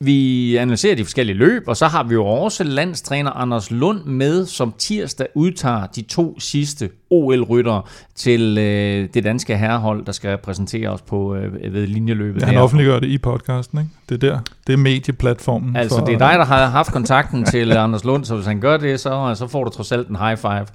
vi 0.00 0.56
analyserer 0.56 0.94
de 0.96 1.04
forskellige 1.04 1.36
løb, 1.36 1.62
og 1.66 1.76
så 1.76 1.86
har 1.86 2.02
vi 2.02 2.14
jo 2.14 2.26
også 2.26 2.64
landstræner 2.64 3.30
Anders 3.30 3.70
Lund 3.70 4.04
med, 4.04 4.46
som 4.46 4.74
tirsdag 4.78 5.26
udtager 5.34 5.86
de 5.86 6.02
to 6.02 6.40
sidste 6.40 6.90
OL-ryttere 7.10 7.82
til 8.14 8.58
øh, 8.58 9.08
det 9.14 9.24
danske 9.24 9.56
herrehold, 9.56 10.04
der 10.04 10.12
skal 10.12 10.30
repræsentere 10.30 10.88
os 10.88 11.02
på 11.02 11.34
øh, 11.34 11.72
ved 11.74 11.86
linjeløbet. 11.86 12.40
Ja, 12.42 12.46
han 12.46 12.56
offentliggør 12.56 13.00
det 13.00 13.08
i 13.08 13.18
podcasten, 13.18 13.78
ikke? 13.78 13.90
Det 14.08 14.24
er 14.24 14.30
der. 14.30 14.40
Det 14.66 14.72
er 14.72 14.76
medieplatformen. 14.76 15.76
Altså, 15.76 15.98
for- 15.98 16.04
det 16.06 16.14
er 16.14 16.18
dig, 16.18 16.34
der 16.38 16.44
har 16.44 16.66
haft 16.66 16.92
kontakten 16.92 17.44
til 17.44 17.72
Anders 17.72 18.04
Lund, 18.04 18.24
så 18.24 18.34
hvis 18.34 18.46
han 18.46 18.60
gør 18.60 18.76
det, 18.76 19.00
så, 19.00 19.34
så 19.34 19.46
får 19.46 19.64
du 19.64 19.70
trods 19.70 19.92
alt 19.92 20.08
en 20.08 20.16
high 20.16 20.36
five. 20.38 20.66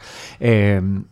Øhm, 0.41 1.05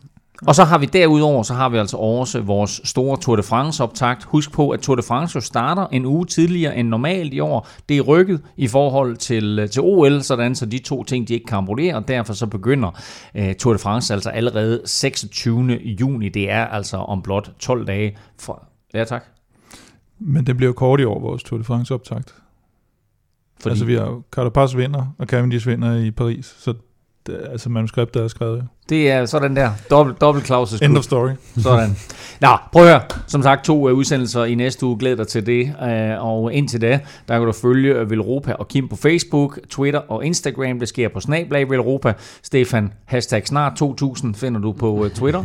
og 0.46 0.54
så 0.54 0.64
har 0.64 0.78
vi 0.78 0.86
derudover, 0.86 1.42
så 1.42 1.54
har 1.54 1.68
vi 1.68 1.78
altså 1.78 1.96
også 1.96 2.40
vores 2.40 2.80
store 2.84 3.16
Tour 3.16 3.36
de 3.36 3.42
France 3.42 3.82
optakt. 3.82 4.24
Husk 4.24 4.52
på, 4.52 4.70
at 4.70 4.80
Tour 4.80 4.96
de 4.96 5.02
France 5.02 5.36
jo 5.36 5.40
starter 5.40 5.86
en 5.86 6.06
uge 6.06 6.26
tidligere 6.26 6.76
end 6.76 6.88
normalt 6.88 7.34
i 7.34 7.40
år. 7.40 7.68
Det 7.88 7.96
er 7.96 8.00
rykket 8.00 8.42
i 8.56 8.68
forhold 8.68 9.16
til, 9.16 9.68
til 9.68 9.82
OL, 9.82 10.22
sådan 10.22 10.54
så 10.54 10.66
de 10.66 10.78
to 10.78 11.04
ting, 11.04 11.28
de 11.28 11.34
ikke 11.34 11.46
kan 11.46 11.58
ambulere, 11.58 11.94
og 11.94 12.08
derfor 12.08 12.32
så 12.32 12.46
begynder 12.46 12.90
øh, 13.34 13.54
Tour 13.54 13.72
de 13.72 13.78
France 13.78 14.14
altså 14.14 14.30
allerede 14.30 14.82
26. 14.84 15.72
juni. 15.72 16.28
Det 16.28 16.50
er 16.50 16.66
altså 16.66 16.96
om 16.96 17.22
blot 17.22 17.50
12 17.58 17.86
dage 17.86 18.16
fra... 18.40 18.66
Ja, 18.94 19.04
tak. 19.04 19.24
Men 20.18 20.46
det 20.46 20.56
bliver 20.56 20.72
kort 20.72 21.00
i 21.00 21.04
år, 21.04 21.20
vores 21.20 21.42
Tour 21.42 21.58
de 21.58 21.64
France 21.64 21.94
optakt. 21.94 22.34
Fordi. 23.60 23.72
Altså, 23.72 23.84
vi 23.84 23.94
har 23.94 24.22
Carapaz 24.30 24.76
vinder, 24.76 25.14
og 25.18 25.26
Cavendish 25.26 25.68
vinder 25.68 25.96
i 25.96 26.10
Paris. 26.10 26.46
Så 26.58 26.74
det, 27.26 27.40
altså, 27.52 27.68
manuskriptet 27.68 28.22
er 28.22 28.28
skrevet. 28.28 28.64
Det 28.88 29.10
er 29.10 29.26
sådan 29.26 29.56
der. 29.56 29.70
Dobbelt, 29.90 30.20
dobbelt 30.20 30.50
Claus' 30.50 30.84
End 30.84 30.98
of 30.98 31.04
story. 31.04 31.30
Sådan. 31.58 31.96
Nå, 32.40 32.48
prøv 32.72 32.82
at 32.82 32.88
høre. 32.88 33.02
Som 33.26 33.42
sagt, 33.42 33.64
to 33.64 33.90
uh, 33.90 33.98
udsendelser 33.98 34.44
i 34.44 34.54
næste 34.54 34.86
uge. 34.86 34.98
Glæder 34.98 35.16
dig 35.16 35.26
til 35.26 35.46
det. 35.46 35.74
Uh, 35.82 36.26
og 36.26 36.52
indtil 36.52 36.80
da, 36.80 37.00
der 37.28 37.38
kan 37.38 37.46
du 37.46 37.52
følge 37.52 38.10
Velropa 38.10 38.52
og 38.52 38.68
Kim 38.68 38.88
på 38.88 38.96
Facebook, 38.96 39.58
Twitter 39.70 40.00
og 40.00 40.24
Instagram. 40.24 40.78
Det 40.78 40.88
sker 40.88 41.08
på 41.08 41.20
Snablag 41.20 41.70
Velropa. 41.70 42.12
Stefan, 42.42 42.92
hashtag 43.04 43.46
snart 43.46 43.72
2000 43.76 44.34
finder 44.34 44.60
du 44.60 44.72
på 44.72 45.08
Twitter. 45.14 45.42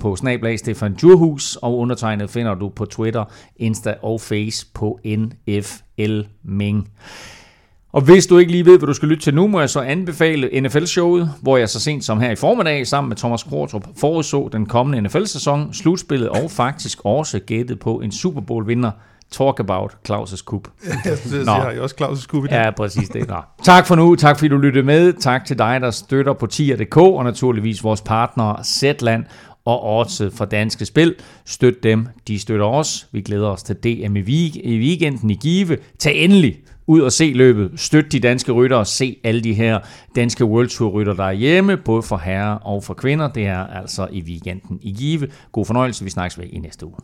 på 0.00 0.16
Snablag 0.16 0.58
Stefan 0.58 0.94
Djurhus. 0.94 1.56
Og 1.56 1.78
undertegnet 1.78 2.30
finder 2.30 2.54
du 2.54 2.68
på 2.68 2.84
Twitter, 2.84 3.24
Insta 3.56 3.94
og 4.02 4.20
Face 4.20 4.66
på 4.74 4.98
NFL 5.04 6.20
Ming. 6.44 6.88
Og 7.96 8.02
hvis 8.02 8.26
du 8.26 8.38
ikke 8.38 8.52
lige 8.52 8.66
ved, 8.66 8.78
hvad 8.78 8.86
du 8.86 8.94
skal 8.94 9.08
lytte 9.08 9.22
til 9.22 9.34
nu, 9.34 9.46
må 9.46 9.60
jeg 9.60 9.70
så 9.70 9.80
anbefale 9.80 10.60
NFL-showet, 10.60 11.30
hvor 11.42 11.56
jeg 11.56 11.68
så 11.68 11.80
sent 11.80 12.04
som 12.04 12.20
her 12.20 12.30
i 12.30 12.36
formiddag 12.36 12.86
sammen 12.86 13.08
med 13.08 13.16
Thomas 13.16 13.42
Kvartrup 13.42 13.84
forudså 13.96 14.48
den 14.52 14.66
kommende 14.66 15.00
NFL-sæson, 15.00 15.72
slutspillet 15.74 16.28
og 16.28 16.50
faktisk 16.50 16.98
også 17.04 17.38
gættet 17.38 17.78
på 17.78 18.00
en 18.00 18.12
Super 18.12 18.40
Bowl-vinder. 18.40 18.90
Talk 19.30 19.60
about 19.60 19.96
Claus' 20.08 20.44
Cup. 20.44 20.68
Jeg 21.04 21.18
Nå. 21.44 21.52
jeg 21.52 21.62
har 21.62 21.72
jo 21.72 21.82
også 21.82 21.94
Claus' 22.00 22.20
skub 22.20 22.44
i 22.44 22.46
det. 22.46 22.54
Ja, 22.54 22.70
præcis 22.70 23.08
det. 23.08 23.28
Nå. 23.28 23.36
Tak 23.62 23.86
for 23.86 23.94
nu. 23.94 24.14
Tak 24.14 24.38
fordi 24.38 24.48
du 24.48 24.56
lyttede 24.56 24.86
med. 24.86 25.12
Tak 25.12 25.44
til 25.44 25.58
dig, 25.58 25.80
der 25.80 25.90
støtter 25.90 26.32
på 26.32 26.46
tier.dk, 26.46 26.96
og 26.96 27.24
naturligvis 27.24 27.84
vores 27.84 28.00
partnere 28.00 28.64
Zetland 28.64 29.24
og 29.64 29.98
Odds 29.98 30.22
fra 30.34 30.44
Danske 30.44 30.84
Spil. 30.84 31.14
Støt 31.44 31.82
dem, 31.82 32.06
de 32.28 32.38
støtter 32.38 32.66
os. 32.66 33.06
Vi 33.12 33.20
glæder 33.20 33.48
os 33.48 33.62
til 33.62 33.76
DM 33.76 34.16
i 34.16 34.20
weekenden 34.78 35.30
i 35.30 35.34
Give. 35.34 35.78
Tag 35.98 36.24
endelig 36.24 36.56
ud 36.86 37.00
og 37.00 37.12
se 37.12 37.32
løbet. 37.34 37.70
støtte 37.80 38.10
de 38.10 38.20
danske 38.20 38.52
ryttere. 38.52 38.84
Se 38.84 39.16
alle 39.24 39.40
de 39.40 39.54
her 39.54 39.78
danske 40.16 40.44
World 40.44 40.68
Tour 40.68 40.90
rytter, 40.90 41.14
der 41.14 41.24
er 41.24 41.32
hjemme, 41.32 41.76
både 41.76 42.02
for 42.02 42.16
herrer 42.16 42.54
og 42.54 42.84
for 42.84 42.94
kvinder. 42.94 43.28
Det 43.28 43.46
er 43.46 43.66
altså 43.66 44.08
i 44.12 44.22
weekenden 44.22 44.78
i 44.82 44.92
Give. 44.92 45.28
God 45.52 45.66
fornøjelse. 45.66 46.04
Vi 46.04 46.10
snakkes 46.10 46.38
ved 46.38 46.46
i 46.52 46.58
næste 46.58 46.86
uge. 46.86 46.96